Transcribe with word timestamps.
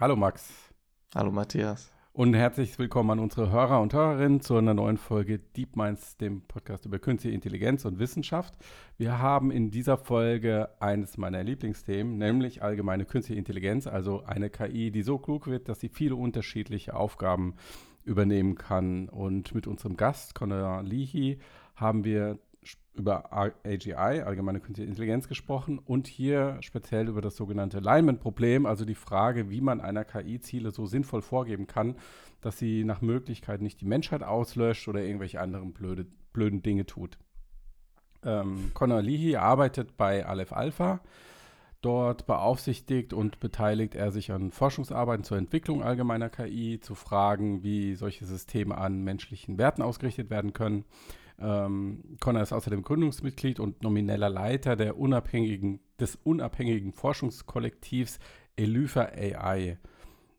Hallo 0.00 0.16
Max. 0.16 0.52
Hallo 1.14 1.30
Matthias. 1.30 1.92
Und 2.12 2.34
herzlich 2.34 2.76
willkommen 2.80 3.10
an 3.10 3.18
unsere 3.20 3.52
Hörer 3.52 3.80
und 3.80 3.94
Hörerinnen 3.94 4.40
zu 4.40 4.56
einer 4.56 4.74
neuen 4.74 4.98
Folge 4.98 5.38
Deep 5.38 5.76
Minds, 5.76 6.16
dem 6.16 6.42
Podcast 6.42 6.84
über 6.84 6.98
künstliche 6.98 7.32
Intelligenz 7.32 7.84
und 7.84 8.00
Wissenschaft. 8.00 8.54
Wir 8.98 9.20
haben 9.20 9.52
in 9.52 9.70
dieser 9.70 9.96
Folge 9.96 10.68
eines 10.80 11.16
meiner 11.16 11.44
Lieblingsthemen, 11.44 12.18
nämlich 12.18 12.60
allgemeine 12.60 13.04
künstliche 13.04 13.38
Intelligenz, 13.38 13.86
also 13.86 14.24
eine 14.24 14.50
KI, 14.50 14.90
die 14.90 15.02
so 15.02 15.16
klug 15.18 15.46
wird, 15.46 15.68
dass 15.68 15.78
sie 15.78 15.90
viele 15.90 16.16
unterschiedliche 16.16 16.94
Aufgaben 16.96 17.54
übernehmen 18.02 18.56
kann. 18.56 19.08
Und 19.08 19.54
mit 19.54 19.68
unserem 19.68 19.96
Gast, 19.96 20.34
Conor 20.34 20.82
Leahy, 20.82 21.38
haben 21.76 22.02
wir 22.02 22.40
über 22.94 23.32
AGI, 23.32 23.94
allgemeine 23.94 24.60
künstliche 24.60 24.88
Intelligenz, 24.88 25.28
gesprochen 25.28 25.78
und 25.78 26.06
hier 26.06 26.58
speziell 26.60 27.08
über 27.08 27.20
das 27.20 27.36
sogenannte 27.36 27.78
Alignment-Problem, 27.78 28.66
also 28.66 28.84
die 28.84 28.94
Frage, 28.94 29.50
wie 29.50 29.60
man 29.60 29.80
einer 29.80 30.04
KI 30.04 30.40
Ziele 30.40 30.70
so 30.70 30.86
sinnvoll 30.86 31.22
vorgeben 31.22 31.66
kann, 31.66 31.96
dass 32.40 32.58
sie 32.58 32.84
nach 32.84 33.00
Möglichkeit 33.00 33.62
nicht 33.62 33.80
die 33.80 33.86
Menschheit 33.86 34.22
auslöscht 34.22 34.86
oder 34.88 35.02
irgendwelche 35.02 35.40
anderen 35.40 35.72
blöde, 35.72 36.06
blöden 36.32 36.62
Dinge 36.62 36.86
tut. 36.86 37.18
Ähm, 38.24 38.70
Conor 38.74 39.02
Leahy 39.02 39.36
arbeitet 39.36 39.96
bei 39.96 40.24
Aleph 40.24 40.52
Alpha. 40.52 41.00
Dort 41.82 42.26
beaufsichtigt 42.26 43.12
und 43.12 43.40
beteiligt 43.40 43.94
er 43.94 44.10
sich 44.10 44.32
an 44.32 44.52
Forschungsarbeiten 44.52 45.22
zur 45.22 45.36
Entwicklung 45.36 45.82
allgemeiner 45.82 46.30
KI, 46.30 46.80
zu 46.80 46.94
Fragen, 46.94 47.62
wie 47.62 47.94
solche 47.94 48.24
Systeme 48.24 48.78
an 48.78 49.04
menschlichen 49.04 49.58
Werten 49.58 49.82
ausgerichtet 49.82 50.30
werden 50.30 50.54
können. 50.54 50.86
Ähm, 51.38 52.16
Connor 52.20 52.42
ist 52.42 52.52
außerdem 52.52 52.82
Gründungsmitglied 52.82 53.60
und 53.60 53.82
nomineller 53.82 54.28
Leiter 54.28 54.76
der 54.76 54.98
unabhängigen, 54.98 55.80
des 55.98 56.16
unabhängigen 56.22 56.92
Forschungskollektivs 56.92 58.18
Elypha 58.56 59.02
AI. 59.02 59.78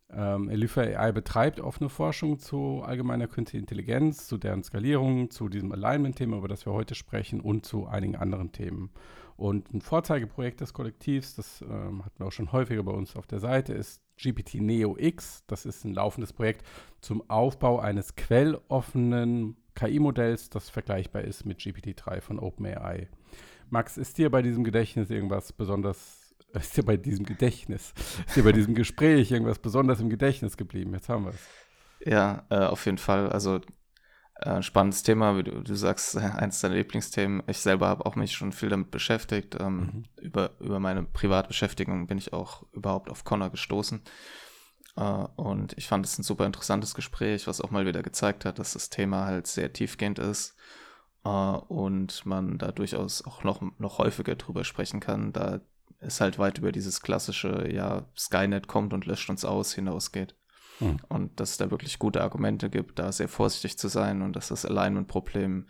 Ähm, 0.09 0.49
Elypha 0.49 0.81
AI 0.81 1.11
betreibt 1.11 1.59
offene 1.59 1.89
Forschung 1.89 2.39
zu 2.39 2.81
allgemeiner 2.85 3.27
künstlicher 3.27 3.61
Intelligenz, 3.61 4.27
zu 4.27 4.37
deren 4.37 4.63
Skalierung, 4.63 5.29
zu 5.29 5.49
diesem 5.49 5.71
Alignment-Thema, 5.71 6.37
über 6.37 6.47
das 6.47 6.65
wir 6.65 6.73
heute 6.73 6.95
sprechen, 6.95 7.41
und 7.41 7.65
zu 7.65 7.87
einigen 7.87 8.15
anderen 8.15 8.51
Themen. 8.51 8.91
Und 9.35 9.73
ein 9.73 9.81
Vorzeigeprojekt 9.81 10.61
des 10.61 10.73
Kollektivs, 10.73 11.35
das 11.35 11.61
ähm, 11.61 12.05
hatten 12.05 12.19
wir 12.19 12.27
auch 12.27 12.31
schon 12.31 12.53
häufiger 12.53 12.83
bei 12.83 12.93
uns 12.93 13.17
auf 13.17 13.27
der 13.27 13.39
Seite, 13.39 13.73
ist 13.73 14.01
GPT 14.17 14.55
Neo 14.55 14.95
X. 14.97 15.43
Das 15.47 15.65
ist 15.65 15.83
ein 15.83 15.93
laufendes 15.93 16.31
Projekt 16.31 16.65
zum 17.01 17.29
Aufbau 17.29 17.79
eines 17.79 18.15
quelloffenen 18.15 19.57
KI-Modells, 19.75 20.49
das 20.49 20.69
vergleichbar 20.69 21.23
ist 21.23 21.45
mit 21.45 21.59
GPT-3 21.59 22.21
von 22.21 22.39
OpenAI. 22.39 23.09
Max, 23.69 23.97
ist 23.97 24.17
dir 24.17 24.29
bei 24.29 24.41
diesem 24.41 24.63
Gedächtnis 24.63 25.09
irgendwas 25.09 25.53
besonders, 25.53 26.35
ist 26.53 26.77
dir 26.77 26.83
bei 26.83 26.97
diesem 26.97 27.25
Gedächtnis, 27.25 27.93
ist 28.25 28.35
dir 28.35 28.43
bei 28.43 28.51
diesem 28.51 28.75
Gespräch 28.75 29.31
irgendwas 29.31 29.59
besonders 29.59 29.99
im 29.99 30.09
Gedächtnis 30.09 30.57
geblieben? 30.57 30.93
Jetzt 30.93 31.09
haben 31.09 31.25
wir 31.25 31.31
es. 31.31 31.47
Ja, 32.05 32.45
äh, 32.49 32.65
auf 32.65 32.85
jeden 32.85 32.97
Fall. 32.97 33.29
Also 33.29 33.61
äh, 34.41 34.61
spannendes 34.61 35.03
Thema, 35.03 35.37
wie 35.37 35.43
du, 35.43 35.61
du 35.61 35.75
sagst, 35.75 36.17
eins 36.17 36.61
deiner 36.61 36.75
Lieblingsthemen. 36.75 37.43
Ich 37.47 37.59
selber 37.59 37.87
habe 37.87 38.05
auch 38.05 38.15
mich 38.15 38.33
schon 38.33 38.51
viel 38.51 38.69
damit 38.69 38.91
beschäftigt. 38.91 39.57
Ähm, 39.59 39.77
mhm. 39.77 40.03
über, 40.21 40.51
über 40.59 40.79
meine 40.79 41.03
Privatbeschäftigung 41.03 42.07
bin 42.07 42.17
ich 42.17 42.33
auch 42.33 42.63
überhaupt 42.73 43.09
auf 43.09 43.23
Connor 43.23 43.49
gestoßen. 43.49 44.01
Uh, 44.97 45.27
und 45.35 45.77
ich 45.77 45.87
fand 45.87 46.05
es 46.05 46.17
ein 46.17 46.23
super 46.23 46.45
interessantes 46.45 46.95
Gespräch, 46.95 47.47
was 47.47 47.59
auch 47.59 47.69
mal 47.69 47.85
wieder 47.85 48.01
gezeigt 48.01 48.45
hat, 48.45 48.59
dass 48.59 48.73
das 48.73 48.89
Thema 48.89 49.25
halt 49.25 49.45
sehr 49.45 49.73
tiefgehend 49.73 50.19
ist 50.19 50.55
uh, 51.25 51.57
und 51.67 52.25
man 52.25 52.57
da 52.57 52.71
durchaus 52.71 53.25
auch 53.25 53.43
noch, 53.43 53.61
noch 53.77 53.97
häufiger 53.97 54.35
drüber 54.35 54.63
sprechen 54.63 55.01
kann, 55.01 55.33
da 55.33 55.59
es 55.99 56.21
halt 56.21 56.39
weit 56.39 56.59
über 56.59 56.71
dieses 56.71 57.01
klassische, 57.01 57.67
ja, 57.69 58.05
Skynet 58.17 58.67
kommt 58.67 58.93
und 58.93 59.05
löscht 59.05 59.29
uns 59.29 59.43
aus 59.43 59.73
hinausgeht. 59.73 60.35
Hm. 60.79 60.99
Und 61.09 61.39
dass 61.39 61.51
es 61.51 61.57
da 61.57 61.71
wirklich 61.71 61.99
gute 61.99 62.21
Argumente 62.21 62.69
gibt, 62.69 62.99
da 62.99 63.11
sehr 63.11 63.29
vorsichtig 63.29 63.77
zu 63.77 63.89
sein 63.89 64.21
und 64.21 64.35
dass 64.35 64.47
das 64.49 64.65
Alignment-Problem 64.65 65.67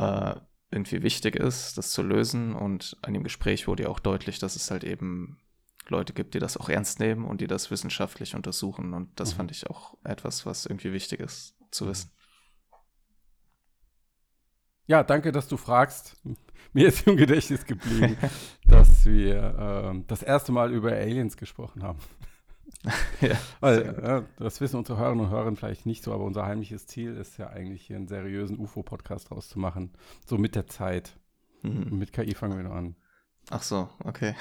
uh, 0.00 0.34
irgendwie 0.70 1.02
wichtig 1.02 1.36
ist, 1.36 1.76
das 1.76 1.90
zu 1.90 2.02
lösen. 2.02 2.54
Und 2.54 2.96
an 3.02 3.14
dem 3.14 3.24
Gespräch 3.24 3.68
wurde 3.68 3.84
ja 3.84 3.88
auch 3.88 4.00
deutlich, 4.00 4.38
dass 4.38 4.56
es 4.56 4.70
halt 4.70 4.84
eben 4.84 5.38
Leute 5.90 6.12
gibt, 6.12 6.34
die 6.34 6.38
das 6.38 6.56
auch 6.56 6.68
ernst 6.68 7.00
nehmen 7.00 7.24
und 7.24 7.40
die 7.40 7.46
das 7.46 7.70
wissenschaftlich 7.70 8.34
untersuchen. 8.34 8.94
Und 8.94 9.18
das 9.18 9.32
mhm. 9.32 9.36
fand 9.36 9.50
ich 9.50 9.68
auch 9.68 9.96
etwas, 10.04 10.46
was 10.46 10.66
irgendwie 10.66 10.92
wichtig 10.92 11.20
ist 11.20 11.54
zu 11.70 11.84
mhm. 11.84 11.90
wissen. 11.90 12.10
Ja, 14.86 15.02
danke, 15.02 15.32
dass 15.32 15.48
du 15.48 15.56
fragst. 15.56 16.16
Mir 16.72 16.88
ist 16.88 17.06
im 17.06 17.16
Gedächtnis 17.16 17.64
geblieben, 17.64 18.16
dass 18.66 19.06
wir 19.06 19.94
äh, 19.94 20.04
das 20.06 20.22
erste 20.22 20.52
Mal 20.52 20.72
über 20.72 20.92
Aliens 20.92 21.36
gesprochen 21.36 21.82
haben. 21.82 21.98
ja, 23.20 23.36
Weil, 23.60 23.82
äh, 23.82 24.22
das 24.38 24.60
wissen 24.60 24.76
unsere 24.76 24.98
Hörerinnen 24.98 25.26
und 25.26 25.30
Hörer 25.30 25.54
vielleicht 25.56 25.86
nicht 25.86 26.04
so, 26.04 26.12
aber 26.12 26.24
unser 26.24 26.44
heimliches 26.46 26.86
Ziel 26.86 27.16
ist 27.16 27.38
ja 27.38 27.48
eigentlich 27.48 27.86
hier 27.86 27.96
einen 27.96 28.08
seriösen 28.08 28.58
UFO-Podcast 28.58 29.30
rauszumachen. 29.30 29.92
So 30.26 30.36
mit 30.36 30.54
der 30.54 30.66
Zeit. 30.66 31.18
Mhm. 31.62 31.98
Mit 31.98 32.12
KI 32.12 32.34
fangen 32.34 32.56
wir 32.56 32.64
noch 32.64 32.76
an. 32.76 32.96
Ach 33.50 33.62
so, 33.62 33.88
okay. 34.04 34.34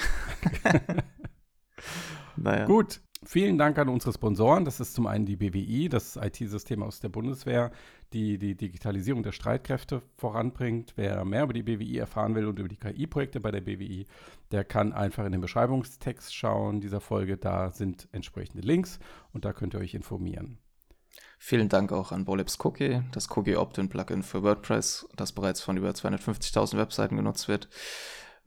Naja. 2.36 2.66
Gut. 2.66 3.02
Vielen 3.26 3.58
Dank 3.58 3.80
an 3.80 3.90
unsere 3.90 4.14
Sponsoren. 4.14 4.64
Das 4.64 4.80
ist 4.80 4.94
zum 4.94 5.08
einen 5.08 5.26
die 5.26 5.36
BWI, 5.36 5.90
das 5.90 6.18
IT-System 6.18 6.84
aus 6.84 7.00
der 7.00 7.10
Bundeswehr, 7.10 7.72
die 8.14 8.38
die 8.38 8.56
Digitalisierung 8.56 9.24
der 9.24 9.32
Streitkräfte 9.32 10.04
voranbringt. 10.18 10.94
Wer 10.96 11.26
mehr 11.26 11.44
über 11.44 11.54
die 11.54 11.64
BWI 11.64 11.98
erfahren 11.98 12.36
will 12.36 12.46
und 12.46 12.60
über 12.60 12.70
die 12.70 12.78
KI-Projekte 12.78 13.40
bei 13.40 13.50
der 13.50 13.62
BWI, 13.62 14.06
der 14.52 14.64
kann 14.64 14.94
einfach 14.94 15.26
in 15.26 15.32
den 15.32 15.42
Beschreibungstext 15.42 16.34
schauen 16.34 16.80
dieser 16.80 17.02
Folge. 17.02 17.38
Da 17.38 17.72
sind 17.72 18.08
entsprechende 18.12 18.66
Links 18.66 19.00
und 19.34 19.46
da 19.46 19.52
könnt 19.52 19.74
ihr 19.74 19.80
euch 19.80 19.96
informieren. 19.96 20.60
Vielen 21.40 21.70
Dank 21.70 21.92
auch 21.92 22.12
an 22.12 22.26
Bolibs 22.26 22.60
Cookie, 22.64 23.02
das 23.12 23.36
Cookie 23.36 23.56
Opt-in 23.56 23.90
Plugin 23.90 24.22
für 24.22 24.44
WordPress, 24.44 25.08
das 25.16 25.32
bereits 25.32 25.62
von 25.62 25.76
über 25.78 25.90
250.000 25.90 26.78
Webseiten 26.78 27.16
genutzt 27.16 27.48
wird. 27.48 27.68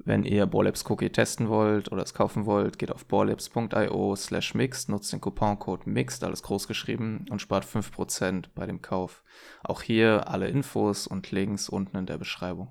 Wenn 0.04 0.24
ihr 0.24 0.46
Borlabs 0.46 0.88
Cookie 0.88 1.10
testen 1.10 1.48
wollt 1.48 1.92
oder 1.92 2.02
es 2.02 2.14
kaufen 2.14 2.46
wollt, 2.46 2.78
geht 2.78 2.90
auf 2.90 3.04
borlabs.io 3.04 4.16
slash 4.16 4.54
mixed, 4.54 4.88
nutzt 4.88 5.12
den 5.12 5.20
Couponcode 5.20 5.86
mixed, 5.86 6.24
alles 6.24 6.42
groß 6.42 6.66
geschrieben 6.68 7.26
und 7.30 7.42
spart 7.42 7.66
5% 7.66 8.46
bei 8.54 8.66
dem 8.66 8.80
Kauf. 8.80 9.22
Auch 9.62 9.82
hier 9.82 10.28
alle 10.28 10.48
Infos 10.48 11.06
und 11.06 11.30
Links 11.30 11.68
unten 11.68 11.98
in 11.98 12.06
der 12.06 12.18
Beschreibung. 12.18 12.68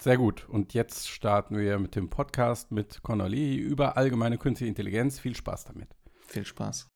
Sehr 0.00 0.16
gut. 0.16 0.48
Und 0.48 0.74
jetzt 0.74 1.08
starten 1.08 1.56
wir 1.56 1.78
mit 1.78 1.94
dem 1.94 2.10
Podcast 2.10 2.72
mit 2.72 3.02
Conor 3.02 3.28
Lee 3.28 3.54
über 3.54 3.96
allgemeine 3.96 4.36
künstliche 4.36 4.68
Intelligenz. 4.68 5.20
Viel 5.20 5.36
Spaß 5.36 5.64
damit. 5.64 5.88
Viel 6.26 6.44
Spaß. 6.44 6.88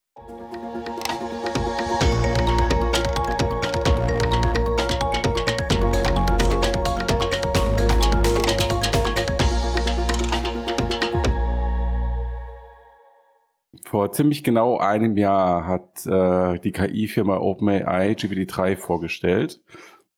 Vor 13.88 14.12
ziemlich 14.12 14.44
genau 14.44 14.76
einem 14.76 15.16
Jahr 15.16 15.66
hat 15.66 16.04
äh, 16.04 16.58
die 16.58 16.72
KI-Firma 16.72 17.38
OpenAI 17.38 18.12
GPT-3 18.12 18.76
vorgestellt. 18.76 19.62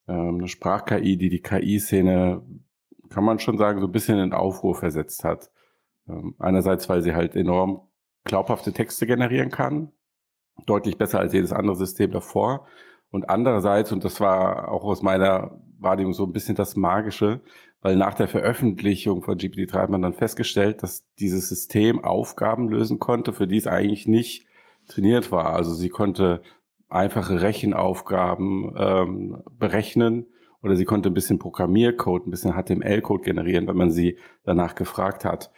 Ähm, 0.09 0.39
eine 0.39 0.49
Sprach-KI, 0.49 1.17
die 1.17 1.29
die 1.29 1.41
KI-Szene, 1.41 2.43
kann 3.11 3.25
man 3.25 3.39
schon 3.39 3.59
sagen, 3.59 3.79
so 3.79 3.87
ein 3.87 3.93
bisschen 3.93 4.19
in 4.19 4.33
Aufruhr 4.33 4.75
versetzt 4.75 5.23
hat. 5.23 5.53
Ähm, 6.09 6.35
einerseits, 6.41 6.89
weil 6.89 7.03
sie 7.03 7.15
halt 7.15 7.37
enorm 7.37 7.83
glaubhafte 8.25 8.73
Texte 8.73 9.07
generieren 9.07 9.53
kann, 9.53 9.93
deutlich 10.67 10.99
besser 10.99 11.21
als 11.21 11.33
jedes 11.33 11.53
andere 11.53 11.77
System 11.77 12.11
davor. 12.11 12.67
Und 13.13 13.31
andererseits, 13.31 13.93
und 13.93 14.03
das 14.03 14.19
war 14.19 14.69
auch 14.73 14.83
aus 14.83 15.01
meiner 15.01 15.61
Wahrnehmung 15.79 16.13
so 16.13 16.25
ein 16.25 16.33
bisschen 16.33 16.57
das 16.57 16.75
Magische, 16.75 17.41
weil 17.83 17.97
nach 17.97 18.15
der 18.15 18.29
Veröffentlichung 18.29 19.23
von 19.23 19.39
GPT-3 19.39 19.73
hat 19.73 19.91
man 19.91 20.03
dann 20.03 20.13
festgestellt, 20.13 20.83
dass 20.83 21.07
dieses 21.19 21.49
System 21.49 22.05
Aufgaben 22.05 22.69
lösen 22.69 22.99
konnte, 22.99 23.33
für 23.33 23.47
die 23.47 23.57
es 23.57 23.67
eigentlich 23.67 24.07
nicht 24.07 24.47
trainiert 24.87 25.33
war. 25.33 25.55
Also 25.55 25.73
sie 25.73 25.89
konnte 25.89 26.43
einfache 26.89 27.41
Rechenaufgaben 27.41 28.75
ähm, 28.77 29.43
berechnen 29.59 30.27
oder 30.63 30.77
sie 30.77 30.85
konnte 30.85 31.09
ein 31.09 31.15
bisschen 31.15 31.39
Programmiercode, 31.39 32.27
ein 32.27 32.31
bisschen 32.31 32.53
HTML-Code 32.53 33.25
generieren, 33.25 33.67
wenn 33.67 33.77
man 33.77 33.91
sie 33.91 34.19
danach 34.45 34.75
gefragt 34.75 35.25
hat. 35.25 35.51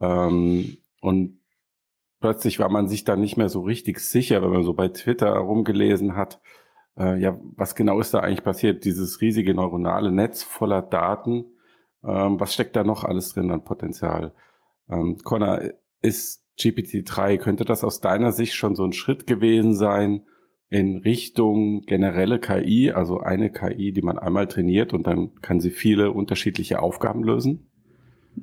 Ähm, 0.00 0.76
und 1.00 1.40
plötzlich 2.20 2.60
war 2.60 2.68
man 2.68 2.86
sich 2.86 3.04
dann 3.04 3.20
nicht 3.20 3.36
mehr 3.36 3.48
so 3.48 3.62
richtig 3.62 3.98
sicher, 3.98 4.42
wenn 4.42 4.50
man 4.50 4.62
so 4.62 4.74
bei 4.74 4.88
Twitter 4.88 5.32
rumgelesen 5.32 6.14
hat, 6.14 6.40
äh, 6.96 7.18
ja, 7.18 7.38
was 7.56 7.74
genau 7.74 7.98
ist 7.98 8.14
da 8.14 8.20
eigentlich 8.20 8.44
passiert? 8.44 8.84
Dieses 8.84 9.20
riesige 9.20 9.54
neuronale 9.54 10.12
Netz 10.12 10.44
voller 10.44 10.82
Daten 10.82 11.46
ähm, 12.06 12.40
was 12.40 12.54
steckt 12.54 12.76
da 12.76 12.84
noch 12.84 13.04
alles 13.04 13.32
drin 13.32 13.50
an 13.50 13.64
Potenzial? 13.64 14.32
Ähm, 14.88 15.18
Connor, 15.22 15.60
ist 16.02 16.44
GPT-3, 16.58 17.38
könnte 17.38 17.64
das 17.64 17.82
aus 17.82 18.00
deiner 18.00 18.30
Sicht 18.30 18.54
schon 18.54 18.76
so 18.76 18.84
ein 18.84 18.92
Schritt 18.92 19.26
gewesen 19.26 19.74
sein 19.74 20.24
in 20.68 20.98
Richtung 20.98 21.82
generelle 21.82 22.38
KI, 22.38 22.92
also 22.92 23.20
eine 23.20 23.50
KI, 23.50 23.92
die 23.92 24.02
man 24.02 24.18
einmal 24.18 24.46
trainiert 24.46 24.92
und 24.92 25.06
dann 25.06 25.34
kann 25.40 25.60
sie 25.60 25.70
viele 25.70 26.12
unterschiedliche 26.12 26.80
Aufgaben 26.80 27.24
lösen? 27.24 27.70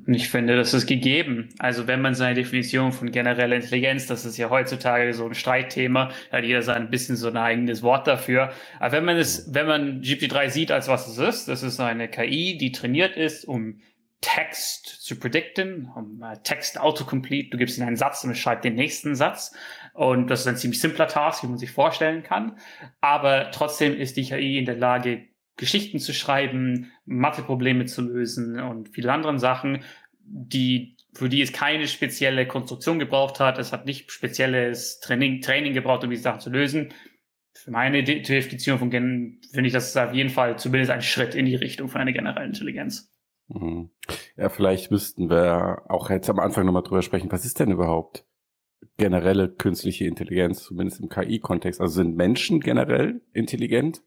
Ich 0.06 0.30
finde, 0.30 0.56
das 0.56 0.74
ist 0.74 0.86
gegeben. 0.86 1.50
Also 1.58 1.86
wenn 1.86 2.00
man 2.00 2.14
seine 2.14 2.34
Definition 2.34 2.92
von 2.92 3.10
genereller 3.12 3.56
Intelligenz, 3.56 4.06
das 4.06 4.24
ist 4.24 4.36
ja 4.38 4.48
heutzutage 4.50 5.12
so 5.12 5.26
ein 5.26 5.34
Streitthema, 5.34 6.10
hat 6.30 6.44
jeder 6.44 6.62
sein 6.62 6.90
bisschen 6.90 7.16
so 7.16 7.28
ein 7.28 7.36
eigenes 7.36 7.82
Wort 7.82 8.06
dafür. 8.06 8.52
Aber 8.80 8.92
wenn 8.92 9.04
man 9.04 9.16
es, 9.16 9.54
wenn 9.54 9.66
man 9.66 10.00
GPT-3 10.00 10.50
sieht, 10.50 10.72
als 10.72 10.88
was 10.88 11.08
es 11.08 11.18
ist, 11.18 11.48
das 11.48 11.62
ist 11.62 11.78
eine 11.78 12.08
KI, 12.08 12.56
die 12.56 12.72
trainiert 12.72 13.16
ist, 13.16 13.44
um 13.44 13.80
Text 14.22 14.86
zu 14.86 15.18
predikten, 15.18 15.90
um 15.94 16.22
uh, 16.22 16.36
Text 16.42 16.80
autocomplete. 16.80 17.50
Du 17.50 17.58
gibst 17.58 17.76
ihm 17.76 17.86
einen 17.86 17.96
Satz 17.96 18.24
und 18.24 18.30
es 18.30 18.38
schreibt 18.38 18.64
den 18.64 18.76
nächsten 18.76 19.14
Satz. 19.14 19.52
Und 19.94 20.28
das 20.28 20.40
ist 20.40 20.46
ein 20.46 20.56
ziemlich 20.56 20.80
simpler 20.80 21.08
Task, 21.08 21.42
wie 21.42 21.48
man 21.48 21.58
sich 21.58 21.70
vorstellen 21.70 22.22
kann. 22.22 22.56
Aber 23.00 23.50
trotzdem 23.50 23.94
ist 23.94 24.16
die 24.16 24.24
KI 24.24 24.58
in 24.58 24.64
der 24.64 24.76
Lage, 24.76 25.24
Geschichten 25.56 25.98
zu 25.98 26.12
schreiben, 26.12 26.92
Matheprobleme 27.04 27.84
zu 27.84 28.02
lösen 28.02 28.58
und 28.58 28.88
viele 28.88 29.12
andere 29.12 29.38
Sachen, 29.38 29.84
die, 30.24 30.96
für 31.12 31.28
die 31.28 31.42
es 31.42 31.52
keine 31.52 31.86
spezielle 31.88 32.46
Konstruktion 32.46 32.98
gebraucht 32.98 33.40
hat. 33.40 33.58
Es 33.58 33.72
hat 33.72 33.86
nicht 33.86 34.10
spezielles 34.10 35.00
Training, 35.00 35.40
Training 35.40 35.74
gebraucht, 35.74 36.04
um 36.04 36.10
diese 36.10 36.22
Sachen 36.22 36.40
zu 36.40 36.50
lösen. 36.50 36.92
Für 37.54 37.70
meine 37.70 38.02
Definition 38.02 38.78
von 38.78 38.90
Gen 38.90 39.40
finde 39.52 39.66
ich, 39.66 39.72
das 39.72 39.88
ist 39.88 39.96
auf 39.96 40.14
jeden 40.14 40.30
Fall 40.30 40.58
zumindest 40.58 40.90
ein 40.90 41.02
Schritt 41.02 41.34
in 41.34 41.44
die 41.44 41.54
Richtung 41.54 41.88
von 41.88 42.00
einer 42.00 42.12
generellen 42.12 42.48
Intelligenz. 42.48 43.12
Mhm. 43.48 43.90
Ja, 44.36 44.48
vielleicht 44.48 44.90
müssten 44.90 45.28
wir 45.28 45.82
auch 45.88 46.08
jetzt 46.10 46.30
am 46.30 46.38
Anfang 46.38 46.64
nochmal 46.64 46.82
drüber 46.82 47.02
sprechen, 47.02 47.30
was 47.30 47.44
ist 47.44 47.60
denn 47.60 47.70
überhaupt 47.70 48.26
generelle 48.96 49.48
künstliche 49.48 50.06
Intelligenz, 50.06 50.64
zumindest 50.64 51.00
im 51.00 51.08
KI-Kontext? 51.08 51.80
Also 51.80 52.02
sind 52.02 52.16
Menschen 52.16 52.60
generell 52.60 53.20
intelligent? 53.32 54.02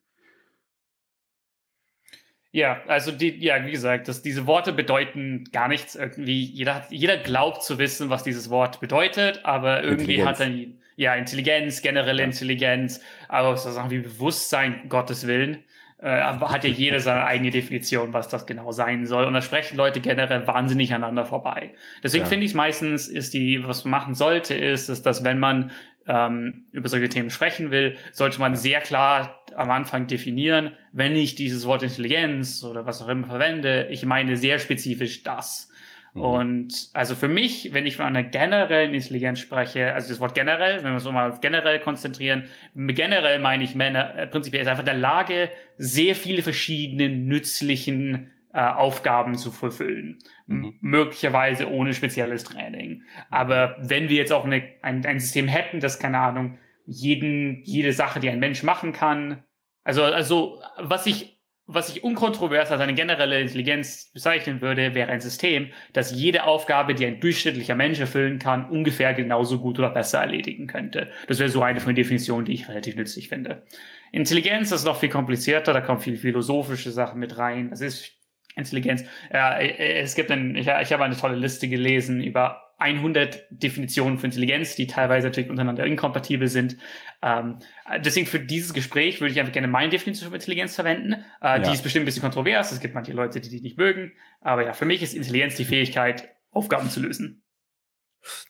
Ja, 2.56 2.80
also 2.88 3.12
die, 3.12 3.38
ja, 3.44 3.66
wie 3.66 3.72
gesagt, 3.72 4.08
dass 4.08 4.22
diese 4.22 4.48
Worte 4.48 4.72
bedeuten 4.72 5.44
gar 5.52 5.68
nichts 5.68 5.94
irgendwie. 5.94 6.42
Jeder, 6.42 6.86
jeder 6.90 7.18
glaubt 7.18 7.64
zu 7.64 7.80
wissen, 7.80 8.10
was 8.10 8.24
dieses 8.24 8.50
Wort 8.50 8.80
bedeutet, 8.80 9.42
aber 9.44 9.84
irgendwie 9.84 10.24
hat 10.24 10.40
er 10.40 10.52
ja 10.96 11.16
Intelligenz, 11.16 11.82
generelle 11.82 12.20
ja. 12.20 12.26
Intelligenz, 12.26 13.02
aber 13.28 13.58
so 13.58 13.70
Sachen 13.72 13.92
wie 13.92 14.00
Bewusstsein, 14.00 14.88
Gottes 14.88 15.28
Willen, 15.28 15.66
äh, 15.98 16.22
hat 16.22 16.64
ja 16.64 16.70
jeder 16.70 17.02
seine 17.02 17.26
eigene 17.26 17.52
Definition, 17.52 18.14
was 18.14 18.30
das 18.30 18.46
genau 18.46 18.72
sein 18.72 19.06
soll. 19.06 19.26
Und 19.26 19.34
da 19.34 19.42
sprechen 19.42 19.76
Leute 19.76 20.00
generell 20.00 20.48
wahnsinnig 20.48 20.94
aneinander 20.94 21.26
vorbei. 21.26 21.74
Deswegen 22.04 22.24
ja. 22.24 22.30
finde 22.30 22.46
ich 22.46 22.54
meistens, 22.54 23.10
ist 23.10 23.34
die, 23.34 23.68
was 23.68 23.84
man 23.84 23.92
machen 23.92 24.16
sollte, 24.16 24.54
ist, 24.54 24.88
ist, 24.88 25.06
dass 25.06 25.26
wenn 25.26 25.40
man 25.40 25.72
ähm, 26.08 26.68
über 26.72 26.88
solche 26.88 27.10
Themen 27.10 27.32
sprechen 27.32 27.72
will, 27.72 27.98
sollte 28.14 28.40
man 28.40 28.56
sehr 28.56 28.80
klar 28.80 29.42
am 29.56 29.72
Anfang 29.72 30.08
definieren, 30.08 30.72
wenn 30.92 31.16
ich 31.16 31.36
dieses 31.36 31.66
Wort 31.66 31.84
Intelligenz 31.84 32.64
oder 32.64 32.86
was 32.86 33.02
auch 33.02 33.08
immer 33.08 33.28
verwende, 33.28 33.88
ich 33.90 34.06
meine 34.06 34.38
sehr 34.38 34.60
spezifisch 34.60 35.24
das. 35.24 35.70
Mhm. 36.16 36.22
Und 36.22 36.90
also 36.94 37.14
für 37.14 37.28
mich, 37.28 37.74
wenn 37.74 37.86
ich 37.86 37.98
von 37.98 38.06
einer 38.06 38.24
generellen 38.24 38.94
Intelligenz 38.94 39.40
spreche, 39.40 39.94
also 39.94 40.10
das 40.10 40.20
Wort 40.20 40.34
generell, 40.34 40.78
wenn 40.78 40.92
wir 40.92 40.94
uns 40.94 41.04
mal 41.06 41.30
auf 41.30 41.42
generell 41.42 41.80
konzentrieren, 41.80 42.46
generell 42.74 43.40
meine 43.40 43.64
ich 43.64 43.76
Männer, 43.76 44.16
äh, 44.16 44.28
prinzipiell 44.28 44.64
ist 44.64 44.68
einfach 44.68 44.84
der 44.86 44.96
Lage, 44.96 45.50
sehr 45.78 46.16
viele 46.16 46.42
verschiedene 46.42 47.10
nützlichen 47.10 48.32
äh, 48.54 48.60
Aufgaben 48.60 49.36
zu 49.36 49.52
verfüllen. 49.52 50.20
Mhm. 50.48 50.76
Möglicherweise 50.80 51.70
ohne 51.70 51.94
spezielles 51.94 52.46
Training. 52.46 53.04
Aber 53.30 53.76
wenn 53.80 54.08
wir 54.08 54.16
jetzt 54.16 54.32
auch 54.32 54.46
eine, 54.46 54.64
ein, 54.82 55.06
ein 55.06 55.20
System 55.20 55.48
hätten, 55.48 55.82
das, 55.82 56.00
keine 56.00 56.20
Ahnung, 56.20 56.58
jeden, 56.86 57.62
jede 57.64 57.94
Sache, 57.94 58.20
die 58.20 58.30
ein 58.30 58.40
Mensch 58.40 58.64
machen 58.64 58.94
kann. 58.94 59.44
Also, 59.84 60.04
also, 60.04 60.62
was 60.78 61.06
ich 61.06 61.36
was 61.68 61.90
ich 61.90 62.04
unkontrovers 62.04 62.72
als 62.72 62.82
eine 62.82 62.94
generelle 62.94 63.42
Intelligenz 63.42 64.12
bezeichnen 64.14 64.62
würde, 64.62 64.94
wäre 64.94 65.12
ein 65.12 65.20
System, 65.20 65.72
das 65.94 66.12
jede 66.12 66.44
Aufgabe, 66.44 66.94
die 66.94 67.06
ein 67.06 67.20
durchschnittlicher 67.20 67.74
Mensch 67.76 68.00
erfüllen 68.00 68.38
kann, 68.38 68.70
ungefähr 68.70 69.14
genauso 69.16 69.60
gut 69.60 69.80
oder 69.80 69.90
besser 69.90 70.20
erledigen 70.20 70.68
könnte. 70.68 71.10
Das 71.28 71.40
wäre 71.40 71.50
so 71.50 71.64
eine 71.64 71.80
von 71.80 71.90
den 71.90 72.04
Definitionen, 72.04 72.46
die 72.46 72.54
ich 72.54 72.70
relativ 72.70 72.96
nützlich 72.96 73.30
finde. 73.30 73.64
Intelligenz 74.12 74.72
ist 74.72 74.86
noch 74.86 75.00
viel 75.00 75.10
komplizierter, 75.10 75.74
da 75.74 75.82
kommen 75.82 76.00
viele 76.00 76.18
philosophische 76.18 76.92
Sachen 76.92 77.20
mit 77.20 77.38
rein. 77.38 77.72
Das 77.72 77.82
ist 77.82 78.12
Intelligenz. 78.56 79.04
Ja, 79.34 79.58
es 79.60 80.14
gibt 80.14 80.30
ein, 80.30 80.56
ich, 80.56 80.68
ich 80.68 80.94
habe 80.94 81.04
eine 81.04 81.18
tolle 81.18 81.36
Liste 81.36 81.68
gelesen 81.68 82.22
über 82.22 82.65
100 82.78 83.46
Definitionen 83.50 84.18
für 84.18 84.26
Intelligenz, 84.26 84.76
die 84.76 84.88
teilweise 84.88 85.28
natürlich 85.28 85.50
untereinander 85.50 85.86
inkompatibel 85.86 86.48
sind. 86.48 86.78
Ähm, 87.22 87.60
deswegen 88.04 88.26
für 88.26 88.40
dieses 88.40 88.74
Gespräch 88.74 89.22
würde 89.22 89.32
ich 89.32 89.40
einfach 89.40 89.54
gerne 89.54 89.68
meine 89.68 89.90
Definition 89.90 90.30
für 90.30 90.36
Intelligenz 90.36 90.76
verwenden. 90.76 91.14
Äh, 91.14 91.20
ja. 91.42 91.60
Die 91.60 91.72
ist 91.72 91.84
bestimmt 91.84 92.04
ein 92.04 92.06
bisschen 92.06 92.22
kontrovers. 92.22 92.72
Es 92.72 92.82
gibt 92.82 92.94
manche 92.94 93.14
Leute, 93.14 93.40
die 93.40 93.50
die 93.50 93.62
nicht 93.62 93.78
mögen. 93.78 94.12
Aber 94.42 94.66
ja, 94.66 94.74
für 94.74 94.86
mich 94.86 95.02
ist 95.02 95.14
Intelligenz 95.14 95.56
die 95.56 95.66
Fähigkeit, 95.66 96.30
Aufgaben 96.52 96.90
zu 96.90 97.00
lösen. 97.00 97.44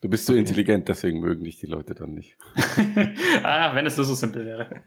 Du 0.01 0.09
bist 0.09 0.25
so 0.25 0.33
intelligent, 0.33 0.87
deswegen 0.87 1.19
mögen 1.19 1.43
dich 1.43 1.59
die 1.59 1.65
Leute 1.65 1.93
dann 1.95 2.13
nicht. 2.13 2.37
ah, 3.43 3.75
wenn 3.75 3.85
es 3.85 3.97
nur 3.97 4.05
so 4.05 4.15
simpel 4.15 4.45
wäre. 4.45 4.81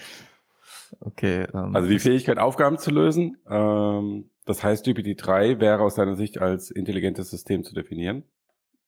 okay. 1.00 1.46
Um, 1.52 1.68
ähm, 1.68 1.76
also 1.76 1.88
die 1.88 1.98
Fähigkeit, 1.98 2.38
Aufgaben 2.38 2.78
zu 2.78 2.90
lösen. 2.90 3.38
Ähm, 3.48 4.30
das 4.46 4.62
heißt, 4.62 4.86
GPT-3 4.86 5.60
wäre 5.60 5.80
aus 5.80 5.94
deiner 5.94 6.16
Sicht 6.16 6.38
als 6.38 6.70
intelligentes 6.70 7.30
System 7.30 7.64
zu 7.64 7.74
definieren? 7.74 8.24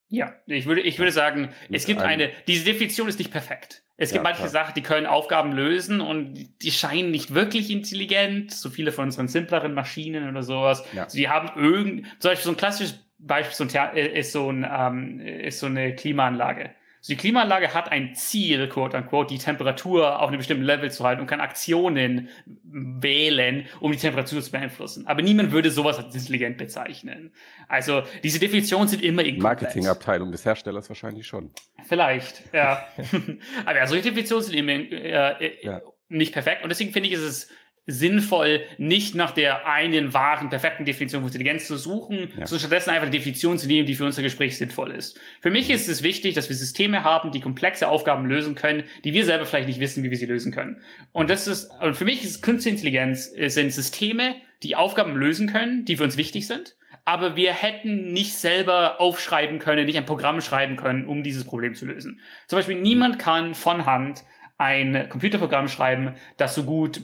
Ja, 0.09 0.35
ich 0.47 0.67
würde, 0.67 0.83
ich 0.83 0.99
würde 0.99 1.13
sagen, 1.13 1.51
es 1.71 1.85
gibt 1.85 2.01
eine, 2.01 2.31
diese 2.47 2.65
Definition 2.65 3.09
ist 3.09 3.19
nicht 3.19 3.33
perfekt. 3.33 3.83
Es 3.97 4.11
gibt 4.11 4.19
ja, 4.19 4.23
manche 4.23 4.41
klar. 4.41 4.51
Sachen, 4.51 4.75
die 4.75 4.83
können 4.83 5.07
Aufgaben 5.07 5.53
lösen 5.53 6.01
und 6.01 6.49
die 6.63 6.71
scheinen 6.71 7.11
nicht 7.11 7.35
wirklich 7.35 7.71
intelligent, 7.71 8.53
so 8.53 8.69
viele 8.69 8.93
von 8.93 9.07
unseren 9.07 9.27
simpleren 9.27 9.73
Maschinen 9.73 10.29
oder 10.29 10.43
sowas. 10.43 10.85
Ja. 10.93 11.05
Also 11.05 11.17
die 11.17 11.29
haben 11.29 11.51
irgend, 11.59 12.07
zum 12.21 12.31
Beispiel 12.31 12.45
so 12.45 12.51
ein 12.51 12.57
klassisches 12.57 13.01
Beispiel 13.19 13.67
ist 14.15 14.33
so, 14.33 14.51
ein, 14.51 14.67
ähm, 14.71 15.21
ist 15.21 15.61
so 15.61 15.67
eine 15.67 15.95
Klimaanlage. 15.95 16.71
Also 17.07 17.15
die 17.15 17.21
Klimaanlage 17.21 17.73
hat 17.73 17.93
ein 17.93 18.17
Ziel, 18.17 18.69
quote 18.69 18.97
unquote, 18.97 19.33
die 19.33 19.39
Temperatur 19.39 20.21
auf 20.21 20.27
einem 20.27 20.39
bestimmten 20.39 20.65
Level 20.65 20.91
zu 20.91 21.05
halten 21.05 21.21
und 21.21 21.29
kann 21.29 21.41
Aktionen 21.41 22.29
wählen, 22.65 23.67
um 23.79 23.93
die 23.93 23.99
Temperatur 23.99 24.43
zu 24.43 24.51
beeinflussen. 24.51 25.07
Aber 25.07 25.23
niemand 25.23 25.53
würde 25.53 25.71
sowas 25.71 25.99
als 25.99 26.13
intelligent 26.17 26.59
bezeichnen. 26.59 27.33
Also 27.69 28.03
diese 28.25 28.41
Definitionen 28.41 28.89
sind 28.89 29.05
immer 29.05 29.23
inkomplett. 29.23 29.63
Marketingabteilung 29.63 30.33
des 30.33 30.45
Herstellers 30.45 30.89
wahrscheinlich 30.89 31.29
schon. 31.29 31.53
Vielleicht, 31.85 32.43
ja. 32.53 32.85
Aber 33.67 33.77
ja, 33.77 33.87
solche 33.87 34.03
Definitionen 34.03 34.43
sind 34.43 34.57
immer 34.57 34.73
äh, 34.73 35.47
äh, 35.47 35.65
ja. 35.65 35.83
nicht 36.09 36.33
perfekt. 36.33 36.65
Und 36.65 36.71
deswegen 36.71 36.93
finde 36.93 37.09
ich, 37.09 37.15
ist 37.15 37.21
es 37.21 37.49
sinnvoll, 37.87 38.63
nicht 38.79 39.15
nach 39.15 39.31
der 39.31 39.67
einen 39.67 40.13
wahren, 40.13 40.51
perfekten 40.51 40.85
Definition 40.85 41.23
von 41.23 41.29
Intelligenz 41.29 41.67
zu 41.67 41.77
suchen, 41.77 42.33
ja. 42.37 42.47
sondern 42.47 42.59
stattdessen 42.59 42.91
einfach 42.91 43.03
eine 43.03 43.13
Definition 43.13 43.59
zu 43.59 43.69
nehmen, 43.69 43.87
die 43.87 43.95
für 43.95 44.05
unser 44.05 44.23
Gespräch 44.23 44.59
sinnvoll 44.59 44.91
ist. 44.91 45.21
Für 45.41 45.51
mich 45.51 45.71
ist 45.71 45.89
es 45.89 46.03
wichtig, 46.03 46.35
dass 46.35 46.49
wir 46.49 46.57
Systeme 46.57 47.05
haben, 47.05 47.31
die 47.31 47.41
komplexe 47.41 47.89
Aufgaben 47.89 48.27
lösen 48.27 48.57
können, 48.57 48.85
die 49.05 49.13
wir 49.13 49.25
selber 49.25 49.47
vielleicht 49.47 49.69
nicht 49.69 49.81
wissen, 49.81 50.03
wie 50.03 50.11
wir 50.11 50.19
sie 50.19 50.27
lösen 50.27 50.53
können. 50.53 50.83
Und 51.13 51.31
das 51.31 51.47
ist, 51.47 51.71
und 51.81 51.97
für 51.97 52.05
mich 52.05 52.25
ist 52.25 52.43
Künstliche 52.43 52.77
Intelligenz 52.77 53.33
sind 53.47 53.73
Systeme, 53.73 54.35
die 54.63 54.75
Aufgaben 54.75 55.15
lösen 55.17 55.47
können, 55.49 55.85
die 55.85 55.97
für 55.97 56.05
uns 56.05 56.17
wichtig 56.17 56.47
sind, 56.47 56.77
aber 57.05 57.37
wir 57.37 57.53
hätten 57.53 58.13
nicht 58.13 58.35
selber 58.35 59.01
aufschreiben 59.01 59.61
können, 59.61 59.87
nicht 59.87 59.97
ein 59.97 60.07
Programm 60.07 60.41
schreiben 60.41 60.77
können, 60.77 61.07
um 61.07 61.23
dieses 61.23 61.45
Problem 61.45 61.75
zu 61.75 61.87
lösen. 61.87 62.21
Zum 62.49 62.59
Beispiel 62.59 62.81
niemand 62.81 63.21
kann 63.21 63.55
von 63.55 63.87
Hand 63.87 64.25
ein 64.59 65.09
Computerprogramm 65.09 65.69
schreiben, 65.69 66.15
das 66.37 66.55
so 66.55 66.65
gut 66.65 67.01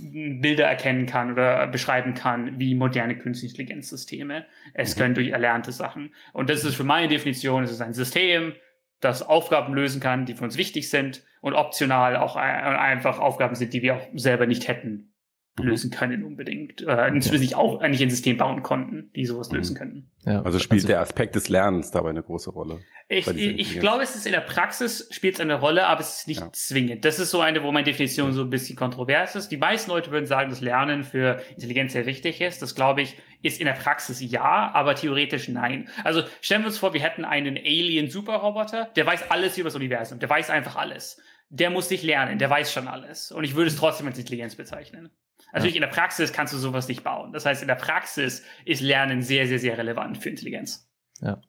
Bilder 0.00 0.66
erkennen 0.66 1.06
kann 1.06 1.32
oder 1.32 1.66
beschreiben 1.66 2.14
kann 2.14 2.58
wie 2.58 2.74
moderne 2.74 3.16
künstliche 3.16 3.52
Intelligenzsysteme. 3.54 4.46
Es 4.74 4.94
mhm. 4.94 5.00
können 5.00 5.14
durch 5.14 5.28
erlernte 5.28 5.72
Sachen. 5.72 6.14
Und 6.32 6.50
das 6.50 6.64
ist 6.64 6.74
für 6.74 6.84
meine 6.84 7.08
Definition, 7.08 7.64
es 7.64 7.70
ist 7.70 7.80
ein 7.80 7.94
System, 7.94 8.54
das 9.00 9.22
Aufgaben 9.22 9.74
lösen 9.74 10.00
kann, 10.00 10.26
die 10.26 10.34
für 10.34 10.44
uns 10.44 10.56
wichtig 10.56 10.90
sind 10.90 11.22
und 11.40 11.54
optional 11.54 12.16
auch 12.16 12.36
einfach 12.36 13.18
Aufgaben 13.18 13.54
sind, 13.54 13.72
die 13.72 13.82
wir 13.82 13.96
auch 13.96 14.06
selber 14.14 14.46
nicht 14.46 14.68
hätten. 14.68 15.09
Lösen 15.58 15.90
können 15.90 16.24
unbedingt. 16.24 16.82
Äh, 16.86 17.10
nicht 17.10 17.54
auch 17.54 17.80
eigentlich 17.80 18.02
ein 18.02 18.10
System 18.10 18.36
bauen 18.36 18.62
konnten, 18.62 19.10
die 19.14 19.26
sowas 19.26 19.50
mhm. 19.50 19.58
lösen 19.58 19.76
können. 19.76 20.10
Ja. 20.24 20.42
Also 20.42 20.58
spielt 20.58 20.80
also, 20.80 20.88
der 20.88 21.00
Aspekt 21.00 21.34
des 21.34 21.48
Lernens 21.48 21.90
dabei 21.90 22.10
eine 22.10 22.22
große 22.22 22.50
Rolle. 22.50 22.80
Ich, 23.08 23.26
ich 23.26 23.80
glaube, 23.80 24.02
es 24.02 24.14
ist 24.14 24.26
in 24.26 24.32
der 24.32 24.40
Praxis 24.40 25.08
spielt 25.10 25.34
es 25.34 25.40
eine 25.40 25.58
Rolle, 25.58 25.86
aber 25.86 26.00
es 26.00 26.20
ist 26.20 26.28
nicht 26.28 26.40
ja. 26.40 26.52
zwingend. 26.52 27.04
Das 27.04 27.18
ist 27.18 27.30
so 27.30 27.40
eine, 27.40 27.62
wo 27.62 27.72
meine 27.72 27.84
Definition 27.84 28.32
so 28.32 28.42
ein 28.42 28.50
bisschen 28.50 28.76
kontrovers 28.76 29.34
ist. 29.34 29.48
Die 29.48 29.56
meisten 29.56 29.90
Leute 29.90 30.10
würden 30.10 30.26
sagen, 30.26 30.50
dass 30.50 30.60
Lernen 30.60 31.02
für 31.02 31.42
Intelligenz 31.54 31.92
sehr 31.92 32.06
wichtig 32.06 32.40
ist. 32.40 32.62
Das 32.62 32.74
glaube 32.74 33.02
ich, 33.02 33.16
ist 33.42 33.58
in 33.58 33.66
der 33.66 33.72
Praxis 33.72 34.20
ja, 34.20 34.70
aber 34.72 34.94
theoretisch 34.94 35.48
nein. 35.48 35.88
Also 36.04 36.22
stellen 36.40 36.62
wir 36.62 36.68
uns 36.68 36.78
vor, 36.78 36.92
wir 36.92 37.00
hätten 37.00 37.24
einen 37.24 37.56
Alien-Superroboter, 37.56 38.90
der 38.94 39.06
weiß 39.06 39.30
alles 39.30 39.58
über 39.58 39.68
das 39.68 39.76
Universum, 39.76 40.18
der 40.18 40.30
weiß 40.30 40.50
einfach 40.50 40.76
alles. 40.76 41.20
Der 41.48 41.70
muss 41.70 41.90
nicht 41.90 42.04
lernen, 42.04 42.38
der 42.38 42.48
weiß 42.48 42.72
schon 42.72 42.86
alles. 42.86 43.32
Und 43.32 43.42
ich 43.42 43.56
würde 43.56 43.70
es 43.70 43.76
trotzdem 43.76 44.06
als 44.06 44.18
Intelligenz 44.18 44.54
bezeichnen. 44.54 45.10
Natürlich 45.52 45.76
in 45.76 45.82
der 45.82 45.88
Praxis 45.88 46.32
kannst 46.32 46.52
du 46.52 46.58
sowas 46.58 46.88
nicht 46.88 47.02
bauen. 47.02 47.32
Das 47.32 47.46
heißt, 47.46 47.62
in 47.62 47.68
der 47.68 47.74
Praxis 47.74 48.42
ist 48.64 48.80
Lernen 48.80 49.22
sehr, 49.22 49.46
sehr, 49.46 49.58
sehr 49.58 49.76
relevant 49.76 50.18
für 50.18 50.28
Intelligenz. 50.28 50.88
Ja. 51.20 51.40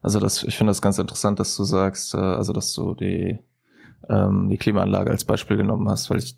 Also 0.00 0.20
das, 0.20 0.42
ich 0.42 0.56
finde 0.56 0.70
das 0.70 0.82
ganz 0.82 0.98
interessant, 0.98 1.38
dass 1.40 1.56
du 1.56 1.64
sagst, 1.64 2.14
äh, 2.14 2.18
also 2.18 2.52
dass 2.52 2.72
du 2.72 2.94
die, 2.94 3.38
ähm, 4.08 4.48
die 4.50 4.58
Klimaanlage 4.58 5.10
als 5.10 5.24
Beispiel 5.24 5.56
genommen 5.56 5.88
hast, 5.88 6.10
weil 6.10 6.18
ich 6.18 6.36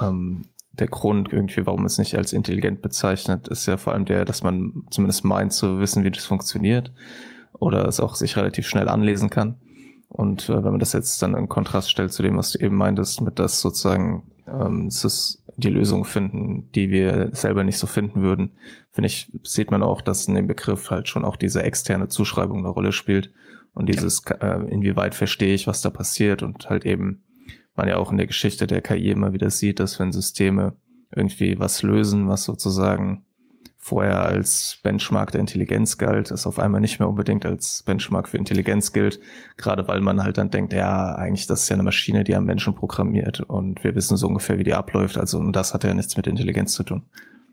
ähm, 0.00 0.48
der 0.72 0.88
Grund 0.88 1.32
irgendwie, 1.32 1.64
warum 1.66 1.84
es 1.86 1.98
nicht 1.98 2.16
als 2.16 2.32
intelligent 2.32 2.82
bezeichnet, 2.82 3.48
ist 3.48 3.66
ja 3.66 3.76
vor 3.76 3.94
allem 3.94 4.04
der, 4.04 4.24
dass 4.24 4.42
man 4.42 4.84
zumindest 4.90 5.24
meint 5.24 5.52
zu 5.52 5.80
wissen, 5.80 6.04
wie 6.04 6.10
das 6.10 6.26
funktioniert 6.26 6.92
oder 7.52 7.86
es 7.86 8.00
auch 8.00 8.14
sich 8.14 8.36
relativ 8.36 8.68
schnell 8.68 8.88
anlesen 8.88 9.30
kann. 9.30 9.58
Und 10.08 10.48
äh, 10.48 10.56
wenn 10.56 10.72
man 10.72 10.78
das 10.78 10.92
jetzt 10.92 11.20
dann 11.22 11.34
in 11.34 11.48
Kontrast 11.48 11.90
stellt 11.90 12.12
zu 12.12 12.22
dem, 12.22 12.36
was 12.36 12.52
du 12.52 12.58
eben 12.58 12.76
meintest, 12.76 13.20
mit 13.22 13.38
das 13.38 13.60
sozusagen 13.60 14.30
ähm, 14.46 14.86
es 14.86 15.04
ist 15.04 15.42
die 15.56 15.70
Lösung 15.70 16.04
finden, 16.04 16.70
die 16.74 16.90
wir 16.90 17.30
selber 17.32 17.64
nicht 17.64 17.78
so 17.78 17.86
finden 17.86 18.22
würden, 18.22 18.52
finde 18.92 19.06
ich, 19.06 19.32
sieht 19.42 19.70
man 19.70 19.82
auch, 19.82 20.00
dass 20.00 20.28
in 20.28 20.34
dem 20.34 20.46
Begriff 20.46 20.90
halt 20.90 21.08
schon 21.08 21.24
auch 21.24 21.36
diese 21.36 21.62
externe 21.62 22.08
Zuschreibung 22.08 22.58
eine 22.58 22.68
Rolle 22.68 22.92
spielt 22.92 23.32
und 23.72 23.88
dieses, 23.88 24.22
äh, 24.40 24.66
inwieweit 24.70 25.14
verstehe 25.14 25.54
ich, 25.54 25.66
was 25.66 25.82
da 25.82 25.90
passiert 25.90 26.42
und 26.42 26.68
halt 26.68 26.84
eben 26.84 27.22
man 27.74 27.88
ja 27.88 27.98
auch 27.98 28.10
in 28.10 28.16
der 28.16 28.26
Geschichte 28.26 28.66
der 28.66 28.80
KI 28.80 29.10
immer 29.10 29.32
wieder 29.32 29.50
sieht, 29.50 29.80
dass 29.80 30.00
wenn 30.00 30.12
Systeme 30.12 30.76
irgendwie 31.14 31.58
was 31.58 31.82
lösen, 31.82 32.26
was 32.28 32.44
sozusagen 32.44 33.25
vorher 33.86 34.20
als 34.26 34.80
Benchmark 34.82 35.30
der 35.30 35.40
Intelligenz 35.40 35.96
galt, 35.96 36.32
es 36.32 36.44
auf 36.44 36.58
einmal 36.58 36.80
nicht 36.80 36.98
mehr 36.98 37.08
unbedingt 37.08 37.46
als 37.46 37.84
Benchmark 37.84 38.28
für 38.28 38.36
Intelligenz 38.36 38.92
gilt, 38.92 39.20
gerade 39.56 39.86
weil 39.86 40.00
man 40.00 40.24
halt 40.24 40.38
dann 40.38 40.50
denkt, 40.50 40.72
ja, 40.72 41.14
eigentlich 41.14 41.46
das 41.46 41.62
ist 41.62 41.68
ja 41.68 41.74
eine 41.74 41.84
Maschine, 41.84 42.24
die 42.24 42.34
am 42.34 42.46
Menschen 42.46 42.74
programmiert 42.74 43.42
und 43.42 43.84
wir 43.84 43.94
wissen 43.94 44.16
so 44.16 44.26
ungefähr, 44.26 44.58
wie 44.58 44.64
die 44.64 44.74
abläuft, 44.74 45.16
also 45.16 45.38
und 45.38 45.54
das 45.54 45.72
hat 45.72 45.84
ja 45.84 45.94
nichts 45.94 46.16
mit 46.16 46.26
Intelligenz 46.26 46.72
zu 46.72 46.82
tun. 46.82 47.04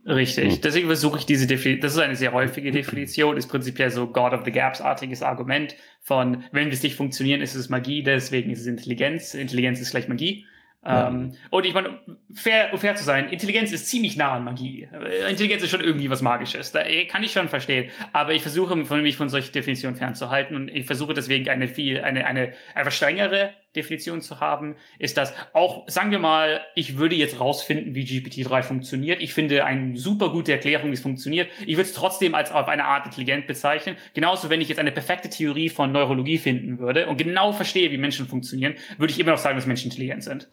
Richtig. 0.08 0.56
Hm. 0.56 0.62
Deswegen 0.62 0.88
versuche 0.88 1.20
ich 1.20 1.28
diese 1.28 1.46
Definition, 1.46 1.82
das 1.82 1.94
ist 1.94 2.00
eine 2.00 2.16
sehr 2.16 2.34
häufige 2.34 2.72
Definition, 2.72 3.38
ist 3.38 3.48
prinzipiell 3.48 3.92
so 3.92 4.08
God 4.08 4.34
of 4.34 4.44
the 4.44 4.52
Gaps-artiges 4.52 5.22
Argument 5.22 5.76
von, 6.02 6.46
wenn 6.52 6.66
wir 6.66 6.74
es 6.74 6.82
nicht 6.82 6.96
funktionieren, 6.96 7.42
ist 7.42 7.54
es 7.54 7.70
Magie, 7.70 8.02
deswegen 8.02 8.50
ist 8.50 8.62
es 8.62 8.66
Intelligenz. 8.66 9.36
Intelligenz 9.36 9.80
ist 9.80 9.92
gleich 9.92 10.08
Magie. 10.08 10.48
Ja. 10.86 11.08
Ähm, 11.08 11.34
und 11.50 11.66
ich 11.66 11.74
meine, 11.74 12.00
fair, 12.34 12.78
fair 12.78 12.96
zu 12.96 13.04
sein, 13.04 13.30
Intelligenz 13.30 13.72
ist 13.72 13.88
ziemlich 13.88 14.18
nah 14.18 14.34
an 14.34 14.44
Magie. 14.44 14.88
Äh, 14.92 15.30
Intelligenz 15.30 15.64
ist 15.64 15.70
schon 15.70 15.82
irgendwie 15.82 16.10
was 16.10 16.22
Magisches. 16.22 16.72
Da 16.72 16.82
äh, 16.82 17.06
kann 17.06 17.24
ich 17.24 17.32
schon 17.32 17.48
verstehen. 17.48 17.90
Aber 18.12 18.34
ich 18.34 18.42
versuche 18.42 18.76
mich 18.76 19.16
von 19.16 19.30
solchen 19.30 19.54
Definitionen 19.54 19.96
fernzuhalten 19.96 20.56
und 20.56 20.68
ich 20.70 20.86
versuche 20.86 21.14
deswegen 21.14 21.48
eine 21.50 21.68
viel, 21.68 22.02
eine, 22.02 22.26
eine 22.26 22.54
einfach 22.76 22.92
strengere 22.92 23.54
Definition 23.76 24.22
zu 24.22 24.40
haben, 24.40 24.76
ist 25.00 25.18
das 25.18 25.34
auch, 25.54 25.88
sagen 25.90 26.12
wir 26.12 26.20
mal, 26.20 26.62
ich 26.76 26.98
würde 26.98 27.16
jetzt 27.16 27.40
rausfinden, 27.40 27.96
wie 27.96 28.04
GPT-3 28.04 28.62
funktioniert. 28.62 29.22
Ich 29.22 29.34
finde 29.34 29.66
eine 29.66 29.98
super 29.98 30.30
gute 30.30 30.52
Erklärung, 30.52 30.90
wie 30.90 30.94
es 30.94 31.02
funktioniert. 31.02 31.50
Ich 31.62 31.76
würde 31.76 31.90
es 31.90 31.94
trotzdem 31.94 32.36
als 32.36 32.52
auf 32.52 32.68
eine 32.68 32.86
Art 32.86 33.06
intelligent 33.06 33.48
bezeichnen. 33.48 33.96
Genauso, 34.14 34.50
wenn 34.50 34.62
ich 34.62 34.70
jetzt 34.70 34.80
eine 34.80 34.92
perfekte 34.92 35.30
Theorie 35.30 35.70
von 35.70 35.92
Neurologie 35.92 36.38
finden 36.38 36.80
würde 36.80 37.08
und 37.08 37.18
genau 37.18 37.52
verstehe, 37.52 37.90
wie 37.92 37.98
Menschen 37.98 38.28
funktionieren, 38.28 38.76
würde 38.98 39.12
ich 39.12 39.20
immer 39.20 39.32
noch 39.32 39.40
sagen, 39.40 39.56
dass 39.56 39.66
Menschen 39.66 39.90
intelligent 39.90 40.24
sind. 40.24 40.50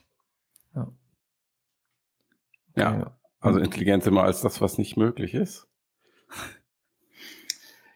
Ja. 0.75 0.93
ja, 2.77 3.17
also 3.41 3.59
Intelligenz 3.59 4.07
immer 4.07 4.25
als 4.25 4.41
das, 4.41 4.61
was 4.61 4.79
nicht 4.79 4.97
möglich 4.97 5.35
ist. 5.35 5.67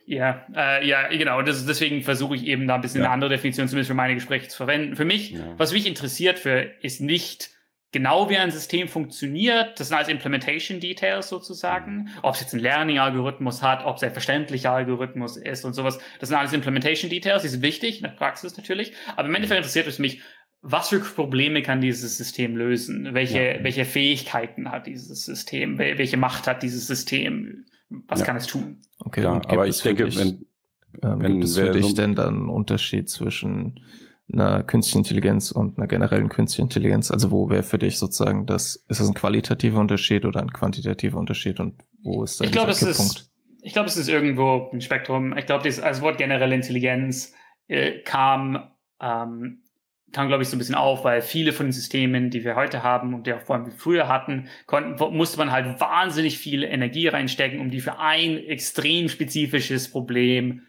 Ja, 0.07 0.47
äh, 0.55 0.87
ja, 0.87 1.09
genau. 1.09 1.41
Das, 1.43 1.65
deswegen 1.65 2.03
versuche 2.03 2.37
ich 2.37 2.45
eben 2.45 2.67
da 2.69 2.75
ein 2.75 2.83
bisschen 2.83 3.01
ja. 3.01 3.07
eine 3.07 3.15
andere 3.15 3.31
Definition 3.31 3.69
zumindest 3.69 3.89
für 3.89 3.95
meine 3.95 4.15
Gespräche 4.15 4.49
zu 4.49 4.57
verwenden. 4.57 4.97
Für 4.97 5.05
mich, 5.05 5.33
ja. 5.33 5.55
was 5.57 5.73
mich 5.73 5.87
interessiert 5.87 6.39
für, 6.39 6.61
ist 6.83 7.01
nicht 7.01 7.51
genau 7.91 8.29
wie 8.29 8.37
ein 8.37 8.51
System 8.51 8.89
funktioniert. 8.89 9.79
Das 9.79 9.89
sind 9.89 9.97
alles 9.97 10.09
Implementation 10.09 10.81
Details 10.81 11.29
sozusagen. 11.29 11.95
Mhm. 11.97 12.09
Ob 12.23 12.35
es 12.35 12.41
jetzt 12.41 12.53
einen 12.53 12.63
Learning-Algorithmus 12.63 13.63
hat, 13.63 13.87
ob 13.87 13.97
es 13.97 14.03
ein 14.03 14.13
verständlicher 14.13 14.73
Algorithmus 14.73 15.37
ist 15.37 15.65
und 15.65 15.75
sowas. 15.75 15.99
Das 16.19 16.29
sind 16.29 16.37
alles 16.37 16.53
Implementation 16.53 17.09
Details. 17.09 17.43
Die 17.43 17.49
sind 17.49 17.63
wichtig, 17.63 17.99
in 17.99 18.03
der 18.03 18.11
Praxis 18.11 18.57
natürlich. 18.57 18.93
Aber 19.17 19.29
im 19.29 19.35
Endeffekt 19.35 19.59
interessiert 19.59 19.87
es 19.87 19.99
mich, 19.99 20.21
was 20.67 20.89
für 20.89 20.99
Probleme 20.99 21.63
kann 21.63 21.83
dieses 21.83 22.17
System 22.17 22.57
lösen? 22.57 23.13
Welche, 23.13 23.57
ja. 23.57 23.65
welche 23.65 23.85
Fähigkeiten 23.85 24.71
hat 24.71 24.87
dieses 24.87 25.25
System? 25.25 25.79
Welche 25.79 26.17
Macht 26.17 26.47
hat 26.47 26.63
dieses 26.63 26.87
System? 26.87 27.67
Was 28.09 28.21
ja. 28.21 28.27
kann 28.27 28.37
es 28.37 28.47
tun? 28.47 28.81
Okay, 28.99 29.23
ja, 29.23 29.43
aber 29.47 29.67
ich 29.67 29.83
denke, 29.83 30.07
dich, 30.07 30.19
wenn, 30.19 30.47
ähm, 31.03 31.21
wenn 31.21 31.33
gibt 31.33 31.45
es 31.45 31.59
für 31.59 31.71
dich 31.71 31.89
so 31.89 31.95
denn 31.95 32.15
dann 32.15 32.35
einen 32.35 32.49
Unterschied 32.49 33.11
zwischen 33.11 33.79
einer 34.33 34.63
künstlichen 34.63 35.01
Intelligenz 35.01 35.53
und 35.53 35.77
einer 35.77 35.87
generellen 35.87 36.31
künstlichen 36.31 36.69
Intelligenz? 36.69 37.11
Also 37.11 37.31
wo 37.31 37.51
wäre 37.51 37.63
für 37.63 37.79
dich 37.79 37.99
sozusagen 37.99 38.47
das, 38.47 38.77
ist 38.89 39.01
das 39.01 39.07
ein 39.07 39.15
qualitativer 39.15 39.79
Unterschied 39.79 40.25
oder 40.25 40.41
ein 40.41 40.51
quantitativer 40.51 41.19
Unterschied 41.19 41.61
und 41.61 41.75
wo 42.03 42.25
ist 42.25 42.41
da 42.41 42.47
ich 42.47 42.53
glaube, 42.53 42.71
es 42.71 42.83
ist, 42.83 43.31
Ich 43.61 43.75
glaube, 43.75 43.89
es 43.91 43.99
ist 43.99 44.09
irgendwo 44.09 44.71
ein 44.73 44.81
Spektrum. 44.81 45.37
Ich 45.37 45.45
glaube, 45.45 45.63
das 45.63 46.01
Wort 46.01 46.17
generelle 46.17 46.55
Intelligenz 46.55 47.35
äh, 47.69 48.01
kam 48.01 48.71
ähm, 48.99 49.61
kam, 50.15 50.29
glaube 50.29 50.43
ich, 50.43 50.49
so 50.49 50.57
ein 50.57 50.59
bisschen 50.59 50.75
auf, 50.75 51.05
weil 51.05 51.21
viele 51.21 51.53
von 51.53 51.67
den 51.67 51.73
Systemen, 51.73 52.31
die 52.31 52.45
wir 52.45 52.55
heute 52.55 52.83
haben 52.83 53.13
und 53.13 53.27
die 53.27 53.35
auch 53.35 53.43
vor 53.43 53.57
allem 53.57 53.71
früher 53.73 54.09
hatten, 54.09 54.49
konnten, 54.67 54.97
musste 55.15 55.39
man 55.39 55.51
halt 55.51 55.81
wahnsinnig 55.81 56.39
viel 56.39 56.63
Energie 56.63 57.09
reinstecken, 57.09 57.61
um 57.61 57.71
die 57.71 57.81
für 57.81 57.99
ein 57.99 58.39
extrem 58.39 59.09
spezifisches 59.09 59.91
Problem 59.91 60.63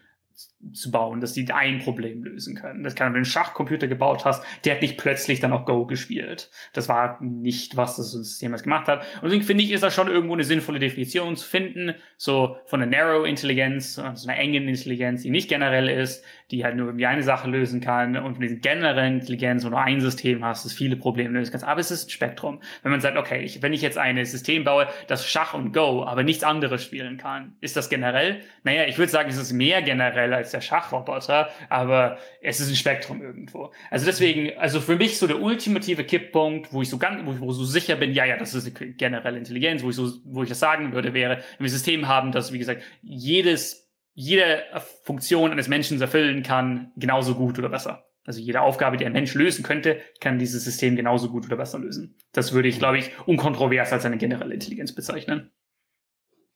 zu 0.72 0.90
bauen, 0.90 1.20
dass 1.20 1.32
die 1.32 1.50
ein 1.52 1.78
Problem 1.78 2.24
lösen 2.24 2.56
können. 2.56 2.82
Das 2.82 2.94
kann, 2.94 3.08
wenn 3.08 3.12
du 3.12 3.18
einen 3.18 3.24
Schachcomputer 3.24 3.88
gebaut 3.88 4.24
hast, 4.24 4.42
der 4.64 4.74
hat 4.74 4.82
nicht 4.82 4.96
plötzlich 4.96 5.38
dann 5.40 5.52
auch 5.52 5.66
Go 5.66 5.86
gespielt. 5.86 6.50
Das 6.72 6.88
war 6.88 7.22
nicht, 7.22 7.76
was 7.76 7.96
das 7.96 8.12
System 8.12 8.52
jetzt 8.52 8.62
gemacht 8.62 8.88
hat. 8.88 9.00
Und 9.16 9.24
deswegen 9.24 9.44
finde 9.44 9.64
ich, 9.64 9.70
ist 9.70 9.82
da 9.82 9.90
schon 9.90 10.08
irgendwo 10.08 10.34
eine 10.34 10.44
sinnvolle 10.44 10.78
Definition 10.78 11.36
zu 11.36 11.46
finden, 11.46 11.94
so 12.16 12.56
von 12.66 12.82
einer 12.82 12.90
Narrow 12.90 13.26
Intelligenz, 13.26 13.98
also 13.98 14.28
einer 14.28 14.38
engen 14.38 14.66
Intelligenz, 14.68 15.22
die 15.22 15.30
nicht 15.30 15.48
generell 15.48 15.88
ist, 15.88 16.24
die 16.50 16.64
halt 16.64 16.76
nur 16.76 16.86
irgendwie 16.86 17.06
eine 17.06 17.22
Sache 17.22 17.50
lösen 17.50 17.80
kann 17.80 18.16
und 18.16 18.34
von 18.34 18.40
diesen 18.40 18.60
generellen 18.60 19.20
Intelligenz, 19.20 19.64
wo 19.64 19.70
du 19.70 19.78
ein 19.78 20.00
System 20.00 20.44
hast, 20.44 20.64
das 20.64 20.72
viele 20.72 20.96
Probleme 20.96 21.38
lösen 21.38 21.50
kannst. 21.50 21.66
Aber 21.66 21.80
es 21.80 21.90
ist 21.90 22.08
ein 22.08 22.10
Spektrum. 22.10 22.60
Wenn 22.82 22.92
man 22.92 23.00
sagt, 23.00 23.16
okay, 23.16 23.42
ich, 23.42 23.62
wenn 23.62 23.72
ich 23.72 23.82
jetzt 23.82 23.98
ein 23.98 24.24
System 24.24 24.64
baue, 24.64 24.88
das 25.06 25.28
Schach 25.28 25.54
und 25.54 25.72
Go, 25.72 26.04
aber 26.04 26.22
nichts 26.22 26.44
anderes 26.44 26.82
spielen 26.82 27.18
kann, 27.18 27.56
ist 27.60 27.76
das 27.76 27.88
generell? 27.88 28.40
Naja, 28.64 28.84
ich 28.86 28.96
würde 28.98 29.12
sagen, 29.12 29.28
es 29.28 29.36
ist 29.36 29.52
mehr 29.52 29.82
generell 29.82 30.32
als 30.32 30.45
der 30.52 30.60
Schachroboter, 30.60 31.48
aber 31.68 32.18
es 32.42 32.60
ist 32.60 32.68
ein 32.68 32.76
Spektrum 32.76 33.22
irgendwo. 33.22 33.72
Also 33.90 34.06
deswegen, 34.06 34.56
also 34.58 34.80
für 34.80 34.96
mich 34.96 35.18
so 35.18 35.26
der 35.26 35.40
ultimative 35.40 36.04
Kipppunkt, 36.04 36.72
wo 36.72 36.82
ich 36.82 36.90
so 36.90 36.98
ganz, 36.98 37.24
wo 37.26 37.32
ich 37.32 37.40
wo 37.40 37.52
so 37.52 37.64
sicher 37.64 37.96
bin, 37.96 38.12
ja, 38.12 38.24
ja, 38.24 38.36
das 38.36 38.54
ist 38.54 38.80
eine 38.80 38.92
generelle 38.92 39.38
Intelligenz, 39.38 39.82
wo 39.82 39.90
ich 39.90 39.96
so, 39.96 40.10
wo 40.24 40.42
ich 40.42 40.48
das 40.48 40.60
sagen 40.60 40.92
würde, 40.92 41.14
wäre, 41.14 41.36
wenn 41.36 41.38
wir 41.58 41.66
ein 41.66 41.68
System 41.68 42.08
haben, 42.08 42.32
das, 42.32 42.52
wie 42.52 42.58
gesagt, 42.58 42.82
jedes 43.02 43.86
jede 44.18 44.62
Funktion 45.02 45.52
eines 45.52 45.68
Menschen 45.68 46.00
erfüllen 46.00 46.42
kann, 46.42 46.90
genauso 46.96 47.34
gut 47.34 47.58
oder 47.58 47.68
besser. 47.68 48.06
Also 48.24 48.40
jede 48.40 48.62
Aufgabe, 48.62 48.96
die 48.96 49.06
ein 49.06 49.12
Mensch 49.12 49.34
lösen 49.34 49.62
könnte, 49.62 50.00
kann 50.20 50.38
dieses 50.38 50.64
System 50.64 50.96
genauso 50.96 51.30
gut 51.30 51.46
oder 51.46 51.56
besser 51.56 51.78
lösen. 51.78 52.16
Das 52.32 52.52
würde 52.52 52.66
ich, 52.66 52.78
glaube 52.78 52.98
ich, 52.98 53.12
unkontrovers 53.26 53.92
als 53.92 54.04
eine 54.04 54.16
generelle 54.16 54.54
Intelligenz 54.54 54.94
bezeichnen. 54.94 55.52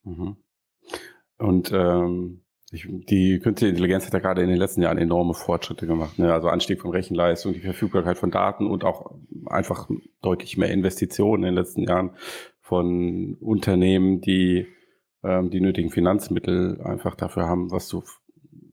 Mhm. 0.02 0.36
Und 1.36 1.70
ähm, 1.72 2.44
ich, 2.70 2.86
die 2.88 3.40
künstliche 3.40 3.70
Intelligenz 3.70 4.06
hat 4.06 4.12
ja 4.12 4.20
gerade 4.20 4.42
in 4.42 4.48
den 4.48 4.58
letzten 4.58 4.82
Jahren 4.82 4.98
enorme 4.98 5.34
Fortschritte 5.34 5.86
gemacht. 5.86 6.18
Ne? 6.18 6.32
Also 6.32 6.48
Anstieg 6.48 6.80
von 6.80 6.92
Rechenleistung, 6.92 7.52
die 7.52 7.60
Verfügbarkeit 7.60 8.16
von 8.16 8.30
Daten 8.30 8.66
und 8.66 8.84
auch 8.84 9.12
einfach 9.46 9.88
deutlich 10.22 10.56
mehr 10.56 10.70
Investitionen 10.70 11.42
in 11.42 11.48
den 11.48 11.54
letzten 11.56 11.82
Jahren 11.82 12.12
von 12.60 13.36
Unternehmen, 13.40 14.20
die 14.20 14.68
ähm, 15.24 15.50
die 15.50 15.60
nötigen 15.60 15.90
Finanzmittel 15.90 16.80
einfach 16.82 17.16
dafür 17.16 17.46
haben, 17.46 17.72
was 17.72 17.88
du 17.88 18.04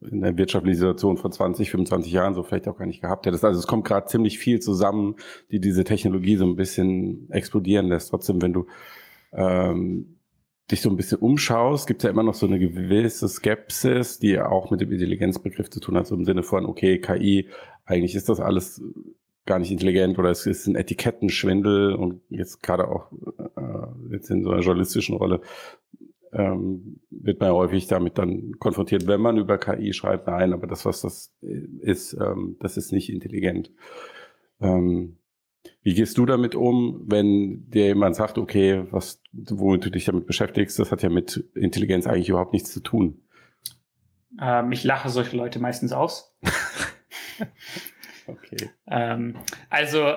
in 0.01 0.21
der 0.21 0.37
wirtschaftlichen 0.37 0.77
Situation 0.77 1.17
von 1.17 1.31
20, 1.31 1.71
25 1.71 2.11
Jahren 2.11 2.35
so 2.35 2.43
vielleicht 2.43 2.67
auch 2.67 2.77
gar 2.77 2.85
nicht 2.85 3.01
gehabt 3.01 3.25
hättest. 3.25 3.43
Also 3.43 3.59
es 3.59 3.67
kommt 3.67 3.85
gerade 3.85 4.05
ziemlich 4.05 4.37
viel 4.37 4.59
zusammen, 4.59 5.15
die 5.51 5.59
diese 5.59 5.83
Technologie 5.83 6.37
so 6.37 6.45
ein 6.45 6.55
bisschen 6.55 7.29
explodieren 7.31 7.87
lässt. 7.87 8.11
Trotzdem, 8.11 8.41
wenn 8.41 8.53
du 8.53 8.67
ähm, 9.33 10.16
dich 10.69 10.81
so 10.81 10.89
ein 10.89 10.97
bisschen 10.97 11.19
umschaust, 11.19 11.87
gibt 11.87 12.01
es 12.01 12.03
ja 12.03 12.09
immer 12.09 12.23
noch 12.23 12.33
so 12.33 12.45
eine 12.45 12.59
gewisse 12.59 13.27
Skepsis, 13.27 14.19
die 14.19 14.39
auch 14.39 14.69
mit 14.69 14.81
dem 14.81 14.91
Intelligenzbegriff 14.91 15.69
zu 15.69 15.79
tun 15.79 15.95
hat, 15.95 16.07
so 16.07 16.15
im 16.15 16.25
Sinne 16.25 16.43
von, 16.43 16.65
okay, 16.65 16.99
KI, 16.99 17.47
eigentlich 17.85 18.15
ist 18.15 18.27
das 18.27 18.39
alles 18.39 18.81
gar 19.45 19.59
nicht 19.59 19.71
intelligent 19.71 20.19
oder 20.19 20.29
es 20.29 20.45
ist 20.45 20.67
ein 20.67 20.75
Etikettenschwindel 20.75 21.93
und 21.95 22.21
jetzt 22.29 22.61
gerade 22.61 22.89
auch 22.89 23.11
äh, 23.55 24.11
jetzt 24.11 24.29
in 24.29 24.43
so 24.43 24.51
einer 24.51 24.61
journalistischen 24.61 25.15
Rolle 25.15 25.41
ähm, 26.33 26.99
wird 27.09 27.39
man 27.39 27.51
häufig 27.51 27.87
damit 27.87 28.17
dann 28.17 28.59
konfrontiert, 28.59 29.07
wenn 29.07 29.21
man 29.21 29.37
über 29.37 29.57
KI 29.57 29.93
schreibt, 29.93 30.27
nein, 30.27 30.53
aber 30.53 30.67
das, 30.67 30.85
was 30.85 31.01
das 31.01 31.33
ist, 31.41 32.13
ähm, 32.13 32.57
das 32.59 32.75
ist 32.75 32.91
nicht 32.91 33.09
intelligent. 33.09 33.71
Ähm, 34.59 35.17
wie 35.83 35.93
gehst 35.93 36.17
du 36.17 36.25
damit 36.25 36.55
um, 36.55 37.03
wenn 37.05 37.69
dir 37.69 37.85
jemand 37.87 38.15
sagt, 38.15 38.37
okay, 38.37 38.83
was, 38.91 39.21
womit 39.31 39.85
du 39.85 39.91
dich 39.91 40.05
damit 40.05 40.25
beschäftigst, 40.25 40.79
das 40.79 40.91
hat 40.91 41.03
ja 41.03 41.09
mit 41.09 41.43
Intelligenz 41.55 42.07
eigentlich 42.07 42.29
überhaupt 42.29 42.53
nichts 42.53 42.71
zu 42.71 42.81
tun? 42.81 43.21
Ähm, 44.41 44.71
ich 44.71 44.83
lache 44.83 45.09
solche 45.09 45.35
Leute 45.35 45.59
meistens 45.59 45.91
aus. 45.93 46.35
okay. 48.27 48.69
Ähm, 48.87 49.37
also, 49.69 50.15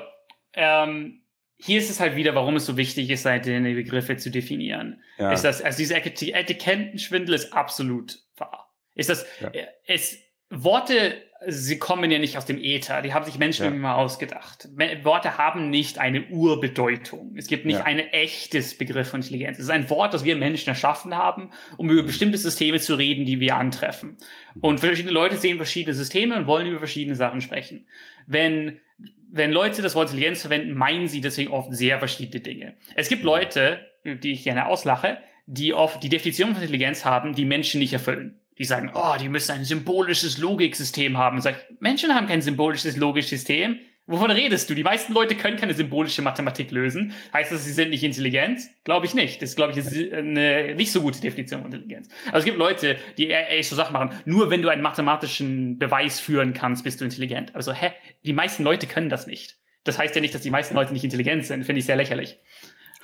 ähm, 0.54 1.22
hier 1.56 1.78
ist 1.78 1.90
es 1.90 2.00
halt 2.00 2.16
wieder, 2.16 2.34
warum 2.34 2.56
es 2.56 2.66
so 2.66 2.76
wichtig 2.76 3.10
ist, 3.10 3.22
seine 3.22 3.74
Begriffe 3.74 4.16
zu 4.16 4.30
definieren. 4.30 5.02
Ja. 5.18 5.32
Ist 5.32 5.42
das, 5.42 5.60
also 5.60 5.78
dieser 5.78 5.96
Etikettenschwindel 6.04 7.34
ist 7.34 7.52
absolut 7.52 8.18
wahr. 8.36 8.74
Ist 8.94 9.10
das, 9.10 9.26
ja. 9.40 9.50
es, 9.86 10.18
Worte 10.50 11.22
sie 11.46 11.78
kommen 11.78 12.10
ja 12.10 12.18
nicht 12.18 12.36
aus 12.36 12.44
dem 12.44 12.58
Äther, 12.58 13.00
die 13.00 13.14
haben 13.14 13.24
sich 13.24 13.38
Menschen 13.38 13.64
ja. 13.64 13.70
immer 13.70 13.96
ausgedacht. 13.96 14.68
Worte 15.02 15.38
haben 15.38 15.70
nicht 15.70 15.98
eine 15.98 16.26
Urbedeutung. 16.26 17.34
Es 17.36 17.46
gibt 17.46 17.64
nicht 17.64 17.78
ja. 17.78 17.84
ein 17.84 17.98
echtes 17.98 18.76
Begriff 18.76 19.08
von 19.08 19.20
Intelligenz. 19.20 19.58
Es 19.58 19.64
ist 19.64 19.70
ein 19.70 19.88
Wort, 19.88 20.12
das 20.12 20.24
wir 20.24 20.36
Menschen 20.36 20.68
erschaffen 20.68 21.16
haben, 21.16 21.50
um 21.78 21.88
über 21.88 22.02
bestimmte 22.02 22.36
Systeme 22.36 22.78
zu 22.78 22.94
reden, 22.94 23.24
die 23.24 23.40
wir 23.40 23.56
antreffen. 23.56 24.18
Und 24.60 24.80
verschiedene 24.80 25.12
Leute 25.12 25.36
sehen 25.36 25.56
verschiedene 25.56 25.94
Systeme 25.94 26.36
und 26.36 26.46
wollen 26.46 26.66
über 26.66 26.78
verschiedene 26.78 27.16
Sachen 27.16 27.40
sprechen. 27.40 27.86
Wenn, 28.26 28.78
wenn 29.30 29.50
Leute 29.50 29.80
das 29.80 29.94
Wort 29.94 30.10
Intelligenz 30.10 30.42
verwenden, 30.42 30.74
meinen 30.74 31.08
sie 31.08 31.22
deswegen 31.22 31.52
oft 31.52 31.72
sehr 31.72 31.98
verschiedene 31.98 32.42
Dinge. 32.42 32.74
Es 32.94 33.08
gibt 33.08 33.22
Leute, 33.22 33.86
die 34.04 34.32
ich 34.32 34.44
gerne 34.44 34.66
auslache, 34.66 35.18
die 35.46 35.72
oft 35.72 36.02
die 36.02 36.10
Definition 36.10 36.52
von 36.52 36.62
Intelligenz 36.62 37.04
haben, 37.06 37.34
die 37.34 37.46
Menschen 37.46 37.80
nicht 37.80 37.94
erfüllen 37.94 38.39
die 38.60 38.66
sagen, 38.66 38.90
oh, 38.92 39.14
die 39.18 39.30
müssen 39.30 39.52
ein 39.52 39.64
symbolisches 39.64 40.36
Logiksystem 40.36 41.16
haben. 41.16 41.40
Sagt, 41.40 41.80
Menschen 41.80 42.14
haben 42.14 42.26
kein 42.26 42.42
symbolisches 42.42 42.98
Logiksystem. 42.98 43.78
Wovon 44.06 44.30
redest 44.30 44.68
du? 44.68 44.74
Die 44.74 44.82
meisten 44.82 45.14
Leute 45.14 45.34
können 45.34 45.56
keine 45.56 45.72
symbolische 45.72 46.20
Mathematik 46.20 46.70
lösen. 46.70 47.14
Heißt 47.32 47.52
das, 47.52 47.64
sie 47.64 47.72
sind 47.72 47.88
nicht 47.88 48.04
intelligent? 48.04 48.60
Glaube 48.84 49.06
ich 49.06 49.14
nicht. 49.14 49.40
Das 49.40 49.56
glaube 49.56 49.72
ich 49.72 49.78
ist 49.78 50.12
eine 50.12 50.74
nicht 50.74 50.92
so 50.92 51.00
gute 51.00 51.22
Definition 51.22 51.62
von 51.62 51.72
Intelligenz. 51.72 52.10
Also 52.26 52.40
es 52.40 52.44
gibt 52.44 52.58
Leute, 52.58 52.98
die 53.16 53.30
echt 53.30 53.70
so 53.70 53.76
Sachen 53.76 53.94
machen. 53.94 54.10
Nur 54.26 54.50
wenn 54.50 54.60
du 54.60 54.68
einen 54.68 54.82
mathematischen 54.82 55.78
Beweis 55.78 56.20
führen 56.20 56.52
kannst, 56.52 56.84
bist 56.84 57.00
du 57.00 57.06
intelligent. 57.06 57.54
Also 57.54 57.72
hä? 57.72 57.92
Die 58.26 58.34
meisten 58.34 58.62
Leute 58.62 58.86
können 58.86 59.08
das 59.08 59.26
nicht. 59.26 59.56
Das 59.84 59.98
heißt 59.98 60.14
ja 60.14 60.20
nicht, 60.20 60.34
dass 60.34 60.42
die 60.42 60.50
meisten 60.50 60.74
Leute 60.74 60.92
nicht 60.92 61.04
intelligent 61.04 61.46
sind. 61.46 61.64
Finde 61.64 61.78
ich 61.78 61.86
sehr 61.86 61.96
lächerlich. 61.96 62.38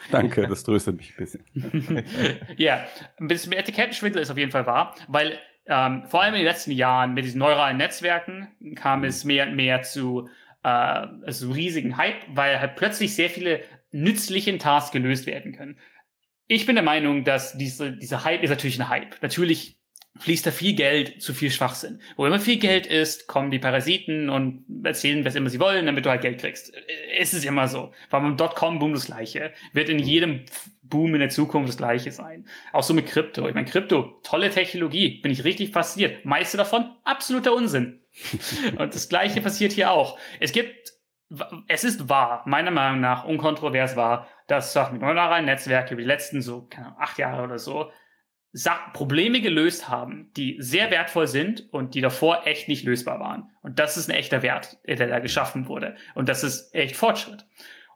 Danke, 0.11 0.47
das 0.47 0.65
tröstet 0.65 0.97
mich 0.97 1.13
ein 1.13 1.17
bisschen. 1.17 2.05
ja, 2.57 2.87
ein 3.19 3.29
bisschen 3.29 3.53
Etikettenschwindel 3.53 4.23
ist 4.23 4.31
auf 4.31 4.39
jeden 4.39 4.53
Fall 4.53 4.67
wahr, 4.67 4.95
weil 5.09 5.39
ähm, 5.67 6.05
vor 6.07 6.23
allem 6.23 6.35
in 6.35 6.41
den 6.41 6.47
letzten 6.47 6.71
Jahren 6.71 7.15
mit 7.15 7.25
diesen 7.25 7.39
neuralen 7.39 7.77
Netzwerken 7.77 8.49
kam 8.77 9.05
es 9.05 9.25
mehr 9.25 9.47
und 9.47 9.57
mehr 9.57 9.83
zu 9.83 10.29
äh, 10.63 10.69
also 10.69 11.51
riesigen 11.51 11.97
Hype, 11.97 12.23
weil 12.29 12.61
halt 12.61 12.77
plötzlich 12.77 13.15
sehr 13.15 13.31
viele 13.31 13.61
nützliche 13.91 14.57
Tasks 14.59 14.93
gelöst 14.93 15.27
werden 15.27 15.53
können. 15.53 15.79
Ich 16.49 16.67
bin 16.67 16.77
der 16.77 16.85
Meinung, 16.85 17.25
dass 17.25 17.57
diese, 17.59 17.93
dieser 17.93 18.25
Hype 18.25 18.43
ist 18.43 18.51
natürlich 18.51 18.81
ein 18.81 18.89
Hype. 18.89 19.21
Natürlich 19.23 19.76
fließt 20.19 20.47
da 20.47 20.51
viel 20.51 20.75
Geld 20.75 21.23
zu 21.23 21.35
viel 21.35 21.51
Schwachsinn. 21.51 22.01
Wo 22.17 22.27
immer 22.27 22.41
viel 22.41 22.59
Geld 22.59 22.87
ist, 22.87 23.27
kommen 23.27 23.51
die 23.51 23.59
Parasiten 23.59 24.31
und 24.31 24.65
erzählen, 24.85 25.25
was 25.25 25.35
immer 25.35 25.51
sie 25.51 25.61
wollen, 25.61 25.87
damit 25.87 26.05
du 26.05 26.11
halt 26.11 26.23
Geld 26.23 26.41
kriegst. 26.41 26.73
Es 27.19 27.35
ist 27.35 27.45
immer 27.45 27.69
so. 27.69 27.93
War 28.11 28.21
beim 28.21 28.37
Dotcom-Boom 28.37 28.95
das 28.95 29.07
Gleiche. 29.07 29.53
Wird 29.73 29.89
in 29.89 29.99
jedem 29.99 30.45
Boom 30.83 31.15
in 31.15 31.21
der 31.21 31.31
Zukunft 31.31 31.69
das 31.69 31.77
Gleiche 31.77 32.13
sein. 32.13 32.47
Auch 32.73 32.83
so 32.83 32.95
mit 32.95 33.07
Krypto. 33.07 33.49
Ich 33.49 33.55
meine, 33.55 33.67
Krypto, 33.67 34.21
tolle 34.23 34.51
Technologie. 34.51 35.21
Bin 35.21 35.33
ich 35.33 35.45
richtig 35.45 35.73
fasziniert. 35.73 36.25
Meiste 36.25 36.57
davon, 36.57 36.91
absoluter 37.05 37.55
Unsinn. 37.55 38.01
und 38.79 38.95
das 38.95 39.09
Gleiche 39.09 39.41
passiert 39.41 39.73
hier 39.73 39.91
auch. 39.91 40.19
Es 40.41 40.53
gibt 40.53 40.93
es 41.67 41.83
ist 41.83 42.09
wahr, 42.09 42.43
meiner 42.47 42.71
Meinung 42.71 43.01
nach 43.01 43.25
unkontrovers 43.25 43.97
wahr, 43.97 44.29
dass 44.47 44.73
Sachen 44.73 44.93
mit 44.93 45.03
neuralen 45.03 45.45
Netzwerke 45.45 45.95
über 45.95 46.03
die 46.03 46.07
letzten 46.07 46.41
so, 46.41 46.69
keine 46.71 46.87
Ahnung, 46.87 47.01
acht 47.01 47.19
Jahre 47.19 47.43
oder 47.43 47.59
so 47.59 47.91
Probleme 48.93 49.41
gelöst 49.41 49.89
haben, 49.89 50.31
die 50.37 50.57
sehr 50.59 50.91
wertvoll 50.91 51.27
sind 51.27 51.69
und 51.73 51.95
die 51.95 52.01
davor 52.01 52.47
echt 52.47 52.69
nicht 52.69 52.85
lösbar 52.85 53.21
waren. 53.21 53.51
Und 53.63 53.79
das 53.79 53.97
ist 53.97 54.09
ein 54.09 54.17
echter 54.17 54.43
Wert, 54.43 54.79
der 54.87 55.09
da 55.09 55.19
geschaffen 55.19 55.69
wurde. 55.69 55.97
Und 56.15 56.29
das 56.29 56.43
ist 56.43 56.75
echt 56.75 56.97
Fortschritt. 56.97 57.47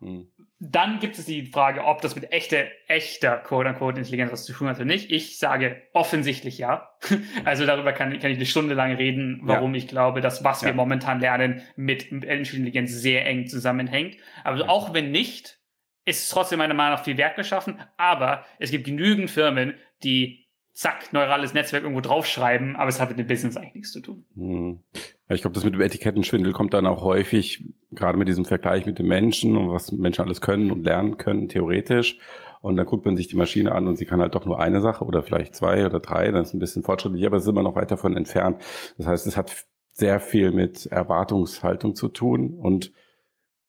Mhm. 0.00 0.28
Dann 0.62 0.98
gibt 0.98 1.18
es 1.18 1.24
die 1.24 1.46
Frage, 1.46 1.84
ob 1.84 2.02
das 2.02 2.14
mit 2.14 2.32
echter, 2.32 2.64
echter 2.86 3.38
Quote-unquote 3.38 3.98
Intelligenz 3.98 4.30
was 4.30 4.44
zu 4.44 4.52
tun 4.52 4.68
hat 4.68 4.76
oder 4.76 4.84
nicht. 4.84 5.10
Ich 5.10 5.38
sage 5.38 5.80
offensichtlich 5.94 6.58
ja. 6.58 6.90
Also 7.46 7.64
darüber 7.64 7.94
kann, 7.94 8.18
kann 8.18 8.30
ich 8.30 8.36
eine 8.36 8.44
Stunde 8.44 8.74
lang 8.74 8.92
reden, 8.92 9.40
warum 9.44 9.72
ja. 9.72 9.78
ich 9.78 9.88
glaube, 9.88 10.20
dass 10.20 10.44
was 10.44 10.60
ja. 10.60 10.68
wir 10.68 10.74
momentan 10.74 11.20
lernen 11.20 11.62
mit 11.76 12.12
Intelligenz 12.12 12.92
sehr 12.92 13.26
eng 13.26 13.46
zusammenhängt. 13.46 14.18
Aber 14.44 14.68
auch 14.68 14.92
wenn 14.92 15.10
nicht, 15.10 15.60
ist 16.04 16.24
es 16.24 16.28
trotzdem 16.28 16.58
meiner 16.58 16.74
Meinung 16.74 16.96
nach 16.96 17.04
viel 17.04 17.16
Wert 17.16 17.36
geschaffen. 17.36 17.80
Aber 17.96 18.44
es 18.58 18.70
gibt 18.70 18.84
genügend 18.84 19.30
Firmen, 19.30 19.74
die 20.02 20.39
zack, 20.80 21.12
neurales 21.12 21.52
Netzwerk 21.52 21.82
irgendwo 21.82 22.00
draufschreiben, 22.00 22.74
aber 22.74 22.88
es 22.88 22.98
hat 23.02 23.10
mit 23.10 23.18
dem 23.18 23.26
Business 23.26 23.58
eigentlich 23.58 23.74
nichts 23.74 23.92
zu 23.92 24.00
tun. 24.00 24.24
Hm. 24.34 24.80
Ja, 25.28 25.34
ich 25.34 25.42
glaube, 25.42 25.52
das 25.52 25.62
mit 25.62 25.74
dem 25.74 25.82
Etikettenschwindel 25.82 26.54
kommt 26.54 26.72
dann 26.72 26.86
auch 26.86 27.02
häufig, 27.02 27.66
gerade 27.92 28.16
mit 28.16 28.28
diesem 28.28 28.46
Vergleich 28.46 28.86
mit 28.86 28.98
den 28.98 29.06
Menschen 29.06 29.58
und 29.58 29.70
was 29.70 29.92
Menschen 29.92 30.24
alles 30.24 30.40
können 30.40 30.70
und 30.70 30.82
lernen 30.82 31.18
können, 31.18 31.48
theoretisch. 31.48 32.18
Und 32.62 32.76
dann 32.76 32.86
guckt 32.86 33.04
man 33.04 33.14
sich 33.14 33.28
die 33.28 33.36
Maschine 33.36 33.72
an 33.72 33.88
und 33.88 33.96
sie 33.96 34.06
kann 34.06 34.22
halt 34.22 34.34
doch 34.34 34.46
nur 34.46 34.58
eine 34.58 34.80
Sache 34.80 35.04
oder 35.04 35.22
vielleicht 35.22 35.54
zwei 35.54 35.84
oder 35.84 36.00
drei, 36.00 36.30
dann 36.30 36.44
ist 36.44 36.54
ein 36.54 36.60
bisschen 36.60 36.82
fortschrittlich, 36.82 37.26
aber 37.26 37.36
es 37.36 37.42
ist 37.42 37.50
immer 37.50 37.62
noch 37.62 37.76
weit 37.76 37.90
davon 37.90 38.16
entfernt. 38.16 38.62
Das 38.96 39.06
heißt, 39.06 39.26
es 39.26 39.36
hat 39.36 39.66
sehr 39.92 40.18
viel 40.18 40.50
mit 40.50 40.86
Erwartungshaltung 40.86 41.94
zu 41.94 42.08
tun 42.08 42.54
und 42.54 42.90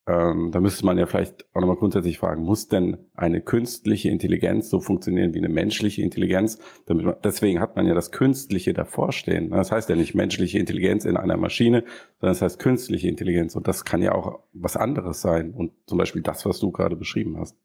ähm, 0.08 0.52
da 0.52 0.60
müsste 0.60 0.86
man 0.86 0.98
ja 0.98 1.06
vielleicht 1.06 1.46
auch 1.54 1.62
nochmal 1.62 1.76
grundsätzlich 1.76 2.18
fragen, 2.18 2.44
muss 2.44 2.68
denn 2.68 2.98
eine 3.14 3.40
künstliche 3.40 4.10
Intelligenz 4.10 4.70
so 4.70 4.80
funktionieren 4.80 5.34
wie 5.36 5.38
eine 5.38 5.50
menschliche 5.50 6.02
Intelligenz? 6.02 6.60
Man, 6.88 7.16
deswegen 7.24 7.60
hat 7.60 7.76
man 7.76 7.86
ja 7.86 7.94
das 7.94 8.12
Künstliche 8.12 8.74
davor 8.74 9.12
stehen. 9.12 9.52
Das 9.52 9.72
heißt 9.72 9.90
ja 9.90 9.96
nicht 9.96 10.16
menschliche 10.16 10.58
Intelligenz 10.58 11.06
in 11.06 11.18
einer 11.18 11.38
Maschine, 11.38 11.84
sondern 12.20 12.34
das 12.34 12.42
heißt 12.42 12.60
künstliche 12.60 13.08
Intelligenz. 13.08 13.56
Und 13.56 13.68
das 13.68 13.86
kann 13.86 14.02
ja 14.02 14.14
auch 14.14 14.40
was 14.54 14.76
anderes 14.76 15.22
sein. 15.22 15.52
Und 15.52 15.72
zum 15.86 16.00
Beispiel 16.00 16.24
das, 16.24 16.46
was 16.48 16.60
du 16.60 16.72
gerade 16.72 16.96
beschrieben 16.96 17.38
hast. 17.38 17.56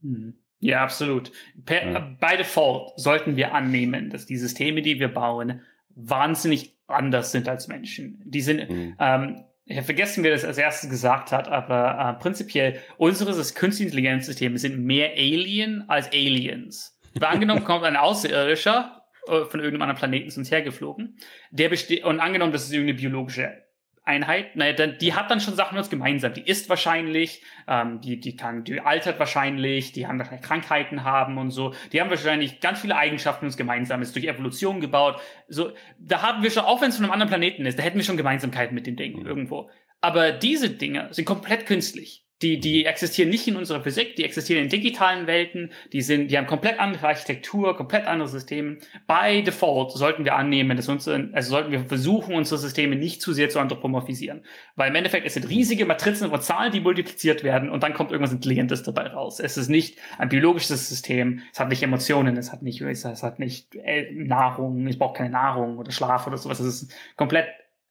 Mhm. 0.00 0.34
Ja, 0.60 0.82
absolut. 0.82 1.30
Per, 1.66 1.92
ja. 1.92 2.16
By 2.20 2.38
default 2.38 2.98
sollten 2.98 3.36
wir 3.36 3.52
annehmen, 3.52 4.08
dass 4.08 4.24
die 4.24 4.38
Systeme, 4.38 4.80
die 4.80 4.98
wir 4.98 5.08
bauen, 5.08 5.60
wahnsinnig 5.90 6.74
anders 6.86 7.32
sind 7.32 7.50
als 7.50 7.68
Menschen. 7.68 8.22
Die 8.24 8.40
sind, 8.40 8.70
mhm. 8.70 8.96
ähm, 8.98 9.44
ich 9.66 9.76
habe 9.76 9.84
vergessen, 9.84 10.22
wer 10.22 10.32
das 10.32 10.44
als 10.44 10.58
erstes 10.58 10.90
gesagt 10.90 11.32
hat, 11.32 11.48
aber 11.48 12.16
äh, 12.16 12.20
prinzipiell, 12.20 12.80
unsere 12.98 13.32
künstliche 13.32 13.84
Intelligenzsysteme 13.84 14.58
sind 14.58 14.78
mehr 14.78 15.12
Alien 15.12 15.84
als 15.88 16.08
Aliens. 16.08 16.98
Weil 17.14 17.30
angenommen 17.30 17.64
kommt 17.64 17.84
ein 17.84 17.96
Außerirdischer 17.96 19.02
äh, 19.26 19.44
von 19.46 19.60
irgendeinem 19.60 19.82
anderen 19.82 19.98
Planeten 19.98 20.30
zu 20.30 20.40
uns 20.40 20.50
hergeflogen, 20.50 21.16
der 21.50 21.70
besteht, 21.70 22.04
und 22.04 22.20
angenommen, 22.20 22.52
das 22.52 22.64
ist 22.64 22.72
irgendeine 22.72 22.98
biologische 22.98 23.63
Einheit, 24.04 24.54
naja, 24.54 24.74
dann, 24.74 24.98
die 24.98 25.14
hat 25.14 25.30
dann 25.30 25.40
schon 25.40 25.54
Sachen 25.54 25.74
mit 25.74 25.82
uns 25.82 25.90
gemeinsam. 25.90 26.34
Die 26.34 26.42
isst 26.42 26.68
wahrscheinlich, 26.68 27.42
ähm, 27.66 28.00
die, 28.00 28.20
die 28.20 28.36
kann, 28.36 28.64
die 28.64 28.80
altert 28.80 29.18
wahrscheinlich, 29.18 29.92
die 29.92 30.06
haben 30.06 30.18
wahrscheinlich 30.18 30.46
Krankheiten 30.46 31.04
haben 31.04 31.38
und 31.38 31.50
so. 31.50 31.74
Die 31.92 32.00
haben 32.00 32.10
wahrscheinlich 32.10 32.60
ganz 32.60 32.80
viele 32.80 32.96
Eigenschaften 32.96 33.46
mit 33.46 33.52
uns 33.52 33.56
gemeinsam, 33.56 34.02
ist 34.02 34.14
durch 34.14 34.26
Evolution 34.26 34.80
gebaut. 34.80 35.20
So, 35.48 35.72
da 35.98 36.22
haben 36.22 36.42
wir 36.42 36.50
schon, 36.50 36.64
auch 36.64 36.82
wenn 36.82 36.90
es 36.90 36.96
von 36.96 37.04
einem 37.04 37.12
anderen 37.12 37.30
Planeten 37.30 37.64
ist, 37.64 37.78
da 37.78 37.82
hätten 37.82 37.96
wir 37.96 38.04
schon 38.04 38.16
Gemeinsamkeiten 38.16 38.74
mit 38.74 38.86
den 38.86 38.96
Dingen 38.96 39.20
mhm. 39.20 39.26
irgendwo. 39.26 39.70
Aber 40.00 40.32
diese 40.32 40.68
Dinge 40.68 41.08
sind 41.12 41.24
komplett 41.24 41.64
künstlich. 41.64 42.23
Die, 42.42 42.58
die 42.58 42.84
existieren 42.84 43.30
nicht 43.30 43.46
in 43.46 43.56
unserer 43.56 43.80
Physik, 43.80 44.16
die 44.16 44.24
existieren 44.24 44.64
in 44.64 44.68
digitalen 44.68 45.28
Welten, 45.28 45.70
die 45.92 46.02
sind, 46.02 46.32
die 46.32 46.36
haben 46.36 46.48
komplett 46.48 46.80
andere 46.80 47.06
Architektur, 47.06 47.76
komplett 47.76 48.06
andere 48.06 48.28
Systeme. 48.28 48.78
By 49.06 49.42
default 49.44 49.92
sollten 49.92 50.24
wir 50.24 50.34
annehmen, 50.34 50.76
dass 50.76 50.88
unsere, 50.88 51.30
also 51.32 51.50
sollten 51.50 51.70
wir 51.70 51.84
versuchen, 51.84 52.34
unsere 52.34 52.58
Systeme 52.58 52.96
nicht 52.96 53.22
zu 53.22 53.32
sehr 53.32 53.50
zu 53.50 53.60
anthropomorphisieren. 53.60 54.44
Weil 54.74 54.90
im 54.90 54.96
Endeffekt, 54.96 55.26
es 55.26 55.34
sind 55.34 55.48
riesige 55.48 55.86
Matrizen 55.86 56.28
von 56.28 56.40
Zahlen, 56.40 56.72
die 56.72 56.80
multipliziert 56.80 57.44
werden 57.44 57.70
und 57.70 57.84
dann 57.84 57.94
kommt 57.94 58.10
irgendwas 58.10 58.32
Intelligentes 58.32 58.82
dabei 58.82 59.06
raus. 59.06 59.38
Es 59.38 59.56
ist 59.56 59.68
nicht 59.68 59.98
ein 60.18 60.28
biologisches 60.28 60.88
System, 60.88 61.40
es 61.52 61.60
hat 61.60 61.68
nicht 61.68 61.84
Emotionen, 61.84 62.36
es 62.36 62.50
hat 62.50 62.62
nicht, 62.62 62.80
es 62.80 63.04
hat 63.04 63.38
nicht 63.38 63.76
äh, 63.76 64.10
Nahrung, 64.12 64.88
es 64.88 64.98
braucht 64.98 65.18
keine 65.18 65.30
Nahrung 65.30 65.78
oder 65.78 65.92
Schlaf 65.92 66.26
oder 66.26 66.36
sowas. 66.36 66.58
Es 66.58 66.82
ist 66.82 66.94
komplett 67.16 67.46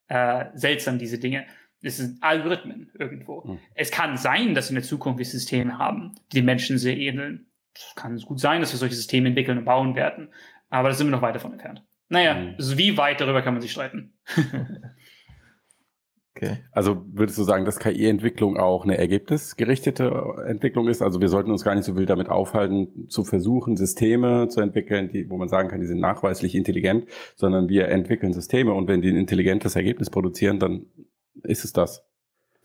äh, 0.09 0.45
seltsam, 0.53 0.99
diese 0.99 1.17
Dinge. 1.17 1.45
Es 1.83 1.97
sind 1.97 2.23
Algorithmen 2.23 2.89
irgendwo. 2.97 3.43
Mhm. 3.45 3.59
Es 3.75 3.91
kann 3.91 4.17
sein, 4.17 4.55
dass 4.55 4.69
in 4.69 4.75
der 4.75 4.83
Zukunft 4.83 5.19
wir 5.19 5.25
Systeme 5.25 5.77
haben, 5.77 6.15
die 6.31 6.37
den 6.37 6.45
Menschen 6.45 6.77
sehr 6.77 6.97
ähneln. 6.97 7.47
Es 7.75 7.93
kann 7.95 8.17
gut 8.19 8.39
sein, 8.39 8.61
dass 8.61 8.71
wir 8.71 8.79
solche 8.79 8.95
Systeme 8.95 9.29
entwickeln 9.29 9.57
und 9.57 9.65
bauen 9.65 9.95
werden. 9.95 10.29
Aber 10.69 10.89
da 10.89 10.95
sind 10.95 11.07
wir 11.07 11.11
noch 11.11 11.21
weit 11.21 11.35
davon 11.35 11.53
entfernt. 11.53 11.83
Naja, 12.09 12.35
mhm. 12.35 12.55
also 12.57 12.77
wie 12.77 12.97
weit 12.97 13.19
darüber 13.19 13.41
kann 13.41 13.53
man 13.53 13.61
sich 13.61 13.71
streiten? 13.71 14.13
okay. 16.35 16.59
Also 16.71 17.03
würdest 17.11 17.37
du 17.37 17.43
sagen, 17.43 17.65
dass 17.65 17.79
KI-Entwicklung 17.79 18.57
auch 18.57 18.83
eine 18.83 18.97
ergebnisgerichtete 18.97 20.45
Entwicklung 20.47 20.87
ist? 20.87 21.01
Also 21.01 21.19
wir 21.21 21.29
sollten 21.29 21.51
uns 21.51 21.63
gar 21.63 21.75
nicht 21.75 21.85
so 21.85 21.95
wild 21.95 22.09
damit 22.09 22.29
aufhalten, 22.29 23.09
zu 23.09 23.23
versuchen, 23.23 23.77
Systeme 23.77 24.47
zu 24.47 24.61
entwickeln, 24.61 25.09
die, 25.09 25.29
wo 25.29 25.37
man 25.37 25.49
sagen 25.49 25.69
kann, 25.69 25.81
die 25.81 25.87
sind 25.87 25.99
nachweislich 25.99 26.55
intelligent, 26.55 27.07
sondern 27.35 27.67
wir 27.67 27.87
entwickeln 27.89 28.31
Systeme 28.31 28.73
und 28.73 28.87
wenn 28.87 29.01
die 29.01 29.09
ein 29.09 29.17
intelligentes 29.17 29.75
Ergebnis 29.75 30.09
produzieren, 30.09 30.59
dann 30.59 30.85
ist 31.43 31.65
es 31.65 31.73
das? 31.73 32.03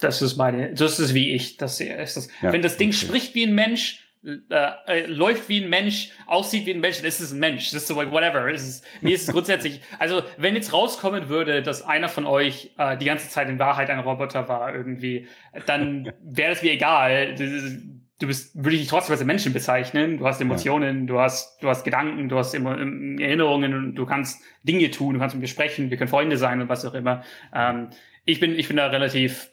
Das 0.00 0.22
ist 0.22 0.36
meine, 0.36 0.74
das 0.74 1.00
ist 1.00 1.14
wie 1.14 1.32
ich 1.32 1.56
das. 1.56 1.80
Ist 1.80 2.16
das, 2.16 2.28
ja, 2.40 2.52
wenn 2.52 2.62
das 2.62 2.76
Ding 2.76 2.90
okay. 2.90 2.98
spricht 2.98 3.34
wie 3.34 3.44
ein 3.44 3.54
Mensch, 3.54 4.08
äh, 4.24 4.70
äh, 4.86 5.06
läuft 5.06 5.48
wie 5.48 5.62
ein 5.62 5.70
Mensch, 5.70 6.10
aussieht 6.26 6.66
wie 6.66 6.72
ein 6.72 6.80
Mensch, 6.80 6.96
dann 6.96 7.06
ist 7.06 7.20
es 7.20 7.32
ein 7.32 7.38
Mensch. 7.38 7.70
Das 7.70 7.82
ist 7.82 7.88
so 7.88 7.94
like 7.94 8.10
whatever. 8.10 8.52
Es 8.52 8.66
ist, 8.66 8.84
mir 9.00 9.14
ist 9.14 9.28
es 9.28 9.28
grundsätzlich, 9.32 9.80
also 9.98 10.22
wenn 10.36 10.54
jetzt 10.54 10.72
rauskommen 10.72 11.28
würde, 11.28 11.62
dass 11.62 11.82
einer 11.82 12.08
von 12.08 12.26
euch 12.26 12.72
äh, 12.78 12.96
die 12.96 13.04
ganze 13.04 13.28
Zeit 13.28 13.48
in 13.48 13.58
Wahrheit 13.58 13.90
ein 13.90 14.00
Roboter 14.00 14.48
war 14.48 14.74
irgendwie, 14.74 15.28
dann 15.66 16.12
wäre 16.22 16.52
es 16.52 16.62
mir 16.62 16.72
egal. 16.72 17.40
Ist, 17.40 17.82
du 18.20 18.26
bist, 18.26 18.56
würde 18.56 18.74
ich 18.74 18.80
dich 18.80 18.88
trotzdem 18.88 19.12
als 19.12 19.24
Menschen 19.24 19.52
bezeichnen. 19.52 20.18
Du 20.18 20.26
hast 20.26 20.40
Emotionen, 20.40 21.00
ja. 21.00 21.06
du 21.06 21.20
hast, 21.20 21.62
du 21.62 21.68
hast 21.68 21.84
Gedanken, 21.84 22.28
du 22.28 22.38
hast 22.38 22.54
Erinnerungen 22.54 23.74
und 23.74 23.94
du 23.94 24.04
kannst 24.04 24.42
Dinge 24.64 24.90
tun, 24.90 25.14
du 25.14 25.20
kannst 25.20 25.36
mit 25.36 25.42
mir 25.42 25.48
sprechen, 25.48 25.90
wir 25.90 25.96
können 25.96 26.08
Freunde 26.08 26.36
sein 26.36 26.60
und 26.60 26.68
was 26.68 26.84
auch 26.84 26.94
immer. 26.94 27.22
Ähm, 27.54 27.90
ich 28.28 28.40
bin, 28.40 28.58
ich 28.58 28.68
bin 28.68 28.76
da 28.76 28.88
relativ, 28.88 29.50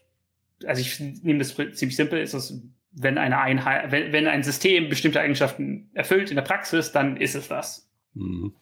also 0.65 0.81
ich 0.81 0.99
nehme 0.99 1.39
das 1.39 1.55
ziemlich 1.55 1.95
simpel, 1.95 2.19
ist 2.19 2.33
das, 2.33 2.61
wenn 2.91 3.17
eine 3.17 3.39
Einheit, 3.39 3.91
wenn, 3.91 4.11
wenn 4.11 4.27
ein 4.27 4.43
System 4.43 4.89
bestimmte 4.89 5.21
Eigenschaften 5.21 5.89
erfüllt 5.93 6.29
in 6.29 6.35
der 6.35 6.43
Praxis, 6.43 6.91
dann 6.91 7.15
ist 7.15 7.35
es 7.35 7.47
das. 7.47 7.89
Mhm. 8.13 8.53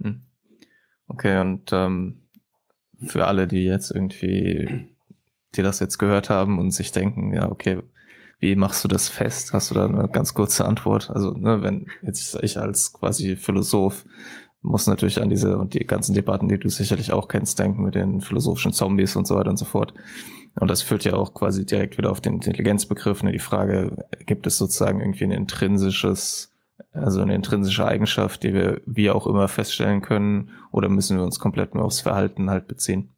Hm. 0.00 0.22
Okay, 1.08 1.40
und 1.40 1.72
ähm, 1.72 2.22
für 3.06 3.26
alle, 3.26 3.48
die 3.48 3.64
jetzt 3.64 3.90
irgendwie, 3.90 4.88
die 5.56 5.62
das 5.62 5.80
jetzt 5.80 5.98
gehört 5.98 6.30
haben 6.30 6.60
und 6.60 6.70
sich 6.70 6.92
denken, 6.92 7.34
ja, 7.34 7.50
okay, 7.50 7.82
wie 8.38 8.54
machst 8.54 8.84
du 8.84 8.88
das 8.88 9.08
fest? 9.08 9.52
Hast 9.52 9.70
du 9.70 9.74
da 9.74 9.86
eine 9.86 10.08
ganz 10.08 10.34
kurze 10.34 10.64
Antwort? 10.64 11.10
Also, 11.10 11.32
ne, 11.32 11.62
wenn 11.62 11.86
jetzt 12.02 12.38
ich 12.42 12.58
als 12.58 12.92
quasi 12.92 13.34
Philosoph 13.34 14.04
muss 14.66 14.86
natürlich 14.86 15.22
an 15.22 15.30
diese 15.30 15.56
und 15.56 15.74
die 15.74 15.86
ganzen 15.86 16.14
Debatten, 16.14 16.48
die 16.48 16.58
du 16.58 16.68
sicherlich 16.68 17.12
auch 17.12 17.28
kennst, 17.28 17.58
denken 17.58 17.84
mit 17.84 17.94
den 17.94 18.20
philosophischen 18.20 18.72
Zombies 18.72 19.16
und 19.16 19.26
so 19.26 19.36
weiter 19.36 19.50
und 19.50 19.56
so 19.56 19.64
fort. 19.64 19.94
Und 20.58 20.68
das 20.68 20.82
führt 20.82 21.04
ja 21.04 21.14
auch 21.14 21.34
quasi 21.34 21.64
direkt 21.64 21.98
wieder 21.98 22.10
auf 22.10 22.20
den 22.20 22.34
Intelligenzbegriff. 22.34 23.22
Ne? 23.22 23.32
Die 23.32 23.38
Frage, 23.38 24.06
gibt 24.24 24.46
es 24.46 24.58
sozusagen 24.58 25.00
irgendwie 25.00 25.24
ein 25.24 25.30
intrinsisches, 25.30 26.52
also 26.92 27.20
eine 27.20 27.34
intrinsische 27.34 27.86
Eigenschaft, 27.86 28.42
die 28.42 28.54
wir 28.54 28.80
wie 28.86 29.10
auch 29.10 29.26
immer 29.26 29.48
feststellen 29.48 30.02
können, 30.02 30.50
oder 30.72 30.88
müssen 30.88 31.16
wir 31.16 31.24
uns 31.24 31.38
komplett 31.38 31.74
nur 31.74 31.84
aufs 31.84 32.00
Verhalten 32.00 32.50
halt 32.50 32.66
beziehen? 32.66 33.10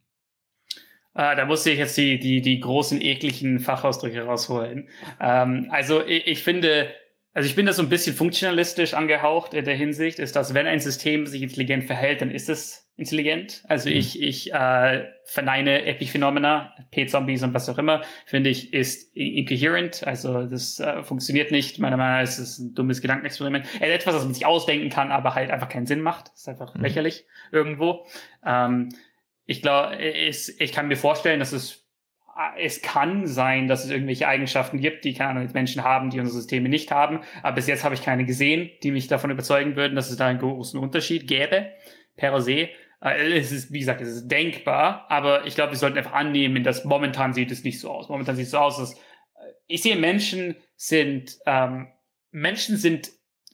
Äh, 1.14 1.34
da 1.34 1.46
musste 1.46 1.70
ich 1.70 1.78
jetzt 1.78 1.96
die, 1.96 2.18
die, 2.18 2.42
die 2.42 2.60
großen, 2.60 3.00
ekligen 3.00 3.60
Fachausdrücke 3.60 4.22
rausholen. 4.22 4.88
Ähm, 5.20 5.68
also 5.70 6.04
ich, 6.04 6.26
ich 6.26 6.42
finde, 6.42 6.88
also 7.34 7.48
ich 7.48 7.54
bin 7.54 7.66
da 7.66 7.72
so 7.72 7.82
ein 7.82 7.88
bisschen 7.88 8.16
funktionalistisch 8.16 8.94
angehaucht 8.94 9.54
in 9.54 9.64
der 9.64 9.76
Hinsicht, 9.76 10.18
ist, 10.18 10.34
dass 10.34 10.54
wenn 10.54 10.66
ein 10.66 10.80
System 10.80 11.26
sich 11.26 11.42
intelligent 11.42 11.84
verhält, 11.84 12.20
dann 12.20 12.30
ist 12.30 12.48
es 12.48 12.88
intelligent. 12.96 13.62
Also 13.68 13.88
mhm. 13.88 13.96
ich, 13.96 14.20
ich 14.20 14.52
äh, 14.52 15.06
verneine 15.24 15.84
Epiphenomena, 15.84 16.74
P-Zombies 16.90 17.44
und 17.44 17.54
was 17.54 17.68
auch 17.68 17.78
immer, 17.78 18.02
finde 18.26 18.50
ich, 18.50 18.72
ist 18.72 19.14
incoherent. 19.14 20.04
Also 20.06 20.46
das 20.46 20.80
äh, 20.80 21.02
funktioniert 21.04 21.52
nicht. 21.52 21.78
Meiner 21.78 21.96
Meinung 21.96 22.16
nach 22.16 22.22
ist 22.22 22.38
es 22.38 22.58
ein 22.58 22.74
dummes 22.74 23.00
Gedankenexperiment. 23.00 23.66
Äh, 23.80 23.92
etwas, 23.92 24.16
was 24.16 24.24
man 24.24 24.34
sich 24.34 24.44
ausdenken 24.44 24.88
kann, 24.88 25.12
aber 25.12 25.34
halt 25.34 25.50
einfach 25.50 25.68
keinen 25.68 25.86
Sinn 25.86 26.00
macht. 26.00 26.28
Das 26.28 26.40
ist 26.40 26.48
einfach 26.48 26.74
mhm. 26.74 26.82
lächerlich 26.82 27.26
irgendwo. 27.52 28.06
Ähm, 28.44 28.88
ich 29.46 29.62
glaube, 29.62 29.96
ich 29.96 30.72
kann 30.72 30.88
mir 30.88 30.96
vorstellen, 30.96 31.38
dass 31.38 31.52
es 31.52 31.87
es 32.56 32.82
kann 32.82 33.26
sein, 33.26 33.66
dass 33.66 33.84
es 33.84 33.90
irgendwelche 33.90 34.28
Eigenschaften 34.28 34.80
gibt, 34.80 35.04
die 35.04 35.14
keine 35.14 35.30
Ahnung, 35.30 35.48
Menschen 35.52 35.82
haben, 35.82 36.10
die 36.10 36.20
unsere 36.20 36.38
Systeme 36.38 36.68
nicht 36.68 36.90
haben. 36.90 37.20
Aber 37.42 37.56
bis 37.56 37.66
jetzt 37.66 37.84
habe 37.84 37.94
ich 37.94 38.02
keine 38.02 38.24
gesehen, 38.24 38.70
die 38.82 38.92
mich 38.92 39.08
davon 39.08 39.30
überzeugen 39.30 39.76
würden, 39.76 39.96
dass 39.96 40.10
es 40.10 40.16
da 40.16 40.26
einen 40.26 40.38
großen 40.38 40.78
Unterschied 40.78 41.26
gäbe, 41.26 41.72
per 42.16 42.40
se. 42.40 42.68
Äh, 43.00 43.38
es 43.38 43.50
ist, 43.50 43.72
wie 43.72 43.80
gesagt, 43.80 44.00
es 44.00 44.08
ist 44.08 44.28
denkbar, 44.28 45.06
aber 45.08 45.46
ich 45.46 45.54
glaube, 45.54 45.72
wir 45.72 45.78
sollten 45.78 45.98
einfach 45.98 46.12
annehmen, 46.12 46.62
dass 46.62 46.84
momentan 46.84 47.32
sieht 47.32 47.50
es 47.50 47.64
nicht 47.64 47.80
so 47.80 47.90
aus. 47.90 48.08
Momentan 48.08 48.36
sieht 48.36 48.46
es 48.46 48.52
so 48.52 48.58
aus, 48.58 48.78
dass 48.78 48.94
äh, 48.94 48.98
ich 49.66 49.82
sehe, 49.82 49.96
Menschen 49.96 50.56
sind, 50.76 51.38
ähm, 51.46 51.88
Menschen 52.30 52.76
sind 52.76 53.10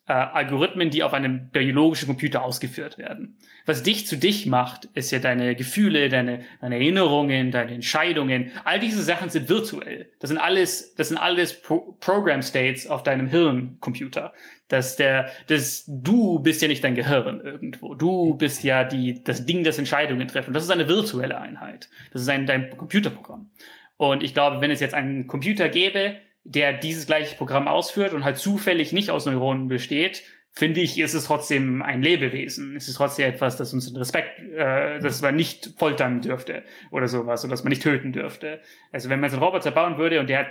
äh, 0.07 0.13
Algorithmen, 0.13 0.91
die 0.91 1.03
auf 1.03 1.15
einem 1.15 1.49
biologischen 1.49 2.07
Computer 2.07 2.45
ausgeführt 2.45 2.99
werden. 2.99 3.39
Was 3.65 3.83
dich 3.83 4.07
zu 4.07 4.17
dich 4.17 4.45
macht, 4.47 4.85
ist 4.95 5.11
ja 5.11 5.19
deine 5.19 5.55
Gefühle, 5.55 6.11
deine, 6.11 6.45
deine 6.61 6.75
Erinnerungen, 6.75 7.51
deine 7.51 7.73
Entscheidungen. 7.73 8.53
All 8.65 8.79
diese 8.79 9.03
Sachen 9.03 9.31
sind 9.31 9.49
virtuell. 9.49 10.11
Das 10.21 10.29
sind 10.29 10.39
alles, 10.39 10.95
das 10.95 11.09
sind 11.09 11.17
alles 11.17 11.61
Pro 11.63 11.97
Program 12.01 12.43
States 12.43 12.87
auf 12.87 13.03
deinem 13.03 13.29
Hirncomputer. 13.29 14.35
Dass 14.69 14.97
der, 14.97 15.31
das, 15.47 15.85
du 15.87 16.39
bist 16.39 16.61
ja 16.61 16.69
nicht 16.69 16.85
dein 16.85 16.95
Gehirn 16.95 17.41
irgendwo. 17.41 17.95
Du 17.95 18.35
bist 18.35 18.65
ja 18.65 18.85
die, 18.85 19.23
das 19.23 19.47
Ding, 19.47 19.65
das 19.65 19.79
Entscheidungen 19.79 20.29
treffen. 20.29 20.53
Das 20.53 20.65
ist 20.65 20.71
eine 20.71 20.89
virtuelle 20.89 21.39
Einheit. 21.39 21.89
Das 22.13 22.23
ist 22.23 22.29
ein, 22.29 22.47
dein 22.47 22.77
Computerprogramm. 22.77 23.51
Und 23.97 24.23
ich 24.23 24.35
glaube, 24.35 24.61
wenn 24.61 24.71
es 24.71 24.81
jetzt 24.81 24.95
einen 24.95 25.27
Computer 25.27 25.69
gäbe, 25.69 26.17
der 26.45 26.75
dieses 26.75 27.07
gleiche 27.07 27.37
Programm 27.37 27.69
ausführt 27.69 28.13
und 28.13 28.25
halt 28.25 28.37
zufällig 28.37 28.93
nicht 28.93 29.11
aus 29.11 29.27
Neuronen 29.27 29.69
besteht, 29.69 30.23
finde 30.53 30.81
ich, 30.81 30.99
ist 30.99 31.15
es 31.15 31.25
trotzdem 31.25 31.83
ein 31.83 32.03
Lebewesen. 32.03 32.77
Es 32.77 32.87
ist 32.87 32.95
trotzdem 32.95 33.29
etwas, 33.29 33.57
das 33.57 33.73
uns 33.73 33.95
Respekt, 33.97 34.39
äh, 34.39 35.01
dass 35.01 35.21
man 35.21 35.35
nicht 35.35 35.75
foltern 35.79 36.21
dürfte 36.21 36.63
oder 36.93 37.09
sowas, 37.09 37.45
oder 37.45 37.51
dass 37.51 37.65
man 37.65 37.71
nicht 37.71 37.83
töten 37.83 38.13
dürfte. 38.13 38.61
Also 38.93 39.09
wenn 39.09 39.19
man 39.19 39.29
jetzt 39.29 39.35
einen 39.35 39.43
Roboter 39.43 39.73
bauen 39.73 39.99
würde 39.99 40.21
und 40.21 40.29
der 40.29 40.41
hat 40.41 40.47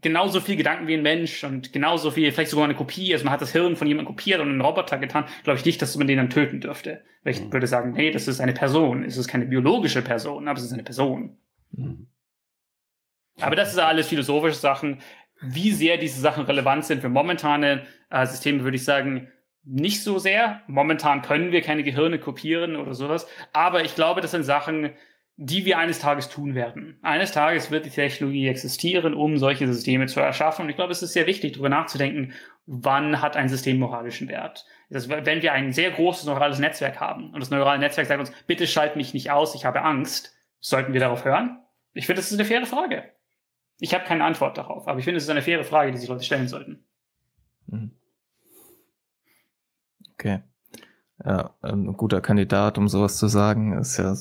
genauso 0.00 0.40
viel 0.40 0.56
Gedanken 0.56 0.86
wie 0.86 0.94
ein 0.94 1.02
Mensch 1.02 1.42
und 1.44 1.72
genauso 1.72 2.10
viel, 2.10 2.30
vielleicht 2.30 2.50
sogar 2.50 2.66
eine 2.66 2.74
Kopie, 2.74 3.12
also 3.12 3.24
man 3.24 3.32
hat 3.32 3.40
das 3.40 3.52
Hirn 3.52 3.74
von 3.74 3.88
jemandem 3.88 4.14
kopiert 4.14 4.40
und 4.40 4.48
einen 4.48 4.60
Roboter 4.60 4.98
getan, 4.98 5.24
glaube 5.44 5.58
ich 5.58 5.64
nicht, 5.64 5.80
dass 5.80 5.96
man 5.96 6.06
den 6.06 6.18
dann 6.18 6.30
töten 6.30 6.60
dürfte. 6.60 7.02
Weil 7.24 7.34
ich 7.34 7.40
mhm. 7.40 7.52
würde 7.52 7.66
sagen, 7.66 7.94
hey, 7.94 8.10
das 8.10 8.28
ist 8.28 8.40
eine 8.40 8.52
Person. 8.52 9.04
Es 9.04 9.16
ist 9.16 9.28
keine 9.28 9.46
biologische 9.46 10.02
Person, 10.02 10.46
aber 10.46 10.58
es 10.58 10.64
ist 10.64 10.72
eine 10.72 10.84
Person. 10.84 11.36
Mhm. 11.72 12.08
Aber 13.40 13.56
das 13.56 13.72
ist 13.72 13.78
alles 13.78 14.08
philosophische 14.08 14.58
Sachen. 14.58 15.00
Wie 15.42 15.72
sehr 15.72 15.96
diese 15.96 16.20
Sachen 16.20 16.44
relevant 16.44 16.84
sind 16.84 17.00
für 17.00 17.08
momentane 17.08 17.86
äh, 18.10 18.26
Systeme, 18.26 18.62
würde 18.62 18.76
ich 18.76 18.84
sagen, 18.84 19.28
nicht 19.64 20.02
so 20.02 20.18
sehr. 20.18 20.62
Momentan 20.66 21.22
können 21.22 21.52
wir 21.52 21.62
keine 21.62 21.82
Gehirne 21.82 22.18
kopieren 22.18 22.76
oder 22.76 22.94
sowas. 22.94 23.26
Aber 23.52 23.84
ich 23.84 23.94
glaube, 23.94 24.20
das 24.20 24.32
sind 24.32 24.44
Sachen, 24.44 24.90
die 25.36 25.64
wir 25.64 25.78
eines 25.78 25.98
Tages 25.98 26.28
tun 26.28 26.54
werden. 26.54 26.98
Eines 27.02 27.32
Tages 27.32 27.70
wird 27.70 27.86
die 27.86 27.90
Technologie 27.90 28.48
existieren, 28.48 29.14
um 29.14 29.38
solche 29.38 29.66
Systeme 29.66 30.06
zu 30.06 30.20
erschaffen. 30.20 30.64
Und 30.64 30.70
ich 30.70 30.76
glaube, 30.76 30.92
es 30.92 31.02
ist 31.02 31.14
sehr 31.14 31.26
wichtig, 31.26 31.52
darüber 31.52 31.68
nachzudenken, 31.68 32.32
wann 32.66 33.20
hat 33.20 33.36
ein 33.36 33.48
System 33.48 33.78
moralischen 33.78 34.28
Wert. 34.28 34.66
Das, 34.90 35.08
wenn 35.08 35.42
wir 35.42 35.52
ein 35.52 35.72
sehr 35.72 35.90
großes 35.90 36.26
neurales 36.26 36.58
Netzwerk 36.58 37.00
haben 37.00 37.32
und 37.32 37.40
das 37.40 37.50
neurale 37.50 37.78
Netzwerk 37.78 38.06
sagt 38.06 38.20
uns, 38.20 38.32
bitte 38.46 38.66
schalt 38.66 38.94
mich 38.94 39.14
nicht 39.14 39.30
aus, 39.30 39.54
ich 39.54 39.64
habe 39.64 39.82
Angst, 39.82 40.36
sollten 40.60 40.92
wir 40.92 41.00
darauf 41.00 41.24
hören? 41.24 41.58
Ich 41.94 42.06
finde, 42.06 42.20
das 42.20 42.30
ist 42.30 42.38
eine 42.38 42.46
faire 42.46 42.66
Frage. 42.66 43.04
Ich 43.78 43.94
habe 43.94 44.04
keine 44.04 44.24
Antwort 44.24 44.58
darauf, 44.58 44.86
aber 44.86 44.98
ich 44.98 45.04
finde, 45.04 45.18
es 45.18 45.24
ist 45.24 45.30
eine 45.30 45.42
faire 45.42 45.64
Frage, 45.64 45.92
die 45.92 45.98
sich 45.98 46.08
Leute 46.08 46.24
stellen 46.24 46.48
sollten. 46.48 46.84
Mhm. 47.66 47.92
Okay. 50.14 50.42
Ja, 51.24 51.54
ein 51.62 51.96
guter 51.96 52.20
Kandidat, 52.20 52.78
um 52.78 52.88
sowas 52.88 53.16
zu 53.18 53.28
sagen, 53.28 53.78
ist 53.78 53.96
ja 53.96 54.14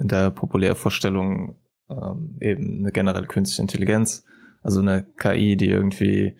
in 0.00 0.08
der 0.08 0.30
Populärvorstellung 0.30 1.56
ähm, 1.88 2.36
eben 2.40 2.80
eine 2.80 2.92
generelle 2.92 3.26
künstliche 3.26 3.62
Intelligenz, 3.62 4.24
also 4.62 4.80
eine 4.80 5.04
KI, 5.16 5.56
die 5.56 5.68
irgendwie 5.68 6.36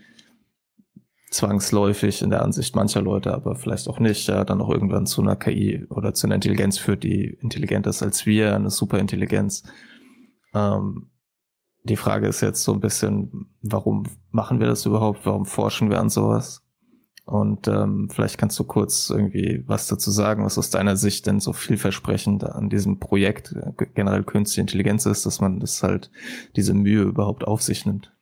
zwangsläufig 1.30 2.22
in 2.22 2.30
der 2.30 2.42
Ansicht 2.42 2.74
mancher 2.74 3.02
Leute, 3.02 3.34
aber 3.34 3.54
vielleicht 3.54 3.88
auch 3.88 4.00
nicht, 4.00 4.28
ja, 4.28 4.44
dann 4.44 4.60
auch 4.60 4.70
irgendwann 4.70 5.06
zu 5.06 5.20
einer 5.20 5.36
KI 5.36 5.84
oder 5.90 6.14
zu 6.14 6.26
einer 6.26 6.36
Intelligenz 6.36 6.78
führt, 6.78 7.04
die 7.04 7.36
intelligenter 7.40 7.90
ist 7.90 8.02
als 8.02 8.26
wir, 8.26 8.54
eine 8.54 8.70
Superintelligenz. 8.70 9.64
Ähm, 10.54 11.10
die 11.88 11.96
Frage 11.96 12.28
ist 12.28 12.40
jetzt 12.40 12.62
so 12.62 12.72
ein 12.72 12.80
bisschen, 12.80 13.50
warum 13.62 14.04
machen 14.30 14.60
wir 14.60 14.66
das 14.66 14.86
überhaupt? 14.86 15.24
Warum 15.24 15.46
forschen 15.46 15.90
wir 15.90 16.00
an 16.00 16.10
sowas? 16.10 16.64
Und 17.24 17.68
ähm, 17.68 18.08
vielleicht 18.10 18.38
kannst 18.38 18.58
du 18.58 18.64
kurz 18.64 19.10
irgendwie 19.10 19.62
was 19.66 19.86
dazu 19.86 20.10
sagen, 20.10 20.46
was 20.46 20.56
aus 20.56 20.70
deiner 20.70 20.96
Sicht 20.96 21.26
denn 21.26 21.40
so 21.40 21.52
vielversprechend 21.52 22.42
an 22.42 22.70
diesem 22.70 23.00
Projekt 23.00 23.52
äh, 23.52 23.84
generell 23.94 24.24
künstliche 24.24 24.62
Intelligenz 24.62 25.04
ist, 25.04 25.26
dass 25.26 25.38
man 25.38 25.60
das 25.60 25.82
halt 25.82 26.10
diese 26.56 26.72
Mühe 26.72 27.02
überhaupt 27.02 27.44
auf 27.46 27.60
sich 27.60 27.84
nimmt. 27.84 28.14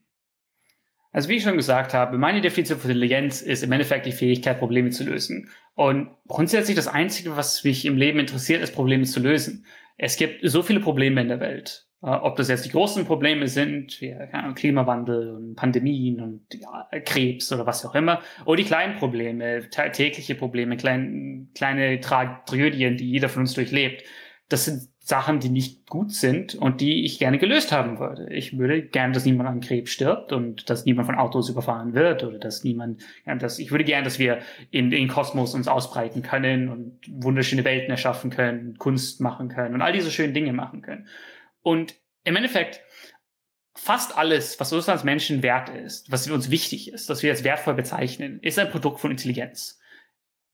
Also 1.12 1.28
wie 1.28 1.36
ich 1.36 1.44
schon 1.44 1.56
gesagt 1.56 1.94
habe, 1.94 2.18
meine 2.18 2.40
Definition 2.40 2.80
von 2.80 2.90
Intelligenz 2.90 3.42
ist 3.42 3.62
im 3.62 3.70
Endeffekt 3.70 4.06
die 4.06 4.12
Fähigkeit, 4.12 4.58
Probleme 4.58 4.90
zu 4.90 5.04
lösen. 5.04 5.50
Und 5.74 6.10
grundsätzlich 6.26 6.74
das 6.74 6.88
Einzige, 6.88 7.36
was 7.36 7.62
mich 7.62 7.84
im 7.84 7.96
Leben 7.96 8.18
interessiert, 8.18 8.60
ist 8.60 8.74
Probleme 8.74 9.04
zu 9.04 9.20
lösen. 9.20 9.66
Es 9.96 10.16
gibt 10.16 10.40
so 10.42 10.62
viele 10.62 10.80
Probleme 10.80 11.20
in 11.20 11.28
der 11.28 11.40
Welt. 11.40 11.86
Äh, 12.06 12.10
ob 12.10 12.36
das 12.36 12.48
jetzt 12.48 12.64
die 12.64 12.70
großen 12.70 13.04
Probleme 13.04 13.48
sind, 13.48 14.00
wie 14.00 14.14
Ahnung, 14.14 14.54
Klimawandel 14.54 15.34
und 15.34 15.56
Pandemien 15.56 16.20
und 16.20 16.42
ja, 16.54 16.88
Krebs 17.04 17.52
oder 17.52 17.66
was 17.66 17.84
auch 17.84 17.94
immer, 17.94 18.20
oder 18.44 18.58
die 18.58 18.64
kleinen 18.64 18.96
Probleme, 18.96 19.68
tägliche 19.68 20.36
Probleme, 20.36 20.76
klein, 20.76 21.48
kleine 21.54 22.00
Tragödien, 22.00 22.96
die 22.96 23.10
jeder 23.10 23.28
von 23.28 23.42
uns 23.42 23.54
durchlebt. 23.54 24.04
Das 24.48 24.64
sind 24.64 24.88
Sachen, 25.00 25.40
die 25.40 25.48
nicht 25.48 25.88
gut 25.88 26.12
sind 26.12 26.54
und 26.54 26.80
die 26.80 27.04
ich 27.04 27.18
gerne 27.18 27.38
gelöst 27.38 27.72
haben 27.72 27.98
würde. 27.98 28.32
Ich 28.32 28.58
würde 28.58 28.82
gerne, 28.82 29.12
dass 29.12 29.24
niemand 29.24 29.48
an 29.48 29.60
Krebs 29.60 29.90
stirbt 29.90 30.32
und 30.32 30.70
dass 30.70 30.84
niemand 30.84 31.06
von 31.06 31.16
Autos 31.16 31.48
überfahren 31.48 31.94
wird 31.94 32.22
oder 32.22 32.38
dass 32.38 32.62
niemand, 32.62 33.02
dass, 33.24 33.58
ich 33.58 33.70
würde 33.72 33.84
gerne, 33.84 34.04
dass 34.04 34.20
wir 34.20 34.38
in 34.70 34.90
den 34.90 35.08
Kosmos 35.08 35.54
uns 35.54 35.68
ausbreiten 35.68 36.22
können 36.22 36.68
und 36.68 37.00
wunderschöne 37.08 37.64
Welten 37.64 37.90
erschaffen 37.90 38.30
können, 38.30 38.78
Kunst 38.78 39.20
machen 39.20 39.48
können 39.48 39.74
und 39.74 39.82
all 39.82 39.92
diese 39.92 40.10
schönen 40.10 40.34
Dinge 40.34 40.52
machen 40.52 40.82
können. 40.82 41.06
Und 41.66 41.96
im 42.22 42.36
Endeffekt, 42.36 42.80
fast 43.74 44.16
alles, 44.16 44.60
was 44.60 44.72
uns 44.72 44.88
als 44.88 45.02
Menschen 45.02 45.42
wert 45.42 45.68
ist, 45.68 46.12
was 46.12 46.30
uns 46.30 46.48
wichtig 46.48 46.92
ist, 46.92 47.08
was 47.08 47.24
wir 47.24 47.32
als 47.32 47.42
wertvoll 47.42 47.74
bezeichnen, 47.74 48.38
ist 48.40 48.60
ein 48.60 48.70
Produkt 48.70 49.00
von 49.00 49.10
Intelligenz. 49.10 49.80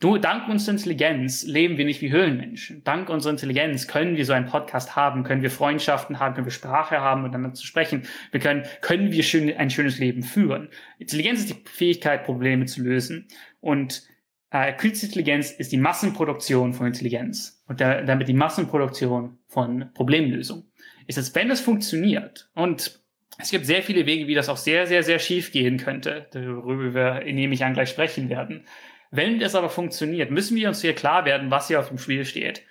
Du, 0.00 0.16
dank 0.16 0.48
unserer 0.48 0.72
Intelligenz 0.72 1.42
leben 1.42 1.76
wir 1.76 1.84
nicht 1.84 2.00
wie 2.00 2.10
Höhlenmenschen. 2.10 2.82
Dank 2.82 3.10
unserer 3.10 3.32
Intelligenz 3.32 3.88
können 3.88 4.16
wir 4.16 4.24
so 4.24 4.32
einen 4.32 4.46
Podcast 4.46 4.96
haben, 4.96 5.22
können 5.22 5.42
wir 5.42 5.50
Freundschaften 5.50 6.18
haben, 6.18 6.32
können 6.34 6.46
wir 6.46 6.50
Sprache 6.50 7.02
haben, 7.02 7.24
miteinander 7.24 7.52
zu 7.52 7.66
sprechen. 7.66 8.04
Wir 8.30 8.40
können, 8.40 8.64
können 8.80 9.12
wir 9.12 9.22
schön, 9.22 9.54
ein 9.54 9.68
schönes 9.68 9.98
Leben 9.98 10.22
führen. 10.22 10.70
Intelligenz 10.98 11.40
ist 11.40 11.50
die 11.50 11.62
Fähigkeit, 11.68 12.24
Probleme 12.24 12.64
zu 12.64 12.82
lösen. 12.82 13.28
Und 13.60 14.08
äh, 14.48 14.72
künstliche 14.72 15.06
Intelligenz 15.08 15.50
ist 15.50 15.72
die 15.72 15.78
Massenproduktion 15.78 16.72
von 16.72 16.86
Intelligenz 16.86 17.62
und 17.66 17.80
der, 17.80 18.02
damit 18.02 18.28
die 18.28 18.34
Massenproduktion 18.34 19.38
von 19.46 19.90
Problemlösung. 19.92 20.71
Ist 21.06 21.18
es, 21.18 21.34
wenn 21.34 21.50
es 21.50 21.60
funktioniert 21.60 22.48
und 22.54 23.00
es 23.38 23.50
gibt 23.50 23.66
sehr 23.66 23.82
viele 23.82 24.06
Wege, 24.06 24.26
wie 24.26 24.34
das 24.34 24.48
auch 24.48 24.56
sehr, 24.56 24.86
sehr, 24.86 25.02
sehr 25.02 25.18
schief 25.18 25.52
gehen 25.52 25.78
könnte, 25.78 26.26
darüber 26.32 26.94
wir, 26.94 27.32
nehme 27.32 27.54
ich 27.54 27.64
an, 27.64 27.74
gleich 27.74 27.88
sprechen 27.88 28.28
werden. 28.28 28.66
Wenn 29.10 29.40
es 29.40 29.54
aber 29.54 29.68
funktioniert, 29.68 30.30
müssen 30.30 30.56
wir 30.56 30.68
uns 30.68 30.80
hier 30.80 30.94
klar 30.94 31.24
werden, 31.24 31.50
was 31.50 31.68
hier 31.68 31.80
auf 31.80 31.88
dem 31.88 31.98
Spiel 31.98 32.24
steht. 32.24 32.62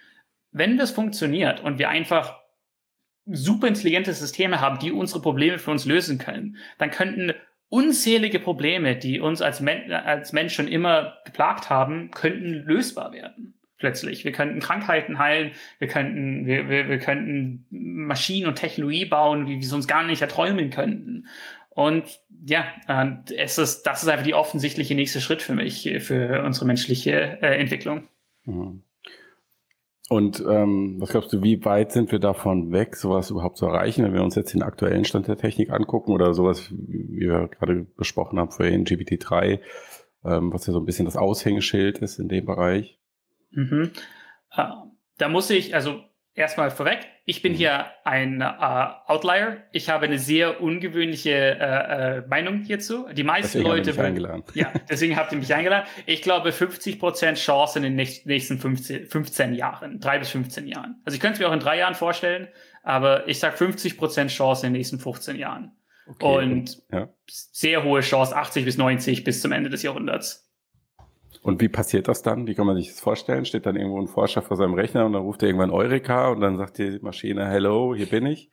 Wenn 0.52 0.78
das 0.78 0.92
funktioniert 0.92 1.62
und 1.62 1.78
wir 1.80 1.90
einfach 1.90 2.40
super 3.26 3.68
intelligente 3.68 4.14
Systeme 4.14 4.60
haben, 4.62 4.80
die 4.80 4.92
unsere 4.92 5.22
Probleme 5.22 5.60
für 5.60 5.72
uns 5.72 5.86
lösen 5.86 6.18
können, 6.18 6.58
dann 6.78 6.92
könnten 6.92 7.34
unzählige 7.70 8.40
Probleme, 8.40 8.96
die 8.96 9.20
uns 9.20 9.42
als, 9.42 9.62
Men 9.62 9.92
als 9.92 10.34
Mensch 10.34 10.54
schon 10.54 10.68
immer 10.68 11.18
geplagt 11.26 11.70
haben, 11.70 12.12
könnten 12.12 12.54
lösbar 12.66 13.14
werden. 13.14 13.54
Plötzlich. 13.82 14.24
Wir 14.24 14.32
könnten 14.32 14.60
Krankheiten 14.60 15.18
heilen, 15.18 15.52
wir 15.80 15.88
könnten, 15.88 16.46
wir, 16.46 16.70
wir, 16.70 16.88
wir 16.88 17.00
könnten 17.00 17.66
Maschinen 17.72 18.48
und 18.48 18.56
Technologie 18.56 19.06
bauen, 19.06 19.48
wie 19.48 19.60
wir 19.60 19.74
uns 19.74 19.88
gar 19.88 20.04
nicht 20.04 20.22
erträumen 20.22 20.70
könnten. 20.70 21.28
Und 21.72 22.22
ja, 22.46 22.66
äh, 22.88 23.34
es 23.38 23.58
ist, 23.58 23.84
das 23.84 24.04
ist 24.04 24.10
einfach 24.10 24.24
die 24.26 24.36
offensichtliche 24.36 24.94
nächste 24.94 25.20
Schritt 25.20 25.42
für 25.42 25.56
mich, 25.56 25.90
für 26.00 26.44
unsere 26.44 26.68
menschliche 26.68 27.40
äh, 27.42 27.60
Entwicklung. 27.60 28.08
Mhm. 28.46 28.84
Und 30.10 30.44
ähm, 30.48 30.98
was 31.00 31.10
glaubst 31.10 31.34
du, 31.34 31.42
wie 31.42 31.66
weit 31.66 31.92
sind 31.92 32.12
wir 32.12 32.20
davon 32.20 32.72
weg, 32.72 32.98
sowas 32.98 33.32
überhaupt 33.32 33.58
zu 33.58 33.66
erreichen, 33.66 34.04
wenn 34.04 34.14
wir 34.14 34.24
uns 34.24 34.36
jetzt 34.36 34.54
den 34.54 34.62
aktuellen 34.62 35.06
Stand 35.06 35.28
der 35.28 35.38
Technik 35.38 35.72
angucken 35.72 36.12
oder 36.12 36.36
sowas, 36.36 36.70
wie 36.70 37.22
wir 37.22 37.48
gerade 37.48 37.88
besprochen 37.98 38.38
haben 38.38 38.52
vorhin, 38.52 38.86
GPT-3, 38.86 39.60
ähm, 40.26 40.54
was 40.54 40.68
ja 40.68 40.74
so 40.74 40.80
ein 40.80 40.86
bisschen 40.86 41.06
das 41.06 41.18
Aushängeschild 41.18 41.98
ist 42.00 42.20
in 42.20 42.28
dem 42.28 42.46
Bereich? 42.46 43.01
Mhm. 43.52 43.92
Äh, 44.56 44.64
da 45.18 45.30
muss 45.30 45.50
ich, 45.50 45.76
also 45.76 46.04
erstmal 46.34 46.72
vorweg, 46.72 47.08
ich 47.26 47.42
bin 47.42 47.54
mhm. 47.54 47.58
hier 47.58 47.86
ein 48.04 48.42
äh, 48.42 48.46
Outlier. 49.08 49.64
Ich 49.72 49.90
habe 49.90 50.06
eine 50.06 50.18
sehr 50.18 50.62
ungewöhnliche 50.62 51.32
äh, 51.32 52.18
äh, 52.18 52.28
Meinung 52.28 52.64
hierzu. 52.64 53.08
Die 53.14 53.24
meisten 53.24 53.60
deswegen 53.60 53.68
Leute. 53.68 53.92
Mich 53.92 54.00
eingeladen. 54.00 54.44
Ja, 54.54 54.72
deswegen 54.90 55.16
habt 55.16 55.32
ihr 55.32 55.38
mich 55.38 55.54
eingeladen. 55.54 55.88
Ich 56.06 56.22
glaube 56.22 56.50
50% 56.50 57.36
Chance 57.36 57.80
in 57.80 57.84
den 57.84 57.96
nächsten 57.96 58.58
15, 58.60 59.08
15 59.08 59.54
Jahren, 59.54 60.00
drei 60.00 60.20
bis 60.20 60.30
15 60.30 60.68
Jahren. 60.68 61.02
Also 61.06 61.16
ich 61.16 61.22
könnte 61.22 61.36
es 61.36 61.40
mir 61.40 61.50
auch 61.50 61.54
in 61.54 61.60
drei 61.60 61.78
Jahren 61.78 61.96
vorstellen, 61.96 62.48
aber 62.84 63.28
ich 63.28 63.40
sage 63.40 63.56
50% 63.56 64.28
Chance 64.28 64.66
in 64.66 64.74
den 64.74 64.80
nächsten 64.80 65.00
15 65.00 65.38
Jahren. 65.38 65.72
Okay. 66.08 66.26
Und 66.26 66.82
ja. 66.92 67.10
sehr 67.28 67.84
hohe 67.84 68.02
Chance, 68.02 68.36
80 68.36 68.66
bis 68.66 68.78
90 68.78 69.24
bis 69.24 69.42
zum 69.42 69.52
Ende 69.52 69.70
des 69.70 69.84
Jahrhunderts. 69.84 70.51
Und 71.42 71.60
wie 71.60 71.70
passiert 71.70 72.08
das 72.08 72.22
dann? 72.22 72.46
Wie 72.46 72.54
kann 72.54 72.68
man 72.68 72.76
sich 72.76 72.90
das 72.90 73.00
vorstellen? 73.00 73.46
Steht 73.46 73.66
dann 73.66 73.76
irgendwo 73.76 74.00
ein 74.00 74.08
Forscher 74.08 74.42
vor 74.42 74.58
seinem 74.58 74.76
Rechner 74.76 75.06
und 75.06 75.14
dann 75.14 75.24
ruft 75.24 75.42
er 75.42 75.50
irgendwann 75.50 75.72
Eureka 75.72 76.30
und 76.30 76.42
dann 76.42 76.58
sagt 76.58 76.78
die 76.78 77.00
Maschine, 77.02 77.48
hello, 77.48 77.96
hier 77.96 78.06
bin 78.06 78.28
ich. 78.28 78.50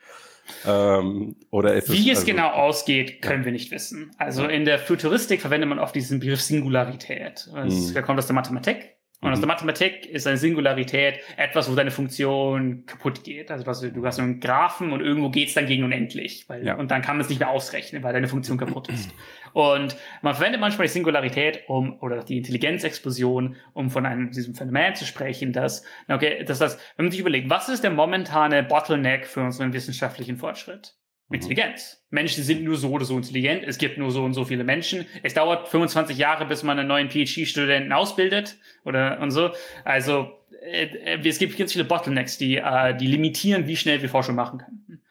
Ähm, 0.67 1.37
oder 1.51 1.75
ist 1.75 1.93
Wie 1.93 2.11
es, 2.11 2.21
also, 2.21 2.27
genau 2.27 2.49
ausgeht, 2.49 3.21
können 3.21 3.45
wir 3.45 3.53
nicht 3.53 3.71
wissen. 3.71 4.11
Also 4.17 4.47
in 4.47 4.65
der 4.65 4.79
Futuristik 4.79 5.43
verwendet 5.43 5.69
man 5.69 5.79
oft 5.79 5.95
diesen 5.95 6.21
Begriff 6.21 6.41
Singularität. 6.41 7.51
Das, 7.55 7.95
mhm. 7.95 8.03
kommt 8.03 8.19
aus 8.19 8.27
der 8.27 8.35
Mathematik. 8.35 8.98
Und 9.21 9.33
aus 9.33 9.39
mhm. 9.39 9.43
der 9.43 9.49
Mathematik 9.49 10.07
ist 10.07 10.27
eine 10.29 10.37
Singularität 10.37 11.19
etwas, 11.37 11.71
wo 11.71 11.75
deine 11.75 11.91
Funktion 11.91 12.87
kaputt 12.87 13.25
geht. 13.25 13.51
Also 13.51 13.65
du, 13.65 13.93
du 13.93 14.07
hast 14.07 14.21
einen 14.21 14.39
Graphen 14.39 14.93
und 14.93 15.01
irgendwo 15.01 15.29
geht's 15.31 15.55
dann 15.55 15.67
gegen 15.67 15.83
unendlich. 15.83 16.49
Weil, 16.49 16.65
ja. 16.65 16.77
Und 16.77 16.93
dann 16.93 17.03
kann 17.03 17.17
man 17.17 17.23
es 17.23 17.29
nicht 17.29 17.41
mehr 17.41 17.51
ausrechnen, 17.51 18.03
weil 18.05 18.13
deine 18.13 18.29
Funktion 18.29 18.59
kaputt 18.59 18.89
ist. 18.89 19.11
Und 19.55 19.97
man 20.23 20.35
verwendet 20.35 20.61
manchmal 20.61 20.87
die 20.87 20.93
Singularität 20.93 21.65
um, 21.69 21.99
oder 22.01 22.23
die 22.23 22.39
Intelligenzexplosion, 22.39 23.57
um 23.73 23.91
von 23.91 24.07
einem, 24.07 24.31
diesem 24.31 24.55
Phänomen 24.55 24.95
zu 24.95 25.05
sprechen, 25.05 25.53
dass, 25.53 25.85
okay, 26.07 26.45
dass 26.45 26.59
das, 26.59 26.79
wenn 26.97 27.07
man 27.07 27.11
sich 27.11 27.21
überlegt, 27.21 27.51
was 27.51 27.69
ist 27.69 27.83
der 27.83 27.91
momentane 27.91 28.63
Bottleneck 28.63 29.27
für 29.27 29.41
unseren 29.41 29.73
wissenschaftlichen 29.73 30.37
Fortschritt? 30.37 30.98
Mhm. 31.29 31.35
Intelligenz. 31.35 32.03
Menschen 32.11 32.43
sind 32.43 32.65
nur 32.65 32.77
so 32.77 32.91
oder 32.91 33.05
so 33.05 33.17
intelligent. 33.17 33.65
Es 33.65 33.79
gibt 33.79 33.99
nur 33.99 34.11
so 34.11 34.25
und 34.25 34.35
so 34.35 34.45
viele 34.45 34.65
Menschen. 34.65 35.07
Es 35.23 35.35
dauert 35.35 35.69
25 35.69 36.17
Jahre, 36.17 36.47
bis 36.47 36.63
man 36.63 36.79
einen 36.79 36.89
neuen 36.89 37.11
PhD-Studenten 37.11 37.93
ausbildet 37.93 38.57
oder 38.85 39.21
und 39.21 39.31
so. 39.31 39.51
Also 39.85 40.31
äh, 40.63 40.87
äh, 41.17 41.29
es 41.29 41.39
gibt 41.39 41.57
ganz 41.57 41.73
viele 41.73 41.85
Bottlenecks, 41.85 42.39
die, 42.39 42.57
äh, 42.57 42.97
die 42.97 43.07
limitieren, 43.07 43.67
wie 43.67 43.77
schnell 43.77 44.01
wir 44.03 44.09
Forschung 44.09 44.35
machen 44.35 44.59
können. 44.59 45.03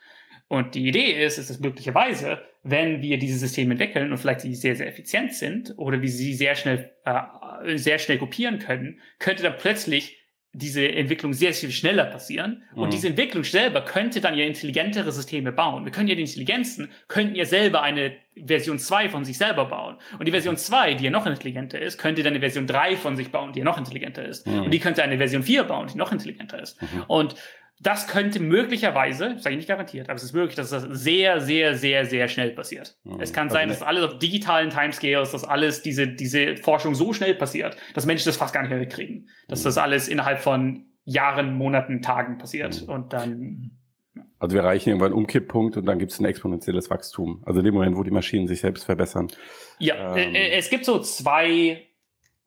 Und 0.47 0.75
die 0.75 0.88
Idee 0.88 1.25
ist, 1.25 1.38
ist 1.38 1.49
es 1.49 1.60
möglicherweise, 1.60 2.41
wenn 2.63 3.01
wir 3.01 3.19
diese 3.19 3.38
Systeme 3.38 3.73
entwickeln 3.73 4.12
und 4.12 4.17
vielleicht 4.17 4.41
sie 4.41 4.56
sehr, 4.56 4.75
sehr 4.75 4.88
effizient 4.88 5.34
sind 5.34 5.73
oder 5.77 6.01
wie 6.01 6.08
sie 6.08 6.34
sehr 6.34 6.56
schnell, 6.56 6.89
sehr 7.75 7.99
schnell 7.99 8.17
kopieren 8.17 8.60
können, 8.60 9.01
könnte 9.19 9.43
dann 9.43 9.58
plötzlich 9.58 10.16
diese 10.58 10.91
Entwicklung 10.91 11.34
sehr, 11.34 11.54
sehr 11.54 11.70
viel 11.70 11.78
schneller 11.78 12.06
passieren. 12.06 12.63
Mhm. 12.74 12.82
Und 12.82 12.93
diese 12.93 13.08
Entwicklung 13.08 13.43
selber 13.43 13.82
könnte 13.82 14.22
dann 14.22 14.36
ja 14.36 14.46
intelligentere 14.46 15.12
Systeme 15.12 15.52
bauen. 15.52 15.86
Wir 15.86 15.91
können 15.91 16.08
ja 16.08 16.15
die 16.15 16.22
Intelligenzen, 16.22 16.89
könnten 17.08 17.36
ja 17.36 17.46
selber 17.46 17.84
eine 17.84 18.13
Version 18.46 18.80
2 18.80 19.10
von 19.10 19.26
sich 19.26 19.38
selber 19.38 19.65
bauen. 19.65 19.98
Und 20.17 20.28
die 20.28 20.32
Version 20.32 20.58
2, 20.58 20.96
die 20.96 21.06
ja 21.06 21.12
noch 21.12 21.26
intelligenter 21.26 21.80
ist, 21.80 21.98
könnte 21.98 22.24
dann 22.24 22.34
eine 22.34 22.39
Version 22.39 22.67
3 22.67 22.96
von 22.96 23.15
sich 23.15 23.32
bauen, 23.32 23.54
die 23.54 23.60
ja 23.60 23.65
noch 23.65 23.78
intelligenter 23.78 24.26
ist. 24.26 24.48
Mhm. 24.48 24.63
Und 24.63 24.72
die 24.72 24.80
könnte 24.80 25.04
eine 25.04 25.17
Version 25.17 25.43
4 25.43 25.63
bauen, 25.63 25.88
die 25.91 25.98
noch 25.98 26.12
intelligenter 26.12 26.62
ist. 26.62 26.82
Mhm. 26.82 27.04
Und 27.08 27.36
das 27.80 28.08
könnte 28.08 28.40
möglicherweise, 28.40 29.38
sage 29.38 29.52
ich 29.52 29.58
nicht 29.58 29.68
garantiert, 29.68 30.10
aber 30.10 30.16
es 30.16 30.24
ist 30.24 30.34
möglich, 30.34 30.56
dass 30.56 30.72
das 30.72 30.84
sehr, 30.90 31.42
sehr, 31.42 31.76
sehr, 31.76 32.06
sehr 32.06 32.28
schnell 32.28 32.52
passiert. 32.52 32.98
Mhm. 33.04 33.20
Es 33.20 33.34
kann 33.34 33.48
also 33.48 33.56
sein, 33.56 33.70
dass 33.70 33.84
alles 33.84 34.04
auf 34.04 34.18
digitalen 34.18 34.72
Timescales, 34.72 35.32
dass 35.32 35.44
alles 35.44 35.84
diese, 35.84 36.08
diese 36.08 36.58
Forschung 36.58 36.96
so 36.96 37.13
schnell 37.13 37.36
passiert, 37.36 37.78
dass 37.94 38.06
Menschen 38.08 38.26
das 38.26 38.38
fast 38.38 38.54
gar 38.54 38.62
nicht 38.62 38.72
mehr 38.72 38.80
mitkriegen. 38.80 39.30
Dass 39.48 39.62
mhm. 39.62 39.66
das 39.66 39.78
alles 39.78 40.08
innerhalb 40.08 40.40
von 40.40 40.86
Jahren, 41.06 41.54
Monaten, 41.54 42.02
Tagen 42.02 42.40
passiert. 42.40 42.82
Mhm. 42.82 42.90
Und 42.90 43.13
dann. 43.13 43.72
Also 44.40 44.56
wir 44.56 44.62
erreichen 44.62 44.90
irgendwann 44.90 45.12
einen 45.12 45.20
Umkipppunkt 45.20 45.78
und 45.78 45.86
dann 45.86 46.00
gibt 46.00 46.12
es 46.12 46.20
ein 46.20 46.26
exponentielles 46.26 46.90
Wachstum. 46.90 47.44
Also 47.46 47.60
in 47.60 47.66
dem 47.66 47.76
Moment, 47.76 47.96
wo 47.96 48.04
die 48.04 48.12
Maschinen 48.12 48.48
sich 48.48 48.62
selbst 48.62 48.86
verbessern. 48.86 49.28
Ja, 49.78 50.16
ähm. 50.16 50.34
Äh, 50.34 50.50
es 50.52 50.72
gibt 50.72 50.86
so 50.86 51.00
zwei 51.00 51.88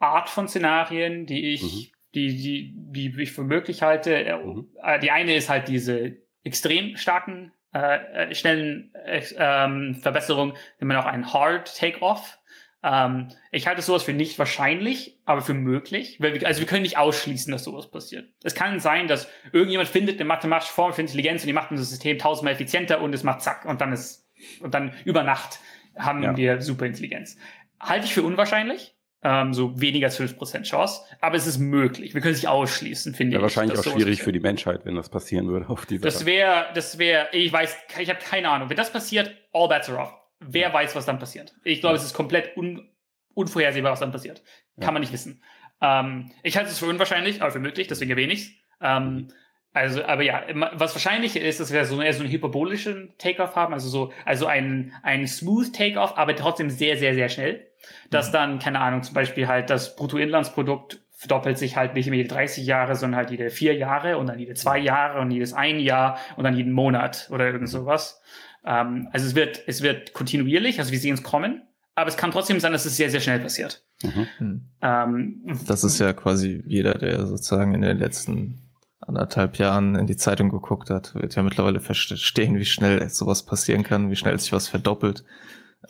Art 0.01 0.29
von 0.29 0.49
Szenarien, 0.49 1.27
die 1.27 1.53
ich 1.53 1.63
mhm 1.63 2.00
die, 2.15 2.37
die, 2.37 3.13
die 3.13 3.23
ich 3.23 3.33
für 3.33 3.45
möglich 3.45 3.83
halte. 3.83 4.15
Äh, 4.15 4.37
mhm. 4.37 4.69
Äh, 4.83 4.99
die 5.01 5.11
eine 5.11 5.35
ist 5.35 5.49
halt 5.49 5.69
diese 5.69 6.17
extrem 6.45 6.97
starken, 6.97 7.53
äh, 7.75 8.31
äh 8.31 8.35
schnellen 8.35 8.93
äh, 9.05 9.23
ähm, 9.37 9.95
Verbesserungen, 10.01 10.55
nennen 10.79 10.91
wir 10.91 11.01
auch 11.01 11.07
einen 11.07 11.33
Hard 11.33 11.77
Take-Off. 11.77 12.39
Ähm, 12.83 13.29
ich 13.51 13.67
halte 13.67 13.83
sowas 13.83 14.03
für 14.03 14.15
nicht 14.15 14.39
wahrscheinlich, 14.39 15.19
aber 15.27 15.43
für 15.43 15.53
möglich. 15.55 16.19
Wir, 16.19 16.47
also 16.47 16.61
wir 16.61 16.67
können 16.67 16.83
nicht 16.83 16.97
ausschließen, 16.97 17.53
dass 17.53 17.65
sowas 17.65 17.91
passiert. 17.91 18.33
Es 18.43 18.55
kann 18.55 18.81
sein, 18.81 19.07
dass 19.07 19.29
irgendjemand 19.53 19.89
findet 19.89 20.19
eine 20.19 20.27
mathematische 20.27 20.73
Form 20.73 20.93
für 20.93 21.03
Intelligenz 21.03 21.43
und 21.43 21.49
die 21.49 21.53
macht 21.53 21.71
unser 21.71 21.85
System 21.85 22.19
tausendmal 22.19 22.55
effizienter 22.55 23.03
und 23.03 23.15
es 23.15 23.23
macht 23.23 23.43
zack 23.43 23.67
und 23.67 23.81
dann 23.81 23.93
ist 23.93 24.27
und 24.61 24.73
dann 24.73 24.95
über 25.05 25.23
Nacht 25.23 25.61
haben 25.99 26.23
ja. 26.23 26.37
wir 26.37 26.63
Superintelligenz. 26.63 27.37
Halte 27.79 28.07
ich 28.07 28.15
für 28.15 28.23
unwahrscheinlich, 28.23 28.97
ähm, 29.23 29.53
so 29.53 29.79
weniger 29.81 30.07
als 30.07 30.19
5% 30.19 30.63
Chance. 30.63 31.03
Aber 31.21 31.37
es 31.37 31.47
ist 31.47 31.59
möglich. 31.59 32.15
Wir 32.15 32.21
können 32.21 32.35
es 32.35 32.41
nicht 32.41 32.49
ausschließen, 32.49 33.15
finde 33.15 33.35
ja, 33.35 33.39
ich. 33.39 33.43
Wahrscheinlich 33.43 33.79
auch 33.79 33.85
schwierig 33.85 34.23
für 34.23 34.33
die 34.33 34.41
Menschheit, 34.41 34.85
wenn 34.85 34.95
das 34.95 35.09
passieren 35.09 35.49
würde 35.49 35.69
auf 35.69 35.87
dieser 35.87 36.03
Das 36.03 36.25
wäre, 36.25 36.67
das 36.75 36.99
wäre, 36.99 37.29
ich 37.33 37.53
weiß, 37.53 37.77
ich 37.99 38.09
habe 38.09 38.21
keine 38.21 38.49
Ahnung. 38.49 38.71
Wenn 38.71 38.77
das 38.77 38.93
passiert, 38.93 39.35
all 39.53 39.69
bets 39.69 39.91
are 39.91 39.99
off. 39.99 40.15
Wer 40.41 40.69
ja. 40.69 40.73
weiß, 40.73 40.97
was 40.97 41.05
dann 41.05 41.19
passiert? 41.19 41.55
Ich 41.65 41.81
glaube, 41.81 41.97
ja. 41.97 42.01
es 42.01 42.07
ist 42.07 42.15
komplett 42.15 42.57
un, 42.57 42.89
unvorhersehbar, 43.35 43.93
was 43.93 44.01
dann 44.01 44.13
passiert. 44.13 44.43
Kann 44.81 44.95
man 44.95 45.03
nicht 45.03 45.13
wissen. 45.13 45.43
Ähm, 45.83 46.31
ich 46.43 46.57
halte 46.57 46.71
es 46.71 46.79
für 46.79 46.87
unwahrscheinlich, 46.87 47.43
aber 47.43 47.51
für 47.51 47.59
möglich, 47.59 47.89
deswegen 47.89 48.11
erwähne 48.11 48.33
ich 48.33 48.41
es. 48.41 48.51
Ähm, 48.81 49.05
mhm. 49.05 49.29
Also, 49.73 50.03
aber 50.05 50.23
ja, 50.23 50.43
was 50.73 50.95
wahrscheinlich 50.95 51.37
ist, 51.37 51.61
dass 51.61 51.73
wir 51.73 51.85
so 51.85 52.03
eher 52.03 52.13
so 52.13 52.23
einen 52.23 52.33
hyperbolischen 52.33 53.15
Takeoff 53.19 53.55
haben, 53.55 53.73
also 53.73 53.89
so, 53.89 54.13
also 54.25 54.47
ein, 54.47 54.93
ein 55.03 55.29
smooth 55.29 55.73
Takeoff, 55.73 56.15
aber 56.17 56.35
trotzdem 56.35 56.71
sehr, 56.71 56.97
sehr, 56.97 57.15
sehr 57.15 57.29
schnell. 57.29 57.67
Dass 58.11 58.29
mhm. 58.29 58.33
dann, 58.33 58.59
keine 58.59 58.81
Ahnung, 58.81 59.03
zum 59.03 59.15
Beispiel 59.15 59.47
halt 59.47 59.71
das 59.71 59.95
Bruttoinlandsprodukt 59.97 61.01
verdoppelt 61.13 61.59
sich 61.59 61.77
halt 61.77 61.95
nicht 61.95 62.09
mehr 62.09 62.17
jede 62.17 62.31
30 62.31 62.65
Jahre, 62.65 62.97
sondern 62.97 63.19
halt 63.19 63.31
jede 63.31 63.51
vier 63.51 63.75
Jahre 63.75 64.17
und 64.17 64.27
dann 64.27 64.39
jede 64.39 64.55
zwei 64.55 64.79
Jahre 64.79 65.21
und 65.21 65.31
jedes 65.31 65.53
ein 65.53 65.79
Jahr 65.79 66.19
und 66.37 66.45
dann 66.45 66.57
jeden 66.57 66.73
Monat 66.73 67.29
oder 67.31 67.47
irgend 67.47 67.69
sowas. 67.69 68.23
Ähm, 68.65 69.09
also 69.13 69.27
es 69.27 69.35
wird, 69.35 69.63
es 69.67 69.83
wird 69.83 70.15
kontinuierlich, 70.15 70.79
also 70.79 70.93
wir 70.93 70.99
sehen 70.99 71.15
es 71.15 71.23
kommen, 71.23 71.63
aber 71.95 72.09
es 72.09 72.17
kann 72.17 72.31
trotzdem 72.31 72.59
sein, 72.59 72.73
dass 72.73 72.87
es 72.87 72.97
sehr, 72.97 73.11
sehr 73.11 73.21
schnell 73.21 73.39
passiert. 73.39 73.85
Mhm. 74.03 74.27
Hm. 74.39 74.61
Ähm, 74.81 75.61
das 75.67 75.85
ist 75.85 75.99
ja 75.99 76.13
quasi 76.15 76.63
jeder, 76.67 76.95
der 76.95 77.27
sozusagen 77.27 77.75
in 77.75 77.83
den 77.83 77.99
letzten 77.99 78.70
anderthalb 79.01 79.57
Jahren 79.57 79.95
in 79.95 80.07
die 80.07 80.17
Zeitung 80.17 80.51
geguckt 80.51 80.91
hat, 80.91 81.15
wird 81.15 81.35
ja 81.35 81.43
mittlerweile 81.43 81.81
verstehen, 81.81 82.59
wie 82.59 82.65
schnell 82.65 83.09
sowas 83.09 83.45
passieren 83.45 83.83
kann, 83.83 84.11
wie 84.11 84.17
schnell 84.17 84.39
sich 84.39 84.53
was 84.53 84.69
verdoppelt. 84.69 85.25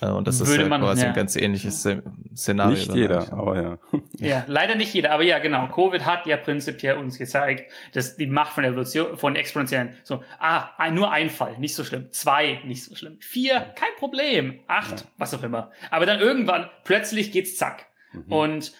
Äh, 0.00 0.06
und 0.06 0.28
das 0.28 0.38
Würde 0.40 0.52
ist 0.52 0.58
ja 0.58 0.68
man, 0.68 0.80
quasi 0.80 1.02
ja. 1.02 1.08
ein 1.08 1.14
ganz 1.14 1.36
ähnliches 1.36 1.86
Szenario. 2.34 2.72
Nicht 2.72 2.94
jeder, 2.94 3.32
aber 3.32 3.62
ja. 3.62 3.78
Ja, 4.18 4.44
leider 4.46 4.74
nicht 4.74 4.92
jeder, 4.94 5.12
aber 5.12 5.24
ja, 5.24 5.38
genau. 5.38 5.66
Covid 5.68 6.04
hat 6.04 6.26
ja 6.26 6.36
prinzipiell 6.36 6.96
uns 6.96 7.18
gezeigt, 7.18 7.70
dass 7.92 8.16
die 8.16 8.26
Macht 8.26 8.52
von 8.52 8.64
Evolution, 8.64 9.16
von 9.16 9.34
exponentiellen, 9.34 9.94
so, 10.04 10.22
ah, 10.38 10.90
nur 10.90 11.10
ein 11.10 11.30
Fall, 11.30 11.58
nicht 11.58 11.74
so 11.74 11.84
schlimm. 11.84 12.12
Zwei, 12.12 12.60
nicht 12.64 12.84
so 12.84 12.94
schlimm. 12.94 13.16
Vier, 13.20 13.60
kein 13.74 13.90
Problem. 13.98 14.60
Acht, 14.68 15.00
ja. 15.00 15.06
was 15.16 15.34
auch 15.34 15.42
immer. 15.42 15.70
Aber 15.90 16.06
dann 16.06 16.20
irgendwann, 16.20 16.68
plötzlich 16.84 17.32
geht's 17.32 17.56
zack. 17.56 17.86
Mhm. 18.12 18.32
Und 18.32 18.72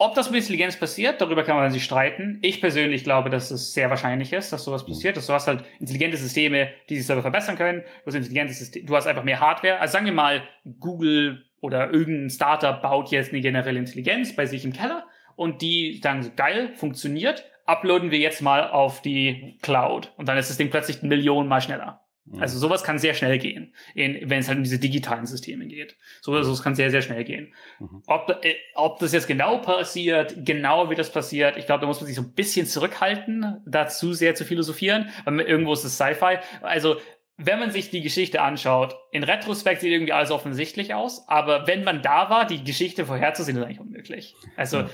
ob 0.00 0.14
das 0.14 0.30
mit 0.30 0.40
Intelligenz 0.40 0.76
passiert, 0.76 1.20
darüber 1.20 1.42
kann 1.42 1.56
man 1.56 1.70
sich 1.72 1.82
streiten. 1.82 2.38
Ich 2.40 2.60
persönlich 2.60 3.02
glaube, 3.02 3.30
dass 3.30 3.50
es 3.50 3.74
sehr 3.74 3.90
wahrscheinlich 3.90 4.32
ist, 4.32 4.52
dass 4.52 4.62
sowas 4.62 4.86
passiert. 4.86 5.16
Dass 5.16 5.26
du 5.26 5.32
hast 5.32 5.48
halt 5.48 5.64
intelligente 5.80 6.16
Systeme, 6.16 6.70
die 6.88 6.96
sich 6.96 7.06
selber 7.06 7.22
verbessern 7.22 7.56
können. 7.56 7.82
Du 7.82 8.06
hast 8.06 8.14
intelligente 8.14 8.54
Systeme, 8.54 8.86
du 8.86 8.96
hast 8.96 9.08
einfach 9.08 9.24
mehr 9.24 9.40
Hardware. 9.40 9.80
Also 9.80 9.92
sagen 9.92 10.06
wir 10.06 10.12
mal, 10.12 10.42
Google 10.78 11.44
oder 11.60 11.92
irgendein 11.92 12.30
Startup 12.30 12.80
baut 12.80 13.10
jetzt 13.10 13.32
eine 13.32 13.40
generelle 13.40 13.80
Intelligenz 13.80 14.36
bei 14.36 14.46
sich 14.46 14.64
im 14.64 14.72
Keller 14.72 15.04
und 15.34 15.62
die 15.62 16.00
sagen 16.02 16.22
so, 16.22 16.30
geil, 16.34 16.72
funktioniert, 16.76 17.44
uploaden 17.66 18.12
wir 18.12 18.18
jetzt 18.18 18.40
mal 18.40 18.70
auf 18.70 19.02
die 19.02 19.58
Cloud. 19.62 20.12
Und 20.16 20.28
dann 20.28 20.38
ist 20.38 20.48
das 20.48 20.58
Ding 20.58 20.70
plötzlich 20.70 21.02
Millionen 21.02 21.48
mal 21.48 21.60
schneller. 21.60 22.07
Mhm. 22.30 22.42
Also 22.42 22.58
sowas 22.58 22.84
kann 22.84 22.98
sehr 22.98 23.14
schnell 23.14 23.38
gehen, 23.38 23.74
in, 23.94 24.28
wenn 24.28 24.40
es 24.40 24.48
halt 24.48 24.58
um 24.58 24.64
diese 24.64 24.78
digitalen 24.78 25.26
Systeme 25.26 25.66
geht. 25.66 25.96
So 26.20 26.32
oder 26.32 26.44
so, 26.44 26.52
es 26.52 26.62
kann 26.62 26.74
sehr, 26.74 26.90
sehr 26.90 27.02
schnell 27.02 27.24
gehen. 27.24 27.54
Mhm. 27.78 28.02
Ob, 28.06 28.28
äh, 28.42 28.54
ob 28.74 28.98
das 28.98 29.12
jetzt 29.12 29.26
genau 29.26 29.58
passiert, 29.58 30.34
genau 30.44 30.90
wie 30.90 30.94
das 30.94 31.12
passiert, 31.12 31.56
ich 31.56 31.66
glaube, 31.66 31.80
da 31.80 31.86
muss 31.86 32.00
man 32.00 32.06
sich 32.06 32.16
so 32.16 32.22
ein 32.22 32.32
bisschen 32.34 32.66
zurückhalten, 32.66 33.62
dazu 33.66 34.12
sehr 34.12 34.34
zu 34.34 34.44
philosophieren, 34.44 35.10
weil 35.24 35.40
irgendwo 35.40 35.72
ist 35.72 35.84
es 35.84 35.94
Sci-Fi. 35.96 36.38
Also 36.62 36.96
wenn 37.38 37.60
man 37.60 37.70
sich 37.70 37.90
die 37.90 38.02
Geschichte 38.02 38.42
anschaut, 38.42 38.96
in 39.12 39.22
Retrospekt 39.22 39.80
sieht 39.80 39.92
irgendwie 39.92 40.12
alles 40.12 40.32
offensichtlich 40.32 40.92
aus, 40.92 41.28
aber 41.28 41.68
wenn 41.68 41.84
man 41.84 42.02
da 42.02 42.30
war, 42.30 42.46
die 42.46 42.64
Geschichte 42.64 43.06
vorherzusehen, 43.06 43.56
ist 43.56 43.64
eigentlich 43.64 43.80
unmöglich. 43.80 44.34
Also, 44.56 44.78
ja. 44.78 44.90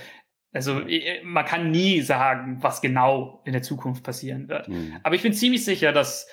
also 0.53 0.83
man 1.23 1.45
kann 1.47 1.71
nie 1.71 2.03
sagen, 2.03 2.59
was 2.61 2.83
genau 2.83 3.43
in 3.47 3.55
der 3.55 3.63
Zukunft 3.63 4.05
passieren 4.05 4.49
wird. 4.49 4.69
Mhm. 4.69 4.99
Aber 5.03 5.15
ich 5.15 5.23
bin 5.23 5.33
ziemlich 5.33 5.65
sicher, 5.65 5.93
dass 5.93 6.29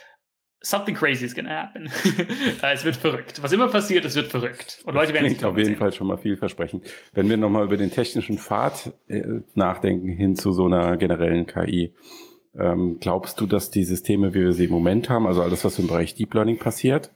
something 0.62 0.95
crazy 0.95 1.26
is 1.26 1.36
gonna 1.36 1.50
happen. 1.50 1.89
es 2.62 2.86
wird 2.86 2.95
verrückt. 2.95 3.41
Was 3.41 3.52
immer 3.52 3.67
passiert, 3.67 4.06
es 4.06 4.15
wird 4.15 4.28
verrückt. 4.28 4.82
Und 4.86 4.93
Leute 4.93 5.13
werden 5.13 5.30
sich 5.30 5.43
auf 5.43 5.58
jeden 5.58 5.76
Fall 5.76 5.91
schon 5.91 6.08
mal 6.08 6.17
vielversprechend. 6.17 6.86
Wenn 7.13 7.30
wir 7.30 7.38
nochmal 7.38 7.65
über 7.65 7.78
den 7.78 7.91
technischen 7.91 8.38
Pfad 8.38 8.93
äh, 9.08 9.24
nachdenken 9.56 10.10
hin 10.10 10.36
zu 10.36 10.52
so 10.52 10.65
einer 10.65 10.97
generellen 10.97 11.47
KI, 11.47 11.93
ähm, 12.58 12.97
glaubst 13.00 13.39
du, 13.41 13.47
dass 13.47 13.71
die 13.71 13.84
Systeme, 13.84 14.34
wie 14.34 14.41
wir 14.41 14.54
sie 14.54 14.65
im 14.65 14.71
Moment 14.71 15.10
haben, 15.10 15.26
also 15.26 15.41
alles, 15.41 15.65
was 15.65 15.80
im 15.80 15.88
Bereich 15.88 16.15
Deep 16.15 16.34
Learning 16.34 16.58
passiert, 16.58 17.12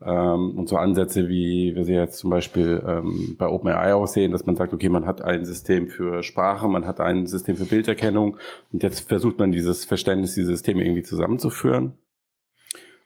ähm, 0.00 0.56
und 0.56 0.68
so 0.68 0.76
Ansätze, 0.76 1.28
wie 1.28 1.74
wir 1.74 1.84
sie 1.84 1.94
jetzt 1.94 2.18
zum 2.18 2.30
Beispiel 2.30 2.80
ähm, 2.86 3.34
bei 3.36 3.48
OpenAI 3.48 3.94
aussehen, 3.94 4.30
dass 4.30 4.46
man 4.46 4.54
sagt, 4.54 4.72
okay, 4.72 4.88
man 4.88 5.06
hat 5.06 5.22
ein 5.22 5.44
System 5.44 5.88
für 5.88 6.22
Sprache, 6.22 6.68
man 6.68 6.86
hat 6.86 7.00
ein 7.00 7.26
System 7.26 7.56
für 7.56 7.64
Bilderkennung 7.64 8.36
und 8.72 8.84
jetzt 8.84 9.08
versucht 9.08 9.40
man 9.40 9.50
dieses 9.50 9.84
Verständnis, 9.84 10.34
diese 10.34 10.52
Systeme 10.52 10.84
irgendwie 10.84 11.02
zusammenzuführen 11.02 11.94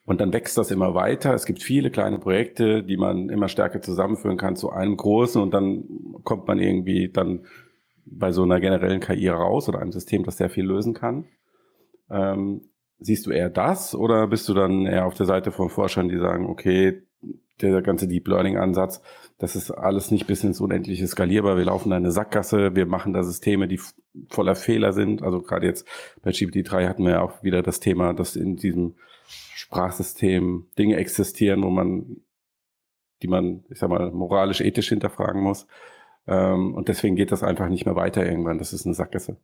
und 0.04 0.20
dann 0.20 0.32
wächst 0.32 0.58
das 0.58 0.70
immer 0.70 0.94
weiter. 0.94 1.34
Es 1.34 1.46
gibt 1.46 1.62
viele 1.62 1.90
kleine 1.90 2.18
Projekte, 2.18 2.82
die 2.82 2.96
man 2.96 3.28
immer 3.28 3.48
stärker 3.48 3.80
zusammenführen 3.80 4.36
kann 4.36 4.56
zu 4.56 4.70
einem 4.70 4.96
großen 4.96 5.40
und 5.40 5.52
dann 5.54 5.84
kommt 6.24 6.48
man 6.48 6.58
irgendwie 6.58 7.08
dann 7.08 7.46
bei 8.04 8.32
so 8.32 8.42
einer 8.42 8.60
generellen 8.60 9.00
KI 9.00 9.28
raus 9.28 9.68
oder 9.68 9.80
einem 9.80 9.92
System, 9.92 10.24
das 10.24 10.36
sehr 10.36 10.50
viel 10.50 10.64
lösen 10.64 10.92
kann. 10.92 11.26
Ähm, 12.10 12.62
siehst 12.98 13.26
du 13.26 13.30
eher 13.30 13.50
das 13.50 13.94
oder 13.94 14.26
bist 14.26 14.48
du 14.48 14.54
dann 14.54 14.86
eher 14.86 15.06
auf 15.06 15.14
der 15.14 15.26
Seite 15.26 15.52
von 15.52 15.68
Forschern, 15.68 16.08
die 16.08 16.18
sagen, 16.18 16.46
okay, 16.46 17.02
der 17.60 17.80
ganze 17.82 18.08
Deep 18.08 18.26
Learning 18.26 18.56
Ansatz, 18.56 19.00
das 19.38 19.54
ist 19.54 19.70
alles 19.70 20.10
nicht 20.10 20.26
bis 20.26 20.42
ins 20.42 20.60
Unendliche 20.60 21.06
skalierbar. 21.06 21.56
Wir 21.56 21.66
laufen 21.66 21.90
da 21.90 21.96
eine 21.96 22.10
Sackgasse, 22.10 22.74
wir 22.74 22.86
machen 22.86 23.12
da 23.12 23.22
Systeme, 23.22 23.68
die 23.68 23.80
voller 24.28 24.56
Fehler 24.56 24.92
sind. 24.92 25.22
Also 25.22 25.40
gerade 25.40 25.66
jetzt 25.66 25.86
bei 26.22 26.30
GPT-3 26.30 26.88
hatten 26.88 27.04
wir 27.04 27.12
ja 27.12 27.22
auch 27.22 27.42
wieder 27.42 27.62
das 27.62 27.78
Thema, 27.78 28.14
dass 28.14 28.34
in 28.34 28.56
diesem 28.56 28.96
Sprachsystem 29.62 30.66
Dinge 30.76 30.96
existieren, 30.96 31.62
wo 31.62 31.70
man, 31.70 32.16
die 33.22 33.28
man, 33.28 33.64
ich 33.70 33.78
sag 33.78 33.90
mal, 33.90 34.10
moralisch, 34.10 34.60
ethisch 34.60 34.88
hinterfragen 34.88 35.40
muss. 35.40 35.68
Ähm, 36.26 36.74
und 36.74 36.88
deswegen 36.88 37.14
geht 37.14 37.30
das 37.30 37.44
einfach 37.44 37.68
nicht 37.68 37.86
mehr 37.86 37.94
weiter 37.94 38.26
irgendwann. 38.26 38.58
Das 38.58 38.72
ist 38.72 38.86
eine 38.86 38.94
Sackgasse. 38.94 39.36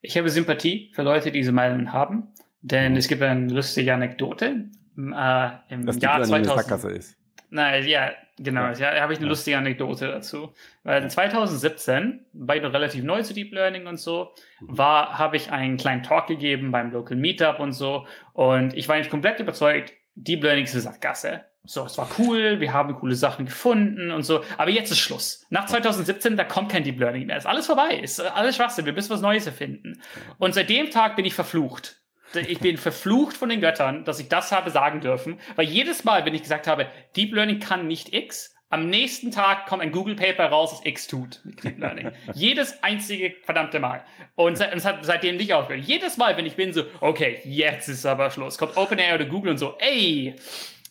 Ich 0.00 0.16
habe 0.16 0.28
Sympathie 0.28 0.92
für 0.94 1.02
Leute, 1.02 1.32
die 1.32 1.38
diese 1.40 1.50
Meinung 1.50 1.92
haben, 1.92 2.34
denn 2.60 2.92
mhm. 2.92 2.98
es 2.98 3.08
gibt 3.08 3.20
eine 3.22 3.52
lustige 3.52 3.92
Anekdote. 3.92 4.70
Äh, 4.96 5.50
Im 5.70 5.86
Dass 5.86 6.00
Jahr 6.00 6.22
2000. 6.22 6.32
Eine 6.32 6.44
Sackgasse 6.44 6.90
ist. 6.90 7.16
Nein, 7.54 7.86
ja, 7.86 8.10
genau. 8.36 8.66
Ja, 8.72 8.94
da 8.94 9.00
habe 9.00 9.12
ich 9.12 9.20
eine 9.20 9.26
ja. 9.26 9.30
lustige 9.30 9.56
Anekdote 9.56 10.08
dazu. 10.08 10.52
Weil 10.82 11.08
2017, 11.08 12.26
war 12.32 12.56
ich 12.56 12.62
noch 12.62 12.72
relativ 12.72 13.04
neu 13.04 13.22
zu 13.22 13.32
Deep 13.32 13.52
Learning 13.52 13.86
und 13.86 14.00
so, 14.00 14.32
mhm. 14.58 14.76
war, 14.76 15.18
habe 15.18 15.36
ich 15.36 15.52
einen 15.52 15.76
kleinen 15.76 16.02
Talk 16.02 16.26
gegeben 16.26 16.72
beim 16.72 16.90
Local 16.90 17.16
Meetup 17.16 17.60
und 17.60 17.70
so. 17.70 18.08
Und 18.32 18.74
ich 18.74 18.88
war 18.88 18.96
nicht 18.96 19.08
komplett 19.08 19.38
überzeugt, 19.38 19.92
Deep 20.16 20.42
Learning 20.42 20.64
ist 20.64 20.72
eine 20.72 20.82
Sackgasse. 20.82 21.44
So, 21.62 21.84
es 21.84 21.96
war 21.96 22.10
cool, 22.18 22.58
wir 22.58 22.72
haben 22.72 22.92
coole 22.96 23.14
Sachen 23.14 23.46
gefunden 23.46 24.10
und 24.10 24.24
so. 24.24 24.42
Aber 24.58 24.70
jetzt 24.70 24.90
ist 24.90 24.98
Schluss. 24.98 25.46
Nach 25.50 25.66
2017, 25.66 26.36
da 26.36 26.42
kommt 26.42 26.72
kein 26.72 26.82
Deep 26.82 26.98
Learning 26.98 27.26
mehr. 27.26 27.36
Ist 27.36 27.46
alles 27.46 27.66
vorbei. 27.66 28.00
Ist 28.02 28.20
alles 28.20 28.56
Schwachsinn. 28.56 28.84
Wir 28.84 28.92
müssen 28.92 29.10
was 29.10 29.20
Neues 29.20 29.46
erfinden. 29.46 30.02
Und 30.38 30.54
seit 30.54 30.68
dem 30.70 30.90
Tag 30.90 31.14
bin 31.14 31.24
ich 31.24 31.34
verflucht 31.34 32.03
ich 32.36 32.60
bin 32.60 32.76
verflucht 32.76 33.36
von 33.36 33.48
den 33.48 33.60
Göttern, 33.60 34.04
dass 34.04 34.20
ich 34.20 34.28
das 34.28 34.52
habe 34.52 34.70
sagen 34.70 35.00
dürfen, 35.00 35.38
weil 35.56 35.66
jedes 35.66 36.04
Mal, 36.04 36.24
wenn 36.24 36.34
ich 36.34 36.42
gesagt 36.42 36.66
habe, 36.66 36.86
Deep 37.16 37.34
Learning 37.34 37.60
kann 37.60 37.86
nicht 37.86 38.14
X, 38.14 38.54
am 38.70 38.88
nächsten 38.88 39.30
Tag 39.30 39.66
kommt 39.66 39.82
ein 39.82 39.92
Google 39.92 40.16
Paper 40.16 40.46
raus, 40.46 40.70
das 40.70 40.84
X 40.84 41.06
tut 41.06 41.40
mit 41.44 41.62
Deep 41.62 41.78
Learning. 41.78 42.10
Jedes 42.34 42.82
einzige 42.82 43.34
verdammte 43.44 43.78
Mal. 43.78 44.04
Und 44.34 44.60
es 44.60 44.84
hat 44.84 45.04
seitdem 45.04 45.36
nicht 45.36 45.54
aufgehört. 45.54 45.84
Jedes 45.84 46.16
Mal, 46.16 46.36
wenn 46.36 46.44
ich 46.44 46.56
bin 46.56 46.72
so, 46.72 46.82
okay, 47.00 47.40
jetzt 47.44 47.88
ist 47.88 48.04
aber 48.04 48.30
Schluss, 48.30 48.58
kommt 48.58 48.76
OpenAI 48.76 49.14
oder 49.14 49.26
Google 49.26 49.52
und 49.52 49.58
so, 49.58 49.76
ey, 49.78 50.34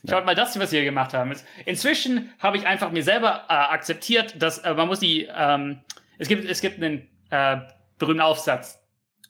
Schaut 0.05 0.19
ja. 0.19 0.25
mal 0.25 0.35
das, 0.35 0.59
was 0.59 0.73
wir 0.73 0.79
hier 0.79 0.89
gemacht 0.89 1.13
haben. 1.13 1.33
Inzwischen 1.65 2.33
habe 2.39 2.57
ich 2.57 2.67
einfach 2.67 2.91
mir 2.91 3.03
selber 3.03 3.45
äh, 3.47 3.53
akzeptiert, 3.53 4.41
dass 4.41 4.57
äh, 4.59 4.73
man 4.73 4.87
muss 4.87 4.99
die, 4.99 5.29
ähm, 5.33 5.79
es 6.17 6.27
gibt, 6.27 6.43
es 6.43 6.59
gibt 6.59 6.83
einen 6.83 7.07
äh, 7.29 7.57
berühmten 7.99 8.19
Aufsatz, 8.19 8.82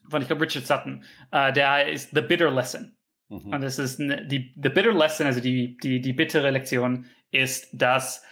von, 0.07 0.21
ich 0.21 0.27
glaube, 0.27 0.43
Richard 0.43 0.65
Sutton, 0.65 1.03
äh, 1.31 1.53
der 1.53 1.91
ist 1.91 2.11
The 2.13 2.21
Bitter 2.21 2.51
Lesson. 2.51 2.95
Mhm. 3.29 3.53
Und 3.53 3.61
das 3.61 3.79
ist 3.79 3.99
eine, 3.99 4.25
die 4.25 4.53
The 4.61 4.69
Bitter 4.69 4.93
Lesson, 4.93 5.25
also 5.25 5.39
die, 5.39 5.77
die, 5.77 6.01
die 6.01 6.13
bittere 6.13 6.51
Lektion, 6.51 7.05
ist, 7.31 7.69
dass 7.73 8.23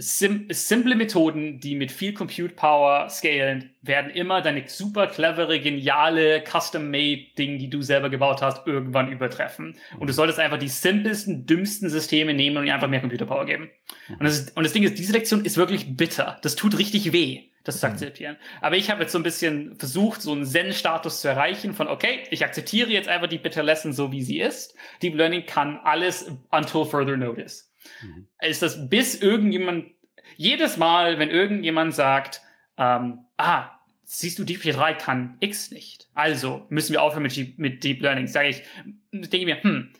sim 0.00 0.46
simple 0.50 0.96
Methoden, 0.96 1.60
die 1.60 1.74
mit 1.74 1.92
viel 1.92 2.14
Compute 2.14 2.54
Power 2.54 3.08
scalen, 3.08 3.70
werden 3.82 4.10
immer 4.10 4.40
deine 4.40 4.66
super 4.66 5.06
clevere, 5.06 5.60
geniale, 5.60 6.42
custom-made 6.42 7.26
Ding, 7.38 7.58
die 7.58 7.68
du 7.68 7.82
selber 7.82 8.10
gebaut 8.10 8.42
hast, 8.42 8.66
irgendwann 8.66 9.12
übertreffen. 9.12 9.76
Und 9.92 10.06
du 10.06 10.12
mhm. 10.12 10.16
solltest 10.16 10.38
einfach 10.38 10.58
die 10.58 10.68
simpelsten, 10.68 11.46
dümmsten 11.46 11.90
Systeme 11.90 12.34
nehmen 12.34 12.56
und 12.56 12.64
ihnen 12.64 12.74
einfach 12.74 12.88
mehr 12.88 13.00
Computer 13.00 13.26
Power 13.26 13.46
geben. 13.46 13.70
Mhm. 14.08 14.14
Und, 14.16 14.24
das 14.24 14.38
ist, 14.38 14.56
und 14.56 14.64
das 14.64 14.72
Ding 14.72 14.82
ist, 14.82 14.98
diese 14.98 15.12
Lektion 15.12 15.44
ist 15.44 15.56
wirklich 15.56 15.96
bitter. 15.96 16.38
Das 16.42 16.56
tut 16.56 16.78
richtig 16.78 17.12
weh 17.12 17.44
das 17.64 17.80
zu 17.80 17.86
mhm. 17.86 17.92
akzeptieren. 17.92 18.36
Aber 18.60 18.76
ich 18.76 18.90
habe 18.90 19.02
jetzt 19.02 19.12
so 19.12 19.18
ein 19.18 19.22
bisschen 19.22 19.76
versucht, 19.76 20.22
so 20.22 20.32
einen 20.32 20.46
Zen-Status 20.46 21.20
zu 21.20 21.28
erreichen 21.28 21.74
von, 21.74 21.88
okay, 21.88 22.24
ich 22.30 22.44
akzeptiere 22.44 22.90
jetzt 22.90 23.08
einfach 23.08 23.28
die 23.28 23.38
Bitter 23.38 23.62
Lesson 23.62 23.92
so, 23.92 24.12
wie 24.12 24.22
sie 24.22 24.40
ist. 24.40 24.74
Deep 25.02 25.14
Learning 25.14 25.44
kann 25.46 25.78
alles 25.84 26.30
until 26.50 26.84
further 26.84 27.16
notice. 27.16 27.69
Mhm. 28.02 28.26
Ist 28.40 28.62
das 28.62 28.88
bis 28.88 29.14
irgendjemand, 29.20 29.86
jedes 30.36 30.76
Mal, 30.76 31.18
wenn 31.18 31.30
irgendjemand 31.30 31.94
sagt, 31.94 32.42
ähm, 32.76 33.26
ah, 33.36 33.70
siehst 34.04 34.38
du, 34.38 34.42
GPT-3 34.42 34.94
kann 34.94 35.36
X 35.40 35.70
nicht. 35.70 36.08
Also 36.14 36.66
müssen 36.68 36.92
wir 36.92 37.02
aufhören 37.02 37.22
mit, 37.22 37.58
mit 37.58 37.84
Deep 37.84 38.02
Learning. 38.02 38.26
Sage 38.26 38.48
ich, 38.48 38.62
denke 39.12 39.36
ich 39.36 39.44
mir, 39.44 39.62
hm, 39.62 39.92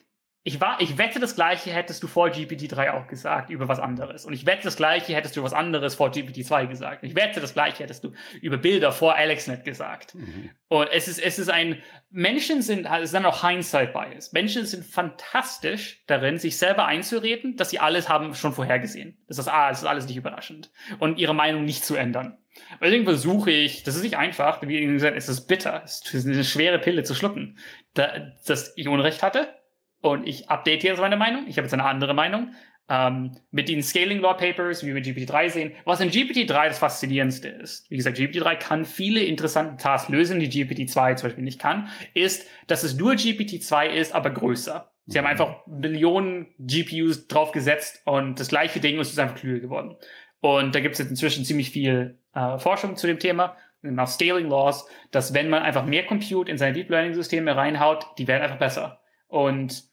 ich, 0.43 0.59
war, 0.59 0.81
ich 0.81 0.97
wette, 0.97 1.21
das 1.21 1.35
gleiche 1.35 1.71
hättest 1.71 2.03
du 2.03 2.07
vor 2.07 2.29
GPT-3 2.29 2.93
auch 2.93 3.07
gesagt 3.09 3.51
über 3.51 3.69
was 3.69 3.79
anderes. 3.79 4.25
Und 4.25 4.33
ich 4.33 4.47
wette, 4.47 4.63
das 4.65 4.77
gleiche 4.77 5.15
hättest 5.15 5.37
du 5.37 5.43
was 5.43 5.53
anderes 5.53 5.95
vor 5.97 6.09
GPT-2 6.09 6.67
gesagt. 6.67 7.03
Und 7.03 7.11
ich 7.11 7.15
wette, 7.15 7.41
das 7.41 7.53
gleiche 7.53 7.83
hättest 7.83 8.05
du 8.05 8.13
über 8.41 8.57
Bilder 8.57 8.91
vor 8.91 9.17
AlexNet 9.17 9.65
gesagt. 9.65 10.15
Mhm. 10.15 10.51
Und 10.69 10.89
es 10.93 11.09
ist, 11.09 11.19
es 11.19 11.39
ist 11.39 11.51
ein, 11.51 11.83
Menschen 12.09 12.63
sind, 12.63 12.87
es 12.87 13.03
ist 13.03 13.15
dann 13.15 13.27
auch 13.27 13.47
Hindsight-Bias. 13.47 14.33
Menschen 14.33 14.65
sind 14.65 14.83
fantastisch 14.83 16.03
darin, 16.07 16.39
sich 16.39 16.57
selber 16.57 16.87
einzureden, 16.87 17.57
dass 17.57 17.69
sie 17.69 17.79
alles 17.79 18.09
haben 18.09 18.35
schon 18.35 18.55
vorhergesehen. 18.55 19.23
Das 19.29 19.39
ist, 19.39 19.49
ah, 19.49 19.69
das 19.69 19.83
ist 19.83 19.87
alles 19.87 20.07
nicht 20.07 20.17
überraschend. 20.17 20.71
Und 21.01 21.19
ihre 21.19 21.35
Meinung 21.35 21.67
nicht 21.67 21.85
zu 21.85 21.97
ändern. 21.97 22.39
Deswegen 22.81 23.05
versuche 23.05 23.51
ich, 23.51 23.83
das 23.83 23.95
ist 23.95 24.03
nicht 24.03 24.17
einfach, 24.17 24.63
wie 24.63 24.87
gesagt, 24.87 25.17
es 25.19 25.29
ist 25.29 25.47
bitter, 25.47 25.83
es 25.85 26.03
ist 26.13 26.27
eine 26.27 26.45
schwere 26.45 26.79
Pille 26.79 27.03
zu 27.05 27.15
schlucken, 27.15 27.59
da, 27.95 28.33
dass 28.47 28.73
ich 28.77 28.89
Unrecht 28.89 29.23
hatte 29.23 29.60
und 30.01 30.27
ich 30.27 30.49
update 30.49 30.83
jetzt 30.83 31.01
meine 31.01 31.17
Meinung. 31.17 31.47
Ich 31.47 31.57
habe 31.57 31.67
jetzt 31.67 31.75
eine 31.75 31.85
andere 31.85 32.15
Meinung. 32.15 32.53
Ähm, 32.89 33.37
mit 33.53 33.69
den 33.69 33.85
Scaling 33.85 34.19
Law 34.19 34.35
Papers, 34.35 34.83
wie 34.83 34.89
wir 34.89 34.95
mit 34.95 35.07
GPT-3 35.07 35.49
sehen. 35.49 35.73
Was 35.85 36.01
in 36.01 36.11
GPT-3 36.11 36.69
das 36.69 36.79
Faszinierendste 36.81 37.49
ist, 37.49 37.89
wie 37.89 37.97
gesagt, 37.97 38.19
GPT-3 38.19 38.57
kann 38.57 38.85
viele 38.85 39.21
interessante 39.23 39.81
Tasks 39.81 40.09
lösen, 40.09 40.41
die 40.41 40.49
GPT-2 40.49 41.15
zum 41.15 41.29
Beispiel 41.29 41.45
nicht 41.45 41.61
kann, 41.61 41.89
ist, 42.15 42.49
dass 42.67 42.83
es 42.83 42.97
nur 42.97 43.13
GPT-2 43.13 43.91
ist, 43.91 44.13
aber 44.13 44.31
größer. 44.31 44.91
Sie 45.07 45.19
haben 45.19 45.25
mhm. 45.25 45.31
einfach 45.31 45.67
Millionen 45.69 46.49
GPUs 46.59 47.29
draufgesetzt 47.29 48.03
und 48.07 48.41
das 48.41 48.49
gleiche 48.49 48.81
Ding 48.81 48.99
ist 48.99 49.17
einfach 49.21 49.37
klüger 49.37 49.61
geworden. 49.61 49.97
Und 50.41 50.75
da 50.75 50.81
gibt 50.81 50.95
es 50.95 50.99
jetzt 50.99 51.11
inzwischen 51.11 51.45
ziemlich 51.45 51.71
viel 51.71 52.19
äh, 52.35 52.59
Forschung 52.59 52.97
zu 52.97 53.07
dem 53.07 53.21
Thema, 53.21 53.57
nach 53.83 54.09
Scaling 54.09 54.49
Laws, 54.49 54.87
dass 55.11 55.33
wenn 55.33 55.49
man 55.49 55.63
einfach 55.63 55.87
mehr 55.87 56.07
Compute 56.07 56.51
in 56.51 56.59
seine 56.59 56.75
Deep 56.75 56.91
Learning 56.91 57.15
Systeme 57.15 57.57
reinhaut, 57.57 58.07
die 58.19 58.27
werden 58.27 58.43
einfach 58.43 58.59
besser. 58.59 59.01
Und 59.29 59.85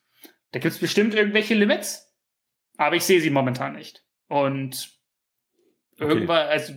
da 0.52 0.60
gibt 0.60 0.74
es 0.74 0.80
bestimmt 0.80 1.14
irgendwelche 1.14 1.54
Limits, 1.54 2.14
aber 2.78 2.96
ich 2.96 3.04
sehe 3.04 3.22
sie 3.22 3.30
momentan 3.30 3.74
nicht. 3.74 4.04
Und 4.28 4.90
okay. 5.96 6.10
irgendwann, 6.10 6.48
also, 6.48 6.74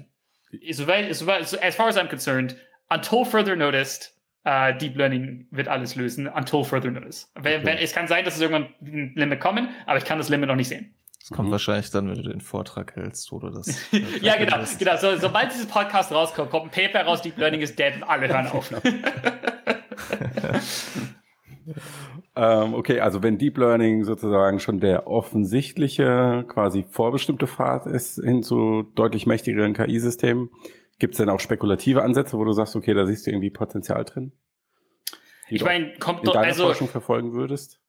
soweit, 0.71 1.15
soweit, 1.15 1.63
as 1.63 1.75
far 1.75 1.89
as 1.89 1.97
I'm 1.97 2.09
concerned, 2.09 2.57
until 2.89 3.25
further 3.25 3.57
noticed, 3.57 4.17
uh, 4.47 4.73
Deep 4.73 4.97
Learning 4.97 5.47
wird 5.51 5.69
alles 5.69 5.95
lösen, 5.95 6.27
until 6.27 6.65
further 6.65 6.91
notice. 6.91 7.31
Okay. 7.37 7.61
Wenn, 7.63 7.79
es 7.79 7.93
kann 7.93 8.09
sein, 8.09 8.25
dass 8.25 8.37
es 8.37 8.41
irgendwann 8.41 8.75
ein 8.83 9.13
Limit 9.15 9.41
kommen, 9.41 9.69
aber 9.87 9.99
ich 9.99 10.05
kann 10.05 10.19
das 10.19 10.29
Limit 10.29 10.49
noch 10.49 10.57
nicht 10.57 10.69
sehen. 10.69 10.95
Das 11.21 11.31
kommt 11.31 11.49
mhm. 11.49 11.53
wahrscheinlich 11.53 11.91
dann, 11.91 12.09
wenn 12.09 12.23
du 12.23 12.29
den 12.29 12.41
Vortrag 12.41 12.97
hältst 12.97 13.31
oder 13.33 13.51
das. 13.51 13.91
ja, 14.21 14.37
genau. 14.37 14.59
genau. 14.79 14.97
So, 14.97 15.17
sobald 15.17 15.53
dieses 15.53 15.67
Podcast 15.67 16.11
rauskommt, 16.13 16.51
kommt 16.51 16.67
ein 16.67 16.71
Paper 16.71 17.05
raus, 17.05 17.23
Deep 17.23 17.37
Learning 17.37 17.61
ist 17.61 17.79
dead 17.79 17.97
und 17.97 18.05
alle 18.05 18.29
hören 18.29 18.47
auf. 18.49 18.73
ähm, 22.37 22.75
okay, 22.75 23.01
also 23.01 23.23
wenn 23.23 23.39
Deep 23.39 23.59
Learning 23.59 24.05
sozusagen 24.05 24.61
schon 24.61 24.81
der 24.81 25.07
offensichtliche, 25.07 26.45
quasi 26.49 26.85
vorbestimmte 26.89 27.47
Pfad 27.47 27.87
ist 27.87 28.23
hin 28.23 28.43
zu 28.43 28.85
deutlich 28.95 29.27
mächtigeren 29.27 29.75
KI-Systemen, 29.75 30.51
gibt 30.99 31.15
es 31.15 31.19
denn 31.19 31.29
auch 31.29 31.41
spekulative 31.41 32.03
Ansätze, 32.03 32.39
wo 32.39 32.45
du 32.45 32.53
sagst, 32.53 32.77
okay, 32.77 32.95
da 32.95 33.07
siehst 33.07 33.27
du 33.27 33.31
irgendwie 33.31 33.51
Potenzial 33.51 34.05
drin? 34.05 34.33
Ich 35.49 35.65
meine, 35.65 35.95
kommt 35.99 36.27
doch, 36.27 36.37
also 36.37 36.67
Forschung 36.67 36.89
verfolgen 36.89 37.33
würdest? 37.33 37.81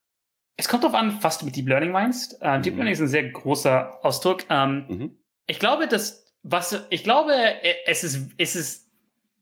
Es 0.58 0.68
kommt 0.68 0.84
darauf 0.84 0.96
an, 0.96 1.18
was 1.22 1.38
du 1.38 1.46
mit 1.46 1.56
Deep 1.56 1.68
Learning 1.68 1.92
meinst. 1.92 2.42
Mhm. 2.42 2.62
Deep 2.64 2.76
Learning 2.76 2.94
ist 2.94 3.02
ein 3.02 3.08
sehr 3.08 3.30
großer 3.30 4.00
Ausdruck. 4.04 4.46
Ähm, 4.50 4.86
mhm. 4.88 5.18
Ich 5.48 5.60
glaube, 5.60 5.88
dass 5.88 6.22
was 6.44 6.86
ich 6.90 7.04
glaube, 7.04 7.34
äh, 7.34 7.76
es 7.86 8.04
ist, 8.04 8.32
es 8.38 8.56
ist, 8.56 8.91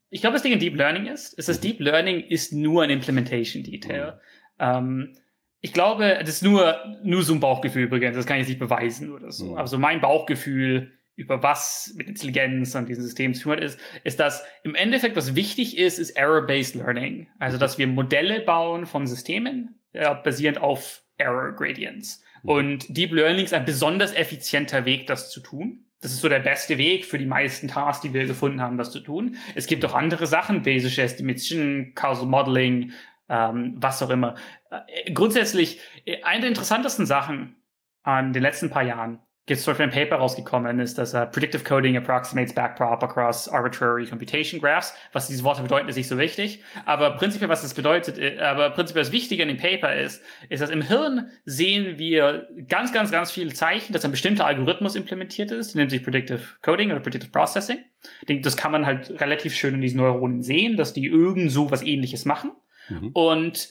ich 0.10 0.22
glaube, 0.22 0.34
das 0.34 0.44
Ding 0.44 0.54
in 0.54 0.60
Deep 0.60 0.76
Learning 0.76 1.06
ist, 1.06 1.34
ist, 1.34 1.50
dass 1.50 1.58
mhm. 1.58 1.62
Deep 1.62 1.80
Learning 1.80 2.20
ist 2.22 2.54
nur 2.54 2.84
ein 2.84 2.90
Implementation 2.90 3.64
Detail. 3.64 4.14
Mhm. 4.14 4.20
Ähm, 4.60 5.18
ich 5.62 5.74
glaube, 5.74 6.18
das 6.20 6.30
ist 6.30 6.44
nur, 6.44 6.78
nur 7.04 7.24
so 7.24 7.34
ein 7.34 7.40
Bauchgefühl 7.40 7.84
übrigens, 7.84 8.16
das 8.16 8.26
kann 8.26 8.38
ich 8.38 8.42
jetzt 8.42 8.50
nicht 8.50 8.60
beweisen 8.60 9.12
oder 9.12 9.32
so. 9.32 9.52
Mhm. 9.52 9.58
Also 9.58 9.78
mein 9.78 10.02
Bauchgefühl 10.02 10.94
über 11.16 11.44
was 11.44 11.94
mit 11.98 12.08
Intelligenz 12.08 12.78
an 12.78 12.86
diesem 12.86 13.04
System 13.04 13.34
zu 13.34 13.44
tun 13.44 13.52
hat, 13.54 13.60
ist, 13.60 13.78
ist, 14.06 14.22
dass 14.22 14.46
im 14.64 14.74
Endeffekt, 14.74 15.18
was 15.18 15.36
wichtig 15.36 15.78
ist, 15.78 16.00
ist 16.00 16.12
Error-Based 16.12 16.76
Learning. 16.76 17.28
Also, 17.40 17.58
dass 17.58 17.78
wir 17.78 17.88
Modelle 17.88 18.40
bauen 18.40 18.86
von 18.86 19.06
Systemen, 19.06 19.82
ja, 19.92 20.14
basierend 20.14 20.62
auf 20.62 21.04
Error 21.18 21.52
Gradients. 21.52 22.24
Mhm. 22.44 22.50
Und 22.50 22.98
Deep 22.98 23.12
Learning 23.12 23.44
ist 23.44 23.54
ein 23.54 23.66
besonders 23.66 24.14
effizienter 24.14 24.86
Weg, 24.86 25.08
das 25.08 25.30
zu 25.30 25.42
tun. 25.42 25.84
Das 26.02 26.12
ist 26.12 26.22
so 26.22 26.30
der 26.30 26.40
beste 26.40 26.78
Weg 26.78 27.06
für 27.06 27.18
die 27.18 27.26
meisten 27.26 27.68
Tasks, 27.68 28.02
die 28.02 28.14
wir 28.14 28.26
gefunden 28.26 28.62
haben, 28.62 28.78
das 28.78 28.92
zu 28.92 29.02
tun. 29.02 29.36
Es 29.56 29.68
gibt 29.68 29.84
auch 29.86 29.94
andere 29.94 30.28
Sachen, 30.28 30.64
Bayesian 30.64 31.06
Estimation, 31.06 31.92
Causal 31.94 32.28
Modeling, 32.28 32.94
ähm, 33.28 33.76
was 33.78 34.02
auch 34.02 34.10
immer. 34.10 34.36
Äh, 34.70 35.12
grundsätzlich, 35.12 35.82
äh, 36.06 36.24
eine 36.24 36.42
der 36.42 36.50
interessantesten 36.50 37.06
Sachen 37.06 37.58
an 38.04 38.32
den 38.32 38.42
letzten 38.42 38.70
paar 38.70 38.84
Jahren 38.84 39.20
jetzt 39.50 39.64
zum 39.64 39.72
Beispiel 39.72 39.86
ein 39.86 39.92
Paper 39.92 40.18
rausgekommen 40.18 40.80
ist, 40.80 40.98
dass 40.98 41.14
uh, 41.14 41.26
Predictive 41.26 41.64
Coding 41.64 41.98
approximates 41.98 42.54
backprop 42.54 43.04
across 43.04 43.48
arbitrary 43.48 44.06
computation 44.06 44.60
graphs. 44.60 44.94
Was 45.14 45.28
diese 45.28 45.44
Worte 45.44 45.62
bedeuten, 45.62 45.90
ist 45.90 45.96
nicht 45.96 46.08
so 46.08 46.18
wichtig. 46.18 46.64
Aber 46.86 47.12
prinzipiell, 47.12 47.50
was 47.50 47.62
das 47.62 47.74
bedeutet, 47.74 48.18
äh, 48.18 48.40
aber 48.40 48.70
prinzipiell 48.72 49.04
das 49.04 49.12
Wichtige 49.12 49.44
in 49.44 49.50
dem 49.50 49.58
Paper 49.58 49.96
ist, 49.96 50.22
ist, 50.50 50.62
dass 50.62 50.70
im 50.70 50.82
Hirn 50.82 51.30
sehen 51.46 51.98
wir 51.98 52.48
ganz, 52.68 52.94
ganz, 52.94 53.12
ganz 53.12 53.32
viele 53.32 53.54
Zeichen, 53.54 53.94
dass 53.94 54.06
ein 54.06 54.12
bestimmter 54.12 54.46
Algorithmus 54.46 54.96
implementiert 54.96 55.52
ist, 55.52 55.76
nennt 55.76 55.92
sich 55.92 56.04
Predictive 56.04 56.42
Coding 56.62 56.92
oder 56.92 57.00
Predictive 57.00 57.32
Processing. 57.32 57.80
Das 58.28 58.56
kann 58.56 58.72
man 58.72 58.86
halt 58.86 59.20
relativ 59.20 59.54
schön 59.54 59.76
in 59.76 59.82
diesen 59.82 59.98
Neuronen 59.98 60.42
sehen, 60.42 60.78
dass 60.78 60.94
die 60.94 61.06
irgend 61.06 61.52
so 61.52 61.72
was 61.72 61.82
ähnliches 61.82 62.26
machen. 62.26 62.52
Mhm. 62.90 63.12
Und 63.14 63.70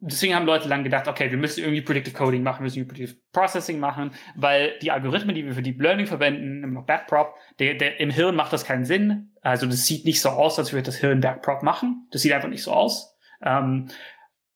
deswegen 0.00 0.34
haben 0.34 0.46
Leute 0.46 0.68
lang 0.68 0.82
gedacht, 0.82 1.06
okay, 1.06 1.30
wir 1.30 1.38
müssen 1.38 1.60
irgendwie 1.60 1.82
Predictive 1.82 2.16
Coding 2.16 2.42
machen, 2.42 2.60
wir 2.60 2.64
müssen 2.64 2.86
Predictive 2.88 3.18
Processing 3.32 3.78
machen, 3.78 4.12
weil 4.34 4.78
die 4.80 4.90
Algorithmen, 4.90 5.34
die 5.34 5.44
wir 5.44 5.54
für 5.54 5.62
Deep 5.62 5.80
Learning 5.80 6.06
verwenden, 6.06 6.64
immer 6.64 6.80
noch 6.80 6.86
Backprop, 6.86 7.34
der, 7.58 7.74
der, 7.74 8.00
im 8.00 8.10
Hirn 8.10 8.34
macht 8.34 8.52
das 8.52 8.64
keinen 8.64 8.84
Sinn. 8.84 9.32
Also 9.42 9.66
das 9.66 9.86
sieht 9.86 10.04
nicht 10.04 10.20
so 10.20 10.30
aus, 10.30 10.58
als 10.58 10.72
würde 10.72 10.84
das 10.84 10.96
Hirn 10.96 11.20
Backprop 11.20 11.62
machen. 11.62 12.08
Das 12.10 12.22
sieht 12.22 12.32
einfach 12.32 12.48
nicht 12.48 12.62
so 12.62 12.72
aus. 12.72 13.16
Ähm, 13.42 13.88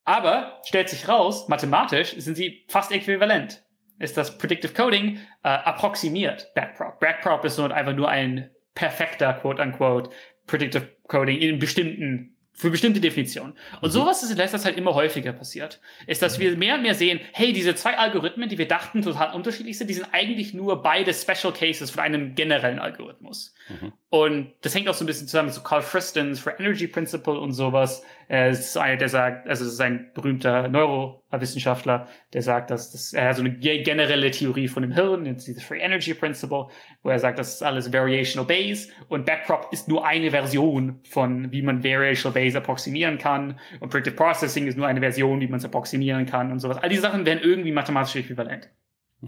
aber 0.05 0.61
stellt 0.64 0.88
sich 0.88 1.09
raus, 1.09 1.49
mathematisch 1.49 2.14
sind 2.16 2.36
sie 2.36 2.64
fast 2.68 2.92
äquivalent. 2.92 3.64
Ist 3.99 4.16
das 4.16 4.36
Predictive 4.38 4.74
Coding 4.74 5.18
äh, 5.42 5.49
approximiert 5.49 6.53
Backprop. 6.55 6.99
Backprop 7.01 7.45
ist 7.45 7.59
nur 7.59 7.72
einfach 7.72 7.95
nur 7.95 8.09
ein 8.09 8.51
perfekter, 8.74 9.34
quote 9.34 9.62
unquote, 9.62 10.11
Predictive 10.47 10.88
Coding 11.09 11.38
in 11.38 11.59
bestimmten 11.59 12.34
für 12.55 12.70
bestimmte 12.70 13.00
Definitionen. 13.00 13.55
Und 13.80 13.88
mhm. 13.88 13.92
sowas 13.92 14.22
ist 14.22 14.30
in 14.30 14.36
letzter 14.36 14.59
Zeit 14.59 14.76
immer 14.76 14.94
häufiger 14.94 15.32
passiert. 15.32 15.80
Ist, 16.07 16.22
dass 16.22 16.38
wir 16.38 16.57
mehr 16.57 16.76
und 16.76 16.82
mehr 16.82 16.94
sehen, 16.94 17.20
hey, 17.32 17.52
diese 17.52 17.74
zwei 17.74 17.98
Algorithmen, 17.98 18.48
die 18.48 18.59
wir 18.59 18.68
dachten 18.68 19.02
total 19.02 19.34
unterschiedlich 19.34 19.76
sind, 19.76 19.88
die 19.88 19.94
sind 19.94 20.07
eigentlich 20.12 20.55
nur 20.55 20.82
beide 20.82 21.12
Special 21.12 21.52
Cases 21.52 21.90
von 21.90 22.02
einem 22.02 22.34
generellen 22.34 22.78
Algorithmus. 22.78 23.53
Mhm. 23.68 23.92
Und 24.10 24.52
das 24.60 24.74
hängt 24.74 24.88
auch 24.88 24.94
so 24.94 25.04
ein 25.04 25.06
bisschen 25.06 25.26
zusammen 25.26 25.46
mit 25.46 25.54
so 25.54 25.62
Carl 25.62 25.82
Fristons 25.82 26.38
for 26.38 26.58
Energy 26.60 26.86
Principle 26.86 27.40
und 27.40 27.52
sowas. 27.52 28.02
Er 28.28 28.50
ist 28.50 28.76
einer, 28.76 28.96
der 28.96 29.08
sagt, 29.08 29.48
also 29.48 29.64
es 29.64 29.72
ist 29.72 29.80
ein 29.80 30.10
berühmter 30.14 30.68
Neurowissenschaftler, 30.68 32.06
der 32.32 32.42
sagt, 32.42 32.70
dass 32.70 32.92
das 32.92 33.12
er 33.12 33.28
hat 33.28 33.36
so 33.36 33.42
eine 33.42 33.52
generelle 33.58 34.30
Theorie 34.30 34.68
von 34.68 34.82
dem 34.82 34.92
Hirn, 34.92 35.24
dieses 35.24 35.62
Free 35.62 35.80
Energy 35.80 36.14
Principle, 36.14 36.68
wo 37.02 37.08
er 37.08 37.18
sagt, 37.18 37.38
das 37.38 37.54
ist 37.54 37.62
alles 37.62 37.92
Variational 37.92 38.46
Base 38.46 38.90
und 39.08 39.26
Backprop 39.26 39.68
ist 39.72 39.88
nur 39.88 40.06
eine 40.06 40.30
Version 40.30 41.00
von, 41.08 41.50
wie 41.50 41.62
man 41.62 41.82
Variational 41.82 42.34
Base 42.34 42.56
approximieren 42.56 43.18
kann 43.18 43.58
und 43.80 43.90
Predictive 43.90 44.16
Processing 44.16 44.66
ist 44.66 44.76
nur 44.76 44.86
eine 44.86 45.00
Version, 45.00 45.40
wie 45.40 45.48
man 45.48 45.58
es 45.58 45.64
approximieren 45.64 46.26
kann 46.26 46.52
und 46.52 46.60
sowas. 46.60 46.78
All 46.78 46.88
diese 46.88 47.02
Sachen 47.02 47.26
werden 47.26 47.40
irgendwie 47.42 47.72
mathematisch 47.72 48.16
äquivalent. 48.16 48.70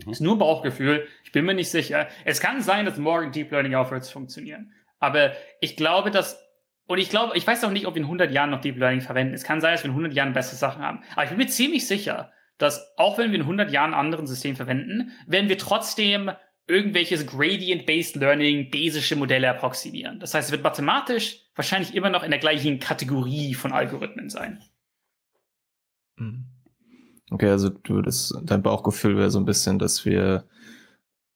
Mhm. 0.04 0.12
Ist 0.12 0.20
nur 0.20 0.38
Bauchgefühl. 0.38 1.06
Ich 1.24 1.32
bin 1.32 1.44
mir 1.44 1.54
nicht 1.54 1.70
sicher. 1.70 2.08
Es 2.24 2.40
kann 2.40 2.60
sein, 2.60 2.84
dass 2.84 2.98
morgen 2.98 3.32
Deep 3.32 3.50
Learning 3.50 3.74
aufhört 3.74 4.04
zu 4.04 4.12
funktionieren. 4.12 4.72
Aber 4.98 5.32
ich 5.60 5.76
glaube, 5.76 6.10
dass, 6.10 6.42
und 6.86 6.98
ich 6.98 7.10
glaube, 7.10 7.36
ich 7.36 7.46
weiß 7.46 7.64
auch 7.64 7.70
nicht, 7.70 7.86
ob 7.86 7.94
wir 7.94 8.00
in 8.00 8.06
100 8.06 8.30
Jahren 8.32 8.50
noch 8.50 8.60
Deep 8.60 8.78
Learning 8.78 9.00
verwenden. 9.00 9.34
Es 9.34 9.44
kann 9.44 9.60
sein, 9.60 9.72
dass 9.72 9.82
wir 9.82 9.90
in 9.90 9.96
100 9.96 10.12
Jahren 10.14 10.32
bessere 10.32 10.56
Sachen 10.56 10.82
haben. 10.82 11.02
Aber 11.12 11.24
ich 11.24 11.30
bin 11.30 11.38
mir 11.38 11.46
ziemlich 11.46 11.86
sicher, 11.86 12.32
dass 12.58 12.94
auch 12.96 13.18
wenn 13.18 13.30
wir 13.30 13.36
in 13.36 13.42
100 13.42 13.70
Jahren 13.70 13.92
ein 13.92 14.00
anderes 14.00 14.28
System 14.28 14.56
verwenden, 14.56 15.12
werden 15.26 15.48
wir 15.48 15.58
trotzdem 15.58 16.30
irgendwelches 16.66 17.26
Gradient-Based 17.26 18.16
Learning, 18.16 18.70
basische 18.70 19.14
Modelle 19.14 19.48
approximieren. 19.48 20.18
Das 20.18 20.34
heißt, 20.34 20.48
es 20.48 20.52
wird 20.52 20.64
mathematisch 20.64 21.42
wahrscheinlich 21.54 21.94
immer 21.94 22.10
noch 22.10 22.22
in 22.22 22.30
der 22.30 22.40
gleichen 22.40 22.80
Kategorie 22.80 23.54
von 23.54 23.72
Algorithmen 23.72 24.28
sein. 24.28 24.62
Mhm. 26.16 26.55
Okay, 27.30 27.50
also 27.50 27.68
du, 27.70 28.02
das, 28.02 28.32
dein 28.42 28.62
Bauchgefühl 28.62 29.16
wäre 29.16 29.30
so 29.30 29.38
ein 29.38 29.44
bisschen, 29.44 29.78
dass 29.78 30.04
wir 30.04 30.44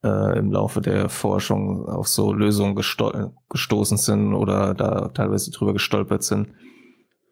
äh, 0.04 0.38
im 0.38 0.52
Laufe 0.52 0.80
der 0.80 1.08
Forschung 1.08 1.86
auf 1.88 2.08
so 2.08 2.32
Lösungen 2.32 2.74
gesto 2.74 3.32
gestoßen 3.48 3.96
sind 3.96 4.34
oder 4.34 4.74
da 4.74 5.08
teilweise 5.08 5.50
drüber 5.50 5.72
gestolpert 5.72 6.22
sind, 6.22 6.54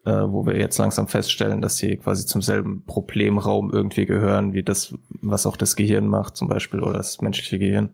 äh, 0.05 0.11
wo 0.11 0.45
wir 0.45 0.57
jetzt 0.57 0.77
langsam 0.77 1.07
feststellen, 1.07 1.61
dass 1.61 1.77
sie 1.77 1.97
quasi 1.97 2.25
zum 2.25 2.41
selben 2.41 2.85
Problemraum 2.85 3.71
irgendwie 3.71 4.05
gehören, 4.05 4.53
wie 4.53 4.63
das, 4.63 4.93
was 5.21 5.45
auch 5.45 5.57
das 5.57 5.75
Gehirn 5.75 6.07
macht, 6.07 6.35
zum 6.35 6.47
Beispiel, 6.47 6.81
oder 6.81 6.97
das 6.97 7.21
menschliche 7.21 7.59
Gehirn. 7.59 7.93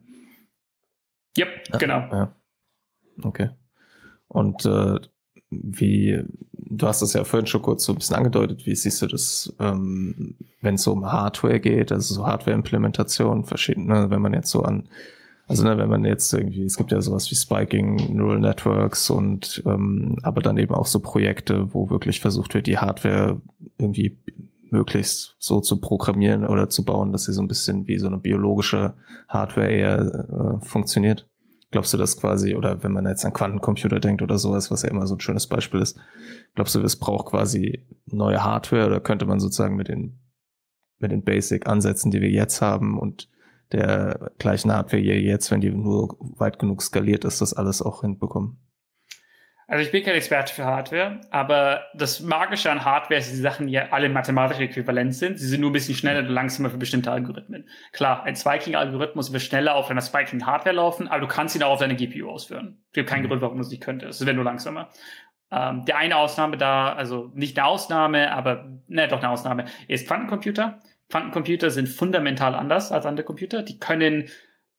Yep, 1.37 1.47
ja, 1.73 1.77
genau. 1.77 1.99
Ja. 2.11 2.35
Okay. 3.23 3.49
Und 4.27 4.65
äh, 4.65 4.99
wie, 5.63 6.23
du 6.53 6.87
hast 6.87 7.01
das 7.01 7.13
ja 7.13 7.23
vorhin 7.23 7.47
schon 7.47 7.61
kurz 7.61 7.83
so 7.85 7.93
ein 7.93 7.97
bisschen 7.97 8.15
angedeutet, 8.15 8.65
wie 8.65 8.75
siehst 8.75 9.01
du 9.01 9.07
das, 9.07 9.53
ähm, 9.59 10.35
wenn 10.61 10.75
es 10.75 10.83
so 10.83 10.93
um 10.93 11.11
Hardware 11.11 11.59
geht, 11.59 11.91
also 11.91 12.13
so 12.15 12.25
Hardware-Implementation, 12.25 13.45
verschiedene, 13.45 14.09
wenn 14.09 14.21
man 14.21 14.33
jetzt 14.33 14.49
so 14.49 14.63
an, 14.63 14.89
also 15.47 15.63
ne, 15.63 15.77
wenn 15.77 15.89
man 15.89 16.05
jetzt 16.05 16.33
irgendwie, 16.33 16.63
es 16.63 16.77
gibt 16.77 16.91
ja 16.91 17.01
sowas 17.01 17.29
wie 17.29 17.35
Spiking 17.35 18.15
Neural 18.15 18.39
Networks 18.39 19.09
und 19.09 19.61
ähm, 19.65 20.17
aber 20.23 20.41
dann 20.41 20.57
eben 20.57 20.73
auch 20.73 20.87
so 20.87 20.99
Projekte, 20.99 21.73
wo 21.73 21.89
wirklich 21.89 22.19
versucht 22.19 22.55
wird, 22.55 22.65
die 22.65 22.79
Hardware 22.79 23.39
irgendwie 23.77 24.17
möglichst 24.71 25.35
so 25.39 25.61
zu 25.61 25.79
programmieren 25.79 26.45
oder 26.45 26.69
zu 26.69 26.83
bauen, 26.83 27.11
dass 27.11 27.25
sie 27.25 27.33
so 27.33 27.41
ein 27.41 27.47
bisschen 27.47 27.87
wie 27.87 27.99
so 27.99 28.07
eine 28.07 28.17
biologische 28.17 28.95
Hardware 29.27 29.71
eher 29.71 30.59
äh, 30.61 30.65
funktioniert. 30.65 31.27
Glaubst 31.75 31.93
du 31.93 31.97
das 31.97 32.15
quasi, 32.15 32.55
oder 32.55 32.83
wenn 32.83 32.93
man 32.93 33.05
jetzt 33.05 33.25
an 33.25 33.33
Quantencomputer 33.33 33.99
denkt 33.99 34.21
oder 34.21 34.37
sowas, 34.37 34.71
was 34.71 34.83
ja 34.83 34.89
immer 34.89 35.07
so 35.07 35.15
ein 35.15 35.19
schönes 35.19 35.45
Beispiel 35.47 35.81
ist, 35.81 35.99
glaubst 36.53 36.73
du, 36.73 36.79
es 36.79 36.95
braucht 36.95 37.25
quasi 37.25 37.85
neue 38.05 38.45
Hardware 38.45 38.85
oder 38.85 39.01
könnte 39.01 39.25
man 39.25 39.41
sozusagen 39.41 39.75
mit 39.75 39.89
den, 39.89 40.17
mit 40.99 41.11
den 41.11 41.25
Basic-Ansätzen, 41.25 42.11
die 42.11 42.21
wir 42.21 42.29
jetzt 42.29 42.61
haben 42.61 42.97
und 42.97 43.29
der 43.73 44.31
gleichen 44.37 44.71
Hardware 44.71 45.01
jetzt, 45.01 45.51
wenn 45.51 45.59
die 45.59 45.69
nur 45.69 46.15
weit 46.37 46.59
genug 46.59 46.81
skaliert 46.81 47.25
ist, 47.25 47.41
das 47.41 47.53
alles 47.53 47.81
auch 47.81 48.03
hinbekommen? 48.03 48.57
Also 49.67 49.83
ich 49.83 49.91
bin 49.91 50.03
kein 50.03 50.13
Experte 50.13 50.53
für 50.53 50.63
Hardware, 50.63 51.21
aber 51.31 51.85
das 51.95 52.19
Magische 52.19 52.71
an 52.71 52.85
Hardware 52.85 53.19
ist, 53.19 53.29
dass 53.29 53.35
die 53.35 53.41
Sachen 53.41 53.67
ja 53.67 53.87
alle 53.89 54.09
mathematisch 54.09 54.59
äquivalent 54.59 55.15
sind. 55.15 55.39
Sie 55.39 55.47
sind 55.47 55.61
nur 55.61 55.71
ein 55.71 55.73
bisschen 55.73 55.95
schneller 55.95 56.19
und 56.19 56.29
langsamer 56.29 56.69
für 56.69 56.77
bestimmte 56.77 57.11
Algorithmen. 57.11 57.67
Klar, 57.91 58.23
ein 58.23 58.35
Spiking-Algorithmus 58.35 59.33
wird 59.33 59.41
schneller 59.41 59.73
auf 59.75 59.89
einer 59.89 60.01
Spiking-Hardware 60.01 60.75
laufen, 60.75 61.07
aber 61.07 61.21
du 61.21 61.27
kannst 61.27 61.55
ihn 61.55 61.63
auch 61.63 61.71
auf 61.71 61.79
deiner 61.79 61.95
GPU 61.95 62.29
ausführen. 62.29 62.77
Es 62.89 62.93
gibt 62.93 63.09
keinen 63.09 63.23
mhm. 63.23 63.29
Grund, 63.29 63.41
warum 63.41 63.57
du 63.57 63.63
es 63.63 63.69
nicht 63.69 63.81
könntest. 63.81 64.21
Es 64.21 64.27
wird 64.27 64.35
nur 64.35 64.45
langsamer. 64.45 64.89
Ähm, 65.51 65.83
der 65.85 65.97
eine 65.97 66.17
Ausnahme 66.17 66.57
da, 66.57 66.93
also 66.93 67.31
nicht 67.33 67.57
eine 67.57 67.67
Ausnahme, 67.67 68.31
aber 68.31 68.69
ne, 68.87 69.07
doch 69.07 69.19
eine 69.19 69.29
Ausnahme, 69.29 69.65
ist 69.87 70.07
Quantencomputer. 70.07 70.79
Quantencomputer 71.09 71.71
sind 71.71 71.87
fundamental 71.89 72.53
anders 72.53 72.91
als 72.91 73.05
andere 73.07 73.25
Computer. 73.25 73.63
Die 73.63 73.79
können 73.79 74.29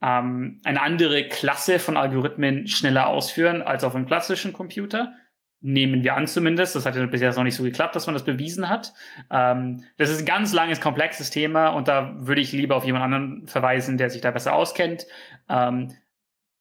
ähm, 0.03 0.61
eine 0.65 0.83
andere 0.83 1.29
Klasse 1.29 1.79
von 1.79 1.97
Algorithmen 1.97 2.67
schneller 2.67 3.09
ausführen 3.09 3.63
als 3.63 3.85
auf 3.85 3.95
einem 3.95 4.07
klassischen 4.07 4.53
Computer. 4.53 5.13
Nehmen 5.61 6.05
wir 6.05 6.15
an 6.15 6.27
zumindest. 6.27 6.77
Das 6.77 6.87
hat 6.87 6.97
ja 6.97 7.07
bisher 7.07 7.35
noch 7.35 7.43
nicht 7.43 7.57
so 7.57 7.63
geklappt, 7.63 7.97
dass 7.97 8.07
man 8.07 8.15
das 8.15 8.25
bewiesen 8.25 8.69
hat. 8.69 8.93
Ähm, 9.31 9.85
das 9.97 10.11
ist 10.11 10.21
ein 10.21 10.27
ganz 10.27 10.53
langes, 10.53 10.81
komplexes 10.81 11.31
Thema 11.31 11.69
und 11.69 11.89
da 11.89 12.15
würde 12.19 12.41
ich 12.41 12.53
lieber 12.53 12.77
auf 12.77 12.85
jemand 12.85 13.05
anderen 13.05 13.47
verweisen, 13.47 13.99
der 13.99 14.11
sich 14.11 14.21
da 14.21 14.31
besser 14.31 14.55
auskennt. 14.55 15.07
Ähm, 15.49 15.93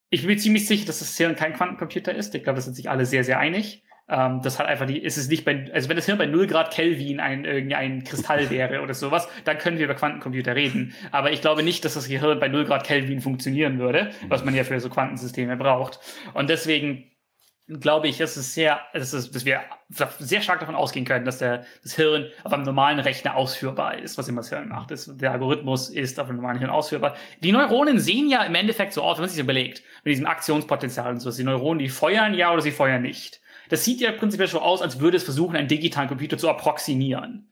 ich 0.10 0.22
bin 0.22 0.32
mir 0.32 0.38
ziemlich 0.38 0.68
sicher, 0.68 0.86
dass 0.86 1.00
das 1.00 1.18
Hirn 1.18 1.36
kein 1.36 1.54
Quantencomputer 1.54 2.14
ist. 2.14 2.34
Ich 2.36 2.44
glaube, 2.44 2.58
da 2.58 2.62
sind 2.62 2.76
sich 2.76 2.90
alle 2.90 3.06
sehr, 3.06 3.24
sehr 3.24 3.40
einig. 3.40 3.84
Ähm, 4.08 4.42
das 4.44 4.60
hat 4.60 4.68
einfach 4.68 4.86
die, 4.86 5.00
ist 5.00 5.18
es 5.18 5.28
nicht 5.28 5.46
bei, 5.46 5.66
also 5.74 5.90
wenn 5.90 5.96
das 5.96 6.06
Hirn 6.06 6.18
bei 6.18 6.28
0 6.28 6.48
Grad 6.48 6.72
Kelvin 6.72 7.20
ein, 7.20 7.44
irgendein 7.46 8.04
Kristall 8.04 8.50
wäre 8.52 8.82
oder 8.82 8.94
sowas, 8.94 9.28
dann 9.46 9.58
können 9.58 9.78
wir 9.78 9.86
über 9.86 9.96
Quantencomputer 9.96 10.56
reden. 10.56 10.94
Aber 11.12 11.32
ich 11.32 11.42
glaube 11.42 11.64
nicht, 11.64 11.84
dass 11.86 11.96
das 11.96 12.08
Gehirn 12.08 12.40
bei 12.40 12.48
0 12.48 12.66
Grad 12.66 12.84
Kelvin 12.84 13.22
funktionieren 13.22 13.80
würde, 13.80 14.12
was 14.28 14.46
man 14.46 14.54
ja 14.54 14.64
für 14.64 14.80
so 14.80 14.90
Quantensysteme 14.90 15.58
braucht. 15.58 16.00
Und 16.34 16.50
deswegen 16.50 17.12
glaube 17.68 18.08
ich, 18.08 18.20
dass 18.20 18.38
es 18.38 18.54
sehr, 18.54 18.80
dass, 18.94 19.14
es, 19.14 19.32
dass 19.32 19.44
wir 19.44 19.62
sehr 20.20 20.42
stark 20.42 20.60
davon 20.60 20.76
ausgehen 20.76 21.04
können, 21.04 21.26
dass 21.26 21.40
der, 21.40 21.66
das 21.82 21.96
Hirn 21.96 22.28
auf 22.44 22.54
einem 22.54 22.64
normalen 22.64 23.00
Rechner 23.00 23.36
ausführbar 23.36 23.98
ist, 23.98 24.20
was 24.20 24.28
immer 24.28 24.42
das 24.42 24.50
Hirn 24.50 24.70
macht. 24.70 24.92
Das, 24.92 25.10
der 25.18 25.32
Algorithmus 25.32 25.90
ist 25.90 26.20
auf 26.20 26.28
einem 26.28 26.38
normalen 26.38 26.60
Hirn 26.60 26.70
ausführbar. 26.70 27.16
Die 27.42 27.52
Neuronen 27.52 28.00
sehen 28.00 28.30
ja 28.30 28.44
im 28.44 28.54
Endeffekt 28.54 28.94
so 28.94 29.02
aus, 29.02 29.18
wenn 29.18 29.24
man 29.24 29.30
sich 29.30 29.40
überlegt, 29.40 29.82
mit 30.04 30.12
diesem 30.12 30.28
Aktionspotenzial 30.28 31.12
und 31.12 31.20
so. 31.20 31.32
Die 31.32 31.44
Neuronen, 31.44 31.80
die 31.80 31.90
feuern 31.90 32.36
ja 32.36 32.52
oder 32.54 32.62
sie 32.62 32.72
feuern 32.72 33.02
nicht. 33.02 33.42
Das 33.70 33.84
sieht 33.84 34.02
ja 34.02 34.12
prinzipiell 34.12 34.48
so 34.48 34.60
aus, 34.60 34.82
als 34.82 35.00
würde 35.00 35.18
es 35.18 35.24
versuchen, 35.24 35.56
einen 35.56 35.68
digitalen 35.68 36.08
Computer 36.08 36.38
zu 36.38 36.50
approximieren. 36.50 37.48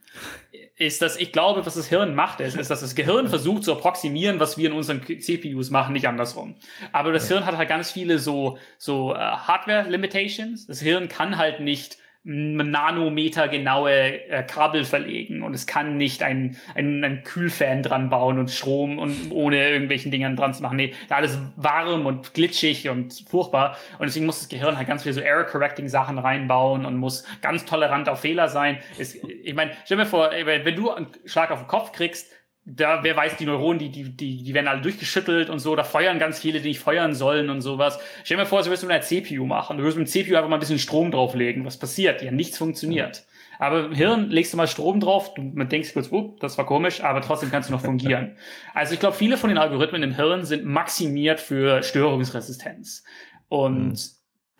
Ist 0.76 1.02
das, 1.02 1.18
ich 1.18 1.32
glaube, 1.32 1.66
was 1.66 1.76
das 1.76 1.88
Hirn 1.88 2.16
macht, 2.16 2.40
ist, 2.40 2.56
ist, 2.56 2.70
dass 2.70 2.82
das 2.82 2.96
Gehirn 2.96 3.28
versucht 3.28 3.64
zu 3.64 3.74
approximieren, 3.74 4.40
was 4.40 4.58
wir 4.58 4.70
in 4.70 4.76
unseren 4.76 5.02
CPUs 5.02 5.70
machen, 5.70 5.94
nicht 5.94 6.08
andersrum. 6.08 6.56
Aber 6.92 7.12
das 7.12 7.28
Hirn 7.28 7.46
hat 7.46 7.58
halt 7.58 7.70
ganz 7.70 7.92
viele 7.92 8.18
so, 8.18 8.58
so 8.78 9.12
uh, 9.12 9.18
Hardware-Limitations. 9.18 10.66
Das 10.66 10.82
Hirn 10.82 11.10
kann 11.10 11.38
halt 11.38 11.60
nicht 11.60 11.98
Nanometer 12.26 13.50
genaue 13.50 13.92
äh, 14.30 14.44
Kabel 14.44 14.86
verlegen 14.86 15.44
und 15.44 15.54
es 15.54 15.68
kann 15.68 15.98
nicht 15.98 16.24
ein, 16.24 16.58
ein, 16.74 17.04
ein 17.04 17.24
Kühlfan 17.24 17.84
dran 17.84 18.10
bauen 18.10 18.40
und 18.40 18.50
Strom 18.50 18.98
und 18.98 19.32
ohne 19.32 19.70
irgendwelchen 19.70 20.10
Dingern 20.10 20.38
dran 20.38 20.54
zu 20.54 20.64
machen. 20.64 20.78
Nee, 20.78 20.94
da 21.10 21.16
alles 21.16 21.38
warm 21.58 22.06
und 22.06 22.34
glitschig 22.34 22.88
und 22.88 23.26
furchtbar 23.28 23.78
und 24.00 24.06
deswegen 24.06 24.26
muss 24.26 24.40
das 24.40 24.48
Gehirn 24.48 24.78
halt 24.78 24.88
ganz 24.88 25.04
viele 25.04 25.14
so 25.14 25.22
Error-Correcting 25.22 25.90
Sachen 25.90 26.18
reinbauen 26.18 26.86
und 26.86 26.96
muss 26.96 27.26
ganz 27.42 27.66
tolerant 27.66 28.08
auf 28.08 28.22
Fehler 28.22 28.48
sein. 28.48 28.78
Es, 28.98 29.16
ich 29.16 29.54
meine, 29.54 29.72
stell 29.84 29.98
mir 29.98 30.06
vor, 30.06 30.32
wenn 30.32 30.76
du 30.76 30.92
einen 30.92 31.08
Schlag 31.26 31.52
auf 31.52 31.60
den 31.60 31.68
Kopf 31.68 31.92
kriegst, 31.92 32.32
da, 32.66 33.04
wer 33.04 33.16
weiß, 33.16 33.38
die 33.38 33.46
Neuronen, 33.46 33.80
die, 33.80 33.90
die, 33.90 34.16
die, 34.16 34.44
die 34.44 34.54
werden 34.54 34.68
alle 34.68 34.82
durchgeschüttelt 34.82 35.50
und 35.50 35.60
so, 35.60 35.76
da 35.76 35.84
feuern 35.84 36.18
ganz 36.18 36.40
viele, 36.40 36.62
die 36.62 36.70
nicht 36.70 36.80
feuern 36.80 37.14
sollen 37.14 37.50
und 37.50 37.62
sowas. 37.62 38.00
Stell 38.24 38.38
dir 38.38 38.44
mal 38.44 38.48
vor, 38.48 38.62
du 38.62 38.68
würdest 38.68 38.84
mit 38.84 38.92
einer 38.92 39.02
CPU 39.02 39.46
machen. 39.46 39.78
Du 39.78 39.84
würdest 39.84 39.98
mit 39.98 40.08
dem 40.08 40.12
CPU 40.12 40.36
einfach 40.36 40.50
mal 40.50 40.56
ein 40.58 40.62
bisschen 40.62 40.80
Strom 40.80 41.12
drauflegen. 41.12 41.66
Was 41.66 41.78
passiert? 41.78 42.22
Ja, 42.22 42.32
nichts 42.32 42.58
funktioniert. 42.58 43.26
Aber 43.60 43.86
im 43.86 43.94
Hirn 43.94 44.30
legst 44.30 44.54
du 44.54 44.58
mal 44.58 44.68
Strom 44.68 45.00
drauf, 45.00 45.34
du 45.34 45.42
man 45.42 45.70
denkst 45.70 45.94
kurz, 45.94 46.12
oh, 46.12 46.36
das 46.40 46.58
war 46.58 46.66
komisch, 46.66 47.04
aber 47.04 47.22
trotzdem 47.22 47.52
kannst 47.52 47.70
du 47.70 47.74
noch 47.74 47.82
fungieren. 47.82 48.38
also 48.74 48.94
ich 48.94 49.00
glaube, 49.00 49.16
viele 49.16 49.38
von 49.38 49.50
den 49.50 49.58
Algorithmen 49.58 50.02
im 50.02 50.16
Hirn 50.16 50.44
sind 50.44 50.66
maximiert 50.66 51.40
für 51.40 51.84
Störungsresistenz. 51.84 53.04
Und 53.50 53.90
mhm. 53.90 53.96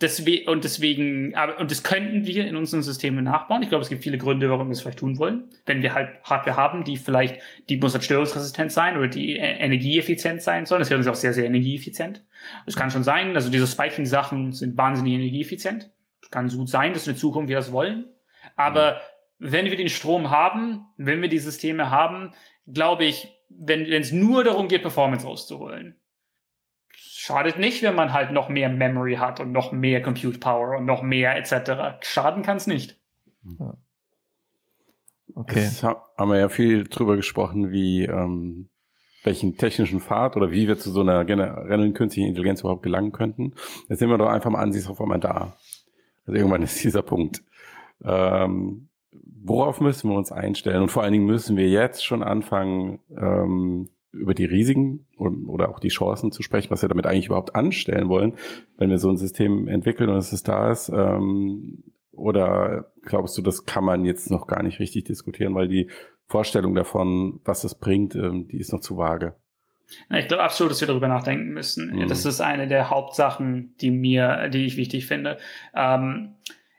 Deswegen, 0.00 0.48
und 0.48 0.64
deswegen, 0.64 1.36
aber, 1.36 1.60
und 1.60 1.70
das 1.70 1.84
könnten 1.84 2.26
wir 2.26 2.46
in 2.46 2.56
unseren 2.56 2.82
Systemen 2.82 3.22
nachbauen. 3.24 3.62
Ich 3.62 3.68
glaube, 3.68 3.82
es 3.82 3.88
gibt 3.88 4.02
viele 4.02 4.18
Gründe, 4.18 4.50
warum 4.50 4.66
wir 4.66 4.72
es 4.72 4.80
vielleicht 4.80 4.98
tun 4.98 5.18
wollen. 5.18 5.44
Wenn 5.66 5.82
wir 5.82 5.94
halt 5.94 6.10
Hardware 6.24 6.56
haben, 6.56 6.82
die 6.82 6.96
vielleicht, 6.96 7.40
die 7.68 7.76
muss 7.76 7.94
halt 7.94 8.02
störungsresistent 8.02 8.72
sein 8.72 8.96
oder 8.96 9.06
die 9.06 9.38
äh, 9.38 9.58
energieeffizient 9.58 10.42
sein 10.42 10.66
soll. 10.66 10.80
Das 10.80 10.90
wäre 10.90 11.08
auch 11.08 11.14
sehr, 11.14 11.32
sehr 11.32 11.46
energieeffizient. 11.46 12.24
Das 12.66 12.74
kann 12.74 12.90
schon 12.90 13.04
sein. 13.04 13.36
Also 13.36 13.50
diese 13.50 13.68
Spiking-Sachen 13.68 14.52
sind 14.52 14.76
wahnsinnig 14.76 15.14
energieeffizient. 15.14 15.90
Kann 16.30 16.48
so 16.48 16.58
gut 16.58 16.68
sein, 16.68 16.92
dass 16.92 17.06
in 17.06 17.12
der 17.12 17.20
Zukunft 17.20 17.48
wir 17.48 17.56
das 17.56 17.70
wollen. 17.70 18.06
Aber 18.56 19.00
mhm. 19.38 19.52
wenn 19.52 19.66
wir 19.66 19.76
den 19.76 19.88
Strom 19.88 20.30
haben, 20.30 20.86
wenn 20.96 21.22
wir 21.22 21.28
die 21.28 21.38
Systeme 21.38 21.90
haben, 21.90 22.32
glaube 22.66 23.04
ich, 23.04 23.28
wenn 23.48 23.84
es 23.92 24.10
nur 24.10 24.42
darum 24.42 24.66
geht, 24.66 24.82
Performance 24.82 25.24
rauszuholen, 25.24 25.96
schadet 26.96 27.58
nicht, 27.58 27.82
wenn 27.82 27.94
man 27.94 28.12
halt 28.12 28.32
noch 28.32 28.48
mehr 28.48 28.68
Memory 28.68 29.16
hat 29.16 29.40
und 29.40 29.52
noch 29.52 29.72
mehr 29.72 30.02
Compute 30.02 30.38
Power 30.38 30.76
und 30.76 30.84
noch 30.84 31.02
mehr 31.02 31.36
etc. 31.36 31.98
Schaden 32.02 32.42
kann 32.42 32.56
es 32.58 32.66
nicht. 32.66 32.98
Ja. 33.58 33.74
Okay. 35.34 35.60
Jetzt 35.60 35.82
haben 35.82 36.30
wir 36.30 36.38
ja 36.38 36.48
viel 36.48 36.84
drüber 36.84 37.16
gesprochen, 37.16 37.72
wie 37.72 38.04
ähm, 38.04 38.68
welchen 39.24 39.56
technischen 39.56 40.00
Pfad 40.00 40.36
oder 40.36 40.50
wie 40.50 40.68
wir 40.68 40.78
zu 40.78 40.90
so 40.90 41.00
einer 41.00 41.24
generellen 41.24 41.94
künstlichen 41.94 42.28
Intelligenz 42.28 42.60
überhaupt 42.60 42.82
gelangen 42.82 43.12
könnten. 43.12 43.54
Jetzt 43.88 43.98
sind 43.98 44.10
wir 44.10 44.18
doch 44.18 44.28
einfach 44.28 44.50
mal 44.50 44.62
an 44.62 44.72
sich 44.72 44.88
auf 44.88 45.00
einmal 45.00 45.18
da. 45.18 45.56
Also 46.26 46.36
irgendwann 46.36 46.62
ist 46.62 46.82
dieser 46.84 47.02
Punkt. 47.02 47.42
Ähm, 48.04 48.88
worauf 49.42 49.80
müssen 49.80 50.10
wir 50.10 50.16
uns 50.16 50.30
einstellen? 50.30 50.82
Und 50.82 50.90
vor 50.90 51.02
allen 51.02 51.12
Dingen 51.12 51.26
müssen 51.26 51.56
wir 51.56 51.68
jetzt 51.68 52.04
schon 52.04 52.22
anfangen, 52.22 53.00
ähm, 53.16 53.88
über 54.14 54.34
die 54.34 54.44
Risiken 54.44 55.06
oder 55.18 55.68
auch 55.68 55.80
die 55.80 55.88
Chancen 55.88 56.32
zu 56.32 56.42
sprechen, 56.42 56.70
was 56.70 56.82
wir 56.82 56.88
damit 56.88 57.06
eigentlich 57.06 57.26
überhaupt 57.26 57.54
anstellen 57.54 58.08
wollen, 58.08 58.34
wenn 58.78 58.90
wir 58.90 58.98
so 58.98 59.10
ein 59.10 59.16
System 59.16 59.68
entwickeln 59.68 60.08
und 60.08 60.16
es 60.16 60.42
da 60.42 60.70
ist. 60.70 60.88
Ähm, 60.88 61.82
oder 62.12 62.92
glaubst 63.02 63.36
du, 63.36 63.42
das 63.42 63.66
kann 63.66 63.84
man 63.84 64.04
jetzt 64.04 64.30
noch 64.30 64.46
gar 64.46 64.62
nicht 64.62 64.78
richtig 64.78 65.04
diskutieren, 65.04 65.54
weil 65.54 65.68
die 65.68 65.90
Vorstellung 66.26 66.74
davon, 66.74 67.40
was 67.44 67.62
das 67.62 67.74
bringt, 67.74 68.14
ähm, 68.14 68.48
die 68.48 68.58
ist 68.58 68.72
noch 68.72 68.80
zu 68.80 68.96
vage? 68.96 69.34
Ich 70.10 70.28
glaube 70.28 70.42
absolut, 70.42 70.70
dass 70.72 70.80
wir 70.80 70.88
darüber 70.88 71.08
nachdenken 71.08 71.52
müssen. 71.52 71.94
Mhm. 71.94 72.08
Das 72.08 72.24
ist 72.24 72.40
eine 72.40 72.66
der 72.66 72.90
Hauptsachen, 72.90 73.74
die 73.80 73.90
mir, 73.90 74.48
die 74.48 74.64
ich 74.64 74.76
wichtig 74.76 75.06
finde. 75.06 75.38
Ähm, 75.74 76.36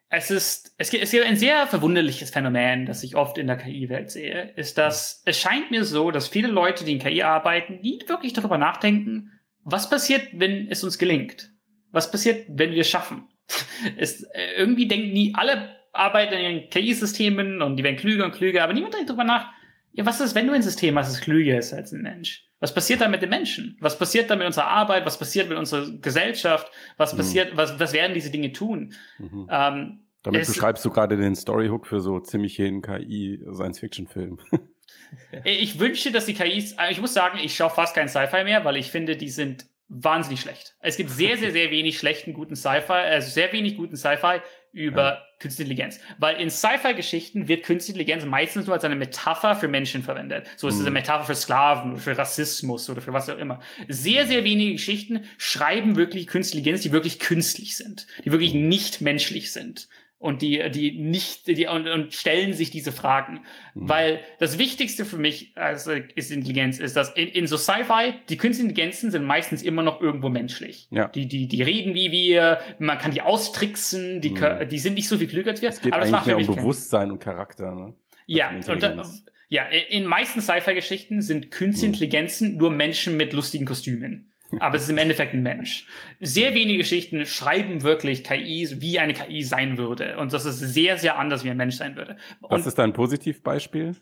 es 0.09 0.31
ist, 0.31 0.75
es 0.77 0.89
gibt, 0.89 1.03
es 1.03 1.11
gibt 1.11 1.25
ein 1.25 1.35
sehr 1.35 1.67
verwunderliches 1.67 2.29
Phänomen, 2.29 2.85
das 2.85 3.03
ich 3.03 3.15
oft 3.15 3.37
in 3.37 3.47
der 3.47 3.57
KI-Welt 3.57 4.11
sehe, 4.11 4.53
ist, 4.55 4.77
dass 4.77 5.23
es 5.25 5.39
scheint 5.39 5.71
mir 5.71 5.83
so, 5.83 6.11
dass 6.11 6.27
viele 6.27 6.47
Leute, 6.47 6.85
die 6.85 6.93
in 6.93 6.99
KI 6.99 7.23
arbeiten, 7.23 7.79
nie 7.81 7.99
wirklich 8.07 8.33
darüber 8.33 8.57
nachdenken, 8.57 9.31
was 9.63 9.89
passiert, 9.89 10.27
wenn 10.33 10.69
es 10.69 10.83
uns 10.83 10.99
gelingt? 10.99 11.51
Was 11.91 12.11
passiert, 12.11 12.45
wenn 12.49 12.71
wir 12.71 12.81
es 12.81 12.89
schaffen? 12.89 13.27
es, 13.97 14.23
äh, 14.23 14.53
irgendwie 14.57 14.87
denken 14.87 15.11
nie, 15.11 15.33
alle 15.35 15.75
arbeiten 15.91 16.35
in 16.35 16.69
KI-Systemen 16.69 17.61
und 17.61 17.77
die 17.77 17.83
werden 17.83 17.97
klüger 17.97 18.25
und 18.25 18.35
klüger, 18.35 18.63
aber 18.63 18.73
niemand 18.73 18.93
denkt 18.93 19.09
darüber 19.09 19.23
nach, 19.23 19.51
ja, 19.95 20.05
was 20.05 20.19
ist, 20.19 20.35
wenn 20.35 20.47
du 20.47 20.53
ein 20.53 20.61
System 20.61 20.97
hast, 20.97 21.09
das 21.11 21.21
klüger 21.21 21.57
ist 21.57 21.73
als 21.73 21.93
ein 21.93 22.01
Mensch? 22.01 22.45
Was 22.59 22.73
passiert 22.73 22.99
da 22.99 23.07
mit 23.07 23.21
den 23.21 23.29
Menschen? 23.29 23.77
Was 23.79 23.97
passiert 23.97 24.29
da 24.29 24.35
mit 24.35 24.45
unserer 24.45 24.67
Arbeit? 24.67 25.05
Was 25.05 25.17
passiert 25.17 25.47
mit 25.47 25.57
unserer 25.57 25.89
Gesellschaft? 26.01 26.69
Was 26.97 27.13
mhm. 27.13 27.17
passiert, 27.17 27.57
was, 27.57 27.79
was 27.79 27.93
werden 27.93 28.13
diese 28.13 28.29
Dinge 28.29 28.51
tun? 28.51 28.93
Mhm. 29.19 29.47
Ähm, 29.49 29.99
Damit 30.23 30.41
es, 30.41 30.47
beschreibst 30.49 30.83
du 30.83 30.89
gerade 30.89 31.15
den 31.15 31.35
Storyhook 31.35 31.87
für 31.87 32.01
so 32.01 32.19
ziemlich 32.19 32.57
jeden 32.57 32.81
KI-Science-Fiction-Film. 32.81 34.39
ich 35.45 35.79
wünsche, 35.79 36.11
dass 36.11 36.25
die 36.25 36.33
KIs, 36.33 36.75
ich 36.89 36.99
muss 36.99 37.13
sagen, 37.13 37.39
ich 37.41 37.55
schaue 37.55 37.69
fast 37.69 37.95
kein 37.95 38.09
Sci-Fi 38.09 38.43
mehr, 38.43 38.65
weil 38.65 38.75
ich 38.75 38.91
finde, 38.91 39.15
die 39.15 39.29
sind 39.29 39.65
wahnsinnig 39.87 40.41
schlecht. 40.41 40.75
Es 40.79 40.97
gibt 40.97 41.09
sehr, 41.09 41.37
sehr, 41.37 41.51
sehr 41.51 41.71
wenig 41.71 41.97
schlechten, 41.97 42.33
guten 42.33 42.55
Sci-Fi, 42.55 42.91
also 42.91 43.29
sehr 43.29 43.53
wenig 43.53 43.77
guten 43.77 43.95
Sci-Fi 43.95 44.41
über 44.71 45.03
ja. 45.03 45.24
Künstliche 45.45 45.71
Intelligenz. 45.71 45.99
Weil 46.17 46.41
in 46.41 46.49
Sci-Fi-Geschichten 46.49 47.47
wird 47.47 47.63
Künstliche 47.63 47.99
Intelligenz 47.99 48.25
meistens 48.25 48.65
nur 48.65 48.73
als 48.73 48.83
eine 48.83 48.95
Metapher 48.95 49.55
für 49.55 49.67
Menschen 49.67 50.01
verwendet. 50.01 50.47
So 50.57 50.67
ist 50.67 50.75
es 50.75 50.81
eine 50.81 50.89
mhm. 50.89 50.95
Metapher 50.95 51.25
für 51.25 51.35
Sklaven 51.35 51.91
oder 51.91 52.01
für 52.01 52.17
Rassismus 52.17 52.89
oder 52.89 53.01
für 53.01 53.13
was 53.13 53.29
auch 53.29 53.37
immer. 53.37 53.59
Sehr, 53.87 54.25
sehr 54.25 54.43
wenige 54.43 54.73
Geschichten 54.73 55.21
schreiben 55.37 55.95
wirklich 55.95 56.27
Künstliche 56.27 56.55
Intelligenz, 56.69 56.81
die 56.83 56.91
wirklich 56.91 57.19
künstlich 57.19 57.75
sind, 57.75 58.07
die 58.23 58.31
wirklich 58.31 58.53
nicht 58.53 59.01
menschlich 59.01 59.51
sind 59.51 59.87
und 60.17 60.41
die, 60.41 60.71
die 60.71 60.97
nicht, 60.97 61.47
die 61.47 61.67
und, 61.67 61.87
und 61.87 62.13
stellen 62.13 62.53
sich 62.53 62.71
diese 62.71 62.91
Fragen. 62.91 63.41
Mhm. 63.73 63.89
Weil 63.89 64.19
das 64.39 64.57
Wichtigste 64.57 65.05
für 65.05 65.17
mich 65.17 65.51
also 65.55 65.91
ist 65.91 66.31
Intelligenz, 66.31 66.79
ist, 66.79 66.95
dass 66.95 67.11
in, 67.11 67.27
in 67.27 67.47
so 67.47 67.57
Sci-Fi, 67.57 68.13
die 68.29 68.37
künstlichen 68.37 68.69
Intelligenzen 68.69 69.11
sind 69.11 69.25
meistens 69.25 69.61
immer 69.61 69.83
noch 69.83 70.01
irgendwo 70.01 70.29
menschlich. 70.29 70.87
Ja. 70.91 71.09
Die, 71.09 71.27
die, 71.27 71.47
die 71.47 71.61
reden 71.61 71.93
wie 71.93 72.11
wir, 72.11 72.59
man 72.79 72.97
kann 72.97 73.11
die 73.11 73.21
austricksen, 73.21 74.21
die, 74.21 74.31
mhm. 74.31 74.69
die 74.69 74.79
sind 74.79 74.93
nicht 74.95 75.07
so 75.07 75.17
viel 75.17 75.27
klüger 75.27 75.51
als 75.51 75.61
wir. 75.61 75.69
Es 75.69 75.81
geht 75.81 75.93
aber 75.93 76.03
eigentlich 76.03 76.25
mehr 76.25 76.37
um 76.37 76.55
Bewusstsein 76.55 77.11
und 77.11 77.19
Charakter, 77.19 77.75
ne? 77.75 77.93
Ja, 78.27 78.49
und 78.49 78.81
dann, 78.81 79.03
ja, 79.49 79.65
in 79.65 80.05
meisten 80.05 80.41
Sci-Fi-Geschichten 80.41 81.21
sind 81.21 81.51
künstliche 81.51 81.87
mhm. 81.87 81.93
Intelligenzen 81.93 82.57
nur 82.57 82.71
Menschen 82.71 83.15
mit 83.17 83.33
lustigen 83.33 83.65
Kostümen. 83.65 84.31
Aber 84.59 84.75
es 84.75 84.83
ist 84.83 84.89
im 84.89 84.97
Endeffekt 84.97 85.33
ein 85.33 85.43
Mensch. 85.43 85.87
Sehr 86.19 86.53
wenige 86.53 86.79
Geschichten 86.79 87.25
schreiben 87.25 87.83
wirklich 87.83 88.23
KI, 88.23 88.67
wie 88.79 88.99
eine 88.99 89.13
KI 89.13 89.43
sein 89.43 89.77
würde. 89.77 90.17
Und 90.17 90.33
das 90.33 90.45
ist 90.45 90.59
sehr, 90.59 90.97
sehr 90.97 91.17
anders, 91.17 91.43
wie 91.43 91.49
ein 91.49 91.57
Mensch 91.57 91.75
sein 91.75 91.95
würde. 91.95 92.17
Und 92.41 92.51
Was 92.51 92.65
ist 92.65 92.77
da 92.77 92.83
ein 92.83 92.93
Positivbeispiel? 92.93 93.95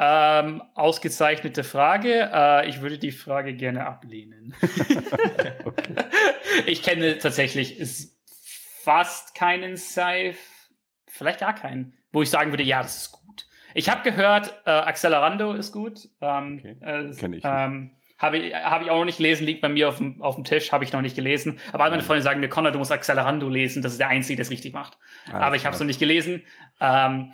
Ähm, 0.00 0.62
ausgezeichnete 0.74 1.64
Frage. 1.64 2.30
Äh, 2.32 2.68
ich 2.68 2.80
würde 2.80 2.98
die 2.98 3.10
Frage 3.10 3.54
gerne 3.54 3.86
ablehnen. 3.86 4.54
okay. 5.64 5.94
Ich 6.66 6.82
kenne 6.82 7.18
tatsächlich 7.18 7.78
fast 8.82 9.34
keinen 9.34 9.76
Sci, 9.76 10.34
vielleicht 11.06 11.40
gar 11.40 11.54
keinen, 11.54 11.94
wo 12.10 12.22
ich 12.22 12.30
sagen 12.30 12.50
würde, 12.50 12.64
ja, 12.64 12.82
das 12.82 12.96
ist 12.96 13.12
gut. 13.12 13.46
Ich 13.74 13.88
habe 13.88 14.02
gehört, 14.02 14.60
äh, 14.64 14.70
Accelerando 14.70 15.52
ist 15.52 15.72
gut. 15.72 16.08
Ähm, 16.20 16.58
okay. 16.58 16.76
äh, 16.80 17.14
Kenne 17.14 17.36
ich. 17.36 17.44
Ähm, 17.44 17.90
habe 18.18 18.38
ich, 18.38 18.54
hab 18.54 18.82
ich 18.82 18.90
auch 18.90 18.98
noch 18.98 19.04
nicht 19.04 19.18
gelesen, 19.18 19.46
liegt 19.46 19.60
bei 19.60 19.68
mir 19.68 19.88
auf 19.88 19.98
dem, 19.98 20.20
auf 20.20 20.34
dem 20.34 20.44
Tisch, 20.44 20.72
habe 20.72 20.84
ich 20.84 20.92
noch 20.92 21.02
nicht 21.02 21.16
gelesen. 21.16 21.58
Aber 21.72 21.84
alle 21.84 21.92
meine 21.92 22.02
Freunde 22.02 22.22
sagen 22.22 22.40
mir, 22.40 22.48
Connor, 22.48 22.72
du 22.72 22.78
musst 22.78 22.92
Accelerando 22.92 23.48
lesen, 23.48 23.82
das 23.82 23.92
ist 23.92 24.00
der 24.00 24.08
Einzige, 24.08 24.36
der 24.36 24.42
es 24.42 24.50
richtig 24.50 24.74
macht. 24.74 24.98
Alles 25.26 25.42
Aber 25.42 25.56
ich 25.56 25.64
habe 25.64 25.74
es 25.74 25.80
noch 25.80 25.86
nicht 25.86 26.00
gelesen. 26.00 26.42
Ähm, 26.80 27.32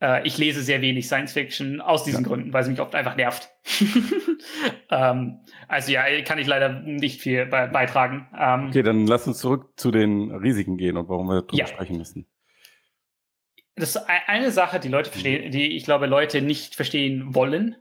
äh, 0.00 0.26
ich 0.26 0.36
lese 0.36 0.62
sehr 0.62 0.80
wenig 0.82 1.06
Science 1.06 1.32
Fiction 1.32 1.80
aus 1.80 2.04
diesen 2.04 2.22
ja. 2.22 2.28
Gründen, 2.28 2.52
weil 2.52 2.62
es 2.62 2.68
mich 2.68 2.80
oft 2.80 2.94
einfach 2.94 3.16
nervt. 3.16 3.48
ähm, 4.90 5.40
also 5.68 5.92
ja, 5.92 6.04
kann 6.22 6.38
ich 6.38 6.46
leider 6.46 6.68
nicht 6.68 7.20
viel 7.20 7.46
be 7.46 7.70
beitragen. 7.72 8.28
Ähm, 8.38 8.68
okay, 8.68 8.82
dann 8.82 9.06
lass 9.06 9.26
uns 9.26 9.38
zurück 9.38 9.72
zu 9.76 9.90
den 9.90 10.32
Risiken 10.32 10.76
gehen 10.76 10.96
und 10.96 11.08
warum 11.08 11.28
wir 11.28 11.42
darüber 11.42 11.56
ja. 11.56 11.66
sprechen 11.66 11.96
müssen. 11.96 12.26
Das 13.76 13.94
ist 13.94 14.02
e-, 14.02 14.30
eine 14.30 14.50
Sache, 14.50 14.80
die 14.80 14.88
Leute 14.88 15.10
verstehen, 15.10 15.50
die 15.50 15.76
ich 15.76 15.84
glaube, 15.84 16.06
Leute 16.06 16.42
nicht 16.42 16.74
verstehen 16.74 17.34
wollen, 17.34 17.76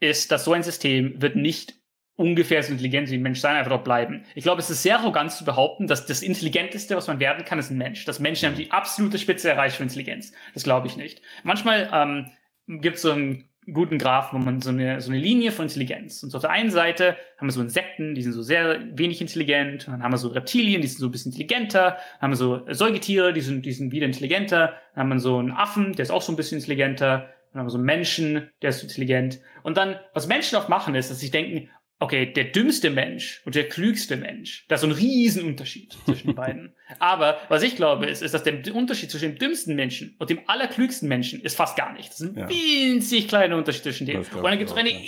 ist, 0.00 0.30
dass 0.32 0.44
so 0.44 0.52
ein 0.52 0.62
System 0.62 1.20
wird 1.22 1.36
nicht 1.36 1.75
ungefähr 2.16 2.62
so 2.62 2.72
intelligent 2.72 3.10
wie 3.10 3.14
ein 3.14 3.22
Mensch 3.22 3.40
sein, 3.40 3.56
einfach 3.56 3.70
dort 3.70 3.84
bleiben. 3.84 4.24
Ich 4.34 4.42
glaube, 4.44 4.60
es 4.60 4.70
ist 4.70 4.82
sehr 4.82 4.98
arrogant 4.98 5.32
zu 5.32 5.44
behaupten, 5.44 5.86
dass 5.86 6.06
das 6.06 6.22
Intelligenteste, 6.22 6.96
was 6.96 7.06
man 7.06 7.20
werden 7.20 7.44
kann, 7.44 7.58
ist 7.58 7.70
ein 7.70 7.78
Mensch. 7.78 8.04
Dass 8.04 8.20
Menschen 8.20 8.48
haben 8.48 8.56
die 8.56 8.70
absolute 8.70 9.18
Spitze 9.18 9.50
erreicht 9.50 9.76
von 9.76 9.84
Intelligenz. 9.84 10.32
Das 10.54 10.64
glaube 10.64 10.86
ich 10.86 10.96
nicht. 10.96 11.20
Manchmal 11.44 11.88
ähm, 11.92 12.80
gibt 12.80 12.96
es 12.96 13.02
so 13.02 13.12
einen 13.12 13.48
guten 13.72 13.98
Graph, 13.98 14.32
wo 14.32 14.38
man 14.38 14.60
so 14.60 14.70
eine, 14.70 15.00
so 15.00 15.10
eine 15.10 15.20
Linie 15.20 15.50
von 15.50 15.64
Intelligenz. 15.64 16.22
Und 16.22 16.30
so 16.30 16.38
auf 16.38 16.42
der 16.42 16.50
einen 16.50 16.70
Seite 16.70 17.16
haben 17.36 17.48
wir 17.48 17.52
so 17.52 17.60
Insekten, 17.60 18.14
die 18.14 18.22
sind 18.22 18.32
so 18.32 18.42
sehr 18.42 18.80
wenig 18.96 19.20
intelligent. 19.20 19.86
Und 19.86 19.94
dann 19.94 20.02
haben 20.02 20.12
wir 20.12 20.18
so 20.18 20.28
Reptilien, 20.28 20.80
die 20.80 20.88
sind 20.88 21.00
so 21.00 21.06
ein 21.06 21.10
bisschen 21.10 21.32
intelligenter. 21.32 21.98
Dann 22.20 22.22
haben 22.22 22.30
wir 22.30 22.36
so 22.36 22.64
Säugetiere, 22.70 23.32
die 23.32 23.40
sind, 23.40 23.66
die 23.66 23.72
sind 23.72 23.92
wieder 23.92 24.06
intelligenter. 24.06 24.74
Dann 24.94 25.02
haben 25.02 25.08
wir 25.10 25.20
so 25.20 25.38
einen 25.38 25.50
Affen, 25.50 25.92
der 25.92 26.04
ist 26.04 26.10
auch 26.10 26.22
so 26.22 26.32
ein 26.32 26.36
bisschen 26.36 26.58
intelligenter. 26.58 27.28
Dann 27.52 27.60
haben 27.60 27.66
wir 27.66 27.70
so 27.70 27.78
einen 27.78 27.86
Menschen, 27.86 28.50
der 28.62 28.70
ist 28.70 28.82
intelligent. 28.82 29.40
Und 29.62 29.76
dann, 29.76 29.96
was 30.14 30.28
Menschen 30.28 30.56
oft 30.56 30.68
machen, 30.68 30.94
ist, 30.94 31.10
dass 31.10 31.18
sie 31.18 31.30
denken, 31.30 31.68
okay, 31.98 32.26
der 32.26 32.44
dümmste 32.44 32.90
Mensch 32.90 33.40
und 33.44 33.54
der 33.54 33.68
klügste 33.68 34.16
Mensch, 34.16 34.66
da 34.68 34.74
ist 34.74 34.82
so 34.82 34.86
ein 34.86 34.92
Riesenunterschied 34.92 35.96
zwischen 36.04 36.28
den 36.28 36.34
beiden. 36.36 36.74
Aber 36.98 37.38
was 37.48 37.62
ich 37.62 37.76
glaube, 37.76 38.06
ist, 38.06 38.22
ist, 38.22 38.34
dass 38.34 38.42
der 38.42 38.74
Unterschied 38.74 39.10
zwischen 39.10 39.30
dem 39.30 39.38
dümmsten 39.38 39.74
Menschen 39.74 40.14
und 40.18 40.28
dem 40.28 40.40
allerklügsten 40.46 41.08
Menschen 41.08 41.40
ist 41.40 41.56
fast 41.56 41.76
gar 41.76 41.92
nicht. 41.94 42.10
Das 42.10 42.20
ist 42.20 42.36
ein 42.36 42.38
ja. 42.38 42.48
winzig 42.48 43.28
kleiner 43.28 43.56
Unterschied 43.56 43.84
zwischen 43.84 44.06
denen. 44.06 44.24
Und 44.24 44.42
dann 44.42 44.58
gibt 44.58 44.70
es 44.70 44.76
eine 44.76 44.90
ja. 44.90 45.00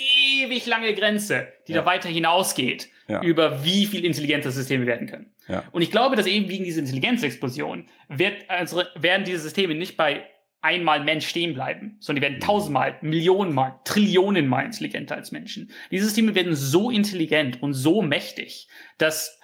ewig 0.43 0.65
lange 0.65 0.93
Grenze, 0.95 1.47
die 1.67 1.73
ja. 1.73 1.81
da 1.81 1.85
weiter 1.85 2.09
hinausgeht, 2.09 2.89
über 3.23 3.63
wie 3.63 3.85
viel 3.85 4.05
intelligenter 4.05 4.51
Systeme 4.51 4.85
werden 4.85 5.07
können. 5.07 5.31
Und 5.71 5.81
ich 5.81 5.91
glaube, 5.91 6.15
dass 6.15 6.27
eben 6.27 6.47
wegen 6.49 6.63
dieser 6.63 6.79
Intelligenzexplosion 6.79 7.87
wird, 8.07 8.33
also 8.47 8.83
werden 8.95 9.25
diese 9.25 9.39
Systeme 9.39 9.73
nicht 9.73 9.97
bei 9.97 10.27
einmal 10.61 11.03
Mensch 11.03 11.27
stehen 11.27 11.53
bleiben, 11.53 11.97
sondern 11.99 12.21
die 12.21 12.27
werden 12.27 12.39
mhm. 12.39 12.45
tausendmal, 12.45 12.97
Millionenmal, 13.01 13.79
Trillionenmal 13.85 14.65
intelligenter 14.65 15.15
als 15.15 15.31
Menschen. 15.31 15.71
Diese 15.91 16.05
Systeme 16.05 16.35
werden 16.35 16.55
so 16.55 16.89
intelligent 16.89 17.61
und 17.61 17.73
so 17.73 18.01
mächtig, 18.01 18.67
dass 18.97 19.39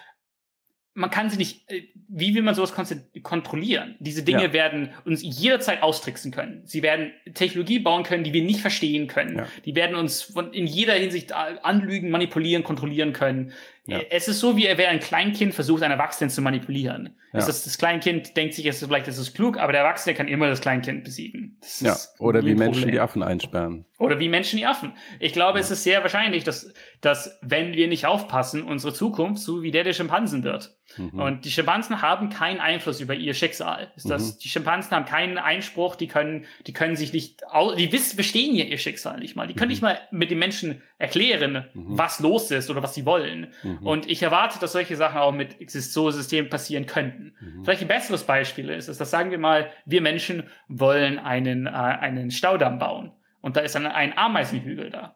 man 0.96 1.10
kann 1.10 1.28
sie 1.28 1.36
nicht, 1.36 1.70
äh, 1.70 1.82
wie 2.08 2.34
will 2.34 2.42
man 2.42 2.54
sowas 2.54 2.74
kontrollieren? 3.22 3.96
Diese 4.00 4.22
Dinge 4.22 4.44
ja. 4.44 4.52
werden 4.54 4.94
uns 5.04 5.20
jederzeit 5.22 5.82
austricksen 5.82 6.32
können. 6.32 6.62
Sie 6.64 6.82
werden 6.82 7.12
Technologie 7.34 7.78
bauen 7.78 8.02
können, 8.02 8.24
die 8.24 8.32
wir 8.32 8.42
nicht 8.42 8.60
verstehen 8.60 9.06
können. 9.06 9.36
Ja. 9.36 9.46
Die 9.66 9.74
werden 9.74 9.94
uns 9.94 10.22
von, 10.22 10.54
in 10.54 10.66
jeder 10.66 10.94
Hinsicht 10.94 11.32
anlügen, 11.34 12.08
manipulieren, 12.08 12.64
kontrollieren 12.64 13.12
können. 13.12 13.52
Ja. 13.86 14.00
Es 14.10 14.26
ist 14.26 14.40
so, 14.40 14.56
wie 14.56 14.66
er 14.66 14.78
wäre 14.78 14.90
ein 14.90 15.00
Kleinkind 15.00 15.54
versucht, 15.54 15.82
einen 15.82 15.92
Erwachsenen 15.92 16.28
zu 16.28 16.42
manipulieren. 16.42 17.16
Ja. 17.32 17.40
Das, 17.40 17.64
das 17.64 17.78
Kleinkind 17.78 18.36
denkt 18.36 18.54
sich, 18.54 18.66
es 18.66 18.82
ist 18.82 18.88
vielleicht 18.88 19.06
ist 19.08 19.18
es 19.18 19.32
klug, 19.32 19.58
aber 19.58 19.72
der 19.72 19.82
Erwachsene 19.82 20.14
kann 20.14 20.26
immer 20.26 20.48
das 20.48 20.60
Kleinkind 20.60 21.04
besiegen. 21.04 21.56
Das 21.60 21.80
ja. 21.80 21.96
Oder 22.18 22.44
wie 22.44 22.54
Menschen 22.54 22.90
die 22.90 22.98
Affen 22.98 23.22
einsperren. 23.22 23.84
Oder 23.98 24.18
wie 24.18 24.28
Menschen 24.28 24.58
die 24.58 24.66
Affen. 24.66 24.92
Ich 25.20 25.32
glaube, 25.32 25.58
ja. 25.58 25.64
es 25.64 25.70
ist 25.70 25.82
sehr 25.82 26.02
wahrscheinlich, 26.02 26.44
dass, 26.44 26.72
dass, 27.00 27.38
wenn 27.40 27.72
wir 27.72 27.88
nicht 27.88 28.04
aufpassen, 28.04 28.62
unsere 28.62 28.92
Zukunft 28.92 29.42
so 29.42 29.62
wie 29.62 29.70
der 29.70 29.84
der 29.84 29.94
Schimpansen 29.94 30.44
wird. 30.44 30.76
Mhm. 30.98 31.18
Und 31.18 31.44
die 31.46 31.50
Schimpansen 31.50 32.02
haben 32.02 32.28
keinen 32.28 32.60
Einfluss 32.60 33.00
über 33.00 33.14
ihr 33.14 33.32
Schicksal. 33.32 33.90
Das, 34.04 34.34
mhm. 34.34 34.38
Die 34.42 34.48
Schimpansen 34.48 34.90
haben 34.92 35.06
keinen 35.06 35.38
Einspruch, 35.38 35.96
die 35.96 36.08
können, 36.08 36.44
die 36.66 36.74
können 36.74 36.94
sich 36.94 37.14
nicht, 37.14 37.40
die 37.78 37.90
wissen, 37.90 38.16
bestehen 38.18 38.54
ja 38.54 38.64
ihr 38.64 38.76
Schicksal 38.76 39.18
nicht 39.18 39.34
mal. 39.34 39.46
Die 39.46 39.54
können 39.54 39.68
mhm. 39.68 39.72
nicht 39.72 39.82
mal 39.82 39.98
mit 40.10 40.30
den 40.30 40.38
Menschen 40.38 40.82
erklären, 40.98 41.64
mhm. 41.72 41.98
was 41.98 42.20
los 42.20 42.50
ist 42.50 42.68
oder 42.68 42.82
was 42.82 42.94
sie 42.94 43.06
wollen. 43.06 43.48
Mhm. 43.62 43.86
Und 43.86 44.10
ich 44.10 44.22
erwarte, 44.22 44.58
dass 44.58 44.72
solche 44.72 44.96
Sachen 44.96 45.18
auch 45.18 45.32
mit 45.32 45.56
so-Systemen 45.70 46.50
passieren 46.50 46.84
könnten. 46.84 47.34
Mhm. 47.40 47.64
Vielleicht 47.64 47.80
ein 47.80 47.88
besseres 47.88 48.24
Beispiel 48.24 48.68
ist, 48.68 48.88
ist, 48.88 49.00
dass 49.00 49.10
sagen 49.10 49.30
wir 49.30 49.38
mal, 49.38 49.70
wir 49.86 50.02
Menschen 50.02 50.44
wollen 50.68 51.18
einen, 51.18 51.66
äh, 51.66 51.70
einen 51.70 52.30
Staudamm 52.30 52.78
bauen. 52.78 53.12
Und 53.46 53.56
da 53.56 53.60
ist 53.60 53.76
dann 53.76 53.86
ein 53.86 54.18
Ameisenhügel 54.18 54.90
da. 54.90 55.14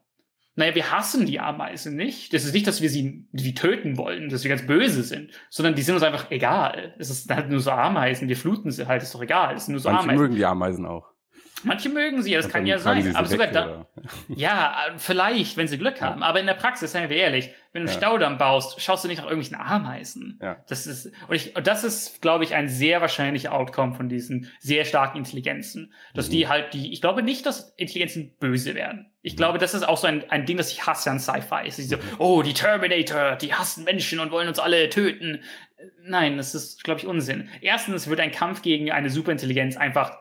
Naja, 0.54 0.76
wir 0.76 0.92
hassen 0.92 1.26
die 1.26 1.40
Ameisen 1.40 1.96
nicht. 1.96 2.32
Das 2.32 2.44
ist 2.44 2.54
nicht, 2.54 2.64
dass 2.68 2.80
wir 2.80 2.88
sie 2.88 3.26
wie 3.32 3.54
töten 3.54 3.96
wollen, 3.96 4.28
dass 4.28 4.44
wir 4.44 4.48
ganz 4.50 4.64
böse 4.64 5.02
sind, 5.02 5.32
sondern 5.48 5.74
die 5.74 5.82
sind 5.82 5.96
uns 5.96 6.04
einfach 6.04 6.30
egal. 6.30 6.94
Es 7.00 7.10
ist 7.10 7.28
halt 7.28 7.50
nur 7.50 7.58
so 7.58 7.72
Ameisen, 7.72 8.28
wir 8.28 8.36
fluten 8.36 8.70
sie 8.70 8.86
halt, 8.86 9.02
ist 9.02 9.12
doch 9.16 9.22
egal. 9.22 9.56
Es 9.56 9.66
sind 9.66 9.72
nur 9.72 9.80
so 9.80 9.88
Manche 9.88 10.04
Ameisen. 10.04 10.22
mögen 10.22 10.36
die 10.36 10.44
Ameisen 10.44 10.86
auch. 10.86 11.08
Manche 11.64 11.88
mögen 11.88 12.22
sie, 12.22 12.34
das 12.34 12.48
kann 12.48 12.66
ja 12.66 12.78
sein. 12.78 13.16
Aber 13.16 13.26
sogar 13.26 13.48
da, 13.48 13.88
ja, 14.28 14.76
vielleicht, 14.96 15.56
wenn 15.56 15.66
sie 15.66 15.78
Glück 15.78 16.00
haben. 16.00 16.20
Ja. 16.20 16.28
Aber 16.28 16.38
in 16.38 16.46
der 16.46 16.54
Praxis, 16.54 16.92
seien 16.92 17.10
wir 17.10 17.16
ehrlich, 17.16 17.50
wenn 17.72 17.82
du 17.84 17.88
einen 17.88 18.00
ja. 18.00 18.06
Staudamm 18.06 18.36
baust, 18.36 18.80
schaust 18.80 19.04
du 19.04 19.08
nicht 19.08 19.18
nach 19.18 19.30
irgendwelchen 19.30 19.64
Ameisen. 19.64 20.38
Ja. 20.42 20.56
Das 20.68 20.88
ist, 20.88 21.06
und, 21.28 21.34
ich, 21.36 21.54
und 21.54 21.66
das 21.66 21.84
ist, 21.84 22.20
glaube 22.20 22.42
ich, 22.42 22.54
ein 22.54 22.68
sehr 22.68 23.00
wahrscheinlicher 23.00 23.52
Outcome 23.52 23.94
von 23.94 24.08
diesen 24.08 24.50
sehr 24.58 24.84
starken 24.84 25.18
Intelligenzen. 25.18 25.92
Dass 26.12 26.28
mhm. 26.28 26.32
die 26.32 26.48
halt 26.48 26.74
die, 26.74 26.92
ich 26.92 27.00
glaube 27.00 27.22
nicht, 27.22 27.46
dass 27.46 27.72
Intelligenzen 27.76 28.34
böse 28.40 28.74
werden. 28.74 29.12
Ich 29.22 29.34
mhm. 29.34 29.36
glaube, 29.36 29.58
das 29.58 29.74
ist 29.74 29.84
auch 29.84 29.98
so 29.98 30.08
ein, 30.08 30.28
ein 30.30 30.46
Ding, 30.46 30.56
das 30.56 30.72
ich 30.72 30.84
hasse 30.84 31.10
an 31.10 31.20
Sci-Fi. 31.20 31.62
Es 31.66 31.78
ist 31.78 31.90
so, 31.90 31.96
mhm. 31.96 32.02
oh, 32.18 32.42
die 32.42 32.54
Terminator, 32.54 33.36
die 33.36 33.54
hassen 33.54 33.84
Menschen 33.84 34.18
und 34.18 34.32
wollen 34.32 34.48
uns 34.48 34.58
alle 34.58 34.88
töten. 34.90 35.44
Nein, 36.02 36.38
das 36.38 36.56
ist, 36.56 36.82
glaube 36.82 37.00
ich, 37.00 37.06
Unsinn. 37.06 37.48
Erstens 37.60 38.08
wird 38.08 38.18
ein 38.18 38.32
Kampf 38.32 38.62
gegen 38.62 38.90
eine 38.90 39.10
Superintelligenz 39.10 39.76
einfach 39.76 40.18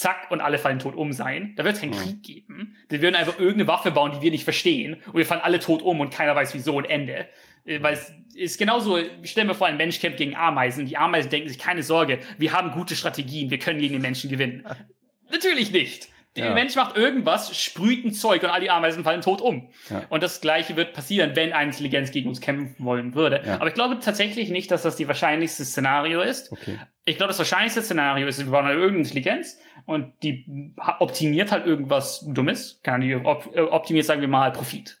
zack, 0.00 0.30
und 0.30 0.40
alle 0.40 0.58
fallen 0.58 0.78
tot 0.78 0.96
um 0.96 1.12
sein. 1.12 1.52
Da 1.56 1.64
wird 1.64 1.74
es 1.74 1.80
keinen 1.80 1.90
mhm. 1.90 1.98
Krieg 1.98 2.22
geben. 2.22 2.49
Die 2.90 3.02
würden 3.02 3.14
einfach 3.14 3.38
irgendeine 3.38 3.68
Waffe 3.68 3.90
bauen, 3.90 4.12
die 4.12 4.20
wir 4.20 4.30
nicht 4.30 4.44
verstehen. 4.44 4.94
Und 5.06 5.16
wir 5.16 5.26
fallen 5.26 5.40
alle 5.40 5.60
tot 5.60 5.82
um 5.82 6.00
und 6.00 6.10
keiner 6.10 6.34
weiß 6.34 6.54
wieso 6.54 6.76
und 6.76 6.84
Ende. 6.84 7.28
Äh, 7.64 7.82
weil 7.82 7.94
es 7.94 8.12
ist 8.34 8.58
genauso, 8.58 8.98
stell 9.22 9.44
mir 9.44 9.54
vor, 9.54 9.66
ein 9.66 9.76
Mensch 9.76 10.00
kämpft 10.00 10.18
gegen 10.18 10.34
Ameisen. 10.34 10.86
Die 10.86 10.96
Ameisen 10.96 11.30
denken 11.30 11.48
sich, 11.48 11.58
keine 11.58 11.82
Sorge, 11.82 12.18
wir 12.38 12.52
haben 12.52 12.72
gute 12.72 12.96
Strategien, 12.96 13.50
wir 13.50 13.58
können 13.58 13.80
gegen 13.80 13.94
den 13.94 14.02
Menschen 14.02 14.30
gewinnen. 14.30 14.64
Natürlich 15.30 15.70
nicht. 15.70 16.08
Der 16.36 16.46
ja. 16.46 16.54
Mensch 16.54 16.76
macht 16.76 16.96
irgendwas, 16.96 17.56
sprüht 17.60 18.04
ein 18.04 18.12
Zeug 18.12 18.44
und 18.44 18.50
all 18.50 18.60
die 18.60 18.70
Ameisen 18.70 19.02
fallen 19.02 19.20
tot 19.20 19.40
um. 19.40 19.68
Ja. 19.88 20.04
Und 20.10 20.22
das 20.22 20.40
Gleiche 20.40 20.76
wird 20.76 20.92
passieren, 20.92 21.34
wenn 21.34 21.52
eine 21.52 21.70
Intelligenz 21.70 22.12
gegen 22.12 22.28
uns 22.28 22.40
kämpfen 22.40 22.84
wollen 22.84 23.16
würde. 23.16 23.42
Ja. 23.44 23.54
Aber 23.56 23.66
ich 23.66 23.74
glaube 23.74 23.98
tatsächlich 23.98 24.48
nicht, 24.48 24.70
dass 24.70 24.82
das 24.82 24.94
die 24.94 25.08
wahrscheinlichste 25.08 25.64
Szenario 25.64 26.20
ist. 26.20 26.52
Okay. 26.52 26.78
Ich 27.04 27.16
glaube, 27.16 27.28
das 27.28 27.38
wahrscheinlichste 27.38 27.82
Szenario 27.82 28.28
ist, 28.28 28.38
wir 28.38 28.50
bauen 28.52 28.64
halt 28.64 28.76
irgendeine 28.76 29.00
Intelligenz 29.00 29.58
und 29.86 30.12
die 30.22 30.72
optimiert 31.00 31.50
halt 31.50 31.66
irgendwas 31.66 32.24
Dummes. 32.28 32.80
Kann 32.84 33.00
die 33.00 33.16
op 33.16 33.50
äh, 33.52 33.62
optimiert, 33.62 34.06
sagen 34.06 34.20
wir 34.20 34.28
mal, 34.28 34.52
Profit. 34.52 35.00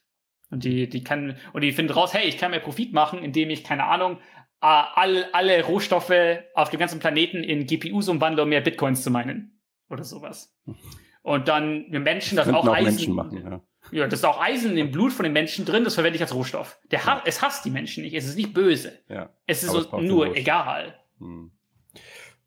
Und 0.50 0.64
die, 0.64 0.88
die 0.88 1.04
kann, 1.04 1.36
und 1.52 1.60
die 1.60 1.70
findet 1.70 1.96
raus, 1.96 2.12
hey, 2.12 2.26
ich 2.26 2.38
kann 2.38 2.50
mehr 2.50 2.58
Profit 2.58 2.92
machen, 2.92 3.22
indem 3.22 3.50
ich, 3.50 3.62
keine 3.62 3.84
Ahnung, 3.84 4.18
alle, 4.58 5.32
alle 5.32 5.62
Rohstoffe 5.64 6.12
auf 6.54 6.70
dem 6.70 6.80
ganzen 6.80 6.98
Planeten 6.98 7.44
in 7.44 7.66
GPUs 7.66 8.08
umwandle, 8.08 8.42
um 8.42 8.48
mehr 8.48 8.60
Bitcoins 8.60 9.02
zu 9.02 9.10
meinen. 9.10 9.62
Oder 9.88 10.04
sowas. 10.04 10.54
Und 11.22 11.48
dann 11.48 11.86
wir 11.90 12.00
Menschen, 12.00 12.36
das, 12.36 12.46
das 12.46 12.54
auch, 12.54 12.66
auch 12.66 12.74
Eisen. 12.74 12.84
Menschen 12.84 13.14
machen, 13.14 13.42
ja. 13.42 13.62
ja, 13.92 14.06
das 14.06 14.20
ist 14.20 14.24
auch 14.24 14.40
Eisen 14.40 14.76
im 14.76 14.90
Blut 14.90 15.12
von 15.12 15.24
den 15.24 15.32
Menschen 15.32 15.64
drin, 15.64 15.84
das 15.84 15.94
verwende 15.94 16.16
ich 16.16 16.22
als 16.22 16.34
Rohstoff. 16.34 16.78
Der 16.90 17.00
ja. 17.00 17.22
es 17.26 17.42
hasst 17.42 17.64
die 17.64 17.70
Menschen 17.70 18.04
nicht, 18.04 18.14
es 18.14 18.26
ist 18.26 18.36
nicht 18.36 18.54
böse. 18.54 18.92
Ja. 19.08 19.30
Es 19.46 19.62
ist 19.62 19.70
so 19.70 20.00
nur 20.00 20.36
egal. 20.36 20.94
Hm. 21.18 21.50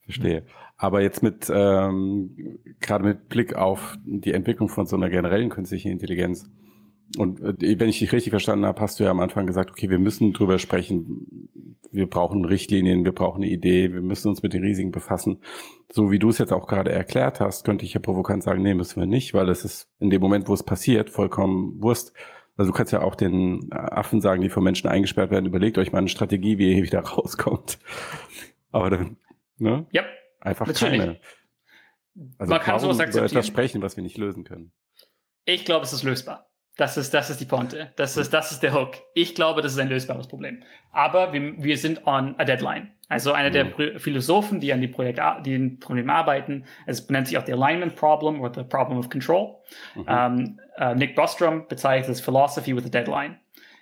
Verstehe. 0.01 0.45
Aber 0.75 1.01
jetzt 1.01 1.23
mit, 1.23 1.49
ähm, 1.53 2.59
gerade 2.81 3.05
mit 3.05 3.29
Blick 3.29 3.55
auf 3.55 3.95
die 4.03 4.33
Entwicklung 4.33 4.67
von 4.67 4.85
so 4.85 4.97
einer 4.97 5.09
generellen 5.09 5.49
künstlichen 5.49 5.91
Intelligenz, 5.91 6.49
und 7.17 7.39
äh, 7.41 7.79
wenn 7.79 7.89
ich 7.89 7.99
dich 7.99 8.11
richtig 8.11 8.31
verstanden 8.31 8.65
habe, 8.65 8.79
hast 8.81 8.99
du 8.99 9.03
ja 9.03 9.11
am 9.11 9.19
Anfang 9.19 9.45
gesagt, 9.47 9.71
okay, 9.71 9.89
wir 9.89 9.99
müssen 9.99 10.33
drüber 10.33 10.59
sprechen, 10.59 11.49
wir 11.91 12.09
brauchen 12.09 12.43
Richtlinien, 12.45 13.05
wir 13.05 13.11
brauchen 13.11 13.43
eine 13.43 13.51
Idee, 13.51 13.93
wir 13.93 14.01
müssen 14.01 14.29
uns 14.29 14.41
mit 14.41 14.53
den 14.53 14.63
Risiken 14.63 14.91
befassen. 14.91 15.39
So 15.91 16.09
wie 16.11 16.17
du 16.19 16.29
es 16.29 16.39
jetzt 16.39 16.51
auch 16.51 16.67
gerade 16.67 16.91
erklärt 16.91 17.39
hast, 17.39 17.65
könnte 17.65 17.85
ich 17.85 17.93
ja 17.93 17.99
provokant 17.99 18.41
sagen, 18.43 18.63
nee, 18.63 18.73
müssen 18.73 18.99
wir 18.99 19.05
nicht, 19.05 19.33
weil 19.35 19.47
es 19.49 19.63
ist 19.63 19.89
in 19.99 20.09
dem 20.09 20.21
Moment, 20.21 20.47
wo 20.47 20.53
es 20.55 20.63
passiert, 20.63 21.11
vollkommen 21.11 21.81
Wurst, 21.83 22.13
Also 22.57 22.71
du 22.71 22.77
kannst 22.77 22.91
ja 22.93 23.01
auch 23.03 23.13
den 23.15 23.71
Affen 23.71 24.21
sagen, 24.21 24.41
die 24.41 24.49
von 24.49 24.63
Menschen 24.63 24.89
eingesperrt 24.89 25.29
werden, 25.29 25.45
überlegt 25.45 25.77
euch 25.77 25.91
mal 25.91 25.99
eine 25.99 26.09
Strategie, 26.09 26.57
wie 26.57 26.69
ihr 26.69 26.75
hier 26.75 26.83
wieder 26.83 26.99
rauskommt. 27.05 27.77
Aber 28.71 28.89
dann, 28.89 29.17
ne? 29.57 29.85
Ja. 29.91 30.03
Einfach 30.39 30.65
Natürlich. 30.67 30.99
keine. 30.99 31.19
Also 32.37 32.49
Man 32.51 32.61
kann 32.61 32.79
sowas 32.79 32.99
akzeptieren. 32.99 33.25
etwas 33.25 33.47
sprechen, 33.47 33.81
was 33.81 33.95
wir 33.97 34.03
nicht 34.03 34.17
lösen 34.17 34.43
können. 34.43 34.71
Ich 35.45 35.63
glaube, 35.65 35.85
es 35.85 35.93
ist 35.93 36.03
lösbar. 36.03 36.49
Das 36.75 36.97
ist, 36.97 37.13
das 37.13 37.29
ist 37.29 37.39
die 37.39 37.45
Ponte. 37.45 37.91
Das 37.97 38.17
ist, 38.17 38.33
das 38.33 38.51
ist 38.51 38.63
der 38.63 38.73
Hook. 38.73 38.93
Ich 39.13 39.35
glaube, 39.35 39.61
das 39.61 39.73
ist 39.73 39.79
ein 39.79 39.89
lösbares 39.89 40.27
Problem. 40.27 40.63
Aber 40.91 41.31
wir, 41.31 41.53
wir 41.63 41.77
sind 41.77 42.07
on 42.07 42.33
a 42.39 42.45
deadline. 42.45 42.91
Also 43.09 43.31
einer 43.31 43.49
mhm. 43.49 43.75
der 43.75 43.99
Philosophen, 43.99 44.59
die 44.59 44.73
an 44.73 44.81
die 44.81 44.87
Projekt, 44.87 45.21
die 45.45 45.53
in 45.53 45.79
Problem 45.79 46.09
arbeiten, 46.09 46.65
es 46.87 47.07
nennt 47.09 47.27
sich 47.27 47.37
auch 47.37 47.45
the 47.45 47.53
Alignment 47.53 47.95
Problem 47.95 48.41
oder 48.41 48.63
the 48.63 48.67
Problem 48.67 48.97
of 48.97 49.09
Control. 49.09 49.55
Mhm. 49.93 50.05
Ähm, 50.07 50.59
äh, 50.77 50.95
Nick 50.95 51.15
Bostrom 51.15 51.67
bezeichnet 51.67 52.09
es 52.09 52.21
Philosophy 52.21 52.75
with 52.75 52.85
a 52.85 52.89
Deadline. 52.89 53.37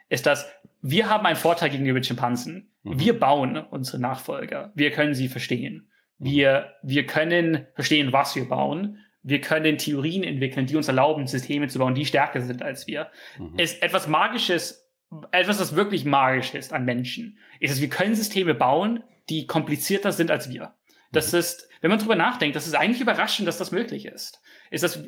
Ist 0.10 0.26
das, 0.26 0.52
wir 0.82 1.10
haben 1.10 1.26
einen 1.26 1.38
Vorteil 1.38 1.70
gegenüber 1.70 2.04
Schimpansen. 2.04 2.72
Mhm. 2.84 3.00
Wir 3.00 3.18
bauen 3.18 3.58
unsere 3.58 4.00
Nachfolger. 4.00 4.74
Wir 4.76 4.92
können 4.92 5.14
sie 5.14 5.30
verstehen. 5.30 5.88
Wir, 6.18 6.74
wir 6.84 7.06
können 7.06 7.68
verstehen, 7.74 8.12
was 8.12 8.36
wir 8.36 8.50
bauen 8.50 9.00
wir 9.24 9.42
können 9.42 9.78
Theorien 9.78 10.24
entwickeln, 10.24 10.66
die 10.66 10.76
uns 10.76 10.88
erlauben, 10.88 11.28
Systeme 11.28 11.68
zu 11.68 11.80
bauen, 11.80 11.96
die 11.96 12.06
stärker 12.06 12.42
sind 12.42 12.62
als 12.62 12.88
wir. 12.88 13.12
Mhm. 13.38 13.60
Ist 13.60 13.82
etwas 13.84 14.08
Magisches, 14.08 14.90
etwas, 15.32 15.60
was 15.60 15.76
wirklich 15.76 16.06
magisch 16.06 16.54
ist 16.54 16.74
an 16.74 16.86
Menschen, 16.86 17.38
ist 17.60 17.72
es, 17.72 17.82
wir 17.82 17.90
können 17.90 18.16
Systeme 18.16 18.54
bauen, 18.54 19.04
die 19.30 19.46
komplizierter 19.46 20.12
sind 20.12 20.32
als 20.32 20.50
wir. 20.50 20.74
Das 21.12 21.32
mhm. 21.34 21.40
ist, 21.40 21.70
wenn 21.82 21.90
man 21.90 22.00
drüber 22.00 22.16
nachdenkt, 22.16 22.56
das 22.56 22.68
ist 22.68 22.76
eigentlich 22.76 23.02
überraschend, 23.02 23.48
dass 23.48 23.58
das 23.58 23.72
möglich 23.72 24.06
ist. 24.06 24.42
Ist 24.72 24.84
das, 24.84 25.04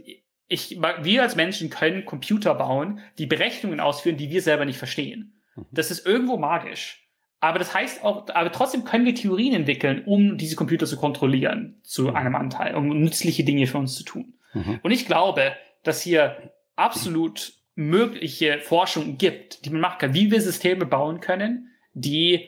ich, 0.48 0.80
wir 1.02 1.22
als 1.22 1.36
Menschen 1.36 1.70
können 1.70 2.06
Computer 2.06 2.54
bauen, 2.56 3.00
die 3.18 3.26
Berechnungen 3.26 3.80
ausführen, 3.80 4.18
die 4.18 4.30
wir 4.30 4.42
selber 4.42 4.66
nicht 4.66 4.78
verstehen. 4.78 5.42
Mhm. 5.56 5.66
Das 5.72 5.90
ist 5.90 6.06
irgendwo 6.06 6.38
magisch. 6.38 7.03
Aber 7.44 7.60
das 7.60 7.74
heißt 7.74 8.06
auch, 8.06 8.30
aber 8.34 8.54
trotzdem 8.54 8.86
können 8.86 9.06
wir 9.06 9.14
Theorien 9.14 9.54
entwickeln, 9.54 10.04
um 10.06 10.38
diese 10.38 10.56
Computer 10.56 10.86
zu 10.86 10.96
kontrollieren, 10.96 11.76
zu 11.84 12.04
mhm. 12.04 12.16
einem 12.16 12.36
Anteil, 12.38 12.74
um 12.74 12.88
nützliche 12.88 13.44
Dinge 13.44 13.68
für 13.68 13.80
uns 13.80 13.96
zu 13.96 14.06
tun. 14.06 14.36
Mhm. 14.54 14.80
Und 14.82 14.92
ich 14.92 15.06
glaube, 15.06 15.52
dass 15.84 16.02
hier 16.02 16.54
absolut 16.78 17.52
mögliche 17.76 18.60
Forschung 18.60 19.18
gibt, 19.18 19.66
die 19.66 19.72
man 19.72 19.82
machen 19.82 19.98
kann, 20.00 20.14
wie 20.14 20.32
wir 20.32 20.40
Systeme 20.40 20.86
bauen 20.86 21.20
können, 21.20 21.68
die 21.94 22.48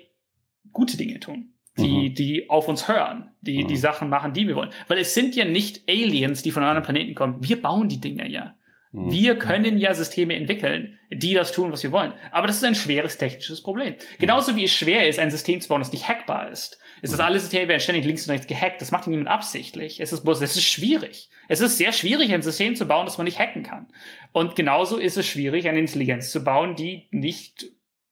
gute 0.72 0.96
Dinge 0.96 1.20
tun, 1.20 1.50
die, 1.78 2.12
mhm. 2.12 2.16
die 2.16 2.50
auf 2.50 2.70
uns 2.70 2.88
hören, 2.88 3.32
die, 3.42 3.66
die 3.66 3.74
mhm. 3.74 3.80
Sachen 3.80 4.08
machen, 4.08 4.32
die 4.32 4.48
wir 4.48 4.56
wollen. 4.56 4.72
Weil 4.88 5.00
es 5.00 5.14
sind 5.14 5.36
ja 5.36 5.44
nicht 5.44 5.90
Aliens, 5.90 6.42
die 6.42 6.52
von 6.52 6.64
einem 6.64 6.70
anderen 6.70 6.86
Planeten 6.86 7.16
kommen. 7.16 7.44
Wir 7.44 7.62
bauen 7.62 7.90
die 7.90 8.00
Dinge 8.00 8.30
ja. 8.32 8.56
Mhm. 8.96 9.12
Wir 9.12 9.38
können 9.38 9.78
ja 9.78 9.94
Systeme 9.94 10.36
entwickeln, 10.36 10.98
die 11.12 11.34
das 11.34 11.52
tun, 11.52 11.72
was 11.72 11.84
wir 11.84 11.92
wollen. 11.92 12.14
Aber 12.32 12.48
das 12.48 12.58
ist 12.58 12.64
ein 12.64 12.76
schweres 12.76 13.18
technisches 13.18 13.62
Problem. 13.62 13.96
Genauso 14.20 14.56
wie 14.56 14.64
es 14.64 14.74
schwer 14.74 15.08
ist, 15.08 15.20
ein 15.20 15.32
System 15.32 15.60
zu 15.60 15.68
bauen, 15.68 15.82
das 15.82 15.92
nicht 15.92 16.08
hackbar 16.08 16.50
ist. 16.50 16.80
Ist 17.02 17.12
das 17.12 17.20
mhm. 17.20 17.26
alle 17.26 17.40
Systeme 17.40 17.68
werden 17.68 17.82
ständig 17.82 18.06
links 18.06 18.26
und 18.26 18.32
rechts 18.32 18.48
gehackt. 18.48 18.82
Das 18.82 18.92
macht 18.92 19.08
niemand 19.08 19.28
absichtlich. 19.28 20.00
Es 20.00 20.14
ist 20.14 20.24
bloß, 20.24 20.42
es 20.42 20.56
ist 20.56 20.64
schwierig. 20.64 21.30
Es 21.48 21.60
ist 21.60 21.78
sehr 21.78 21.92
schwierig, 21.92 22.34
ein 22.34 22.42
System 22.42 22.76
zu 22.76 22.86
bauen, 22.86 23.06
das 23.06 23.18
man 23.18 23.26
nicht 23.26 23.38
hacken 23.38 23.64
kann. 23.64 23.88
Und 24.32 24.56
genauso 24.56 24.98
ist 24.98 25.18
es 25.18 25.28
schwierig, 25.28 25.68
eine 25.68 25.80
Intelligenz 25.80 26.32
zu 26.32 26.44
bauen, 26.44 26.76
die 26.76 27.08
nicht 27.12 27.66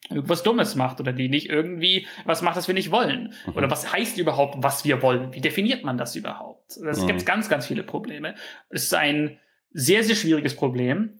irgendwas 0.09 0.43
Dummes 0.43 0.75
macht 0.75 0.99
oder 0.99 1.13
die 1.13 1.29
nicht 1.29 1.49
irgendwie 1.49 2.07
was 2.25 2.41
macht, 2.41 2.57
das 2.57 2.67
wir 2.67 2.75
nicht 2.75 2.91
wollen. 2.91 3.33
Mhm. 3.45 3.53
Oder 3.55 3.71
was 3.71 3.91
heißt 3.93 4.17
überhaupt, 4.17 4.61
was 4.61 4.83
wir 4.83 5.01
wollen? 5.01 5.33
Wie 5.33 5.41
definiert 5.41 5.83
man 5.85 5.97
das 5.97 6.15
überhaupt? 6.15 6.77
Es 6.77 7.01
mhm. 7.01 7.07
gibt 7.07 7.25
ganz, 7.25 7.49
ganz 7.49 7.67
viele 7.67 7.83
Probleme. 7.83 8.35
Es 8.69 8.83
ist 8.83 8.93
ein, 8.93 9.39
sehr, 9.73 10.03
sehr 10.03 10.15
schwieriges 10.15 10.55
Problem. 10.55 11.19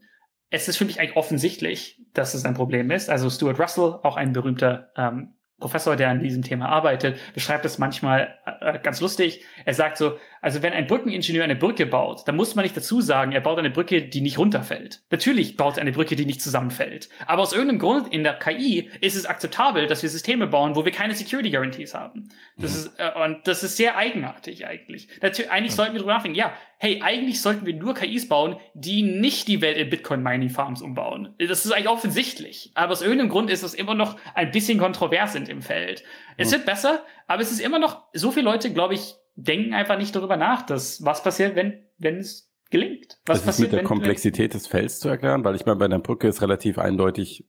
Es 0.50 0.68
ist 0.68 0.78
für 0.78 0.86
mich 0.86 1.00
eigentlich 1.00 1.18
offensichtlich, 1.18 2.02
dass 2.14 2.34
es 2.34 2.46
ein 2.46 2.54
Problem 2.54 2.92
ist. 2.92 3.10
Also 3.10 3.30
Stuart 3.30 3.60
Russell, 3.60 4.00
auch 4.04 4.16
ein 4.16 4.34
berühmter 4.34 4.92
ähm, 4.96 5.34
Professor, 5.64 5.96
der 5.96 6.10
an 6.10 6.20
diesem 6.20 6.44
Thema 6.44 6.68
arbeitet, 6.68 7.18
beschreibt 7.34 7.64
das 7.64 7.78
manchmal 7.78 8.38
äh, 8.60 8.80
ganz 8.80 9.00
lustig. 9.00 9.46
Er 9.64 9.74
sagt 9.74 9.98
so, 9.98 10.18
also 10.42 10.62
wenn 10.62 10.74
ein 10.74 10.88
Brückeningenieur 10.88 11.44
eine 11.44 11.56
Brücke 11.56 11.86
baut, 11.86 12.28
dann 12.28 12.36
muss 12.36 12.54
man 12.54 12.64
nicht 12.64 12.76
dazu 12.76 13.00
sagen, 13.00 13.32
er 13.32 13.40
baut 13.40 13.60
eine 13.60 13.70
Brücke, 13.70 14.02
die 14.02 14.20
nicht 14.20 14.38
runterfällt. 14.38 15.04
Natürlich 15.10 15.56
baut 15.56 15.78
er 15.78 15.82
eine 15.82 15.94
Brücke, 15.94 16.18
die 16.18 16.26
nicht 16.26 16.42
zusammenfällt. 16.42 17.08
Aber 17.28 17.44
aus 17.44 17.54
irgendeinem 17.54 17.80
Grund 17.80 18.14
in 18.14 18.24
der 18.24 18.34
KI 18.34 18.90
ist 19.00 19.16
es 19.16 19.26
akzeptabel, 19.26 19.88
dass 19.88 20.04
wir 20.04 20.10
Systeme 20.10 20.48
bauen, 20.48 20.76
wo 20.76 20.84
wir 20.84 20.92
keine 20.92 21.16
Security 21.16 21.50
Guarantees 21.50 21.94
haben. 21.94 22.28
Das 22.58 22.74
mhm. 22.74 22.78
ist, 22.78 23.00
äh, 23.00 23.24
und 23.24 23.48
das 23.48 23.64
ist 23.64 23.78
sehr 23.78 23.96
eigenartig 23.96 24.66
eigentlich. 24.68 25.08
Natürlich, 25.22 25.50
eigentlich 25.50 25.76
sollten 25.76 25.94
wir 25.94 26.00
darüber 26.00 26.16
nachdenken, 26.16 26.38
ja, 26.38 26.52
hey, 26.84 27.00
eigentlich 27.02 27.42
sollten 27.42 27.66
wir 27.66 27.74
nur 27.74 27.94
KIs 27.94 28.28
bauen, 28.28 28.58
die 28.74 29.04
nicht 29.04 29.48
die 29.48 29.62
Welt 29.62 29.78
in 29.78 29.90
Bitcoin-Mining-Farms 29.90 30.82
umbauen. 30.82 31.34
Das 31.40 31.66
ist 31.66 31.72
eigentlich 31.72 31.88
offensichtlich. 31.88 32.72
Aber 32.76 32.92
aus 32.92 33.02
irgendeinem 33.02 33.30
Grund 33.30 33.50
ist 33.50 33.64
das 33.64 33.74
immer 33.74 33.96
noch 33.96 34.18
ein 34.36 34.52
bisschen 34.52 34.80
kontrovers 34.80 35.34
in 35.36 35.46
dem 35.46 35.62
Feld. 35.62 36.04
Es 36.36 36.52
wird 36.52 36.66
besser, 36.66 37.06
aber 37.26 37.42
es 37.42 37.54
ist 37.54 37.62
immer 37.62 37.80
noch, 37.80 38.04
so 38.12 38.32
viele 38.32 38.44
Leute, 38.44 38.74
glaube 38.74 38.96
ich, 38.96 39.16
denken 39.36 39.74
einfach 39.74 39.98
nicht 39.98 40.14
darüber 40.14 40.36
nach, 40.36 40.64
dass 40.64 41.06
was 41.06 41.24
passiert, 41.24 41.56
wenn, 41.56 41.86
wenn 42.00 42.18
es 42.18 42.52
gelingt. 42.70 43.18
Was 43.26 43.38
das 43.38 43.46
passiert 43.46 43.68
ist 43.68 43.72
mit 43.72 43.82
der 43.82 43.88
Komplexität 43.88 44.54
des 44.54 44.68
Felds 44.68 45.00
zu 45.00 45.08
erklären, 45.08 45.46
weil 45.46 45.56
ich 45.56 45.66
meine, 45.66 45.78
bei 45.78 45.86
einer 45.86 46.00
Brücke 46.00 46.28
ist 46.28 46.42
relativ 46.42 46.78
eindeutig, 46.78 47.46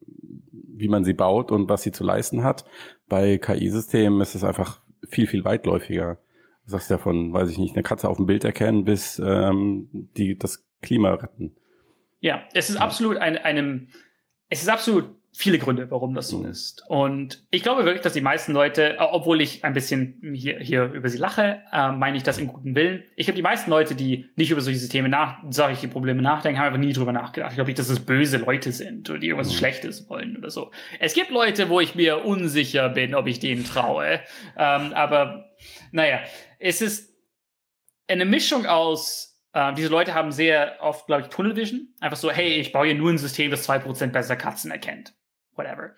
wie 0.52 0.86
man 0.86 1.02
sie 1.02 1.12
baut 1.12 1.50
und 1.50 1.68
was 1.68 1.82
sie 1.82 1.90
zu 1.90 2.04
leisten 2.04 2.44
hat. 2.44 2.64
Bei 3.08 3.36
KI-Systemen 3.38 4.20
ist 4.20 4.36
es 4.36 4.44
einfach 4.44 4.80
viel, 5.08 5.26
viel 5.26 5.44
weitläufiger. 5.44 6.18
Du 6.64 6.70
sagst 6.70 6.90
ja 6.90 6.98
von, 6.98 7.32
weiß 7.32 7.50
ich 7.50 7.58
nicht, 7.58 7.74
eine 7.74 7.82
Katze 7.82 8.08
auf 8.08 8.16
dem 8.16 8.26
Bild 8.26 8.44
erkennen 8.44 8.84
bis 8.84 9.20
ähm, 9.24 9.88
die 10.16 10.38
das 10.38 10.64
Klima 10.80 11.14
retten. 11.14 11.54
Ja, 12.20 12.42
es 12.54 12.70
ist 12.70 12.76
ja. 12.76 12.82
absolut 12.82 13.18
ein, 13.18 13.36
einem, 13.36 13.88
es 14.48 14.62
ist 14.62 14.68
absolut 14.68 15.14
viele 15.36 15.58
Gründe, 15.58 15.90
warum 15.90 16.14
das 16.14 16.28
so 16.28 16.38
mhm. 16.38 16.46
ist. 16.46 16.84
Und 16.88 17.44
ich 17.50 17.62
glaube 17.62 17.84
wirklich, 17.84 18.02
dass 18.02 18.12
die 18.12 18.20
meisten 18.20 18.52
Leute, 18.52 18.96
obwohl 18.98 19.40
ich 19.40 19.64
ein 19.64 19.72
bisschen 19.72 20.20
hier, 20.32 20.58
hier 20.60 20.92
über 20.92 21.08
sie 21.08 21.18
lache, 21.18 21.60
äh, 21.72 21.90
meine 21.90 22.16
ich 22.16 22.22
das 22.22 22.38
in 22.38 22.46
guten 22.46 22.76
Willen. 22.76 23.02
Ich 23.16 23.26
glaube, 23.26 23.36
die 23.36 23.42
meisten 23.42 23.68
Leute, 23.68 23.96
die 23.96 24.30
nicht 24.36 24.52
über 24.52 24.60
solche 24.60 24.78
Systeme 24.78 25.08
nach, 25.08 25.38
solche 25.50 25.88
Probleme 25.88 26.22
nachdenken, 26.22 26.60
haben 26.60 26.66
einfach 26.68 26.78
nie 26.78 26.92
drüber 26.92 27.12
nachgedacht. 27.12 27.50
Ich 27.50 27.56
glaube 27.56 27.68
nicht, 27.68 27.78
dass 27.80 27.90
es 27.90 28.00
böse 28.00 28.38
Leute 28.38 28.70
sind 28.70 29.10
oder 29.10 29.18
die 29.18 29.26
irgendwas 29.26 29.52
mhm. 29.52 29.56
Schlechtes 29.56 30.08
wollen 30.08 30.36
oder 30.36 30.50
so. 30.50 30.70
Es 31.00 31.14
gibt 31.14 31.30
Leute, 31.30 31.68
wo 31.68 31.80
ich 31.80 31.96
mir 31.96 32.24
unsicher 32.24 32.88
bin, 32.88 33.14
ob 33.14 33.26
ich 33.26 33.40
denen 33.40 33.64
traue. 33.64 34.20
Ähm, 34.56 34.92
aber 34.92 35.50
naja, 35.92 36.20
es 36.58 36.80
ist 36.80 37.14
eine 38.08 38.24
Mischung 38.24 38.66
aus 38.66 39.30
Uh, 39.56 39.72
diese 39.72 39.86
Leute 39.86 40.14
haben 40.14 40.32
sehr 40.32 40.78
oft, 40.80 41.06
glaube 41.06 41.22
ich, 41.22 41.28
Tunnel 41.28 41.54
Vision. 41.54 41.94
Einfach 42.00 42.16
so, 42.16 42.28
hey, 42.28 42.54
ich 42.54 42.72
baue 42.72 42.86
hier 42.86 42.96
nur 42.96 43.12
ein 43.12 43.18
System, 43.18 43.52
das 43.52 43.62
zwei 43.62 43.78
Prozent 43.78 44.12
besser 44.12 44.34
Katzen 44.34 44.72
erkennt 44.72 45.14
whatever. 45.56 45.94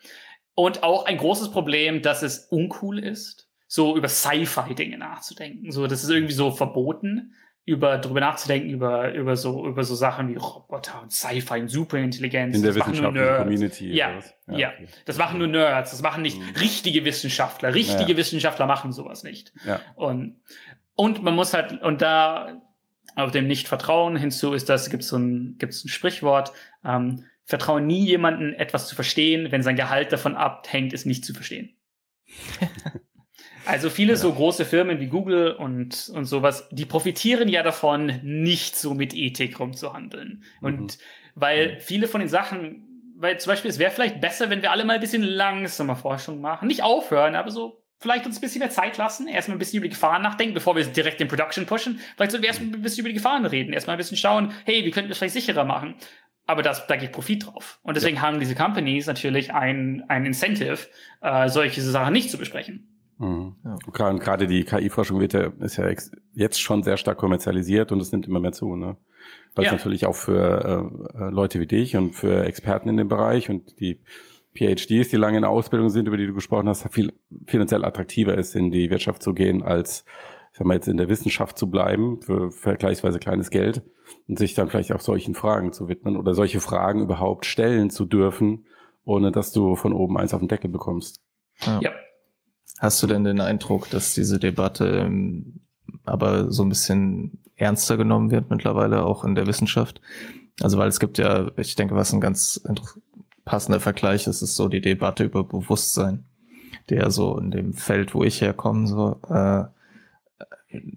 Und 0.55 0.83
auch 0.83 1.05
ein 1.05 1.19
großes 1.19 1.51
Problem, 1.51 2.03
dass 2.03 2.23
es 2.23 2.47
uncool 2.47 2.99
ist, 2.99 3.49
so 3.67 3.97
über 3.97 4.09
Sci-Fi-Dinge 4.09 4.99
nachzudenken. 4.99 5.71
So, 5.71 5.87
das 5.87 6.03
ist 6.03 6.11
irgendwie 6.11 6.33
so 6.33 6.51
verboten, 6.51 7.35
über 7.67 7.99
drüber 7.99 8.21
nachzudenken, 8.21 8.71
über, 8.71 9.13
über 9.13 9.37
so, 9.37 9.67
über 9.67 9.83
so 9.83 9.97
Sachen 9.97 10.29
wie 10.29 10.37
Roboter 10.37 11.03
und 11.03 11.13
Sci-Fi 11.13 11.61
und 11.61 11.69
Superintelligenz. 11.69 12.55
In 12.55 12.63
der 12.63 12.77
wissenschaftlichen 12.77 13.37
Community. 13.37 13.93
Ja, 13.93 14.21
ja, 14.47 14.57
ja. 14.57 14.69
Okay. 14.69 14.87
Das 15.05 15.19
machen 15.19 15.39
nur 15.39 15.49
Nerds. 15.49 15.91
Das 15.91 16.01
machen 16.01 16.23
nicht 16.23 16.39
mhm. 16.39 16.55
richtige 16.61 17.05
Wissenschaftler. 17.05 17.75
Richtige 17.75 18.13
ja. 18.13 18.17
Wissenschaftler 18.17 18.67
machen 18.67 18.93
sowas 18.93 19.25
nicht. 19.25 19.53
Ja. 19.67 19.81
Und, 19.97 20.37
und 20.95 21.25
man 21.25 21.35
muss 21.35 21.55
halt, 21.55 21.83
und 21.83 22.03
da 22.03 22.63
auf 23.17 23.33
dem 23.33 23.49
Nicht-Vertrauen 23.49 24.17
hinzu 24.17 24.53
ist 24.53 24.69
das, 24.69 24.89
gibt 24.89 25.03
es 25.03 25.09
so 25.09 25.17
ein, 25.17 25.57
gibt's 25.59 25.85
ein 25.85 25.89
Sprichwort, 25.89 26.53
ähm, 26.85 27.25
vertraue 27.45 27.81
nie 27.81 28.07
jemanden 28.07 28.53
etwas 28.53 28.87
zu 28.87 28.95
verstehen, 28.95 29.51
wenn 29.51 29.65
sein 29.65 29.75
Gehalt 29.75 30.13
davon 30.13 30.37
abhängt, 30.37 30.93
es 30.93 31.05
nicht 31.05 31.25
zu 31.25 31.35
verstehen. 31.35 31.77
also 33.67 33.91
viele 33.91 34.13
ja. 34.13 34.17
so 34.17 34.33
große 34.33 34.65
Firmen 34.65 35.01
wie 35.01 35.07
Google 35.07 35.53
und, 35.53 36.11
und 36.15 36.25
sowas, 36.25 36.69
die 36.71 36.87
profitieren 36.87 37.49
ja 37.49 37.63
davon, 37.63 38.21
nicht 38.23 38.77
so 38.77 38.95
mit 38.95 39.15
Ethik 39.15 39.59
rumzuhandeln. 39.61 40.43
Mhm. 40.61 40.67
Und 40.67 40.99
weil 41.35 41.79
viele 41.81 42.09
von 42.09 42.21
den 42.21 42.29
Sachen, 42.29 43.13
weil 43.17 43.39
zum 43.39 43.51
Beispiel 43.51 43.71
es 43.71 43.79
wäre 43.79 43.91
vielleicht 43.91 44.21
besser, 44.21 44.51
wenn 44.51 44.63
wir 44.63 44.71
alle 44.71 44.85
mal 44.85 44.95
ein 44.95 45.01
bisschen 45.01 45.23
langsamer 45.23 45.97
Forschung 45.97 46.41
machen. 46.41 46.69
Nicht 46.69 46.83
aufhören, 46.83 47.35
aber 47.35 47.51
so 47.51 47.83
vielleicht 47.99 48.27
uns 48.27 48.39
ein 48.39 48.41
bisschen 48.43 48.61
mehr 48.61 48.71
Zeit 48.71 48.99
lassen, 48.99 49.27
erstmal 49.27 49.57
ein 49.57 49.59
bisschen 49.59 49.79
über 49.79 49.89
die 49.89 49.95
Gefahren 49.95 50.23
nachdenken, 50.23 50.55
bevor 50.55 50.77
wir 50.77 50.85
direkt 50.85 51.21
in 51.21 51.29
Production 51.29 51.67
pushen. 51.67 51.99
Vielleicht 52.15 52.33
sollten 52.33 52.43
wir 52.43 52.49
erstmal 52.49 52.75
ein 52.75 52.83
bisschen 52.83 53.01
über 53.01 53.09
die 53.09 53.15
Gefahren 53.15 53.47
reden, 53.47 53.73
erstmal 53.73 53.97
ein 53.97 53.99
bisschen 53.99 54.19
schauen, 54.19 54.53
hey, 54.65 54.85
wie 54.85 54.91
könnten 54.91 55.09
wir 55.09 55.13
es 55.13 55.19
vielleicht 55.19 55.35
sicherer 55.35 55.65
machen? 55.65 55.97
aber 56.47 56.63
das, 56.63 56.87
da 56.87 56.97
geht 56.97 57.13
Profit 57.13 57.47
drauf. 57.47 57.81
Und 57.83 57.97
deswegen 57.97 58.17
ja. 58.17 58.23
haben 58.23 58.39
diese 58.39 58.55
Companies 58.55 59.07
natürlich 59.07 59.53
ein, 59.53 60.05
ein 60.09 60.25
Incentive, 60.25 60.79
äh, 61.21 61.49
solche 61.49 61.83
Sachen 61.83 62.13
nicht 62.13 62.31
zu 62.31 62.39
besprechen. 62.39 62.96
Mhm. 63.19 63.57
Ja. 63.65 63.79
Und 63.87 64.21
gerade 64.21 64.47
die 64.47 64.65
KI-Forschung 64.65 65.21
wird 65.21 65.33
ja, 65.33 65.53
ist 65.61 65.77
ja 65.77 65.89
jetzt 66.33 66.61
schon 66.61 66.83
sehr 66.83 66.97
stark 66.97 67.19
kommerzialisiert 67.19 67.93
und 67.93 68.01
es 68.01 68.13
nimmt 68.13 68.27
immer 68.27 68.41
mehr 68.41 68.53
zu, 68.53 68.77
ne? 68.77 68.97
Weil 69.55 69.65
ja. 69.65 69.73
es 69.73 69.79
natürlich 69.79 70.07
auch 70.07 70.15
für 70.15 70.93
äh, 71.17 71.25
äh, 71.25 71.31
Leute 71.31 71.59
wie 71.59 71.67
dich 71.67 71.97
und 71.97 72.15
für 72.15 72.45
Experten 72.45 72.89
in 72.89 72.97
dem 72.97 73.09
Bereich 73.09 73.49
und 73.49 73.81
die 73.81 74.01
PhDs, 74.55 75.09
die 75.09 75.17
lange 75.17 75.39
in 75.39 75.43
der 75.43 75.51
Ausbildung 75.51 75.89
sind, 75.89 76.07
über 76.07 76.17
die 76.17 76.27
du 76.27 76.35
gesprochen 76.35 76.69
hast, 76.69 76.87
viel 76.93 77.13
finanziell 77.47 77.85
attraktiver 77.85 78.37
ist, 78.37 78.55
in 78.55 78.71
die 78.71 78.91
Wirtschaft 78.91 79.23
zu 79.23 79.35
gehen, 79.35 79.63
als 79.63 80.05
sag 80.53 80.67
mal 80.67 80.75
jetzt 80.75 80.89
in 80.89 80.97
der 80.97 81.09
Wissenschaft 81.09 81.59
zu 81.59 81.71
bleiben 81.71 82.21
für 82.23 82.51
vergleichsweise 82.51 83.19
kleines 83.19 83.51
Geld 83.51 83.83
und 84.27 84.39
sich 84.39 84.55
dann 84.55 84.69
vielleicht 84.69 84.93
auch 84.93 85.01
solchen 85.01 85.35
Fragen 85.35 85.73
zu 85.73 85.89
widmen 85.89 86.17
oder 86.17 86.35
solche 86.35 86.61
Fragen 86.61 87.03
überhaupt 87.03 87.45
stellen 87.45 87.91
zu 87.91 88.07
dürfen, 88.07 88.67
ohne 89.05 89.33
dass 89.33 89.53
du 89.53 89.77
von 89.77 89.93
oben 89.93 90.17
eins 90.17 90.33
auf 90.33 90.41
den 90.41 90.49
Deckel 90.49 90.71
bekommst. 90.71 91.23
Ja. 91.61 91.81
ja. 91.83 91.91
Hast 92.79 93.03
du 93.03 93.07
denn 93.07 93.25
den 93.25 93.41
Eindruck, 93.41 93.91
dass 93.91 94.15
diese 94.15 94.39
Debatte 94.39 95.05
ähm, 95.07 95.61
aber 96.05 96.53
so 96.53 96.63
ein 96.63 96.69
bisschen 96.69 97.39
ernster 97.57 97.97
genommen 97.97 98.31
wird 98.31 98.51
mittlerweile 98.51 99.05
auch 99.05 99.25
in 99.25 99.35
der 99.35 99.47
Wissenschaft? 99.47 100.01
Also 100.61 100.79
weil 100.79 100.89
es 100.89 101.01
gibt 101.01 101.19
ja, 101.19 101.51
ich 101.57 101.75
denke, 101.75 101.95
was 101.95 102.13
ein 102.13 102.21
ganz 102.21 102.61
passender 103.45 103.81
Vergleich 103.81 104.27
ist, 104.27 104.43
ist 104.43 104.57
so 104.57 104.69
die 104.69 104.81
Debatte 104.81 105.25
über 105.25 105.45
Bewusstsein, 105.45 106.25
der 106.91 107.11
so 107.11 107.39
in 107.39 107.51
dem 107.51 107.73
Feld, 107.75 108.15
wo 108.15 108.25
ich 108.25 108.41
herkomme, 108.41 108.87
so 108.87 109.21
äh, 109.29 109.65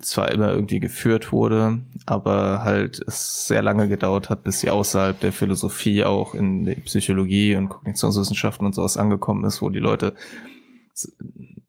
zwar 0.02 0.32
immer 0.32 0.52
irgendwie 0.52 0.80
geführt 0.80 1.32
wurde, 1.32 1.80
aber 2.06 2.64
halt 2.64 3.02
es 3.08 3.48
sehr 3.48 3.62
lange 3.62 3.88
gedauert 3.88 4.30
hat, 4.30 4.44
bis 4.44 4.60
sie 4.60 4.70
außerhalb 4.70 5.20
der 5.20 5.32
Philosophie 5.32 6.04
auch 6.04 6.34
in 6.34 6.66
der 6.66 6.76
Psychologie 6.76 7.56
und 7.56 7.70
Kognitionswissenschaften 7.70 8.66
und 8.66 8.74
sowas 8.74 8.98
angekommen 8.98 9.46
ist, 9.46 9.62
wo 9.62 9.70
die 9.70 9.80
Leute 9.80 10.16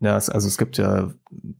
ja, 0.01 0.15
also 0.15 0.49
es 0.49 0.57
gibt 0.59 0.79
ja 0.79 1.11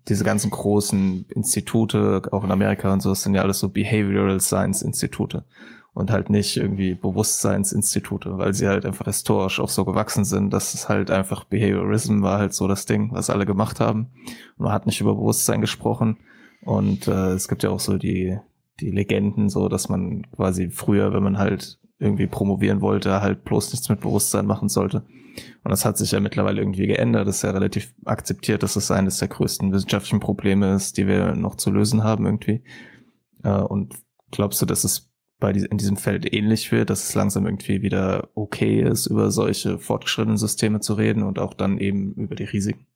diese 0.09 0.25
ganzen 0.25 0.51
großen 0.51 1.27
Institute, 1.29 2.23
auch 2.33 2.43
in 2.43 2.51
Amerika 2.51 2.93
und 2.93 3.01
so, 3.01 3.13
es 3.13 3.23
sind 3.23 3.35
ja 3.35 3.43
alles 3.43 3.59
so 3.59 3.69
Behavioral 3.69 4.41
Science 4.41 4.83
Institute 4.83 5.45
und 5.93 6.11
halt 6.11 6.31
nicht 6.31 6.57
irgendwie 6.57 6.95
Bewusstseinsinstitute, 6.95 8.39
weil 8.39 8.55
sie 8.55 8.69
halt 8.69 8.87
einfach 8.87 9.07
historisch 9.07 9.61
auch 9.61 9.69
so 9.69 9.85
gewachsen 9.85 10.25
sind, 10.25 10.51
dass 10.51 10.75
es 10.75 10.89
halt 10.89 11.11
einfach 11.11 11.45
Behaviorism 11.45 12.23
war 12.23 12.39
halt 12.39 12.55
so 12.55 12.69
das 12.69 12.87
Ding, 12.87 13.11
was 13.13 13.31
alle 13.31 13.45
gemacht 13.45 13.81
haben. 13.81 14.09
Und 14.57 14.65
man 14.65 14.73
hat 14.73 14.87
nicht 14.87 15.01
über 15.01 15.15
Bewusstsein 15.15 15.61
gesprochen. 15.61 16.19
Und 16.63 17.09
äh, 17.09 17.33
es 17.33 17.49
gibt 17.49 17.63
ja 17.63 17.71
auch 17.71 17.81
so 17.81 17.99
die, 17.99 18.39
die 18.81 18.91
Legenden, 18.91 19.49
so 19.49 19.69
dass 19.69 19.89
man 19.89 20.31
quasi 20.31 20.71
früher, 20.71 21.13
wenn 21.13 21.23
man 21.23 21.39
halt 21.39 21.79
irgendwie 22.01 22.27
promovieren 22.27 22.81
wollte, 22.81 23.21
halt 23.21 23.45
bloß 23.45 23.73
nichts 23.73 23.89
mit 23.89 24.01
Bewusstsein 24.01 24.47
machen 24.47 24.69
sollte. 24.69 25.05
Und 25.63 25.71
das 25.71 25.85
hat 25.85 25.99
sich 25.99 26.13
ja 26.13 26.21
mittlerweile 26.21 26.61
irgendwie 26.61 26.87
geändert. 26.87 27.29
Das 27.29 27.37
ist 27.37 27.43
ja 27.43 27.51
relativ 27.51 27.95
akzeptiert, 28.05 28.63
dass 28.63 28.77
es 28.77 28.91
eines 28.91 29.19
der 29.19 29.29
größten 29.29 29.73
wissenschaftlichen 29.73 30.21
Probleme 30.21 30.75
ist, 30.75 30.97
die 30.97 31.07
wir 31.07 31.35
noch 31.37 31.55
zu 31.55 31.71
lösen 31.71 32.03
haben 32.03 32.27
irgendwie. 32.27 32.63
Äh, 33.45 33.61
und 33.61 33.95
glaubst 34.31 34.61
du, 34.61 34.67
dass 34.67 34.85
es 34.85 35.11
bei 35.39 35.53
in 35.53 35.79
diesem 35.79 35.97
Feld 35.97 36.33
ähnlich 36.33 36.71
wird, 36.73 36.91
dass 36.91 37.05
es 37.05 37.15
langsam 37.15 37.47
irgendwie 37.47 37.83
wieder 37.83 38.29
okay 38.35 38.83
ist, 38.83 39.07
über 39.07 39.31
solche 39.31 39.79
fortgeschrittenen 39.79 40.37
Systeme 40.37 40.81
zu 40.81 40.95
reden 40.95 41.23
und 41.23 41.39
auch 41.39 41.55
dann 41.55 41.79
eben 41.79 42.15
über 42.15 42.35
die 42.35 42.45
Risiken? 42.45 42.87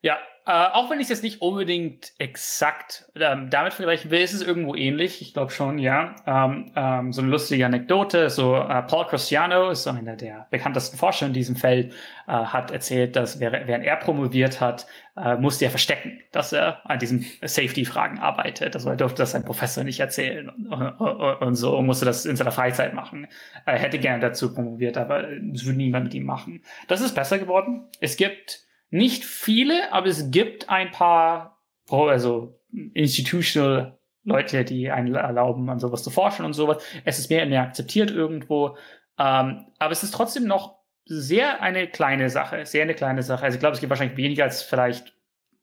Ja, 0.00 0.16
äh, 0.46 0.50
auch 0.50 0.90
wenn 0.90 0.98
ich 0.98 1.04
es 1.04 1.08
jetzt 1.08 1.22
nicht 1.22 1.40
unbedingt 1.40 2.12
exakt 2.18 3.10
ähm, 3.16 3.48
damit 3.48 3.72
vergleichen 3.72 4.10
will, 4.10 4.20
ist 4.20 4.34
es 4.34 4.42
irgendwo 4.42 4.74
ähnlich. 4.74 5.22
Ich 5.22 5.32
glaube 5.32 5.50
schon, 5.50 5.78
ja. 5.78 6.16
Ähm, 6.26 6.70
ähm, 6.76 7.14
so 7.14 7.22
eine 7.22 7.30
lustige 7.30 7.64
Anekdote. 7.64 8.28
So 8.28 8.54
äh, 8.54 8.82
Paul 8.82 9.06
Cristiano 9.06 9.70
ist 9.70 9.86
einer 9.86 10.16
der 10.16 10.46
bekanntesten 10.50 10.98
Forscher 10.98 11.24
in 11.24 11.32
diesem 11.32 11.56
Feld, 11.56 11.94
äh, 12.26 12.32
hat 12.32 12.70
erzählt, 12.72 13.16
dass 13.16 13.40
während 13.40 13.86
er 13.86 13.96
promoviert 13.96 14.60
hat, 14.60 14.86
äh, 15.16 15.36
musste 15.36 15.64
er 15.64 15.70
verstecken, 15.70 16.20
dass 16.30 16.52
er 16.52 16.88
an 16.90 16.98
diesen 16.98 17.24
Safety-Fragen 17.40 18.18
arbeitet. 18.18 18.74
Also 18.74 18.90
er 18.90 18.96
durfte 18.96 19.22
das 19.22 19.30
sein 19.30 19.46
Professor 19.46 19.82
nicht 19.82 20.00
erzählen 20.00 20.50
und, 20.50 20.66
und, 20.66 21.40
und 21.40 21.54
so 21.54 21.74
und 21.74 21.86
musste 21.86 22.04
das 22.04 22.26
in 22.26 22.36
seiner 22.36 22.52
Freizeit 22.52 22.92
machen. 22.92 23.28
Er 23.64 23.78
hätte 23.78 23.98
gerne 23.98 24.20
dazu 24.20 24.52
promoviert, 24.52 24.98
aber 24.98 25.26
es 25.54 25.64
würde 25.64 25.78
niemand 25.78 26.04
mit 26.04 26.14
ihm 26.14 26.26
machen. 26.26 26.62
Das 26.86 27.00
ist 27.00 27.14
besser 27.14 27.38
geworden. 27.38 27.86
Es 28.00 28.18
gibt 28.18 28.64
nicht 28.94 29.24
viele, 29.24 29.92
aber 29.92 30.06
es 30.06 30.30
gibt 30.30 30.68
ein 30.70 30.92
paar, 30.92 31.60
also 31.90 32.60
institutional 32.94 33.98
Leute, 34.22 34.64
die 34.64 34.88
einen 34.88 35.12
erlauben, 35.16 35.68
an 35.68 35.80
sowas 35.80 36.04
zu 36.04 36.10
forschen 36.10 36.44
und 36.44 36.52
sowas. 36.52 36.80
Es 37.04 37.18
ist 37.18 37.28
mehr 37.28 37.42
und 37.42 37.48
mehr 37.48 37.62
akzeptiert 37.62 38.12
irgendwo. 38.12 38.76
Ähm, 39.18 39.66
aber 39.80 39.90
es 39.90 40.04
ist 40.04 40.14
trotzdem 40.14 40.44
noch 40.46 40.76
sehr 41.06 41.60
eine 41.60 41.88
kleine 41.88 42.30
Sache, 42.30 42.64
sehr 42.66 42.84
eine 42.84 42.94
kleine 42.94 43.24
Sache. 43.24 43.44
Also 43.44 43.56
ich 43.56 43.60
glaube, 43.60 43.74
es 43.74 43.80
gibt 43.80 43.90
wahrscheinlich 43.90 44.16
weniger 44.16 44.44
als 44.44 44.62
vielleicht 44.62 45.12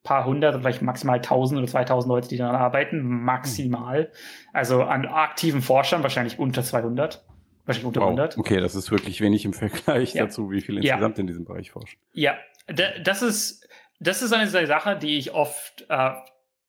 paar 0.02 0.26
hundert 0.26 0.54
oder 0.54 0.62
vielleicht 0.62 0.82
maximal 0.82 1.20
tausend 1.22 1.58
oder 1.58 1.66
zweitausend 1.66 2.10
Leute, 2.10 2.28
die 2.28 2.36
daran 2.36 2.56
arbeiten, 2.56 3.00
maximal. 3.02 4.12
Also 4.52 4.82
an 4.82 5.06
aktiven 5.06 5.62
Forschern 5.62 6.02
wahrscheinlich 6.02 6.38
unter 6.38 6.62
200. 6.62 7.24
Wahrscheinlich 7.64 7.86
unter 7.86 8.00
wow. 8.00 8.08
100. 8.08 8.38
Okay, 8.38 8.60
das 8.60 8.74
ist 8.74 8.90
wirklich 8.90 9.20
wenig 9.20 9.44
im 9.44 9.52
Vergleich 9.52 10.14
ja. 10.14 10.24
dazu, 10.24 10.50
wie 10.50 10.60
viele 10.60 10.80
insgesamt 10.80 11.16
ja. 11.16 11.20
in 11.20 11.26
diesem 11.28 11.44
Bereich 11.44 11.70
forschen. 11.70 11.98
Ja, 12.12 12.36
das 12.66 13.22
ist, 13.22 13.68
das 14.00 14.22
ist 14.22 14.32
eine 14.32 14.48
Sache, 14.48 14.96
die 14.96 15.18
ich 15.18 15.32
oft 15.32 15.86
äh, 15.88 16.10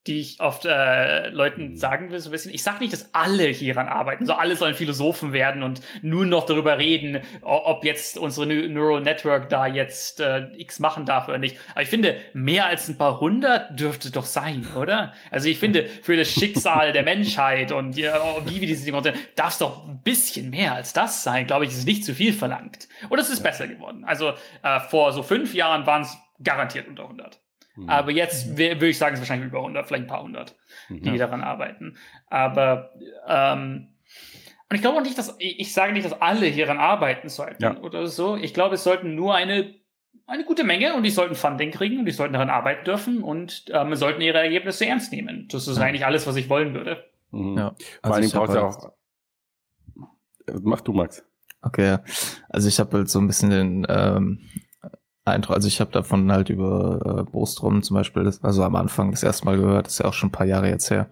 die 0.08 0.20
ich 0.20 0.42
oft 0.42 0.66
äh, 0.66 1.30
Leuten 1.30 1.72
mhm. 1.72 1.78
sagen 1.78 2.12
will, 2.12 2.20
so 2.20 2.30
ein 2.30 2.34
bisschen. 2.34 2.54
Ich 2.54 2.62
sage 2.62 2.80
nicht, 2.80 2.92
dass 2.92 3.14
alle 3.14 3.46
hieran 3.46 3.88
arbeiten, 3.88 4.26
so 4.26 4.34
alle 4.34 4.56
sollen 4.56 4.76
Philosophen 4.76 5.32
werden 5.32 5.64
und 5.64 5.82
nur 6.02 6.26
noch 6.26 6.46
darüber 6.46 6.78
reden, 6.78 7.22
ob 7.42 7.86
jetzt 7.86 8.18
unsere 8.18 8.46
Neural 8.46 9.02
Network 9.02 9.50
da 9.50 9.66
jetzt 9.66 10.20
äh, 10.20 10.48
X 10.58 10.80
machen 10.80 11.06
darf 11.06 11.30
oder 11.30 11.38
nicht. 11.38 11.58
Aber 11.72 11.84
ich 11.84 11.90
finde, 11.90 12.18
mehr 12.34 12.66
als 12.66 12.90
ein 12.90 12.98
paar 12.98 13.22
hundert 13.22 13.80
dürfte 13.80 14.12
doch 14.12 14.26
sein, 14.26 14.68
oder? 14.76 15.14
Also 15.32 15.48
ich 15.48 15.58
finde, 15.58 15.86
für 15.86 16.18
das 16.18 16.30
Schicksal 16.30 16.92
der 16.92 17.04
Menschheit 17.04 17.72
und 17.72 17.96
ja, 17.98 18.20
wie 18.46 18.60
wir 18.60 18.68
diese 18.68 18.86
Dinge 18.86 19.14
darf 19.36 19.54
es 19.54 19.58
doch 19.60 19.88
ein 19.88 20.02
bisschen 20.04 20.50
mehr 20.50 20.76
als 20.76 20.92
das 20.92 21.24
sein. 21.24 21.48
Glaube 21.48 21.66
ich, 21.66 21.72
ist 21.72 21.88
nicht 21.88 22.04
zu 22.04 22.14
viel 22.14 22.34
verlangt. 22.34 22.90
Und 23.10 23.20
es 23.20 23.30
ist 23.30 23.42
besser 23.42 23.68
geworden. 23.68 24.04
Also 24.04 24.34
äh, 24.64 24.80
vor 24.82 25.14
so 25.14 25.24
fünf 25.24 25.54
Jahren 25.54 25.86
waren 25.86 26.02
es 26.02 26.18
garantiert 26.44 26.88
unter 26.88 27.04
100. 27.04 27.43
Mhm. 27.76 27.90
Aber 27.90 28.12
jetzt 28.12 28.50
mhm. 28.50 28.58
würde 28.58 28.90
ich 28.90 28.98
sagen, 28.98 29.14
es 29.14 29.20
ist 29.20 29.28
wahrscheinlich 29.28 29.50
über 29.50 29.60
100, 29.60 29.88
vielleicht 29.88 30.04
ein 30.04 30.08
paar 30.08 30.24
hundert, 30.24 30.56
die 30.90 31.10
ja. 31.10 31.18
daran 31.18 31.42
arbeiten. 31.42 31.98
Aber 32.28 32.92
ähm, 33.28 33.90
und 34.70 34.76
ich 34.76 34.82
glaube 34.82 34.98
auch 34.98 35.04
nicht, 35.04 35.18
dass 35.18 35.36
ich 35.40 35.74
sage 35.74 35.94
nicht, 35.94 36.06
dass 36.06 36.20
alle 36.20 36.48
hieran 36.48 36.80
arbeiten 36.80 37.30
sollten 37.30 37.62
ja. 37.62 37.78
oder 37.78 38.08
so. 38.08 38.36
Ich 38.38 38.54
glaube, 38.54 38.76
es 38.76 38.84
sollten 38.84 39.16
nur 39.16 39.36
eine 39.36 39.76
eine 40.26 40.46
gute 40.46 40.64
Menge 40.64 40.96
und 40.96 41.04
die 41.04 41.10
sollten 41.10 41.36
Funding 41.36 41.72
kriegen 41.72 42.00
und 42.00 42.06
die 42.06 42.12
sollten 42.12 42.34
daran 42.34 42.50
arbeiten 42.50 42.86
dürfen 42.86 43.24
und 43.24 43.66
ähm, 43.70 43.94
sollten 43.96 44.22
ihre 44.22 44.40
Ergebnisse 44.40 44.86
ernst 44.86 45.12
nehmen. 45.12 45.48
Das 45.52 45.68
ist 45.68 45.78
eigentlich 45.80 46.06
alles, 46.06 46.26
was 46.26 46.38
ich 46.38 46.50
wollen 46.50 46.74
würde. 46.74 47.04
Mhm. 47.32 47.58
Ja. 47.58 47.76
Vor 48.02 48.16
also 48.16 48.22
Dingen 48.22 48.32
braucht 48.32 48.56
ja 48.56 48.64
auch. 48.64 48.94
Mach 50.62 50.82
du, 50.82 50.94
Max. 50.94 51.24
Okay, 51.62 51.98
also 52.50 52.68
ich 52.68 52.80
habe 52.80 52.98
halt 52.98 53.10
so 53.10 53.20
ein 53.20 53.28
bisschen 53.28 53.50
den 53.50 53.88
ähm, 53.88 54.50
Eindruck, 55.26 55.56
also 55.56 55.68
ich 55.68 55.80
habe 55.80 55.92
davon 55.92 56.32
halt 56.32 56.50
über 56.50 57.20
äh, 57.20 57.32
Bostrom 57.32 57.82
zum 57.82 57.96
Beispiel, 57.96 58.24
das, 58.24 58.44
also 58.44 58.64
am 58.64 58.76
Anfang 58.76 59.12
das 59.12 59.24
erste 59.24 59.46
Mal 59.46 59.58
gehört, 59.58 59.88
das 59.88 59.94
ist 59.94 60.00
ja 60.00 60.06
auch 60.06 60.14
schon 60.14 60.30
ein 60.30 60.34
paar 60.34 60.48
Jahre 60.48 60.70
jetzt 60.70 60.90
her. 60.90 61.10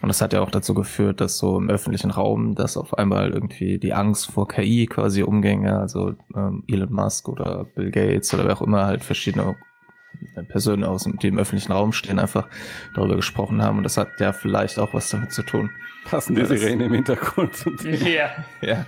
Und 0.00 0.08
das 0.08 0.20
hat 0.20 0.34
ja 0.34 0.42
auch 0.42 0.50
dazu 0.50 0.74
geführt, 0.74 1.22
dass 1.22 1.38
so 1.38 1.56
im 1.56 1.70
öffentlichen 1.70 2.10
Raum, 2.10 2.54
dass 2.54 2.76
auf 2.76 2.98
einmal 2.98 3.30
irgendwie 3.30 3.78
die 3.78 3.94
Angst 3.94 4.30
vor 4.30 4.48
KI 4.48 4.86
quasi 4.86 5.22
umgänge, 5.22 5.78
also 5.78 6.14
ähm, 6.34 6.62
Elon 6.68 6.92
Musk 6.92 7.28
oder 7.28 7.64
Bill 7.74 7.90
Gates 7.90 8.34
oder 8.34 8.44
wer 8.44 8.54
auch 8.54 8.62
immer 8.62 8.84
halt 8.84 9.02
verschiedene 9.02 9.56
äh, 10.36 10.42
Personen 10.42 10.84
aus 10.84 11.08
die 11.22 11.28
im 11.28 11.38
öffentlichen 11.38 11.72
Raum 11.72 11.92
stehen, 11.92 12.18
einfach 12.18 12.48
darüber 12.94 13.16
gesprochen 13.16 13.62
haben. 13.62 13.78
Und 13.78 13.84
das 13.84 13.96
hat 13.96 14.08
ja 14.20 14.34
vielleicht 14.34 14.78
auch 14.78 14.92
was 14.92 15.08
damit 15.08 15.32
zu 15.32 15.42
tun. 15.42 15.70
Passen 16.04 16.34
die 16.34 16.44
Sirenen 16.44 16.88
im 16.88 16.92
Hintergrund. 16.92 17.64
Ja. 17.82 18.30
ja. 18.60 18.84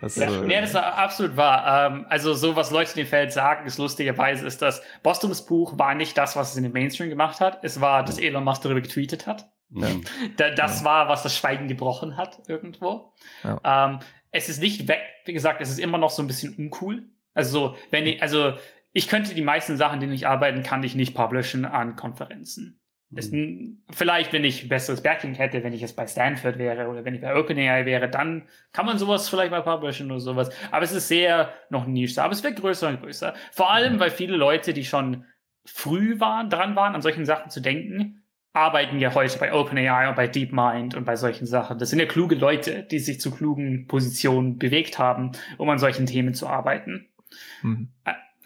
Das, 0.00 0.16
ja, 0.16 0.26
äh, 0.26 0.46
nee, 0.46 0.60
das 0.60 0.70
ist 0.70 0.76
absolut 0.76 1.36
wahr. 1.36 1.86
Ähm, 1.86 2.06
also 2.08 2.34
so, 2.34 2.54
was 2.54 2.70
Leute 2.70 2.90
in 2.92 2.96
dem 2.98 3.06
Feld 3.06 3.32
sagen, 3.32 3.66
ist 3.66 3.78
lustigerweise, 3.78 4.46
ist, 4.46 4.60
dass 4.60 4.82
Bostums 5.02 5.46
Buch 5.46 5.78
war 5.78 5.94
nicht 5.94 6.18
das, 6.18 6.36
was 6.36 6.50
es 6.50 6.56
in 6.56 6.64
dem 6.64 6.72
Mainstream 6.72 7.08
gemacht 7.08 7.40
hat. 7.40 7.60
Es 7.62 7.80
war, 7.80 8.04
dass 8.04 8.18
Elon 8.18 8.44
Musk 8.44 8.62
darüber 8.62 8.80
getweetet 8.80 9.26
hat. 9.26 9.50
Ja. 9.70 9.88
das 10.56 10.80
ja. 10.80 10.84
war, 10.84 11.08
was 11.08 11.22
das 11.22 11.36
Schweigen 11.36 11.68
gebrochen 11.68 12.16
hat 12.16 12.40
irgendwo. 12.46 13.12
Ja. 13.42 13.60
Ähm, 13.64 14.00
es 14.30 14.48
ist 14.48 14.60
nicht 14.60 14.86
weg, 14.86 15.00
wie 15.24 15.32
gesagt, 15.32 15.60
es 15.60 15.70
ist 15.70 15.78
immer 15.78 15.98
noch 15.98 16.10
so 16.10 16.22
ein 16.22 16.26
bisschen 16.26 16.54
uncool. 16.54 17.04
Also, 17.32 17.76
wenn 17.90 18.06
ich, 18.06 18.22
also 18.22 18.54
ich 18.92 19.08
könnte 19.08 19.34
die 19.34 19.42
meisten 19.42 19.76
Sachen, 19.76 20.00
die 20.00 20.06
ich 20.06 20.26
arbeiten 20.26 20.62
kann, 20.62 20.82
ich 20.82 20.94
nicht 20.94 21.14
publishen 21.14 21.64
an 21.64 21.96
Konferenzen. 21.96 22.80
Ist 23.16 23.32
ein, 23.32 23.82
vielleicht, 23.90 24.32
wenn 24.32 24.44
ich 24.44 24.68
besseres 24.68 25.02
Backing 25.02 25.34
hätte, 25.34 25.64
wenn 25.64 25.72
ich 25.72 25.80
jetzt 25.80 25.96
bei 25.96 26.06
Stanford 26.06 26.58
wäre 26.58 26.88
oder 26.88 27.04
wenn 27.04 27.14
ich 27.14 27.20
bei 27.20 27.34
OpenAI 27.34 27.86
wäre, 27.86 28.08
dann 28.08 28.48
kann 28.72 28.86
man 28.86 28.98
sowas 28.98 29.28
vielleicht 29.28 29.50
mal 29.50 29.62
publishen 29.62 30.10
oder 30.10 30.20
sowas. 30.20 30.50
Aber 30.70 30.84
es 30.84 30.92
ist 30.92 31.08
sehr 31.08 31.52
noch 31.70 31.86
Nische, 31.86 32.22
aber 32.22 32.32
es 32.32 32.44
wird 32.44 32.56
größer 32.56 32.88
und 32.88 33.00
größer. 33.00 33.34
Vor 33.52 33.72
allem, 33.72 33.98
weil 34.00 34.10
viele 34.10 34.36
Leute, 34.36 34.72
die 34.72 34.84
schon 34.84 35.24
früh 35.64 36.20
waren, 36.20 36.50
dran 36.50 36.76
waren, 36.76 36.94
an 36.94 37.02
solchen 37.02 37.24
Sachen 37.24 37.50
zu 37.50 37.60
denken, 37.60 38.22
arbeiten 38.52 38.98
ja 38.98 39.14
heute 39.14 39.38
bei 39.38 39.52
OpenAI 39.52 40.08
und 40.08 40.16
bei 40.16 40.26
DeepMind 40.26 40.94
und 40.94 41.04
bei 41.04 41.16
solchen 41.16 41.46
Sachen. 41.46 41.78
Das 41.78 41.90
sind 41.90 41.98
ja 41.98 42.06
kluge 42.06 42.34
Leute, 42.34 42.82
die 42.84 42.98
sich 42.98 43.20
zu 43.20 43.30
klugen 43.30 43.86
Positionen 43.86 44.58
bewegt 44.58 44.98
haben, 44.98 45.32
um 45.58 45.68
an 45.68 45.78
solchen 45.78 46.06
Themen 46.06 46.32
zu 46.32 46.46
arbeiten. 46.46 47.08
Mhm. 47.62 47.88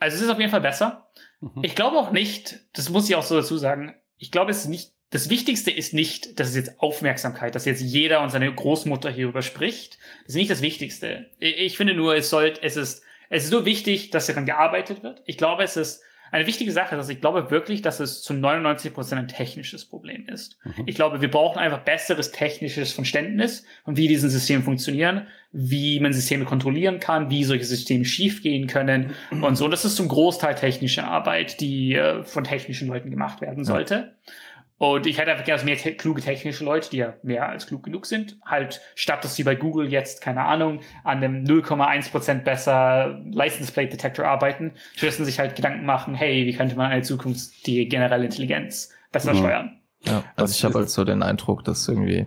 Also 0.01 0.17
es 0.17 0.23
ist 0.23 0.31
auf 0.31 0.39
jeden 0.39 0.51
Fall 0.51 0.61
besser. 0.61 1.09
Mhm. 1.41 1.63
Ich 1.63 1.77
glaube 1.77 1.97
auch 1.97 2.11
nicht, 2.11 2.61
das 2.77 2.91
muss 2.91 3.09
ich 3.09 3.15
auch 3.15 3.23
so 3.23 3.37
dazu 3.37 3.57
sagen, 3.57 3.95
ich 4.21 4.31
glaube, 4.31 4.53
es 4.53 4.59
ist 4.59 4.69
nicht, 4.69 4.93
das 5.09 5.31
Wichtigste 5.31 5.73
ist 5.73 5.93
nicht, 5.93 6.39
dass 6.39 6.51
es 6.51 6.55
jetzt 6.55 6.79
Aufmerksamkeit, 6.79 7.55
dass 7.55 7.65
jetzt 7.65 7.81
jeder 7.81 8.21
und 8.21 8.31
seine 8.31 8.55
Großmutter 8.55 9.11
hierüber 9.11 9.43
spricht. 9.43 9.99
Das 10.21 10.29
ist 10.29 10.35
nicht 10.37 10.51
das 10.51 10.63
Wichtigste. 10.63 11.27
Ich 11.41 11.77
finde 11.77 11.95
nur, 11.95 12.15
es 12.15 12.31
sollte, 12.31 12.63
es 12.63 12.77
ist, 12.77 13.03
es 13.31 13.45
ist 13.45 13.51
nur 13.51 13.65
wichtig, 13.65 14.11
dass 14.11 14.27
daran 14.27 14.47
gearbeitet 14.47 15.03
wird. 15.03 15.23
Ich 15.25 15.39
glaube, 15.39 15.65
es 15.65 15.77
ist 15.77 16.03
eine 16.31 16.47
wichtige 16.47 16.73
Sache 16.73 16.95
ist, 16.95 16.99
dass 16.99 17.09
ich 17.09 17.21
glaube 17.21 17.51
wirklich, 17.51 17.83
dass 17.83 18.01
es 18.01 18.23
zu 18.23 18.35
99 18.35 18.95
Prozent 18.95 19.21
ein 19.21 19.29
technisches 19.29 19.85
Problem 19.85 20.27
ist. 20.29 20.59
Mhm. 20.65 20.85
Ich 20.87 20.95
glaube, 20.95 21.21
wir 21.21 21.31
brauchen 21.31 21.59
einfach 21.59 21.81
besseres 21.81 22.33
technisches 22.33 22.93
Verständnis 22.93 23.65
von 23.85 23.97
wie 23.97 24.09
diese 24.09 24.31
Systeme 24.31 24.63
funktionieren, 24.63 25.27
wie 25.53 25.99
man 26.01 26.13
Systeme 26.13 26.45
kontrollieren 26.45 27.01
kann, 27.01 27.31
wie 27.31 27.45
solche 27.45 27.65
Systeme 27.65 28.05
schiefgehen 28.05 28.67
können 28.67 29.13
mhm. 29.31 29.45
und 29.45 29.57
so. 29.57 29.65
Und 29.65 29.71
das 29.73 29.85
ist 29.85 29.97
zum 29.97 30.09
Großteil 30.09 30.55
technische 30.55 31.05
Arbeit, 31.05 31.61
die 31.61 31.95
äh, 31.95 32.23
von 32.25 32.45
technischen 32.45 32.89
Leuten 32.89 33.11
gemacht 33.11 33.41
werden 33.41 33.65
sollte. 33.65 33.95
Ja. 33.95 34.33
Und 34.81 35.07
ich 35.07 35.19
hätte 35.19 35.31
einfach 35.31 35.45
gerne 35.45 35.63
mehr 35.63 35.77
te 35.77 35.93
kluge 35.93 36.23
technische 36.23 36.65
Leute, 36.65 36.89
die 36.89 36.97
ja 36.97 37.13
mehr 37.23 37.47
als 37.47 37.67
klug 37.67 37.83
genug 37.83 38.07
sind. 38.07 38.39
Halt, 38.47 38.81
statt 38.95 39.23
dass 39.23 39.37
sie 39.37 39.45
bei 39.45 39.55
Google 39.55 39.91
jetzt, 39.93 40.23
keine 40.23 40.47
Ahnung, 40.47 40.81
an 41.05 41.19
einem 41.19 41.45
0,1% 41.45 42.45
besser 42.45 43.21
License 43.27 43.73
Plate 43.73 43.91
Detector 43.91 44.25
arbeiten, 44.25 44.73
stattdessen 44.95 45.27
sich 45.27 45.39
halt 45.39 45.55
Gedanken 45.55 45.85
machen, 45.85 46.15
hey, 46.15 46.47
wie 46.47 46.55
könnte 46.55 46.77
man 46.77 46.87
in 46.87 46.97
der 46.97 47.03
Zukunft 47.03 47.67
die 47.67 47.91
generelle 47.91 48.25
Intelligenz 48.25 48.91
besser 49.13 49.35
mhm. 49.35 49.39
steuern? 49.39 49.81
Ja, 50.07 50.25
also 50.35 50.51
ich 50.51 50.65
habe 50.65 50.79
halt 50.79 50.89
so 50.89 51.05
den 51.05 51.23
Eindruck, 51.23 51.63
dass 51.63 51.87
irgendwie, 51.87 52.27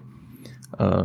äh, 0.77 1.03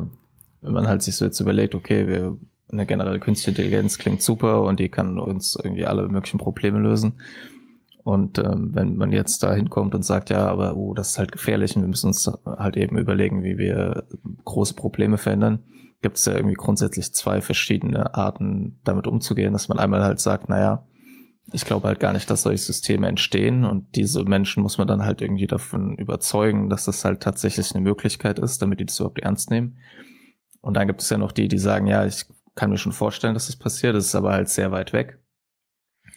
wenn 0.61 0.73
man 0.73 0.87
halt 0.87 1.01
sich 1.01 1.17
so 1.17 1.25
jetzt 1.25 1.41
überlegt, 1.41 1.75
okay, 1.75 2.07
wir 2.07 2.37
eine 2.71 2.85
generelle 2.85 3.21
künstliche 3.21 3.53
Intelligenz 3.59 3.97
klingt 3.97 4.21
super 4.21 4.61
und 4.65 4.81
die 4.81 4.91
kann 4.91 5.19
uns 5.19 5.57
irgendwie 5.57 5.87
alle 5.87 6.09
möglichen 6.09 6.37
Probleme 6.37 6.79
lösen. 6.79 7.15
Und 8.09 8.39
ähm, 8.39 8.71
wenn 8.73 8.97
man 8.97 9.13
jetzt 9.13 9.43
da 9.43 9.53
hinkommt 9.53 9.95
und 9.95 10.03
sagt, 10.03 10.31
ja, 10.31 10.49
aber 10.49 10.79
oh, 10.79 10.95
das 10.95 11.11
ist 11.11 11.19
halt 11.19 11.31
gefährlich 11.31 11.77
und 11.77 11.83
wir 11.83 11.89
müssen 11.89 12.07
uns 12.07 12.27
halt 12.47 12.79
eben 12.79 12.97
überlegen, 12.97 13.45
wie 13.45 13.59
wir 13.59 14.09
große 14.47 14.73
Probleme 14.73 15.19
verändern, 15.19 15.63
gibt 16.01 16.17
es 16.17 16.25
ja 16.25 16.35
irgendwie 16.35 16.55
grundsätzlich 16.55 17.13
zwei 17.13 17.43
verschiedene 17.43 18.15
Arten, 18.15 18.81
damit 18.83 19.07
umzugehen, 19.07 19.53
dass 19.53 19.69
man 19.69 19.79
einmal 19.79 20.03
halt 20.05 20.21
sagt, 20.21 20.49
naja, 20.49 20.87
ich 21.53 21.67
glaube 21.67 21.87
halt 21.87 22.01
gar 22.01 22.15
nicht, 22.15 22.31
dass 22.31 22.45
solche 22.45 22.65
Systeme 22.65 23.09
entstehen 23.09 23.67
und 23.67 23.95
diese 23.95 24.25
Menschen 24.25 24.63
muss 24.63 24.79
man 24.79 24.89
dann 24.89 25.05
halt 25.05 25.21
irgendwie 25.21 25.47
davon 25.47 25.95
überzeugen, 25.97 26.71
dass 26.71 26.87
das 26.87 27.05
halt 27.05 27.21
tatsächlich 27.21 27.75
eine 27.75 27.85
Möglichkeit 27.85 28.39
ist, 28.39 28.63
damit 28.63 28.81
die 28.81 28.87
das 28.87 28.99
überhaupt 28.99 29.19
ernst 29.19 29.51
nehmen. 29.51 29.77
Und 30.63 30.79
dann 30.79 30.87
gibt 30.87 31.03
es 31.03 31.11
ja 31.11 31.19
noch 31.19 31.33
die, 31.33 31.49
die 31.49 31.59
sagen, 31.59 31.87
ja, 31.87 32.07
ich 32.07 32.25
kann 32.55 32.71
mir 32.71 32.79
schon 32.79 32.93
vorstellen, 32.93 33.35
dass 33.35 33.49
das 33.49 33.57
passiert, 33.57 33.95
das 33.95 34.07
ist 34.07 34.15
aber 34.15 34.33
halt 34.33 34.49
sehr 34.49 34.73
weit 34.73 34.95
weg. 34.95 35.19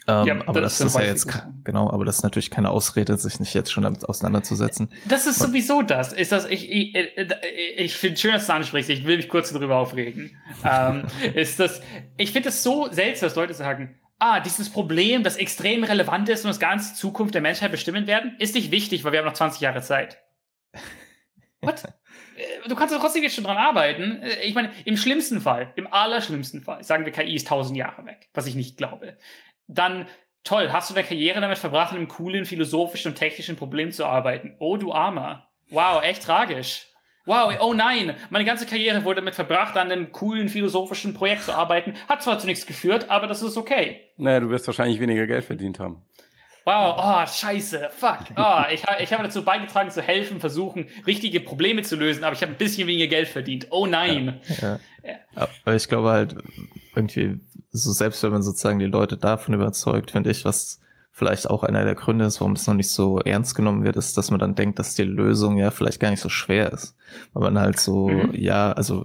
Ähm, 0.08 0.26
ja, 0.26 0.34
aber 0.46 0.60
das, 0.60 0.78
das 0.78 0.88
ist 0.88 1.00
ja 1.00 1.06
jetzt, 1.06 1.28
genau, 1.64 1.88
aber 1.90 2.04
das 2.04 2.16
ist 2.16 2.22
natürlich 2.22 2.50
keine 2.50 2.70
Ausrede, 2.70 3.16
sich 3.16 3.38
nicht 3.38 3.54
jetzt 3.54 3.70
schon 3.70 3.84
damit 3.84 4.04
auseinanderzusetzen. 4.08 4.90
Das 5.06 5.26
ist 5.26 5.38
sowieso 5.38 5.82
das. 5.82 6.12
Ist 6.12 6.32
das, 6.32 6.46
ich, 6.46 6.70
ich, 6.70 6.94
äh, 6.94 7.28
ich 7.76 7.94
finde 7.94 8.16
schön, 8.16 8.32
dass 8.32 8.46
du 8.46 8.52
ansprichst. 8.52 8.90
Ich 8.90 9.04
will 9.06 9.16
mich 9.16 9.28
kurz 9.28 9.52
darüber 9.52 9.76
aufregen. 9.76 10.36
ähm, 10.64 11.04
ist 11.34 11.60
das, 11.60 11.82
ich 12.16 12.32
finde 12.32 12.48
es 12.48 12.62
so 12.62 12.88
seltsam, 12.90 13.28
dass 13.28 13.36
Leute 13.36 13.54
sagen, 13.54 14.00
ah, 14.18 14.40
dieses 14.40 14.70
Problem, 14.70 15.22
das 15.22 15.36
extrem 15.36 15.84
relevant 15.84 16.28
ist 16.28 16.44
und 16.44 16.48
das 16.48 16.60
ganze 16.60 16.94
Zukunft 16.94 17.34
der 17.34 17.42
Menschheit 17.42 17.70
bestimmen 17.70 18.06
werden, 18.06 18.34
ist 18.38 18.54
nicht 18.54 18.72
wichtig, 18.72 19.04
weil 19.04 19.12
wir 19.12 19.20
haben 19.20 19.26
noch 19.26 19.34
20 19.34 19.60
Jahre 19.60 19.82
Zeit. 19.82 20.18
What? 21.60 21.84
Äh, 21.84 22.68
du 22.68 22.74
kannst 22.74 22.92
trotzdem 22.92 23.22
jetzt 23.22 23.36
schon 23.36 23.44
dran 23.44 23.56
arbeiten. 23.56 24.20
Äh, 24.20 24.42
ich 24.42 24.54
meine, 24.54 24.70
im 24.84 24.96
schlimmsten 24.96 25.40
Fall, 25.40 25.72
im 25.76 25.86
allerschlimmsten 25.86 26.60
Fall, 26.60 26.82
sagen 26.82 27.04
wir, 27.04 27.12
KI 27.12 27.36
ist 27.36 27.46
1000 27.46 27.76
Jahre 27.78 28.04
weg, 28.04 28.30
was 28.34 28.46
ich 28.46 28.56
nicht 28.56 28.76
glaube 28.76 29.16
dann 29.68 30.06
toll, 30.44 30.70
hast 30.72 30.90
du 30.90 30.94
deine 30.94 31.06
Karriere 31.06 31.40
damit 31.40 31.58
verbracht, 31.58 31.92
an 31.92 31.98
einem 31.98 32.08
coolen 32.08 32.44
philosophischen 32.44 33.12
und 33.12 33.16
technischen 33.16 33.56
Problem 33.56 33.92
zu 33.92 34.04
arbeiten. 34.04 34.56
Oh, 34.58 34.76
du 34.76 34.92
Armer. 34.92 35.48
Wow, 35.70 36.02
echt 36.02 36.22
tragisch. 36.22 36.86
Wow, 37.24 37.54
oh 37.60 37.72
nein, 37.72 38.16
meine 38.30 38.44
ganze 38.44 38.66
Karriere 38.66 39.04
wurde 39.04 39.20
damit 39.20 39.36
verbracht, 39.36 39.76
an 39.76 39.92
einem 39.92 40.10
coolen 40.10 40.48
philosophischen 40.48 41.14
Projekt 41.14 41.44
zu 41.44 41.54
arbeiten. 41.54 41.94
Hat 42.08 42.20
zwar 42.20 42.40
zu 42.40 42.46
nichts 42.46 42.66
geführt, 42.66 43.10
aber 43.10 43.28
das 43.28 43.42
ist 43.42 43.56
okay. 43.56 44.00
Naja, 44.16 44.40
du 44.40 44.50
wirst 44.50 44.66
wahrscheinlich 44.66 44.98
weniger 44.98 45.28
Geld 45.28 45.44
verdient 45.44 45.78
haben. 45.78 46.02
Wow, 46.64 46.94
oh, 46.96 47.26
scheiße, 47.26 47.90
fuck. 47.90 48.20
Oh, 48.36 48.62
ich, 48.72 48.84
ich 49.00 49.12
habe 49.12 49.24
dazu 49.24 49.44
beigetragen, 49.44 49.90
zu 49.90 50.00
helfen, 50.00 50.38
versuchen, 50.38 50.86
richtige 51.06 51.40
Probleme 51.40 51.82
zu 51.82 51.96
lösen, 51.96 52.22
aber 52.22 52.34
ich 52.34 52.42
habe 52.42 52.52
ein 52.52 52.58
bisschen 52.58 52.86
weniger 52.86 53.08
Geld 53.08 53.28
verdient. 53.28 53.66
Oh 53.70 53.86
nein. 53.86 54.40
Ja, 54.60 54.78
ja. 55.02 55.48
Aber 55.64 55.74
ich 55.74 55.88
glaube 55.88 56.10
halt, 56.10 56.36
irgendwie, 56.94 57.40
so 57.70 57.90
selbst 57.92 58.22
wenn 58.22 58.32
man 58.32 58.42
sozusagen 58.42 58.78
die 58.78 58.86
Leute 58.86 59.16
davon 59.16 59.54
überzeugt, 59.54 60.12
finde 60.12 60.30
ich, 60.30 60.44
was 60.44 60.80
vielleicht 61.10 61.50
auch 61.50 61.62
einer 61.62 61.84
der 61.84 61.94
Gründe 61.94 62.24
ist, 62.24 62.40
warum 62.40 62.52
es 62.52 62.66
noch 62.66 62.74
nicht 62.74 62.90
so 62.90 63.18
ernst 63.20 63.54
genommen 63.54 63.84
wird, 63.84 63.96
ist, 63.96 64.16
dass 64.16 64.30
man 64.30 64.40
dann 64.40 64.54
denkt, 64.54 64.78
dass 64.78 64.94
die 64.94 65.02
Lösung 65.02 65.58
ja 65.58 65.70
vielleicht 65.70 66.00
gar 66.00 66.10
nicht 66.10 66.22
so 66.22 66.28
schwer 66.28 66.72
ist. 66.72 66.96
Weil 67.32 67.42
man 67.42 67.58
halt 67.58 67.78
so, 67.78 68.08
mhm. 68.08 68.34
ja, 68.34 68.72
also 68.72 69.04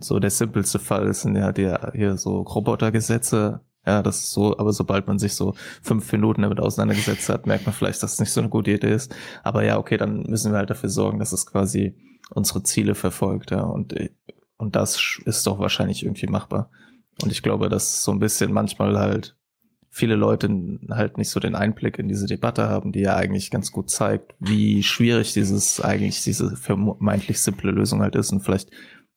so 0.00 0.18
der 0.18 0.30
simpelste 0.30 0.78
Fall 0.78 1.12
sind 1.14 1.36
ja 1.36 1.52
die, 1.52 1.74
hier 1.94 2.16
so 2.16 2.42
Robotergesetze, 2.42 3.60
ja, 3.86 4.02
das 4.02 4.20
ist 4.20 4.30
so, 4.30 4.56
aber 4.58 4.72
sobald 4.72 5.08
man 5.08 5.18
sich 5.18 5.34
so 5.34 5.54
fünf 5.82 6.10
Minuten 6.12 6.42
damit 6.42 6.60
auseinandergesetzt 6.60 7.28
hat, 7.28 7.46
merkt 7.46 7.66
man 7.66 7.74
vielleicht, 7.74 8.02
dass 8.02 8.14
es 8.14 8.20
nicht 8.20 8.30
so 8.30 8.40
eine 8.40 8.50
gute 8.50 8.70
Idee 8.70 8.92
ist. 8.92 9.14
Aber 9.42 9.64
ja, 9.64 9.78
okay, 9.78 9.96
dann 9.96 10.22
müssen 10.22 10.52
wir 10.52 10.58
halt 10.58 10.70
dafür 10.70 10.88
sorgen, 10.88 11.18
dass 11.18 11.32
es 11.32 11.46
quasi 11.46 11.96
unsere 12.30 12.62
Ziele 12.62 12.94
verfolgt, 12.94 13.50
ja. 13.50 13.62
Und, 13.62 13.94
und 14.56 14.76
das 14.76 15.20
ist 15.24 15.46
doch 15.46 15.58
wahrscheinlich 15.58 16.04
irgendwie 16.04 16.28
machbar. 16.28 16.70
Und 17.22 17.32
ich 17.32 17.42
glaube, 17.42 17.68
dass 17.68 18.04
so 18.04 18.12
ein 18.12 18.20
bisschen 18.20 18.52
manchmal 18.52 18.98
halt 18.98 19.36
viele 19.90 20.14
Leute 20.14 20.48
halt 20.90 21.18
nicht 21.18 21.28
so 21.28 21.38
den 21.38 21.54
Einblick 21.54 21.98
in 21.98 22.08
diese 22.08 22.26
Debatte 22.26 22.68
haben, 22.68 22.92
die 22.92 23.00
ja 23.00 23.16
eigentlich 23.16 23.50
ganz 23.50 23.72
gut 23.72 23.90
zeigt, 23.90 24.34
wie 24.38 24.82
schwierig 24.82 25.34
dieses 25.34 25.80
eigentlich 25.80 26.22
diese 26.22 26.56
vermeintlich 26.56 27.40
simple 27.40 27.72
Lösung 27.72 28.00
halt 28.00 28.14
ist. 28.14 28.32
Und 28.32 28.40
vielleicht 28.40 28.70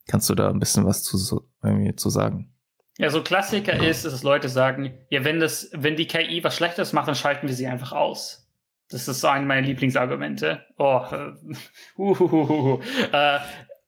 kannst 0.08 0.30
du 0.30 0.36
da 0.36 0.50
ein 0.50 0.60
bisschen 0.60 0.86
was 0.86 1.02
zu, 1.04 1.48
irgendwie 1.64 1.96
zu 1.96 2.10
sagen. 2.10 2.55
Ja, 2.98 3.10
so 3.10 3.22
Klassiker 3.22 3.74
ist, 3.74 4.06
dass 4.06 4.24
Leute 4.24 4.48
sagen, 4.48 4.98
ja, 5.10 5.26
wenn 5.26 5.40
das, 5.40 5.70
wenn 5.74 5.98
die 5.98 6.08
KI 6.08 6.44
was 6.44 6.56
Schlechtes 6.56 6.94
macht, 6.94 7.08
dann 7.08 7.16
schalten 7.16 7.48
wir 7.48 7.56
sie 7.56 7.68
einfach 7.68 7.92
aus. 7.92 8.50
Das 8.90 9.08
ist 9.08 9.20
so 9.20 9.28
eine 9.28 9.46
meiner 9.46 9.68
Lieblingsargumente. 9.68 10.66
Oh, 10.78 11.02
uh, 11.98 12.80
äh, 13.12 13.40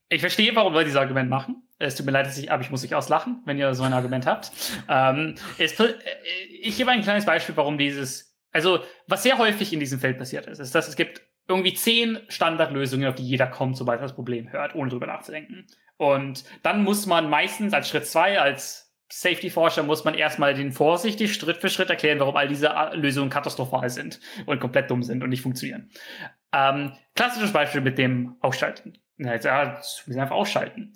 ich 0.10 0.22
verstehe, 0.22 0.56
warum 0.56 0.74
Leute 0.74 0.86
dieses 0.86 1.00
Argument 1.00 1.30
machen. 1.30 1.64
Es 1.80 1.96
tut 1.96 2.06
mir 2.06 2.12
leid, 2.12 2.26
dass 2.26 2.38
ich, 2.38 2.52
aber 2.52 2.64
ich 2.64 2.72
muss 2.72 2.84
euch 2.84 2.96
auslachen, 2.96 3.44
wenn 3.46 3.58
ihr 3.58 3.74
so 3.76 3.84
ein 3.84 3.94
Argument 3.94 4.26
habt. 4.26 4.52
Ähm, 4.90 5.36
es, 5.58 5.80
äh, 5.80 5.94
ich 6.62 6.76
gebe 6.78 6.92
ein 6.92 7.04
kleines 7.04 7.26
Beispiel, 7.26 7.56
warum 7.56 7.78
dieses, 7.78 8.36
also 8.52 8.80
was 9.08 9.24
sehr 9.24 9.38
häufig 9.38 9.72
in 9.72 9.80
diesem 9.80 10.00
Feld 10.00 10.18
passiert 10.18 10.48
ist, 10.48 10.60
ist, 10.60 10.74
dass 10.74 10.88
es 10.88 10.96
gibt 10.96 11.22
irgendwie 11.48 11.74
zehn 11.74 12.20
Standardlösungen, 12.28 13.08
auf 13.08 13.16
die 13.16 13.24
jeder 13.24 13.48
kommt, 13.48 13.78
sobald 13.78 14.00
er 14.00 14.04
das 14.04 14.16
Problem 14.16 14.52
hört, 14.52 14.76
ohne 14.76 14.90
drüber 14.90 15.08
nachzudenken. 15.08 15.68
Und 15.98 16.44
dann 16.64 16.84
muss 16.84 17.06
man 17.06 17.30
meistens 17.30 17.74
als 17.74 17.88
Schritt 17.90 18.06
zwei, 18.06 18.40
als 18.40 18.87
Safety-Forscher 19.10 19.84
muss 19.84 20.04
man 20.04 20.16
erstmal 20.16 20.54
den 20.54 20.72
vorsichtig 20.72 21.34
Schritt 21.34 21.58
für 21.58 21.70
Schritt 21.70 21.90
erklären, 21.90 22.20
warum 22.20 22.36
all 22.36 22.48
diese 22.48 22.68
äh, 22.68 22.96
Lösungen 22.96 23.30
katastrophal 23.30 23.90
sind 23.90 24.20
und 24.46 24.60
komplett 24.60 24.92
dumm 24.92 25.04
sind 25.04 25.24
und 25.24 25.30
nicht 25.30 25.42
funktionieren. 25.42 25.90
Ähm, 26.54 26.94
klassisches 27.16 27.54
Beispiel 27.54 27.82
mit 27.82 27.98
dem 27.98 28.36
Ausschalten. 28.42 28.98
Ja, 29.18 29.42
wir 29.44 29.82
müssen 30.06 30.20
einfach 30.20 30.36
ausschalten. 30.36 30.94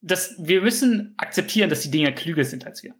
Das, 0.00 0.34
wir 0.38 0.62
müssen 0.62 1.14
akzeptieren, 1.18 1.70
dass 1.70 1.82
die 1.82 1.90
Dinge 1.90 2.12
klüger 2.14 2.44
sind 2.44 2.66
als 2.66 2.82
wir. 2.82 2.94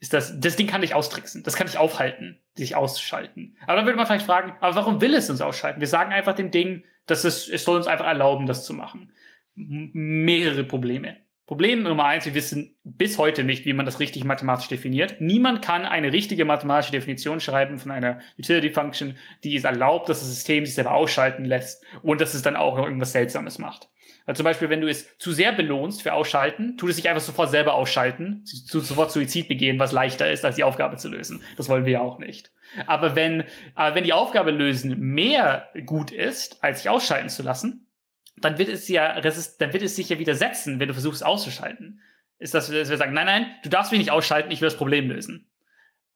Ist 0.00 0.12
das, 0.12 0.38
das 0.40 0.56
Ding 0.56 0.66
kann 0.66 0.80
dich 0.80 0.94
austricksen. 0.94 1.44
Das 1.44 1.54
kann 1.54 1.68
dich 1.68 1.78
aufhalten, 1.78 2.40
sich 2.54 2.74
auszuschalten. 2.74 3.56
Aber 3.66 3.76
dann 3.76 3.86
würde 3.86 3.96
man 3.96 4.06
vielleicht 4.06 4.26
fragen, 4.26 4.52
aber 4.60 4.74
warum 4.74 5.00
will 5.00 5.14
es 5.14 5.30
uns 5.30 5.40
ausschalten? 5.40 5.80
Wir 5.80 5.86
sagen 5.86 6.12
einfach 6.12 6.34
dem 6.34 6.50
Ding, 6.50 6.84
dass 7.06 7.24
es, 7.24 7.48
es 7.48 7.64
soll 7.64 7.76
uns 7.76 7.86
einfach 7.86 8.06
erlauben, 8.06 8.46
das 8.46 8.64
zu 8.64 8.74
machen. 8.74 9.12
M 9.56 9.90
mehrere 9.92 10.64
Probleme. 10.64 11.18
Problem 11.52 11.82
Nummer 11.82 12.06
eins, 12.06 12.24
wir 12.24 12.34
wissen 12.34 12.76
bis 12.82 13.18
heute 13.18 13.44
nicht, 13.44 13.66
wie 13.66 13.74
man 13.74 13.84
das 13.84 14.00
richtig 14.00 14.24
mathematisch 14.24 14.68
definiert. 14.68 15.20
Niemand 15.20 15.60
kann 15.60 15.84
eine 15.84 16.10
richtige 16.10 16.46
mathematische 16.46 16.92
Definition 16.92 17.40
schreiben 17.40 17.78
von 17.78 17.90
einer 17.90 18.20
Utility 18.38 18.70
Function, 18.70 19.18
die 19.44 19.54
es 19.54 19.64
erlaubt, 19.64 20.08
dass 20.08 20.20
das 20.20 20.30
System 20.30 20.64
sich 20.64 20.74
selber 20.74 20.94
ausschalten 20.94 21.44
lässt 21.44 21.84
und 22.00 22.22
dass 22.22 22.32
es 22.32 22.40
dann 22.40 22.56
auch 22.56 22.78
noch 22.78 22.86
irgendwas 22.86 23.12
Seltsames 23.12 23.58
macht. 23.58 23.90
Also 24.24 24.38
zum 24.38 24.44
Beispiel, 24.44 24.70
wenn 24.70 24.80
du 24.80 24.88
es 24.88 25.18
zu 25.18 25.32
sehr 25.32 25.52
belohnst 25.52 26.00
für 26.00 26.14
Ausschalten, 26.14 26.78
tut 26.78 26.88
es 26.88 26.96
sich 26.96 27.10
einfach 27.10 27.20
sofort 27.20 27.50
selber 27.50 27.74
ausschalten, 27.74 28.46
zu, 28.46 28.80
sofort 28.80 29.12
Suizid 29.12 29.46
begehen, 29.48 29.78
was 29.78 29.92
leichter 29.92 30.32
ist, 30.32 30.46
als 30.46 30.56
die 30.56 30.64
Aufgabe 30.64 30.96
zu 30.96 31.10
lösen. 31.10 31.42
Das 31.58 31.68
wollen 31.68 31.84
wir 31.84 31.92
ja 31.92 32.00
auch 32.00 32.18
nicht. 32.18 32.50
Aber 32.86 33.14
wenn, 33.14 33.42
äh, 33.76 33.92
wenn 33.92 34.04
die 34.04 34.14
Aufgabe 34.14 34.52
lösen 34.52 34.98
mehr 34.98 35.68
gut 35.84 36.12
ist, 36.12 36.64
als 36.64 36.78
sich 36.78 36.88
ausschalten 36.88 37.28
zu 37.28 37.42
lassen, 37.42 37.88
dann 38.36 38.58
wird 38.58 38.68
es 38.68 38.88
ja 38.88 39.20
dann 39.20 39.72
wird 39.72 39.82
es 39.82 39.96
sich 39.96 40.08
ja 40.08 40.18
widersetzen, 40.18 40.80
wenn 40.80 40.88
du 40.88 40.94
versuchst 40.94 41.24
auszuschalten. 41.24 42.00
Ist 42.38 42.54
das, 42.54 42.68
dass 42.68 42.90
wir 42.90 42.96
sagen, 42.96 43.12
nein, 43.12 43.26
nein, 43.26 43.46
du 43.62 43.68
darfst 43.68 43.92
mich 43.92 44.00
nicht 44.00 44.10
ausschalten, 44.10 44.50
ich 44.50 44.60
will 44.60 44.68
das 44.68 44.76
Problem 44.76 45.08
lösen. 45.08 45.48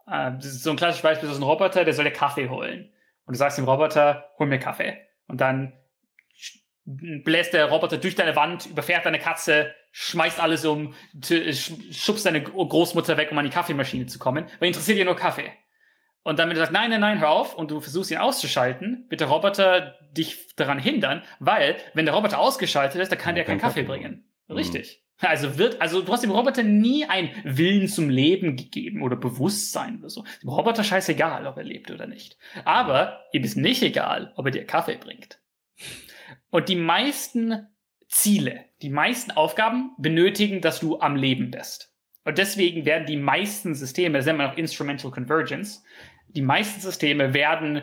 Äh, 0.06 0.32
das 0.32 0.46
ist 0.46 0.62
so 0.62 0.70
ein 0.70 0.76
klassisches 0.76 1.02
Beispiel, 1.02 1.28
das 1.28 1.36
ist 1.36 1.42
ein 1.42 1.48
Roboter, 1.48 1.84
der 1.84 1.94
soll 1.94 2.04
dir 2.04 2.10
Kaffee 2.10 2.48
holen. 2.48 2.92
Und 3.26 3.34
du 3.34 3.38
sagst 3.38 3.58
dem 3.58 3.64
Roboter, 3.64 4.30
hol 4.38 4.46
mir 4.46 4.58
Kaffee. 4.58 4.98
Und 5.28 5.40
dann 5.40 5.72
bläst 6.84 7.52
der 7.52 7.66
Roboter 7.66 7.98
durch 7.98 8.14
deine 8.14 8.36
Wand, 8.36 8.66
überfährt 8.66 9.04
deine 9.04 9.18
Katze, 9.18 9.74
schmeißt 9.90 10.38
alles 10.40 10.64
um, 10.64 10.94
schubst 11.90 12.26
deine 12.26 12.42
Großmutter 12.42 13.16
weg, 13.16 13.32
um 13.32 13.38
an 13.38 13.44
die 13.44 13.50
Kaffeemaschine 13.50 14.06
zu 14.06 14.18
kommen, 14.18 14.46
weil 14.60 14.68
interessiert 14.68 14.98
dir 14.98 15.04
nur 15.04 15.16
Kaffee. 15.16 15.50
Und 16.26 16.40
dann, 16.40 16.48
wenn 16.48 16.56
du 16.56 16.60
sagst, 16.60 16.72
nein, 16.72 16.90
nein, 16.90 17.00
nein, 17.00 17.20
hör 17.20 17.30
auf, 17.30 17.54
und 17.54 17.70
du 17.70 17.80
versuchst 17.80 18.10
ihn 18.10 18.16
auszuschalten, 18.16 19.06
wird 19.08 19.20
der 19.20 19.28
Roboter 19.28 19.94
dich 20.10 20.56
daran 20.56 20.80
hindern, 20.80 21.22
weil, 21.38 21.76
wenn 21.94 22.04
der 22.04 22.16
Roboter 22.16 22.40
ausgeschaltet 22.40 23.00
ist, 23.00 23.12
dann 23.12 23.18
kann 23.20 23.36
ja, 23.36 23.44
der 23.44 23.44
keinen 23.44 23.60
Kaffee, 23.60 23.84
Kaffee 23.84 24.00
bringen. 24.00 24.24
Mhm. 24.48 24.56
Richtig. 24.56 25.04
Also 25.20 25.56
wird, 25.56 25.80
also 25.80 26.02
du 26.02 26.12
hast 26.12 26.24
dem 26.24 26.32
Roboter 26.32 26.64
nie 26.64 27.04
einen 27.04 27.30
Willen 27.44 27.86
zum 27.86 28.10
Leben 28.10 28.56
gegeben 28.56 29.02
oder 29.02 29.14
Bewusstsein 29.14 30.00
oder 30.00 30.10
so. 30.10 30.24
Dem 30.42 30.48
Roboter 30.48 30.82
scheißegal, 30.82 31.46
ob 31.46 31.58
er 31.58 31.62
lebt 31.62 31.92
oder 31.92 32.08
nicht. 32.08 32.36
Aber 32.64 33.20
ihm 33.32 33.44
ist 33.44 33.56
nicht 33.56 33.84
egal, 33.84 34.32
ob 34.34 34.46
er 34.46 34.50
dir 34.50 34.66
Kaffee 34.66 34.96
bringt. 34.96 35.38
Und 36.50 36.68
die 36.68 36.74
meisten 36.74 37.68
Ziele, 38.08 38.64
die 38.82 38.90
meisten 38.90 39.30
Aufgaben 39.30 39.92
benötigen, 39.96 40.60
dass 40.60 40.80
du 40.80 40.98
am 40.98 41.14
Leben 41.14 41.52
bist. 41.52 41.92
Und 42.24 42.38
deswegen 42.38 42.84
werden 42.84 43.06
die 43.06 43.16
meisten 43.16 43.76
Systeme, 43.76 44.18
das 44.18 44.26
nennt 44.26 44.38
man 44.38 44.50
auch 44.50 44.56
Instrumental 44.56 45.12
Convergence, 45.12 45.84
die 46.28 46.42
meisten 46.42 46.80
Systeme 46.80 47.34
werden 47.34 47.82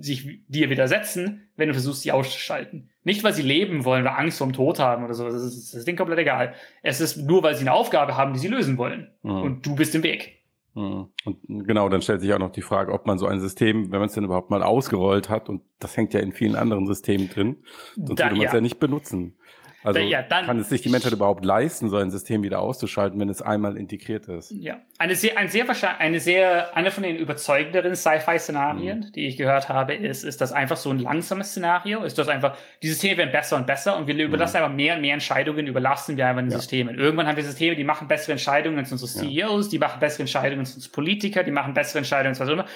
sich 0.00 0.44
dir 0.48 0.70
widersetzen, 0.70 1.48
wenn 1.56 1.68
du 1.68 1.74
versuchst, 1.74 2.02
sie 2.02 2.12
auszuschalten. 2.12 2.90
Nicht, 3.04 3.24
weil 3.24 3.32
sie 3.32 3.42
leben 3.42 3.84
wollen 3.84 4.02
oder 4.02 4.18
Angst 4.18 4.38
vorm 4.38 4.52
Tod 4.52 4.78
haben 4.78 5.04
oder 5.04 5.14
so. 5.14 5.24
Das 5.24 5.42
ist, 5.42 5.74
das 5.74 5.84
denen 5.84 5.98
komplett 5.98 6.18
egal. 6.18 6.54
Es 6.82 7.00
ist 7.00 7.16
nur, 7.16 7.42
weil 7.42 7.54
sie 7.54 7.62
eine 7.62 7.72
Aufgabe 7.72 8.16
haben, 8.16 8.32
die 8.32 8.38
sie 8.38 8.48
lösen 8.48 8.78
wollen. 8.78 9.10
Mhm. 9.22 9.42
Und 9.42 9.66
du 9.66 9.74
bist 9.74 9.94
im 9.94 10.02
Weg. 10.02 10.40
Mhm. 10.74 11.08
Und 11.24 11.66
genau, 11.66 11.88
dann 11.88 12.02
stellt 12.02 12.20
sich 12.20 12.32
auch 12.32 12.38
noch 12.38 12.52
die 12.52 12.62
Frage, 12.62 12.92
ob 12.92 13.06
man 13.06 13.18
so 13.18 13.26
ein 13.26 13.40
System, 13.40 13.90
wenn 13.90 13.98
man 13.98 14.08
es 14.08 14.14
denn 14.14 14.24
überhaupt 14.24 14.50
mal 14.50 14.62
ausgerollt 14.62 15.28
hat, 15.28 15.48
und 15.48 15.62
das 15.78 15.96
hängt 15.96 16.14
ja 16.14 16.20
in 16.20 16.32
vielen 16.32 16.56
anderen 16.56 16.86
Systemen 16.86 17.28
drin, 17.28 17.56
sonst 17.96 18.20
da, 18.20 18.26
würde 18.26 18.36
man 18.36 18.46
es 18.46 18.52
ja. 18.52 18.58
ja 18.58 18.60
nicht 18.60 18.78
benutzen. 18.78 19.36
Also 19.82 20.00
ja, 20.00 20.22
dann, 20.22 20.44
kann 20.44 20.58
es 20.58 20.68
sich 20.68 20.82
die 20.82 20.90
Menschheit 20.90 21.12
überhaupt 21.12 21.44
leisten, 21.44 21.88
so 21.88 21.96
ein 21.96 22.10
System 22.10 22.42
wieder 22.42 22.60
auszuschalten, 22.60 23.18
wenn 23.18 23.30
es 23.30 23.40
einmal 23.40 23.76
integriert 23.78 24.28
ist? 24.28 24.50
Ja, 24.50 24.80
eine 25.00 25.14
sehr, 25.14 25.38
ein 25.38 25.48
sehr 25.48 25.64
eine 25.98 26.20
sehr, 26.20 26.76
eine 26.76 26.90
von 26.90 27.02
den 27.02 27.16
überzeugenderen 27.16 27.96
Sci-Fi-Szenarien, 27.96 28.98
mhm. 28.98 29.12
die 29.12 29.28
ich 29.28 29.38
gehört 29.38 29.70
habe, 29.70 29.94
ist, 29.94 30.24
ist 30.24 30.42
das 30.42 30.52
einfach 30.52 30.76
so 30.76 30.90
ein 30.90 30.98
langsames 30.98 31.52
Szenario. 31.52 32.02
Ist 32.04 32.18
das 32.18 32.28
einfach, 32.28 32.54
die 32.82 32.88
Systeme 32.88 33.16
werden 33.16 33.32
besser 33.32 33.56
und 33.56 33.66
besser 33.66 33.96
und 33.96 34.08
wir 34.08 34.12
mhm. 34.12 34.20
überlassen 34.20 34.58
einfach 34.58 34.74
mehr 34.74 34.96
und 34.96 35.00
mehr 35.00 35.14
Entscheidungen, 35.14 35.66
überlassen 35.66 36.18
wir 36.18 36.26
einfach 36.26 36.42
den 36.42 36.50
ja. 36.50 36.58
Systemen. 36.58 36.98
Irgendwann 36.98 37.26
haben 37.26 37.36
wir 37.36 37.44
Systeme, 37.44 37.76
die 37.76 37.84
machen 37.84 38.08
bessere 38.08 38.32
Entscheidungen 38.32 38.78
als 38.78 38.92
unsere 38.92 39.10
CEOs, 39.10 39.66
ja. 39.66 39.70
die 39.70 39.78
machen 39.78 40.00
bessere 40.00 40.20
Entscheidungen 40.24 40.60
als 40.60 40.74
unsere 40.74 40.92
Politiker, 40.92 41.44
die 41.44 41.50
machen 41.50 41.72
bessere 41.72 42.00
Entscheidungen 42.00 42.28
als 42.32 42.40
was 42.40 42.48
auch 42.50 42.52
immer. 42.52 42.66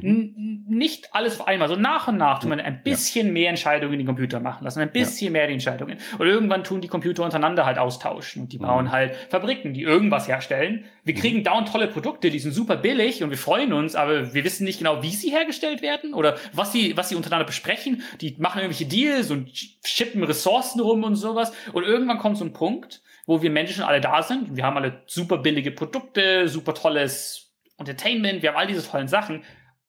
Mhm. 0.00 0.64
Nicht 0.68 1.12
alles 1.12 1.40
auf 1.40 1.48
einmal, 1.48 1.66
so 1.66 1.74
nach 1.74 2.06
und 2.06 2.16
nach 2.16 2.38
tun 2.38 2.50
wir 2.50 2.64
ein 2.64 2.84
bisschen 2.84 3.26
ja. 3.26 3.32
mehr 3.32 3.48
Entscheidungen 3.50 3.94
in 3.94 3.98
den 3.98 4.06
Computer 4.06 4.38
machen 4.38 4.62
lassen, 4.62 4.78
ein 4.80 4.92
bisschen 4.92 5.32
mehr 5.32 5.48
die 5.48 5.54
Entscheidungen. 5.54 5.98
Und 6.16 6.28
irgendwann 6.28 6.62
tun 6.62 6.80
die 6.80 6.86
Computer 6.86 7.24
untereinander 7.24 7.66
halt 7.66 7.78
austauschen 7.78 8.42
und 8.42 8.52
die 8.52 8.58
bauen 8.58 8.84
mhm. 8.84 8.92
halt 8.92 9.16
Fabriken, 9.30 9.74
die 9.74 9.82
irgendwas 9.82 10.28
herstellen. 10.28 10.84
Wir 11.02 11.14
kriegen 11.14 11.38
mhm. 11.38 11.42
Tolle 11.72 11.88
Produkte, 11.88 12.30
die 12.30 12.38
sind 12.38 12.52
super 12.52 12.76
billig 12.76 13.22
und 13.22 13.30
wir 13.30 13.38
freuen 13.38 13.72
uns, 13.72 13.94
aber 13.94 14.34
wir 14.34 14.44
wissen 14.44 14.64
nicht 14.64 14.78
genau, 14.78 15.02
wie 15.02 15.10
sie 15.10 15.30
hergestellt 15.30 15.82
werden 15.82 16.14
oder 16.14 16.36
was 16.52 16.72
sie, 16.72 16.96
was 16.96 17.08
sie 17.08 17.16
untereinander 17.16 17.46
besprechen. 17.46 18.02
Die 18.20 18.36
machen 18.38 18.58
irgendwelche 18.60 18.86
Deals 18.86 19.30
und 19.30 19.50
schippen 19.84 20.22
Ressourcen 20.22 20.80
rum 20.80 21.04
und 21.04 21.16
sowas. 21.16 21.52
Und 21.72 21.84
irgendwann 21.84 22.18
kommt 22.18 22.38
so 22.38 22.44
ein 22.44 22.52
Punkt, 22.52 23.02
wo 23.26 23.42
wir 23.42 23.50
Menschen 23.50 23.82
alle 23.82 24.00
da 24.00 24.22
sind. 24.22 24.56
Wir 24.56 24.64
haben 24.64 24.76
alle 24.76 25.02
super 25.06 25.38
billige 25.38 25.70
Produkte, 25.70 26.48
super 26.48 26.74
tolles 26.74 27.52
Entertainment, 27.78 28.42
wir 28.42 28.50
haben 28.50 28.58
all 28.58 28.66
diese 28.66 28.86
tollen 28.86 29.08
Sachen 29.08 29.42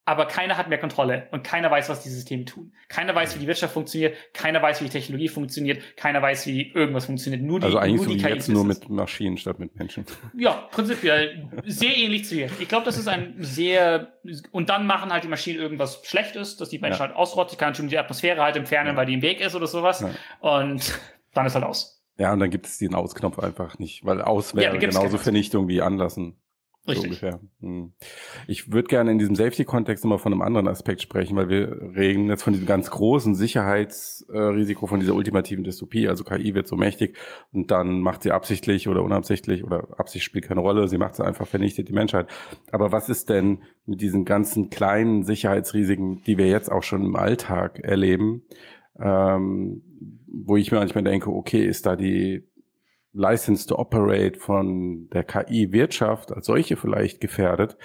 aber 0.06 0.26
keiner 0.26 0.58
hat 0.58 0.68
mehr 0.68 0.78
Kontrolle 0.78 1.28
und 1.32 1.43
keiner 1.43 1.72
weiß, 1.72 1.88
was 1.88 2.04
die 2.04 2.10
Systeme 2.10 2.43
tun. 2.43 2.74
Keiner 2.89 3.16
weiß, 3.16 3.36
wie 3.36 3.39
die 3.39 3.47
Wirtschaft 3.47 3.74
funktioniert, 3.74 4.16
keiner 4.34 4.62
weiß, 4.62 4.82
wie 4.82 4.86
die 4.86 4.89
Technologie 4.89 5.30
funktioniert, 5.30 5.82
keiner 5.95 6.22
weiß, 6.22 6.45
wie 6.45 6.72
irgendwas 6.72 7.06
funktioniert. 7.06 7.41
Nur 7.41 7.60
die, 7.60 7.66
also 7.66 7.78
eigentlich 7.78 8.01
nur 8.01 8.16
die 8.16 8.20
so 8.20 8.28
KI 8.28 8.34
jetzt 8.34 8.49
nur 8.49 8.66
mit 8.66 8.89
Maschinen 8.89 9.38
statt 9.38 9.60
mit 9.60 9.76
Menschen. 9.78 10.06
Ja, 10.38 10.68
prinzipiell 10.72 11.49
sehr 11.66 11.95
ähnlich 11.95 12.26
zu 12.26 12.36
jetzt. 12.36 12.60
Ich 12.60 12.68
glaube, 12.68 12.86
das 12.86 12.97
ist 12.97 13.08
ein 13.08 13.36
sehr 13.39 14.14
und 14.51 14.70
dann 14.70 14.88
machen 14.88 15.12
halt 15.12 15.24
die 15.24 15.30
Maschinen 15.30 15.60
irgendwas 15.60 16.01
Schlechtes, 16.04 16.58
dass 16.58 16.70
die 16.70 16.80
Menschen 16.80 16.99
ja. 16.99 17.08
halt 17.08 17.16
ausrottet, 17.16 17.58
kann 17.58 17.74
schon 17.74 17.88
die 17.88 17.97
Atmosphäre 17.97 18.41
halt 18.41 18.58
entfernen, 18.58 18.91
ja. 18.91 18.95
weil 18.97 19.06
die 19.06 19.14
im 19.14 19.22
Weg 19.22 19.39
ist 19.39 19.56
oder 19.56 19.68
sowas. 19.68 20.01
Ja. 20.01 20.12
Und 20.39 20.99
dann 21.34 21.45
ist 21.45 21.56
halt 21.56 21.66
aus. 21.66 22.04
Ja, 22.18 22.32
und 22.32 22.39
dann 22.39 22.49
gibt 22.49 22.68
es 22.68 22.78
diesen 22.78 22.93
Ausknopf 22.93 23.39
einfach 23.39 23.80
nicht, 23.80 24.06
weil 24.06 24.22
aus 24.22 24.54
wäre 24.56 24.78
genauso 24.78 25.18
Vernichtung 25.18 25.68
wie 25.68 25.82
anlassen. 25.82 26.38
Richtig. 26.86 27.19
So 27.19 27.27
ungefähr. 27.27 27.39
Hm. 27.61 27.93
Ich 28.47 28.71
würde 28.73 28.89
gerne 28.89 29.11
in 29.11 29.17
diesem 29.17 29.36
Safety-Kontext 29.36 30.03
nochmal 30.03 30.19
von 30.19 30.34
einem 30.34 30.41
anderen 30.41 30.67
Aspekt 30.67 31.01
sprechen, 31.01 31.38
weil 31.38 31.47
wir 31.47 31.81
reden 31.95 32.27
jetzt 32.27 32.43
von 32.43 32.51
diesem 32.51 32.67
ganz 32.67 32.91
großen 32.91 33.36
Sicherheitsrisiko 33.36 34.88
von 34.88 34.99
dieser 34.99 35.15
ultimativen 35.15 35.63
Dystopie. 35.63 36.09
Also 36.09 36.25
KI 36.25 36.55
wird 36.55 36.67
so 36.67 36.75
mächtig 36.75 37.17
und 37.53 37.71
dann 37.71 38.01
macht 38.01 38.23
sie 38.23 38.31
absichtlich 38.31 38.89
oder 38.89 39.01
unabsichtlich 39.01 39.63
oder 39.63 39.97
Absicht 39.97 40.25
spielt 40.25 40.45
keine 40.45 40.59
Rolle. 40.59 40.89
Sie 40.89 40.97
macht 40.97 41.15
sie 41.15 41.25
einfach, 41.25 41.47
vernichtet 41.47 41.88
die 41.88 41.93
Menschheit. 41.93 42.27
Aber 42.71 42.91
was 42.91 43.07
ist 43.07 43.29
denn 43.29 43.63
mit 43.86 44.01
diesen 44.01 44.25
ganzen 44.25 44.69
kleinen 44.69 45.23
Sicherheitsrisiken, 45.23 46.21
die 46.23 46.38
wir 46.38 46.47
jetzt 46.47 46.69
auch 46.69 46.84
schon 46.84 47.05
im 47.05 47.15
Alltag 47.15 47.79
erleben? 47.79 48.43
Ähm, 48.99 49.84
wo 50.27 50.57
ich 50.57 50.71
mir 50.71 50.79
manchmal 50.79 51.03
denke, 51.03 51.29
okay, 51.29 51.65
ist 51.65 51.86
da 51.86 51.95
die 51.95 52.43
License 53.14 53.68
to 53.68 53.78
Operate 53.78 54.39
von 54.39 55.07
der 55.09 55.24
KI-Wirtschaft 55.24 56.32
als 56.32 56.47
solche 56.47 56.76
vielleicht 56.76 57.22
gefährdet, 57.22 57.78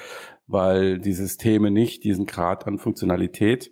weil 0.47 0.99
die 0.99 1.13
Systeme 1.13 1.71
nicht 1.71 2.05
diesen 2.05 2.27
Grad 2.27 2.67
an 2.67 2.79
Funktionalität 2.79 3.71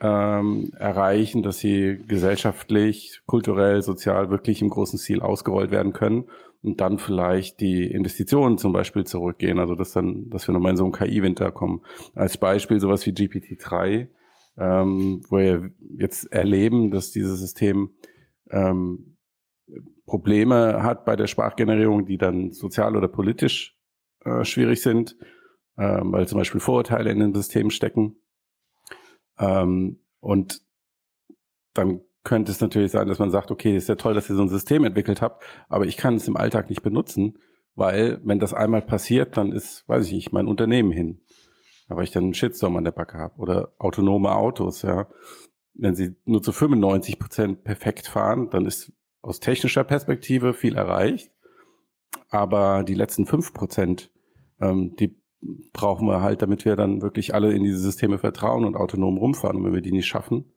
ähm, 0.00 0.72
erreichen, 0.78 1.42
dass 1.42 1.58
sie 1.58 1.98
gesellschaftlich, 2.08 3.20
kulturell, 3.26 3.82
sozial 3.82 4.30
wirklich 4.30 4.62
im 4.62 4.70
großen 4.70 4.98
Stil 4.98 5.20
ausgerollt 5.20 5.70
werden 5.70 5.92
können 5.92 6.24
und 6.62 6.80
dann 6.80 6.98
vielleicht 6.98 7.60
die 7.60 7.86
Investitionen 7.86 8.56
zum 8.56 8.72
Beispiel 8.72 9.04
zurückgehen, 9.04 9.58
also 9.58 9.74
dass 9.74 9.92
dann, 9.92 10.30
dass 10.30 10.48
wir 10.48 10.54
nochmal 10.54 10.70
in 10.70 10.76
so 10.76 10.84
einen 10.84 10.92
KI-Winter 10.92 11.52
kommen. 11.52 11.82
Als 12.14 12.36
Beispiel 12.38 12.80
sowas 12.80 13.06
wie 13.06 13.10
GPT-3, 13.10 14.08
ähm, 14.58 15.20
wo 15.28 15.36
wir 15.36 15.70
jetzt 15.98 16.32
erleben, 16.32 16.90
dass 16.90 17.10
dieses 17.10 17.38
System 17.38 17.90
ähm, 18.50 19.11
Probleme 20.06 20.82
hat 20.82 21.04
bei 21.04 21.16
der 21.16 21.26
Sprachgenerierung, 21.26 22.06
die 22.06 22.18
dann 22.18 22.52
sozial 22.52 22.96
oder 22.96 23.08
politisch 23.08 23.76
äh, 24.24 24.44
schwierig 24.44 24.82
sind, 24.82 25.16
äh, 25.76 26.00
weil 26.02 26.26
zum 26.26 26.38
Beispiel 26.38 26.60
Vorurteile 26.60 27.10
in 27.10 27.20
den 27.20 27.34
Systemen 27.34 27.70
stecken. 27.70 28.16
Ähm, 29.38 30.00
und 30.20 30.60
dann 31.74 32.00
könnte 32.24 32.52
es 32.52 32.60
natürlich 32.60 32.92
sein, 32.92 33.08
dass 33.08 33.18
man 33.18 33.30
sagt, 33.30 33.50
okay, 33.50 33.76
ist 33.76 33.88
ja 33.88 33.96
toll, 33.96 34.14
dass 34.14 34.28
ihr 34.30 34.36
so 34.36 34.42
ein 34.42 34.48
System 34.48 34.84
entwickelt 34.84 35.22
habt, 35.22 35.42
aber 35.68 35.86
ich 35.86 35.96
kann 35.96 36.14
es 36.14 36.28
im 36.28 36.36
Alltag 36.36 36.68
nicht 36.68 36.82
benutzen, 36.82 37.38
weil 37.74 38.20
wenn 38.24 38.38
das 38.38 38.54
einmal 38.54 38.82
passiert, 38.82 39.36
dann 39.36 39.52
ist, 39.52 39.88
weiß 39.88 40.06
ich 40.06 40.12
nicht, 40.12 40.32
mein 40.32 40.46
Unternehmen 40.46 40.92
hin. 40.92 41.22
Aber 41.88 42.02
ich 42.02 42.10
dann 42.10 42.24
einen 42.24 42.34
Shitstorm 42.34 42.76
an 42.76 42.84
der 42.84 42.92
Backe 42.92 43.18
habe. 43.18 43.38
Oder 43.38 43.72
autonome 43.78 44.32
Autos, 44.32 44.82
ja. 44.82 45.08
Wenn 45.74 45.94
sie 45.94 46.14
nur 46.24 46.42
zu 46.42 46.52
95 46.52 47.18
Prozent 47.18 47.64
perfekt 47.64 48.06
fahren, 48.06 48.50
dann 48.50 48.66
ist 48.66 48.92
aus 49.22 49.40
technischer 49.40 49.84
Perspektive 49.84 50.52
viel 50.52 50.76
erreicht. 50.76 51.30
Aber 52.28 52.82
die 52.82 52.94
letzten 52.94 53.26
fünf 53.26 53.54
Prozent, 53.54 54.10
ähm, 54.60 54.96
die 54.96 55.16
brauchen 55.72 56.06
wir 56.06 56.20
halt, 56.20 56.42
damit 56.42 56.64
wir 56.64 56.76
dann 56.76 57.02
wirklich 57.02 57.34
alle 57.34 57.52
in 57.52 57.64
diese 57.64 57.78
Systeme 57.78 58.18
vertrauen 58.18 58.64
und 58.64 58.76
autonom 58.76 59.16
rumfahren. 59.16 59.56
Und 59.56 59.64
wenn 59.64 59.74
wir 59.74 59.80
die 59.80 59.92
nicht 59.92 60.06
schaffen, 60.06 60.52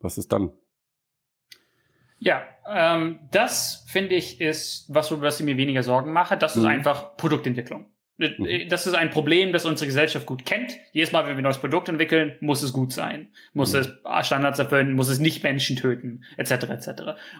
was 0.00 0.18
ist 0.18 0.32
dann? 0.32 0.52
Ja, 2.18 2.42
ähm, 2.66 3.20
das 3.30 3.84
finde 3.88 4.14
ich 4.14 4.40
ist 4.40 4.86
was, 4.88 5.20
was 5.20 5.40
ich 5.40 5.46
mir 5.46 5.56
weniger 5.56 5.82
Sorgen 5.82 6.12
mache. 6.12 6.36
Das 6.36 6.56
ist 6.56 6.62
mhm. 6.62 6.68
einfach 6.68 7.16
Produktentwicklung. 7.16 7.93
Mhm. 8.16 8.46
Äh, 8.46 8.66
das 8.66 8.86
ist 8.86 8.94
ein 8.94 9.10
Problem, 9.10 9.52
das 9.52 9.64
unsere 9.64 9.86
Gesellschaft 9.86 10.26
gut 10.26 10.46
kennt. 10.46 10.76
Jedes 10.92 11.12
Mal, 11.12 11.24
wenn 11.24 11.32
wir 11.32 11.38
ein 11.38 11.44
neues 11.44 11.58
Produkt 11.58 11.88
entwickeln, 11.88 12.36
muss 12.40 12.62
es 12.62 12.72
gut 12.72 12.92
sein, 12.92 13.28
muss 13.52 13.72
mhm. 13.72 13.80
es 13.80 14.26
Standards 14.26 14.58
erfüllen, 14.58 14.92
muss 14.92 15.08
es 15.08 15.18
nicht 15.18 15.42
Menschen 15.42 15.76
töten, 15.76 16.24
etc. 16.36 16.52
etc. 16.70 16.88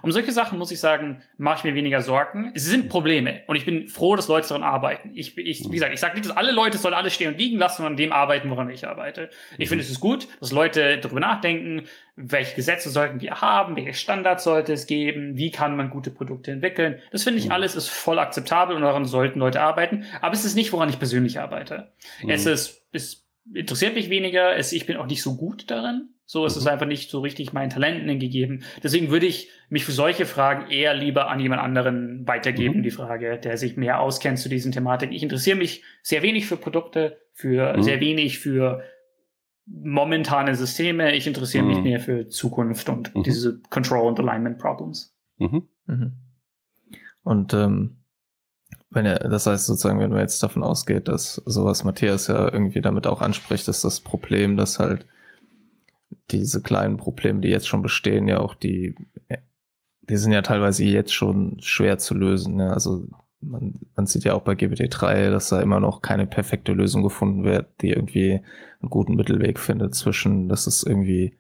Um 0.03 0.11
solche 0.11 0.33
Sachen 0.33 0.59
muss 0.59 0.71
ich 0.71 0.81
sagen, 0.81 1.23
mache 1.39 1.59
ich 1.59 1.65
mir 1.65 1.75
weniger 1.75 2.03
Sorgen. 2.03 2.51
Es 2.55 2.65
sind 2.65 2.89
Probleme 2.89 3.43
und 3.47 3.57
ich 3.57 3.65
bin 3.65 3.89
froh, 3.89 4.17
dass 4.17 4.29
Leute 4.29 4.49
daran 4.49 4.65
arbeiten. 4.65 5.13
Ich, 5.15 5.39
ich 5.39 5.65
wie 5.65 5.75
gesagt, 5.75 5.95
ich 5.95 6.01
sage 6.01 6.15
nicht, 6.15 6.29
dass 6.29 6.37
alle 6.37 6.53
Leute 6.53 6.79
sollen 6.79 6.95
alles 6.95 7.15
stehen 7.15 7.33
und 7.33 7.39
liegen 7.39 7.59
lassen 7.59 7.83
und 7.83 7.89
an 7.89 7.97
dem 7.97 8.13
arbeiten, 8.13 8.51
woran 8.51 8.69
ich 8.71 8.87
arbeite. 8.87 9.31
Ich 9.53 9.67
mhm. 9.67 9.69
finde, 9.69 9.85
es 9.85 9.91
ist 9.91 10.01
gut, 10.01 10.27
dass 10.41 10.53
Leute 10.53 10.99
darüber 10.99 11.21
nachdenken, 11.21 11.85
welche 12.17 12.55
Gesetze 12.55 12.91
sollten 12.91 13.21
wir 13.21 13.41
haben, 13.41 13.77
welche 13.77 13.95
Standards 13.95 14.45
sollte 14.45 14.73
es 14.73 14.87
geben, 14.87 15.37
wie 15.37 15.51
kann 15.51 15.77
man 15.77 15.91
gute 15.91 16.11
Produkte 16.11 16.53
entwickeln. 16.53 17.01
Das 17.11 17.25
finde 17.25 17.41
ich 17.41 17.47
mhm. 17.47 17.53
alles 17.53 17.75
ist 17.75 17.89
voll 17.89 18.19
akzeptabel 18.19 18.77
und 18.77 18.83
daran 18.83 19.05
sollten 19.05 19.41
Leute 19.41 19.61
arbeiten. 19.61 20.05
Aber 20.21 20.35
es 20.35 20.45
ist 20.45 20.55
nicht, 20.55 20.73
woran 20.73 20.89
ich 20.89 20.99
persönlich 20.99 21.41
arbeite. 21.41 21.93
Mhm. 22.23 22.31
Es 22.31 22.47
ist, 22.47 22.83
es 22.93 23.27
interessiert 23.53 23.95
mich 23.95 24.11
weniger, 24.11 24.57
es, 24.57 24.73
ich 24.73 24.87
bin 24.87 24.97
auch 24.97 25.07
nicht 25.07 25.23
so 25.23 25.37
gut 25.37 25.71
darin. 25.71 26.11
So, 26.27 26.47
es 26.47 26.55
mhm. 26.55 26.61
ist 26.61 26.67
einfach 26.69 26.87
nicht 26.87 27.11
so 27.11 27.21
richtig 27.21 27.53
meinen 27.53 27.71
Talenten 27.71 28.19
gegeben. 28.19 28.65
Deswegen 28.83 29.11
würde 29.11 29.27
ich 29.27 29.51
mich 29.69 29.85
für 29.85 29.93
solche 29.93 30.25
Fragen 30.25 30.71
eher 30.71 30.95
lieber 30.95 31.29
an 31.29 31.41
jemand 31.41 31.61
anderen 31.61 32.27
weitergeben, 32.27 32.79
mhm. 32.79 32.83
die 32.83 32.91
Frage, 32.91 33.39
der 33.39 33.59
sich 33.59 33.77
mehr 33.77 34.01
auskennt 34.01 34.39
zu 34.39 34.49
diesen 34.49 34.73
Thematiken. 34.73 35.15
Ich 35.15 35.23
interessiere 35.23 35.57
mich 35.57 35.83
sehr 36.03 36.23
wenig 36.23 36.47
für 36.47 36.57
Produkte, 36.57 37.19
für 37.33 37.77
mhm. 37.77 37.83
sehr 37.83 38.01
wenig 38.01 38.39
für 38.39 38.85
momentane 39.67 40.55
Systeme. 40.55 41.15
Ich 41.15 41.27
interessiere 41.27 41.65
mich 41.65 41.79
mhm. 41.79 41.83
mehr 41.85 42.01
für 42.01 42.29
Zukunft 42.29 42.89
und 42.89 43.15
mhm. 43.15 43.23
diese 43.23 43.61
Control 43.71 44.07
und 44.07 44.21
Alignment 44.21 44.59
Problems. 44.59 45.15
Mhm. 45.39 45.69
mhm. 45.87 46.13
Und 47.23 47.55
ähm, 47.55 47.97
wenn 48.91 49.07
er, 49.07 49.19
das 49.19 49.47
heißt 49.47 49.67
sozusagen, 49.67 49.99
wenn 49.99 50.11
man 50.11 50.21
jetzt 50.21 50.43
davon 50.43 50.63
ausgeht, 50.63 51.09
dass 51.09 51.37
sowas 51.47 51.85
Matthias 51.85 52.27
ja 52.27 52.53
irgendwie 52.53 52.83
damit 52.83 53.07
auch 53.07 53.23
anspricht, 53.23 53.67
dass 53.67 53.81
das 53.81 54.01
Problem, 54.01 54.59
dass 54.59 54.79
halt 54.79 55.07
diese 56.31 56.61
kleinen 56.61 56.99
Probleme, 56.99 57.41
die 57.41 57.49
jetzt 57.49 57.67
schon 57.67 57.81
bestehen, 57.83 58.29
ja 58.29 58.41
auch 58.41 58.55
die 58.55 58.95
die 60.09 60.17
sind 60.17 60.33
ja 60.33 60.43
teilweise 60.43 60.85
jetzt 60.85 61.15
schon 61.15 61.59
schwer 61.61 61.99
zu 61.99 62.15
lösen. 62.15 62.57
Ne? 62.57 62.73
Also 62.73 63.07
man, 63.47 63.75
man 63.97 64.07
sieht 64.07 64.25
ja 64.25 64.35
auch 64.35 64.43
bei 64.43 64.53
GPT-3, 64.53 65.31
dass 65.31 65.49
da 65.49 65.61
immer 65.61 65.81
noch 65.81 66.03
keine 66.03 66.27
perfekte 66.27 66.73
Lösung 66.73 67.03
gefunden 67.03 67.45
wird, 67.45 67.67
die 67.81 67.91
irgendwie 67.91 68.41
einen 68.81 68.91
guten 68.91 69.15
Mittelweg 69.15 69.59
findet 69.59 69.95
zwischen, 69.95 70.49
dass 70.49 70.67
es 70.67 70.83
irgendwie 70.83 71.37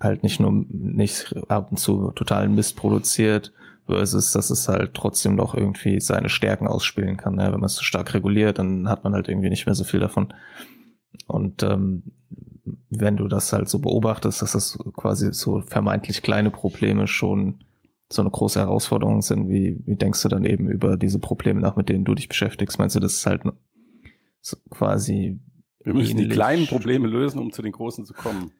halt 0.00 0.22
nicht 0.22 0.40
nur 0.40 0.64
nicht 0.68 1.34
ab 1.48 1.70
und 1.70 1.76
zu 1.76 2.10
totalen 2.12 2.54
Mist 2.54 2.76
produziert, 2.76 3.52
versus 3.86 4.32
dass 4.32 4.50
es 4.50 4.68
halt 4.68 4.94
trotzdem 4.94 5.34
noch 5.34 5.54
irgendwie 5.54 6.00
seine 6.00 6.28
Stärken 6.28 6.66
ausspielen 6.66 7.16
kann. 7.16 7.34
Ne? 7.34 7.44
Wenn 7.44 7.60
man 7.60 7.64
es 7.64 7.74
zu 7.74 7.84
stark 7.84 8.14
reguliert, 8.14 8.58
dann 8.58 8.88
hat 8.88 9.04
man 9.04 9.12
halt 9.14 9.28
irgendwie 9.28 9.50
nicht 9.50 9.66
mehr 9.66 9.74
so 9.74 9.84
viel 9.84 10.00
davon. 10.00 10.32
Und 11.26 11.62
ähm, 11.62 12.02
wenn 12.90 13.16
du 13.16 13.28
das 13.28 13.52
halt 13.52 13.68
so 13.68 13.78
beobachtest, 13.78 14.42
dass 14.42 14.52
das 14.52 14.78
quasi 14.96 15.32
so 15.32 15.60
vermeintlich 15.60 16.22
kleine 16.22 16.50
Probleme 16.50 17.06
schon 17.06 17.64
so 18.14 18.22
eine 18.22 18.30
große 18.30 18.60
Herausforderung 18.60 19.22
sind, 19.22 19.48
wie, 19.48 19.78
wie 19.86 19.96
denkst 19.96 20.22
du 20.22 20.28
dann 20.28 20.44
eben 20.44 20.68
über 20.68 20.96
diese 20.96 21.18
Probleme 21.18 21.60
nach, 21.60 21.76
mit 21.76 21.88
denen 21.88 22.04
du 22.04 22.14
dich 22.14 22.28
beschäftigst? 22.28 22.78
Meinst 22.78 22.96
du, 22.96 23.00
das 23.00 23.14
ist 23.14 23.26
halt 23.26 23.42
so 24.40 24.56
quasi. 24.70 25.38
Wir 25.82 25.94
müssen 25.94 26.12
ähnlich? 26.12 26.28
die 26.28 26.34
kleinen 26.34 26.66
Probleme 26.66 27.08
lösen, 27.08 27.38
um 27.38 27.52
zu 27.52 27.60
den 27.60 27.72
großen 27.72 28.06
zu 28.06 28.14
kommen. 28.14 28.52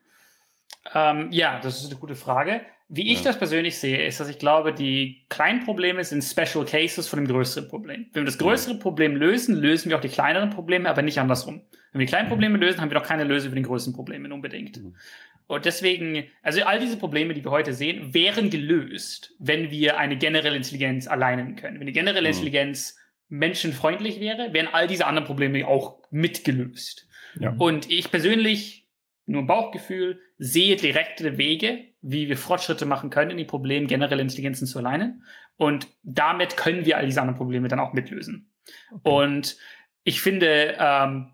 Ähm, 0.93 1.29
ja, 1.31 1.59
das 1.59 1.81
ist 1.81 1.89
eine 1.89 1.99
gute 1.99 2.15
Frage. 2.15 2.61
Wie 2.87 3.11
ich 3.11 3.19
ja. 3.19 3.25
das 3.25 3.39
persönlich 3.39 3.79
sehe, 3.79 4.05
ist, 4.05 4.19
dass 4.19 4.29
ich 4.29 4.37
glaube, 4.37 4.71
die 4.71 5.25
kleinen 5.29 5.65
Probleme 5.65 6.03
sind 6.03 6.23
Special 6.23 6.65
Cases 6.65 7.07
von 7.07 7.17
dem 7.17 7.27
größeren 7.27 7.67
Problem. 7.67 8.05
Wenn 8.13 8.21
wir 8.21 8.25
das 8.25 8.37
größere 8.37 8.75
Problem 8.77 9.15
lösen, 9.15 9.55
lösen 9.55 9.89
wir 9.89 9.97
auch 9.97 10.01
die 10.01 10.09
kleineren 10.09 10.51
Probleme, 10.51 10.87
aber 10.87 11.01
nicht 11.01 11.19
andersrum. 11.19 11.61
Wenn 11.91 11.99
wir 11.99 12.05
die 12.05 12.11
kleinen 12.11 12.29
Probleme 12.29 12.59
lösen, 12.59 12.81
haben 12.81 12.91
wir 12.91 12.99
doch 12.99 13.07
keine 13.07 13.23
Lösung 13.23 13.49
für 13.49 13.55
die 13.55 13.63
größeren 13.63 13.95
Probleme 13.95 14.31
unbedingt. 14.31 14.83
Mhm. 14.83 14.95
Und 15.47 15.65
deswegen, 15.65 16.25
also 16.41 16.63
all 16.63 16.79
diese 16.79 16.97
Probleme, 16.97 17.33
die 17.33 17.43
wir 17.43 17.51
heute 17.51 17.73
sehen, 17.73 18.13
wären 18.13 18.49
gelöst, 18.49 19.33
wenn 19.37 19.69
wir 19.69 19.97
eine 19.97 20.17
generelle 20.17 20.55
Intelligenz 20.55 21.07
alleinen 21.07 21.55
können. 21.55 21.79
Wenn 21.79 21.87
die 21.87 21.93
generelle 21.93 22.27
mhm. 22.27 22.33
Intelligenz 22.33 22.97
menschenfreundlich 23.29 24.19
wäre, 24.19 24.53
wären 24.53 24.67
all 24.71 24.87
diese 24.87 25.05
anderen 25.05 25.27
Probleme 25.27 25.67
auch 25.67 25.99
mitgelöst. 26.11 27.07
Ja. 27.39 27.53
Und 27.57 27.89
ich 27.91 28.11
persönlich, 28.11 28.87
nur 29.25 29.41
ein 29.41 29.47
Bauchgefühl, 29.47 30.19
sehe 30.37 30.75
direkte 30.75 31.37
Wege, 31.37 31.85
wie 32.01 32.29
wir 32.29 32.37
Fortschritte 32.37 32.85
machen 32.85 33.09
können, 33.09 33.31
in 33.31 33.37
die 33.37 33.45
Probleme 33.45 33.87
generelle 33.87 34.21
Intelligenzen 34.21 34.67
zu 34.67 34.79
alleinen. 34.79 35.23
Und 35.57 35.87
damit 36.03 36.57
können 36.57 36.85
wir 36.85 36.97
all 36.97 37.05
diese 37.05 37.21
anderen 37.21 37.37
Probleme 37.37 37.67
dann 37.67 37.79
auch 37.79 37.93
mitlösen. 37.93 38.51
Okay. 38.91 39.09
Und 39.09 39.57
ich 40.03 40.21
finde, 40.21 40.75
ähm, 40.79 41.31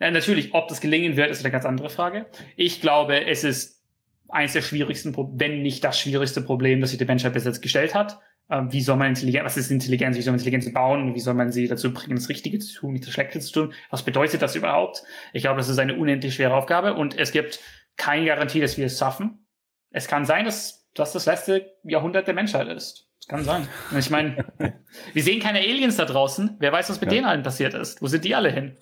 ja, 0.00 0.10
natürlich, 0.10 0.54
ob 0.54 0.68
das 0.68 0.80
gelingen 0.80 1.16
wird, 1.16 1.30
ist 1.30 1.44
eine 1.44 1.52
ganz 1.52 1.64
andere 1.64 1.90
Frage. 1.90 2.26
Ich 2.56 2.80
glaube, 2.80 3.26
es 3.26 3.44
ist 3.44 3.82
eines 4.28 4.52
der 4.52 4.62
schwierigsten, 4.62 5.14
wenn 5.38 5.62
nicht 5.62 5.84
das 5.84 5.98
schwierigste 5.98 6.40
Problem, 6.40 6.80
das 6.80 6.90
sich 6.90 6.98
die 6.98 7.04
Menschheit 7.04 7.32
bis 7.32 7.44
jetzt 7.44 7.62
gestellt 7.62 7.94
hat. 7.94 8.18
Ähm, 8.50 8.72
wie 8.72 8.82
soll 8.82 8.96
man 8.96 9.08
Intelligenz, 9.08 9.44
was 9.44 9.56
ist 9.56 9.70
Intelligenz, 9.70 10.16
wie 10.16 10.22
soll 10.22 10.32
man 10.32 10.38
Intelligenz 10.38 10.70
bauen, 10.72 11.14
wie 11.14 11.20
soll 11.20 11.34
man 11.34 11.50
sie 11.50 11.66
dazu 11.66 11.94
bringen, 11.94 12.16
das 12.16 12.28
Richtige 12.28 12.58
zu 12.58 12.80
tun, 12.80 12.92
nicht 12.92 13.06
das 13.06 13.14
Schlechte 13.14 13.40
zu 13.40 13.52
tun? 13.52 13.74
Was 13.90 14.02
bedeutet 14.02 14.42
das 14.42 14.54
überhaupt? 14.54 15.02
Ich 15.32 15.42
glaube, 15.42 15.58
das 15.58 15.68
ist 15.68 15.78
eine 15.78 15.96
unendlich 15.96 16.34
schwere 16.34 16.54
Aufgabe 16.54 16.94
und 16.94 17.16
es 17.16 17.32
gibt 17.32 17.60
keine 17.96 18.26
Garantie, 18.26 18.60
dass 18.60 18.76
wir 18.76 18.86
es 18.86 18.98
schaffen. 18.98 19.46
Es 19.90 20.08
kann 20.08 20.24
sein, 20.24 20.44
dass 20.44 20.90
das 20.94 21.12
das 21.12 21.26
letzte 21.26 21.72
Jahrhundert 21.84 22.26
der 22.26 22.34
Menschheit 22.34 22.68
ist. 22.68 23.08
Das 23.18 23.28
kann 23.28 23.44
sein. 23.44 23.68
Ich 23.98 24.10
meine, 24.10 24.44
wir 25.14 25.22
sehen 25.22 25.40
keine 25.40 25.60
Aliens 25.60 25.96
da 25.96 26.04
draußen. 26.04 26.56
Wer 26.58 26.72
weiß, 26.72 26.90
was 26.90 27.00
mit 27.00 27.10
ja. 27.10 27.16
denen 27.16 27.26
allen 27.26 27.42
passiert 27.42 27.72
ist? 27.72 28.02
Wo 28.02 28.08
sind 28.08 28.24
die 28.24 28.34
alle 28.34 28.50
hin? 28.50 28.76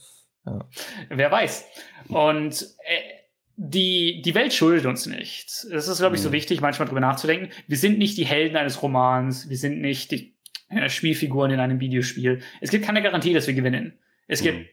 Ja. 0.47 0.69
Wer 1.09 1.31
weiß. 1.31 1.65
Und 2.09 2.63
äh, 2.85 3.23
die, 3.57 4.23
die 4.23 4.35
Welt 4.35 4.53
schuldet 4.53 4.87
uns 4.87 5.07
nichts. 5.07 5.67
Das 5.71 5.89
ist, 5.89 5.99
glaube 5.99 6.17
ich, 6.17 6.23
so 6.23 6.31
mhm. 6.31 6.35
wichtig, 6.35 6.61
manchmal 6.61 6.89
drüber 6.89 7.01
nachzudenken. 7.01 7.51
Wir 7.69 7.77
sind 7.77 7.99
nicht 7.99 8.17
die 8.17 8.27
Helden 8.27 8.57
eines 8.57 8.83
Romans. 8.83 9.49
Wir 9.49 9.57
sind 9.57 9.81
nicht 9.81 10.11
die 10.11 10.35
äh, 10.69 10.89
Spielfiguren 10.89 11.51
in 11.51 11.61
einem 11.61 11.81
Videospiel. 11.81 12.41
Es 12.61 12.71
gibt 12.71 12.85
keine 12.85 13.03
Garantie, 13.03 13.35
dass 13.35 13.47
wir 13.47 13.55
gewinnen. 13.55 13.99
Es 14.27 14.41
mhm. 14.41 14.45
gibt 14.45 14.71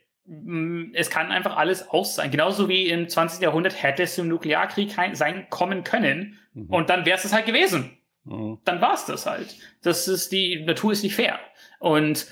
es 0.93 1.09
kann 1.09 1.31
einfach 1.31 1.57
alles 1.57 1.89
aus 1.89 2.13
sein. 2.13 2.29
Genauso 2.29 2.69
wie 2.69 2.87
im 2.87 3.09
20. 3.09 3.41
Jahrhundert 3.41 3.81
hätte 3.81 4.03
es 4.03 4.13
zum 4.13 4.27
Nuklearkrieg 4.27 4.95
sein 5.13 5.47
kommen 5.49 5.83
können 5.83 6.37
mhm. 6.53 6.67
und 6.67 6.91
dann 6.91 7.05
wäre 7.05 7.17
es 7.17 7.23
das 7.23 7.33
halt 7.33 7.47
gewesen. 7.47 7.97
Mhm. 8.25 8.59
Dann 8.63 8.79
war 8.79 8.93
es 8.93 9.05
das 9.05 9.25
halt. 9.25 9.55
Das 9.81 10.07
ist 10.07 10.31
die 10.31 10.63
Natur 10.65 10.91
ist 10.91 11.03
nicht 11.03 11.15
fair. 11.15 11.39
Und 11.79 12.27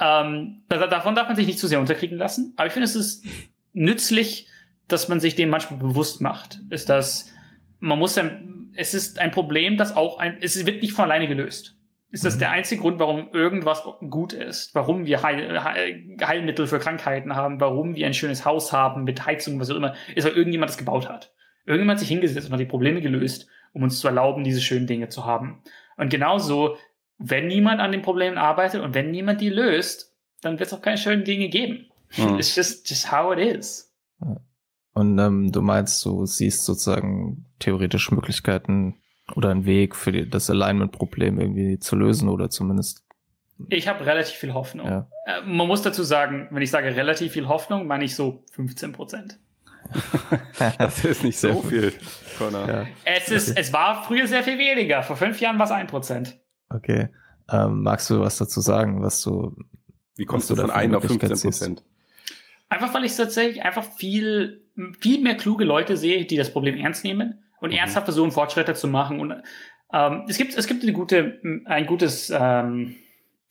ähm, 0.00 0.62
davon 0.68 1.14
darf 1.14 1.28
man 1.28 1.36
sich 1.36 1.46
nicht 1.46 1.58
zu 1.58 1.66
sehr 1.66 1.80
unterkriegen 1.80 2.18
lassen. 2.18 2.52
Aber 2.56 2.66
ich 2.66 2.72
finde, 2.72 2.84
es 2.84 2.96
ist 2.96 3.24
nützlich, 3.72 4.48
dass 4.88 5.08
man 5.08 5.20
sich 5.20 5.34
dem 5.34 5.50
manchmal 5.50 5.78
bewusst 5.78 6.20
macht. 6.20 6.60
Ist 6.70 6.88
das, 6.88 7.32
man 7.78 7.98
muss 7.98 8.14
dann, 8.14 8.70
es 8.74 8.94
ist 8.94 9.18
ein 9.18 9.30
Problem, 9.30 9.76
das 9.76 9.96
auch 9.96 10.18
ein, 10.18 10.38
es 10.40 10.66
wird 10.66 10.82
nicht 10.82 10.92
von 10.92 11.04
alleine 11.04 11.28
gelöst. 11.28 11.76
Ist 12.10 12.24
das 12.24 12.36
mhm. 12.36 12.40
der 12.40 12.50
einzige 12.52 12.80
Grund, 12.80 13.00
warum 13.00 13.30
irgendwas 13.32 13.82
gut 14.08 14.32
ist? 14.32 14.74
Warum 14.74 15.06
wir 15.06 15.22
Heil, 15.22 15.62
Heil, 15.64 16.16
Heilmittel 16.22 16.66
für 16.66 16.78
Krankheiten 16.78 17.34
haben? 17.34 17.60
Warum 17.60 17.96
wir 17.96 18.06
ein 18.06 18.14
schönes 18.14 18.44
Haus 18.44 18.72
haben 18.72 19.04
mit 19.04 19.26
Heizung, 19.26 19.58
was 19.58 19.70
auch 19.70 19.76
immer? 19.76 19.94
Ist, 20.14 20.24
weil 20.24 20.34
irgendjemand 20.34 20.70
das 20.70 20.78
gebaut 20.78 21.08
hat. 21.08 21.32
Irgendjemand 21.66 21.96
hat 21.96 22.00
sich 22.00 22.08
hingesetzt 22.08 22.46
und 22.46 22.52
hat 22.52 22.60
die 22.60 22.66
Probleme 22.66 23.00
gelöst, 23.00 23.48
um 23.72 23.82
uns 23.82 23.98
zu 23.98 24.06
erlauben, 24.06 24.44
diese 24.44 24.60
schönen 24.60 24.86
Dinge 24.86 25.08
zu 25.08 25.24
haben. 25.24 25.62
Und 25.96 26.08
genauso 26.08 26.76
wenn 27.18 27.46
niemand 27.46 27.80
an 27.80 27.92
den 27.92 28.02
Problemen 28.02 28.38
arbeitet 28.38 28.82
und 28.82 28.94
wenn 28.94 29.10
niemand 29.10 29.40
die 29.40 29.50
löst, 29.50 30.12
dann 30.40 30.58
wird 30.58 30.68
es 30.68 30.74
auch 30.74 30.82
keine 30.82 30.98
schönen 30.98 31.24
Dinge 31.24 31.48
geben. 31.48 31.86
Mhm. 32.16 32.38
It's 32.38 32.54
just, 32.54 32.88
just 32.88 33.10
how 33.10 33.32
it 33.32 33.38
is. 33.38 33.92
Und 34.94 35.18
ähm, 35.18 35.50
du 35.50 35.60
meinst, 35.60 36.04
du 36.04 36.24
siehst 36.24 36.64
sozusagen 36.64 37.46
theoretisch 37.58 38.12
Möglichkeiten 38.12 39.00
oder 39.34 39.50
einen 39.50 39.66
Weg 39.66 39.96
für 39.96 40.12
die, 40.12 40.28
das 40.28 40.48
Alignment-Problem 40.50 41.40
irgendwie 41.40 41.78
zu 41.78 41.96
lösen 41.96 42.28
oder 42.28 42.48
zumindest. 42.48 43.04
Ich 43.68 43.88
habe 43.88 44.06
relativ 44.06 44.36
viel 44.36 44.54
Hoffnung. 44.54 44.86
Ja. 44.86 45.08
Äh, 45.26 45.40
man 45.46 45.66
muss 45.66 45.82
dazu 45.82 46.04
sagen, 46.04 46.48
wenn 46.50 46.62
ich 46.62 46.70
sage 46.70 46.94
relativ 46.94 47.32
viel 47.32 47.48
Hoffnung, 47.48 47.86
meine 47.86 48.04
ich 48.04 48.14
so 48.14 48.44
15 48.52 48.92
Prozent. 48.92 49.38
das 50.78 51.04
ist 51.04 51.24
nicht 51.24 51.38
so 51.38 51.60
viel, 51.62 51.92
Connor. 52.38 52.68
Ja. 52.68 52.86
Es, 53.04 53.28
ist, 53.30 53.56
es 53.56 53.72
war 53.72 54.04
früher 54.04 54.26
sehr 54.26 54.42
viel 54.42 54.58
weniger. 54.58 55.02
Vor 55.02 55.16
fünf 55.16 55.40
Jahren 55.40 55.58
war 55.58 55.66
es 55.66 55.72
ein 55.72 55.86
Prozent. 55.86 56.38
Okay. 56.74 57.08
Ähm, 57.50 57.82
magst 57.82 58.10
du 58.10 58.20
was 58.20 58.38
dazu 58.38 58.60
sagen, 58.60 59.02
was 59.02 59.22
du. 59.22 59.56
Wie 60.16 60.24
kommst 60.24 60.50
du 60.50 60.56
von 60.56 60.70
1 60.70 60.94
auf 60.94 61.04
15 61.04 61.28
Prozent? 61.28 61.82
Einfach 62.68 62.94
weil 62.94 63.04
ich 63.04 63.14
tatsächlich 63.14 63.62
einfach 63.62 63.84
viel, 63.84 64.62
viel 65.00 65.20
mehr 65.20 65.36
kluge 65.36 65.64
Leute 65.64 65.96
sehe, 65.96 66.24
die 66.24 66.36
das 66.36 66.52
Problem 66.52 66.76
ernst 66.76 67.04
nehmen 67.04 67.42
und 67.60 67.70
mhm. 67.70 67.76
ernsthaft 67.76 68.06
versuchen, 68.06 68.32
Fortschritte 68.32 68.74
zu 68.74 68.88
machen. 68.88 69.20
Und 69.20 69.34
ähm, 69.92 70.24
es 70.28 70.38
gibt, 70.38 70.56
es 70.56 70.66
gibt 70.66 70.82
eine 70.82 70.92
gute, 70.92 71.40
ein 71.66 71.86
gutes 71.86 72.32
ähm, 72.34 72.96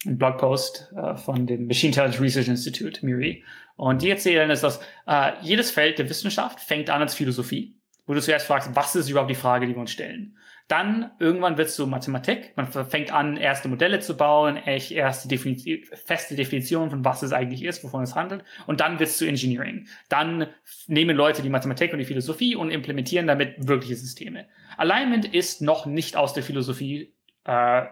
Blogpost 0.05 0.93
äh, 0.95 1.15
von 1.15 1.45
dem 1.45 1.67
Machine 1.67 1.89
Intelligence 1.89 2.21
Research 2.21 2.47
Institute, 2.47 3.05
MIRI. 3.05 3.43
Und 3.75 4.01
die 4.01 4.09
erzählen, 4.09 4.49
ist, 4.49 4.63
dass 4.63 4.79
äh, 5.07 5.31
jedes 5.41 5.71
Feld 5.71 5.99
der 5.99 6.09
Wissenschaft 6.09 6.59
fängt 6.59 6.89
an 6.89 7.01
als 7.01 7.15
Philosophie, 7.15 7.75
wo 8.05 8.13
du 8.13 8.21
zuerst 8.21 8.47
fragst, 8.47 8.69
was 8.73 8.95
ist 8.95 9.09
überhaupt 9.09 9.31
die 9.31 9.35
Frage, 9.35 9.67
die 9.67 9.73
wir 9.73 9.79
uns 9.79 9.91
stellen? 9.91 10.37
Dann 10.67 11.11
irgendwann 11.19 11.57
wird 11.57 11.67
es 11.67 11.75
so 11.75 11.85
Mathematik. 11.85 12.53
Man 12.55 12.67
fängt 12.67 13.11
an, 13.11 13.37
erste 13.37 13.67
Modelle 13.67 13.99
zu 13.99 14.15
bauen, 14.15 14.55
echt 14.57 14.91
erste 14.91 15.27
Definition, 15.27 15.83
feste 15.93 16.35
Definitionen 16.35 16.89
von 16.89 17.03
was 17.03 17.21
es 17.21 17.33
eigentlich 17.33 17.63
ist, 17.63 17.83
wovon 17.83 18.03
es 18.03 18.15
handelt. 18.15 18.43
Und 18.65 18.79
dann 18.79 18.99
wird 18.99 19.09
es 19.09 19.17
zu 19.17 19.25
Engineering. 19.25 19.87
Dann 20.09 20.47
nehmen 20.87 21.17
Leute 21.17 21.41
die 21.41 21.49
Mathematik 21.49 21.91
und 21.91 21.99
die 21.99 22.05
Philosophie 22.05 22.55
und 22.55 22.71
implementieren 22.71 23.27
damit 23.27 23.55
wirkliche 23.67 23.95
Systeme. 23.95 24.45
Alignment 24.77 25.25
ist 25.25 25.61
noch 25.61 25.85
nicht 25.85 26.15
aus 26.15 26.33
der 26.33 26.43
Philosophie 26.43 27.13
äh, 27.43 27.83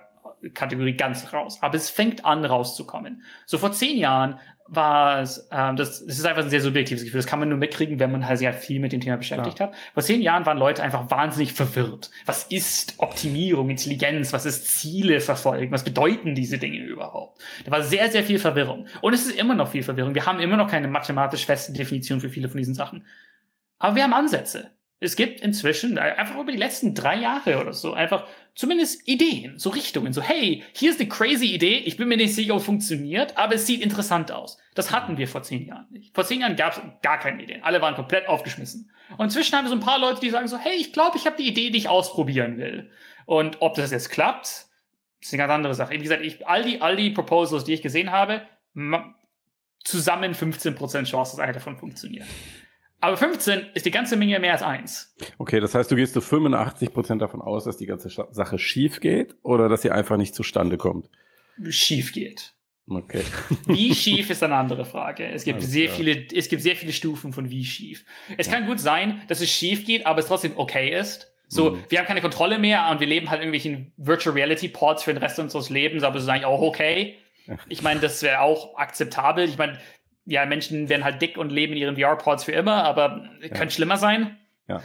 Kategorie 0.53 0.93
ganz 0.93 1.34
raus. 1.34 1.60
Aber 1.61 1.76
es 1.76 1.89
fängt 1.89 2.26
an 2.26 2.45
rauszukommen. 2.45 3.23
So 3.45 3.57
vor 3.57 3.72
zehn 3.72 3.98
Jahren 3.98 4.39
war 4.73 5.22
es, 5.22 5.49
ähm, 5.52 5.76
das, 5.76 6.06
das 6.06 6.18
ist 6.18 6.26
einfach 6.26 6.43
ein 6.43 6.49
sehr 6.49 6.61
subjektives 6.61 7.03
Gefühl. 7.03 7.19
Das 7.19 7.27
kann 7.27 7.39
man 7.39 7.49
nur 7.49 7.57
mitkriegen, 7.57 7.99
wenn 7.99 8.10
man 8.10 8.26
halt 8.26 8.39
sehr 8.39 8.53
viel 8.53 8.80
mit 8.80 8.93
dem 8.93 9.02
Thema 9.02 9.18
beschäftigt 9.18 9.60
ja. 9.60 9.68
hat. 9.68 9.76
Vor 9.93 10.02
zehn 10.02 10.22
Jahren 10.22 10.45
waren 10.45 10.57
Leute 10.57 10.81
einfach 10.81 11.11
wahnsinnig 11.11 11.52
verwirrt. 11.52 12.10
Was 12.26 12.45
ist 12.45 12.95
Optimierung, 12.98 13.69
Intelligenz? 13.69 14.31
Was 14.31 14.45
ist 14.45 14.68
Ziele 14.68 15.19
verfolgen? 15.19 15.73
Was 15.73 15.84
bedeuten 15.84 16.35
diese 16.35 16.57
Dinge 16.57 16.80
überhaupt? 16.80 17.41
Da 17.65 17.72
war 17.72 17.84
sehr, 17.84 18.10
sehr 18.10 18.23
viel 18.23 18.39
Verwirrung. 18.39 18.88
Und 19.02 19.14
es 19.14 19.26
ist 19.26 19.38
immer 19.38 19.56
noch 19.56 19.69
viel 19.69 19.84
Verwirrung. 19.84 20.15
Wir 20.15 20.26
haben 20.26 20.39
immer 20.39 20.56
noch 20.56 20.72
keine 20.72 20.88
mathematisch 20.88 21.45
feste 21.45 21.73
Definition 21.73 22.22
für 22.22 22.30
viele 22.30 22.48
von 22.48 22.57
diesen 22.57 22.73
Sachen. 22.73 23.06
Aber 23.77 23.98
wir 23.98 24.03
haben 24.03 24.14
Ansätze. 24.14 24.72
Es 25.02 25.18
gibt 25.18 25.41
inzwischen, 25.41 25.98
äh, 25.98 26.02
einfach 26.02 26.39
über 26.39 26.52
die 26.52 26.57
letzten 26.57 26.95
drei 26.95 27.18
Jahre 27.18 27.60
oder 27.60 27.73
so, 27.73 27.93
einfach 27.93 28.26
zumindest 28.55 29.07
Ideen, 29.07 29.57
so 29.57 29.69
Richtungen, 29.69 30.13
so 30.13 30.21
hey, 30.21 30.63
hier 30.73 30.91
ist 30.91 30.99
eine 30.99 31.09
crazy 31.09 31.47
Idee, 31.47 31.77
ich 31.77 31.97
bin 31.97 32.07
mir 32.07 32.17
nicht 32.17 32.35
sicher, 32.35 32.53
ob 32.53 32.59
es 32.59 32.65
funktioniert, 32.65 33.37
aber 33.37 33.55
es 33.55 33.65
sieht 33.65 33.81
interessant 33.81 34.31
aus. 34.31 34.57
Das 34.75 34.91
hatten 34.91 35.17
wir 35.17 35.27
vor 35.27 35.43
zehn 35.43 35.65
Jahren 35.65 35.87
nicht. 35.91 36.13
Vor 36.13 36.25
zehn 36.25 36.41
Jahren 36.41 36.55
gab 36.55 36.73
es 36.73 36.81
gar 37.01 37.19
keine 37.19 37.41
Ideen. 37.43 37.63
Alle 37.63 37.81
waren 37.81 37.95
komplett 37.95 38.27
aufgeschmissen. 38.27 38.91
Und 39.17 39.25
inzwischen 39.25 39.55
haben 39.55 39.65
wir 39.65 39.69
so 39.69 39.75
ein 39.75 39.81
paar 39.81 39.99
Leute, 39.99 40.21
die 40.21 40.29
sagen 40.29 40.47
so, 40.47 40.57
hey, 40.57 40.75
ich 40.75 40.93
glaube, 40.93 41.17
ich 41.17 41.25
habe 41.25 41.37
die 41.37 41.47
Idee, 41.47 41.69
die 41.69 41.77
ich 41.77 41.89
ausprobieren 41.89 42.57
will. 42.57 42.89
Und 43.25 43.61
ob 43.61 43.75
das 43.75 43.91
jetzt 43.91 44.09
klappt, 44.09 44.67
ist 45.21 45.33
eine 45.33 45.37
ganz 45.37 45.51
andere 45.51 45.75
Sache. 45.75 45.93
Wie 45.93 45.99
gesagt, 45.99 46.23
ich, 46.23 46.47
all 46.47 46.63
die, 46.63 46.81
all 46.81 46.95
die 46.95 47.11
Proposals, 47.11 47.63
die 47.63 47.73
ich 47.73 47.81
gesehen 47.81 48.11
habe, 48.11 48.41
zusammen 49.83 50.33
15% 50.33 51.03
Chance, 51.05 51.35
dass 51.35 51.39
einer 51.39 51.53
davon 51.53 51.77
funktioniert. 51.77 52.25
Aber 53.01 53.17
15 53.17 53.71
ist 53.73 53.85
die 53.85 53.91
ganze 53.91 54.15
Menge 54.15 54.39
mehr 54.39 54.53
als 54.53 54.61
1. 54.61 55.15
Okay, 55.39 55.59
das 55.59 55.73
heißt, 55.73 55.89
du 55.91 55.95
gehst 55.95 56.13
zu 56.13 56.19
85% 56.19 57.17
davon 57.17 57.41
aus, 57.41 57.63
dass 57.63 57.77
die 57.77 57.87
ganze 57.87 58.09
Sache 58.09 58.59
schief 58.59 58.99
geht 58.99 59.35
oder 59.41 59.69
dass 59.69 59.81
sie 59.81 59.89
einfach 59.89 60.17
nicht 60.17 60.35
zustande 60.35 60.77
kommt? 60.77 61.09
Schief 61.69 62.13
geht. 62.13 62.53
Okay. 62.87 63.23
Wie 63.65 63.95
schief 63.95 64.29
ist 64.29 64.43
eine 64.43 64.55
andere 64.55 64.85
Frage. 64.85 65.25
Es 65.25 65.43
gibt, 65.43 65.63
sehr 65.63 65.89
viele, 65.89 66.27
es 66.33 66.47
gibt 66.47 66.61
sehr 66.61 66.75
viele 66.75 66.93
Stufen 66.93 67.33
von 67.33 67.49
wie 67.49 67.63
schief. 67.63 68.05
Es 68.37 68.47
ja. 68.47 68.53
kann 68.53 68.65
gut 68.65 68.79
sein, 68.79 69.21
dass 69.27 69.41
es 69.41 69.49
schief 69.49 69.85
geht, 69.85 70.05
aber 70.05 70.19
es 70.19 70.27
trotzdem 70.27 70.53
okay 70.55 70.97
ist. 70.97 71.31
So, 71.47 71.71
mhm. 71.71 71.83
wir 71.89 71.99
haben 71.99 72.05
keine 72.05 72.21
Kontrolle 72.21 72.59
mehr 72.59 72.89
und 72.91 72.99
wir 72.99 73.07
leben 73.07 73.29
halt 73.29 73.41
irgendwelchen 73.41 73.93
Virtual 73.97 74.33
Reality 74.35 74.67
Ports 74.69 75.03
für 75.03 75.13
den 75.13 75.21
Rest 75.21 75.39
unseres 75.39 75.69
Lebens, 75.69 76.03
aber 76.03 76.17
es 76.17 76.23
ist 76.23 76.29
eigentlich 76.29 76.45
auch 76.45 76.61
okay. 76.61 77.17
Ich 77.67 77.81
meine, 77.81 77.99
das 77.99 78.21
wäre 78.23 78.41
auch 78.41 78.77
akzeptabel. 78.77 79.47
Ich 79.47 79.57
meine, 79.57 79.77
ja, 80.26 80.45
Menschen 80.45 80.89
werden 80.89 81.03
halt 81.03 81.22
dick 81.22 81.38
und 81.38 81.52
leben 81.52 81.73
in 81.73 81.80
ihren 81.80 81.98
VR-Pods 81.98 82.43
für 82.43 82.52
immer, 82.52 82.84
aber 82.84 83.23
ja. 83.41 83.49
könnte 83.49 83.73
schlimmer 83.73 83.98
sein. 83.98 84.38
Ja. 84.68 84.81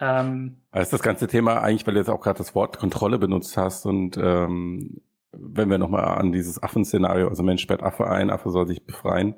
Ähm, 0.00 0.62
also 0.70 0.92
das 0.92 1.02
ganze 1.02 1.26
Thema 1.26 1.62
eigentlich, 1.62 1.86
weil 1.86 1.94
du 1.94 2.00
jetzt 2.00 2.10
auch 2.10 2.20
gerade 2.20 2.38
das 2.38 2.54
Wort 2.54 2.78
Kontrolle 2.78 3.18
benutzt 3.18 3.56
hast 3.56 3.86
und 3.86 4.16
ähm, 4.16 5.00
wenn 5.32 5.70
wir 5.70 5.78
nochmal 5.78 6.04
an 6.18 6.32
dieses 6.32 6.62
Affenszenario, 6.62 7.28
also 7.28 7.42
Mensch 7.42 7.62
sperrt 7.62 7.82
Affe 7.82 8.08
ein, 8.08 8.30
Affe 8.30 8.50
soll 8.50 8.66
sich 8.66 8.84
befreien, 8.84 9.34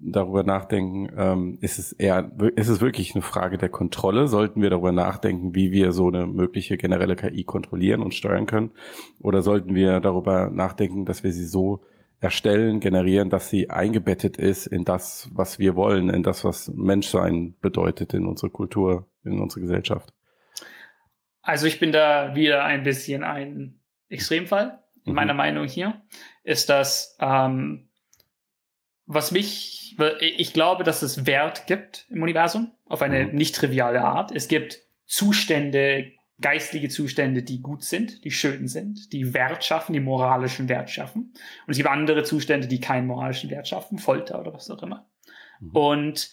darüber 0.00 0.42
nachdenken, 0.42 1.08
ähm, 1.16 1.58
ist 1.60 1.78
es 1.78 1.92
eher, 1.92 2.30
ist 2.56 2.68
es 2.68 2.80
wirklich 2.80 3.14
eine 3.14 3.22
Frage 3.22 3.58
der 3.58 3.70
Kontrolle? 3.70 4.28
Sollten 4.28 4.60
wir 4.60 4.70
darüber 4.70 4.92
nachdenken, 4.92 5.54
wie 5.54 5.72
wir 5.72 5.92
so 5.92 6.08
eine 6.08 6.26
mögliche 6.26 6.76
generelle 6.76 7.16
KI 7.16 7.44
kontrollieren 7.44 8.02
und 8.02 8.14
steuern 8.14 8.46
können? 8.46 8.72
Oder 9.20 9.42
sollten 9.42 9.74
wir 9.74 10.00
darüber 10.00 10.50
nachdenken, 10.50 11.06
dass 11.06 11.24
wir 11.24 11.32
sie 11.32 11.46
so 11.46 11.82
erstellen, 12.24 12.80
generieren, 12.80 13.28
dass 13.28 13.50
sie 13.50 13.70
eingebettet 13.70 14.38
ist 14.38 14.66
in 14.66 14.84
das, 14.84 15.28
was 15.32 15.58
wir 15.58 15.76
wollen, 15.76 16.08
in 16.08 16.22
das, 16.22 16.42
was 16.42 16.68
Menschsein 16.68 17.54
bedeutet 17.60 18.14
in 18.14 18.26
unsere 18.26 18.50
Kultur, 18.50 19.06
in 19.24 19.40
unsere 19.40 19.60
Gesellschaft? 19.60 20.12
Also 21.42 21.66
ich 21.66 21.78
bin 21.78 21.92
da 21.92 22.34
wieder 22.34 22.64
ein 22.64 22.82
bisschen 22.82 23.22
ein 23.22 23.78
Extremfall. 24.08 24.82
In 25.04 25.12
mhm. 25.12 25.16
meiner 25.16 25.34
Meinung 25.34 25.66
hier 25.66 26.02
ist 26.42 26.70
das, 26.70 27.16
ähm, 27.20 27.90
was 29.04 29.30
mich, 29.30 29.94
ich 30.20 30.54
glaube, 30.54 30.82
dass 30.82 31.02
es 31.02 31.26
Wert 31.26 31.66
gibt 31.66 32.06
im 32.08 32.22
Universum 32.22 32.72
auf 32.86 33.02
eine 33.02 33.26
mhm. 33.26 33.34
nicht 33.34 33.54
triviale 33.54 34.00
Art. 34.00 34.32
Es 34.32 34.48
gibt 34.48 34.80
Zustände, 35.04 36.12
geistliche 36.40 36.88
Zustände, 36.88 37.42
die 37.42 37.60
gut 37.62 37.84
sind, 37.84 38.24
die 38.24 38.30
schön 38.30 38.66
sind, 38.66 39.12
die 39.12 39.34
Wert 39.34 39.64
schaffen, 39.64 39.92
die 39.92 40.00
moralischen 40.00 40.68
Wert 40.68 40.90
schaffen. 40.90 41.32
Und 41.66 41.70
es 41.70 41.76
gibt 41.76 41.88
andere 41.88 42.24
Zustände, 42.24 42.66
die 42.66 42.80
keinen 42.80 43.06
moralischen 43.06 43.50
Wert 43.50 43.68
schaffen, 43.68 43.98
Folter 43.98 44.40
oder 44.40 44.52
was 44.52 44.70
auch 44.70 44.82
immer. 44.82 45.06
Mhm. 45.60 45.70
Und 45.70 46.30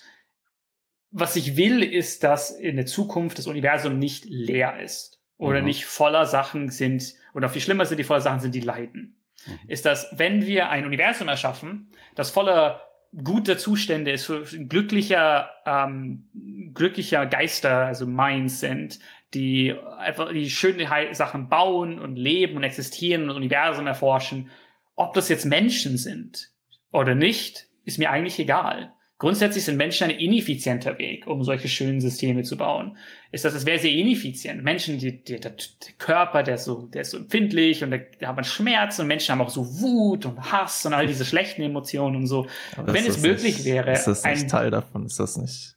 was 1.12 1.36
ich 1.36 1.56
will, 1.58 1.84
ist, 1.84 2.24
dass 2.24 2.52
in 2.52 2.78
der 2.78 2.86
Zukunft 2.86 3.38
das 3.38 3.48
Universum 3.48 4.00
nicht 4.00 4.26
leer 4.26 4.80
ist 4.82 5.22
oder 5.38 5.60
mhm. 5.60 5.66
nicht 5.66 5.86
voller 5.86 6.26
Sachen 6.26 6.70
sind, 6.70 7.14
oder 7.34 7.50
viel 7.50 7.62
schlimmer 7.62 7.86
sind 7.86 7.98
die 7.98 8.04
voller 8.04 8.22
Sachen 8.22 8.40
sind, 8.40 8.56
die 8.56 8.62
leiden. 8.62 9.22
Mhm. 9.46 9.70
Ist, 9.70 9.86
dass 9.86 10.08
wenn 10.14 10.46
wir 10.46 10.70
ein 10.70 10.86
Universum 10.86 11.28
erschaffen, 11.28 11.92
das 12.16 12.32
voller 12.32 12.82
guter 13.24 13.58
Zustände 13.58 14.12
ist, 14.12 14.32
glücklicher, 14.70 15.50
ähm, 15.66 16.30
glücklicher 16.74 17.26
Geister, 17.26 17.86
also 17.88 18.08
Minds 18.08 18.62
sind, 18.62 19.00
die 19.34 19.74
einfach 19.98 20.32
die 20.32 20.50
schönen 20.50 20.88
Sachen 21.14 21.50
bauen 21.50 22.00
und 22.00 22.16
leben 22.16 22.58
und 22.58 22.64
existieren 22.64 23.24
und 23.24 23.28
das 23.30 23.38
Universum 23.38 23.88
erforschen. 23.88 24.50
Ob 24.96 25.14
das 25.14 25.30
jetzt 25.30 25.46
Menschen 25.46 25.98
sind 25.98 26.50
oder 26.92 27.16
nicht, 27.16 27.68
ist 27.86 27.98
mir 27.98 28.12
eigentlich 28.12 28.40
egal. 28.40 28.94
Grundsätzlich 29.22 29.66
sind 29.66 29.78
Menschen 29.78 30.10
ein 30.10 30.18
ineffizienter 30.18 30.98
Weg, 30.98 31.28
um 31.28 31.44
solche 31.44 31.68
schönen 31.68 32.02
Systeme 32.02 32.42
zu 32.42 32.58
bauen. 32.58 32.98
Ist 33.32 33.46
das, 33.46 33.54
es 33.54 33.68
wäre 33.68 33.78
sehr 33.78 33.92
ineffizient. 33.92 34.64
Menschen, 34.64 34.98
die, 34.98 35.24
die, 35.24 35.40
der, 35.40 35.54
Körper, 36.00 36.42
der 36.42 36.56
ist 36.56 36.64
so, 36.64 36.88
der 36.88 37.04
ist 37.04 37.12
so 37.12 37.18
empfindlich 37.18 37.84
und 37.84 37.92
da 37.92 38.28
hat 38.28 38.36
man 38.36 38.44
Schmerz 38.44 38.98
und 38.98 39.06
Menschen 39.06 39.34
haben 39.34 39.42
auch 39.42 39.52
so 39.52 39.80
Wut 39.80 40.26
und 40.26 40.52
Hass 40.52 40.88
und 40.88 40.94
all 40.94 41.06
diese 41.06 41.24
schlechten 41.24 41.62
Emotionen 41.62 42.16
und 42.16 42.26
so. 42.26 42.48
Wenn 42.84 43.06
es 43.06 43.22
möglich 43.22 43.58
nicht, 43.58 43.66
wäre. 43.66 43.92
Ist 43.92 44.08
das 44.08 44.24
nicht 44.24 44.42
ein, 44.42 44.48
Teil 44.48 44.72
davon? 44.72 45.06
Ist 45.06 45.20
das 45.20 45.38
nicht? 45.38 45.76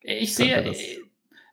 Ich 0.00 0.34
sehe, 0.34 0.74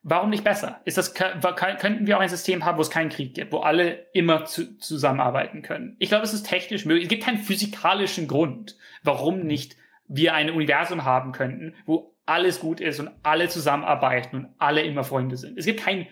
warum 0.01 0.29
nicht 0.29 0.43
besser? 0.43 0.81
Ist 0.85 0.97
das, 0.97 1.13
könnten 1.13 2.07
wir 2.07 2.17
auch 2.17 2.21
ein 2.21 2.29
System 2.29 2.65
haben, 2.65 2.77
wo 2.77 2.81
es 2.81 2.89
keinen 2.89 3.09
Krieg 3.09 3.33
gibt, 3.33 3.51
wo 3.51 3.59
alle 3.59 4.07
immer 4.13 4.45
zu, 4.45 4.77
zusammenarbeiten 4.77 5.61
können? 5.61 5.95
Ich 5.99 6.09
glaube, 6.09 6.23
es 6.23 6.33
ist 6.33 6.47
technisch 6.47 6.85
möglich. 6.85 7.05
Es 7.05 7.09
gibt 7.09 7.23
keinen 7.23 7.39
physikalischen 7.39 8.27
Grund, 8.27 8.77
warum 9.03 9.41
nicht 9.41 9.75
wir 10.07 10.33
ein 10.33 10.49
Universum 10.49 11.03
haben 11.05 11.31
könnten, 11.31 11.75
wo 11.85 12.15
alles 12.25 12.59
gut 12.59 12.79
ist 12.79 12.99
und 12.99 13.09
alle 13.23 13.49
zusammenarbeiten 13.49 14.35
und 14.37 14.47
alle 14.57 14.81
immer 14.81 15.03
Freunde 15.03 15.37
sind. 15.37 15.57
Es 15.57 15.65
gibt 15.65 15.81
keinen 15.81 16.07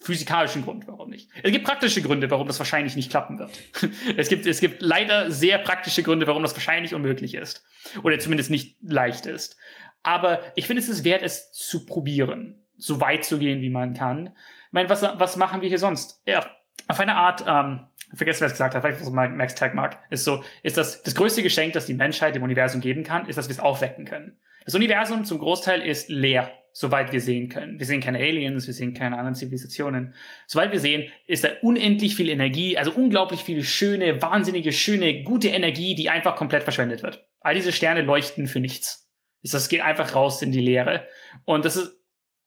physikalischen 0.00 0.62
Grund, 0.62 0.86
warum 0.86 1.08
nicht. 1.08 1.30
Es 1.42 1.50
gibt 1.50 1.64
praktische 1.64 2.02
Gründe, 2.02 2.30
warum 2.30 2.46
das 2.46 2.58
wahrscheinlich 2.58 2.96
nicht 2.96 3.10
klappen 3.10 3.38
wird. 3.38 3.50
es, 4.16 4.28
gibt, 4.28 4.46
es 4.46 4.60
gibt 4.60 4.82
leider 4.82 5.30
sehr 5.30 5.58
praktische 5.58 6.02
Gründe, 6.02 6.26
warum 6.26 6.42
das 6.42 6.54
wahrscheinlich 6.54 6.94
unmöglich 6.94 7.34
ist. 7.34 7.64
Oder 8.02 8.18
zumindest 8.18 8.50
nicht 8.50 8.76
leicht 8.82 9.24
ist. 9.26 9.56
Aber 10.02 10.40
ich 10.54 10.66
finde, 10.66 10.82
es 10.82 10.88
ist 10.88 11.04
wert, 11.04 11.22
es 11.22 11.50
zu 11.52 11.86
probieren, 11.86 12.63
so 12.76 13.00
weit 13.00 13.24
zu 13.24 13.38
gehen, 13.38 13.60
wie 13.60 13.70
man 13.70 13.94
kann. 13.94 14.28
Ich 14.28 14.72
meine, 14.72 14.88
was, 14.88 15.02
was 15.02 15.36
machen 15.36 15.60
wir 15.60 15.68
hier 15.68 15.78
sonst? 15.78 16.22
Ja, 16.26 16.44
auf 16.88 17.00
eine 17.00 17.16
Art, 17.16 17.44
ähm, 17.46 17.86
vergessen, 18.12 18.42
wer 18.42 18.46
es 18.46 18.52
gesagt 18.52 18.74
hat, 18.74 18.82
vielleicht 18.82 19.00
was 19.00 19.10
Max 19.10 19.54
Tegmark, 19.54 19.98
ist 20.10 20.24
so, 20.24 20.42
ist 20.62 20.76
das, 20.76 21.02
das 21.02 21.14
größte 21.14 21.42
Geschenk, 21.42 21.72
das 21.72 21.86
die 21.86 21.94
Menschheit 21.94 22.34
dem 22.34 22.42
Universum 22.42 22.80
geben 22.80 23.04
kann, 23.04 23.26
ist, 23.26 23.36
dass 23.36 23.48
wir 23.48 23.54
es 23.54 23.60
aufwecken 23.60 24.04
können. 24.04 24.38
Das 24.64 24.74
Universum 24.74 25.24
zum 25.24 25.38
Großteil 25.38 25.82
ist 25.82 26.08
leer, 26.08 26.50
soweit 26.72 27.12
wir 27.12 27.20
sehen 27.20 27.48
können. 27.48 27.78
Wir 27.78 27.86
sehen 27.86 28.00
keine 28.00 28.18
Aliens, 28.18 28.66
wir 28.66 28.74
sehen 28.74 28.94
keine 28.94 29.18
anderen 29.18 29.34
Zivilisationen. 29.34 30.14
Soweit 30.46 30.72
wir 30.72 30.80
sehen, 30.80 31.10
ist 31.26 31.44
da 31.44 31.50
unendlich 31.62 32.16
viel 32.16 32.30
Energie, 32.30 32.78
also 32.78 32.90
unglaublich 32.92 33.42
viel 33.42 33.62
schöne, 33.62 34.22
wahnsinnige, 34.22 34.72
schöne, 34.72 35.22
gute 35.22 35.48
Energie, 35.48 35.94
die 35.94 36.08
einfach 36.08 36.36
komplett 36.36 36.62
verschwendet 36.62 37.02
wird. 37.02 37.26
All 37.40 37.54
diese 37.54 37.72
Sterne 37.72 38.02
leuchten 38.02 38.46
für 38.46 38.60
nichts. 38.60 39.10
Das 39.42 39.68
geht 39.68 39.82
einfach 39.82 40.14
raus 40.14 40.40
in 40.40 40.52
die 40.52 40.60
Leere. 40.60 41.06
Und 41.44 41.66
das 41.66 41.76
ist 41.76 42.00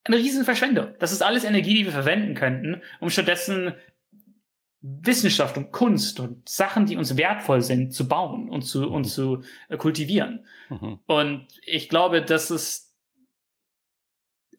eine 0.07 0.17
riesen 0.17 0.45
Verschwendung. 0.45 0.87
Das 0.99 1.11
ist 1.11 1.21
alles 1.21 1.43
Energie, 1.43 1.75
die 1.75 1.85
wir 1.85 1.91
verwenden 1.91 2.33
könnten, 2.33 2.81
um 2.99 3.09
stattdessen 3.09 3.73
Wissenschaft 4.81 5.57
und 5.57 5.71
Kunst 5.71 6.19
und 6.19 6.47
Sachen, 6.47 6.85
die 6.85 6.97
uns 6.97 7.17
wertvoll 7.17 7.61
sind, 7.61 7.93
zu 7.93 8.07
bauen 8.07 8.49
und 8.49 8.61
zu, 8.61 8.89
und 8.89 9.01
mhm. 9.01 9.09
zu 9.09 9.43
äh, 9.69 9.77
kultivieren. 9.77 10.45
Mhm. 10.69 10.99
Und 11.05 11.47
ich 11.65 11.89
glaube, 11.89 12.21
das 12.21 12.51
ist 12.51 12.87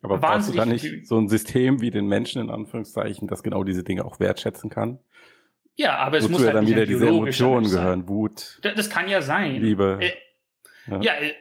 aber 0.00 0.18
brauchst 0.18 0.50
du 0.50 0.52
da 0.52 0.64
nicht 0.64 1.06
so 1.06 1.18
ein 1.18 1.28
System 1.28 1.80
wie 1.80 1.90
den 1.90 2.06
Menschen 2.06 2.40
in 2.40 2.50
Anführungszeichen, 2.50 3.26
das 3.26 3.42
genau 3.42 3.64
diese 3.64 3.82
Dinge 3.82 4.04
auch 4.04 4.20
wertschätzen 4.20 4.70
kann? 4.70 5.00
Ja, 5.74 5.96
aber 5.96 6.18
es 6.18 6.24
Wozu 6.24 6.32
muss 6.32 6.44
halt 6.44 6.54
dann 6.54 6.66
wieder 6.66 6.86
diese 6.86 7.08
Emotionen 7.08 7.70
gehören, 7.70 8.08
Wut. 8.08 8.58
Das, 8.62 8.74
das, 8.74 8.90
kann 8.90 9.08
ja 9.08 9.22
sein. 9.22 9.60
Liebe. 9.60 9.98
Äh, 10.00 10.12
ja. 10.90 11.00
ja, 11.00 11.12
äh, 11.14 11.34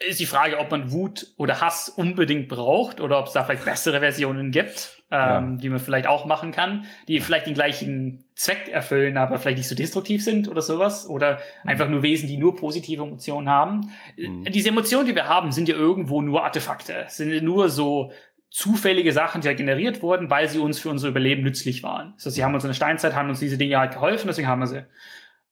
ist 0.00 0.20
die 0.20 0.26
Frage, 0.26 0.58
ob 0.58 0.70
man 0.70 0.90
Wut 0.92 1.28
oder 1.36 1.60
Hass 1.60 1.88
unbedingt 1.88 2.48
braucht 2.48 3.00
oder 3.00 3.18
ob 3.18 3.26
es 3.28 3.32
da 3.32 3.44
vielleicht 3.44 3.64
bessere 3.64 4.00
Versionen 4.00 4.50
gibt, 4.50 5.02
ähm, 5.10 5.18
ja. 5.18 5.56
die 5.56 5.68
man 5.68 5.78
vielleicht 5.78 6.06
auch 6.06 6.26
machen 6.26 6.50
kann, 6.50 6.86
die 7.06 7.20
vielleicht 7.20 7.46
den 7.46 7.54
gleichen 7.54 8.24
Zweck 8.34 8.68
erfüllen, 8.68 9.16
aber 9.16 9.38
vielleicht 9.38 9.58
nicht 9.58 9.68
so 9.68 9.74
destruktiv 9.74 10.24
sind 10.24 10.48
oder 10.48 10.62
sowas 10.62 11.08
oder 11.08 11.38
mhm. 11.62 11.70
einfach 11.70 11.88
nur 11.88 12.02
Wesen, 12.02 12.28
die 12.28 12.36
nur 12.36 12.56
positive 12.56 13.02
Emotionen 13.02 13.48
haben. 13.48 13.92
Mhm. 14.16 14.44
Diese 14.44 14.70
Emotionen, 14.70 15.06
die 15.06 15.14
wir 15.14 15.28
haben, 15.28 15.52
sind 15.52 15.68
ja 15.68 15.76
irgendwo 15.76 16.20
nur 16.20 16.44
Artefakte, 16.44 17.06
sind 17.08 17.42
nur 17.44 17.68
so 17.68 18.12
zufällige 18.50 19.12
Sachen, 19.12 19.40
die 19.40 19.48
ja 19.48 19.54
generiert 19.54 20.02
wurden, 20.02 20.30
weil 20.30 20.48
sie 20.48 20.58
uns 20.58 20.78
für 20.78 20.88
unser 20.88 21.08
Überleben 21.08 21.42
nützlich 21.42 21.82
waren. 21.82 22.14
Heißt, 22.14 22.30
sie 22.30 22.44
haben 22.44 22.54
uns 22.54 22.64
in 22.64 22.68
der 22.68 22.74
Steinzeit, 22.74 23.14
haben 23.14 23.28
uns 23.28 23.40
diese 23.40 23.58
Dinge 23.58 23.78
halt 23.78 23.94
geholfen, 23.94 24.28
deswegen 24.28 24.48
haben 24.48 24.60
wir 24.60 24.66
sie. 24.66 24.84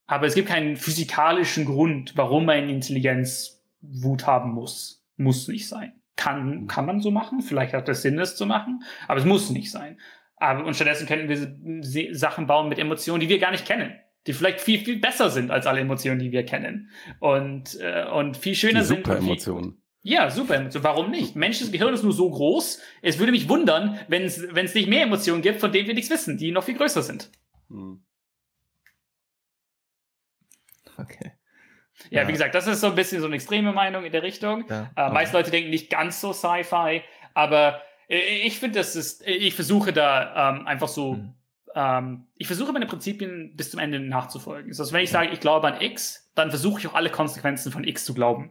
Aber 0.07 0.27
es 0.27 0.35
gibt 0.35 0.49
keinen 0.49 0.77
physikalischen 0.77 1.65
Grund, 1.65 2.13
warum 2.17 2.49
eine 2.49 2.71
Intelligenz 2.71 3.52
Wut 3.83 4.27
haben 4.27 4.53
muss. 4.53 5.05
Muss 5.17 5.49
nicht 5.49 5.69
sein. 5.69 6.01
Kann, 6.17 6.67
kann 6.67 6.87
man 6.87 7.01
so 7.01 7.11
machen. 7.11 7.43
Vielleicht 7.43 7.75
hat 7.75 7.89
es 7.89 8.03
Sinn, 8.03 8.19
es 8.19 8.37
zu 8.37 8.47
machen. 8.47 8.83
Aber 9.09 9.21
es 9.21 9.27
muss 9.27 9.51
nicht 9.51 9.71
sein. 9.71 9.99
Aber, 10.37 10.65
und 10.65 10.75
stattdessen 10.75 11.07
könnten 11.07 11.29
wir 11.29 12.17
Sachen 12.17 12.47
bauen 12.47 12.69
mit 12.69 12.79
Emotionen, 12.79 13.21
die 13.21 13.29
wir 13.29 13.39
gar 13.39 13.51
nicht 13.51 13.67
kennen. 13.67 13.93
Die 14.27 14.33
vielleicht 14.33 14.61
viel, 14.61 14.79
viel 14.81 15.01
besser 15.01 15.31
sind 15.31 15.51
als 15.51 15.67
alle 15.67 15.81
Emotionen, 15.81 16.21
die 16.21 16.33
wir 16.33 16.45
kennen. 16.45 16.91
Und, 17.21 17.79
äh, 17.81 18.07
und 18.07 18.37
viel 18.37 18.55
schöner 18.55 18.81
die 18.81 18.87
sind. 18.87 19.07
Super 19.07 19.19
Emotionen. 19.19 19.83
Ja, 20.03 20.31
super 20.31 20.57
Emotionen. 20.57 20.85
Warum 20.85 21.11
nicht? 21.11 21.37
Menschens 21.37 21.73
Gehirn 21.73 21.95
ist 21.95 22.03
nur 22.03 22.13
so 22.13 22.29
groß. 22.31 22.81
Es 23.03 23.19
würde 23.19 23.33
mich 23.33 23.49
wundern, 23.49 23.99
wenn 24.09 24.25
es 24.25 24.75
nicht 24.75 24.89
mehr 24.89 25.03
Emotionen 25.03 25.43
gibt, 25.43 25.61
von 25.61 25.73
denen 25.73 25.87
wir 25.87 25.95
nichts 25.95 26.11
wissen, 26.11 26.39
die 26.39 26.51
noch 26.51 26.65
viel 26.65 26.77
größer 26.77 27.03
sind. 27.03 27.31
Hm. 27.69 28.03
Okay. 30.97 31.33
Ja, 32.11 32.23
ja, 32.23 32.29
wie 32.29 32.33
gesagt, 32.33 32.55
das 32.55 32.67
ist 32.67 32.81
so 32.81 32.89
ein 32.89 32.95
bisschen 32.95 33.21
so 33.21 33.27
eine 33.27 33.37
extreme 33.37 33.73
Meinung 33.73 34.05
in 34.05 34.13
der 34.13 34.23
Richtung. 34.23 34.65
Ja, 34.69 34.91
äh, 34.97 35.11
meiste 35.11 35.37
Leute 35.37 35.51
denken 35.51 35.71
nicht 35.71 35.91
ganz 35.91 36.21
so 36.21 36.33
Sci-Fi, 36.33 37.03
aber 37.35 37.83
äh, 38.09 38.47
ich 38.47 38.59
finde, 38.59 38.79
das 38.79 38.97
ist, 38.97 39.27
ich 39.27 39.55
versuche 39.55 39.93
da 39.93 40.51
ähm, 40.51 40.67
einfach 40.67 40.89
so, 40.89 41.15
mhm. 41.15 41.35
ähm, 41.75 42.27
ich 42.37 42.47
versuche 42.47 42.73
meine 42.73 42.87
Prinzipien 42.87 43.57
bis 43.57 43.71
zum 43.71 43.81
Ende 43.81 44.01
nachzufolgen. 44.01 44.71
Das 44.71 44.79
heißt, 44.79 44.93
wenn 44.93 45.05
ich 45.05 45.11
sage, 45.11 45.31
ich 45.31 45.41
glaube 45.41 45.67
an 45.69 45.81
X, 45.81 46.31
dann 46.35 46.51
versuche 46.51 46.81
ich 46.81 46.87
auch 46.87 46.95
alle 46.95 47.11
Konsequenzen 47.11 47.73
von 47.73 47.85
X 47.85 48.05
zu 48.05 48.15
glauben. 48.15 48.51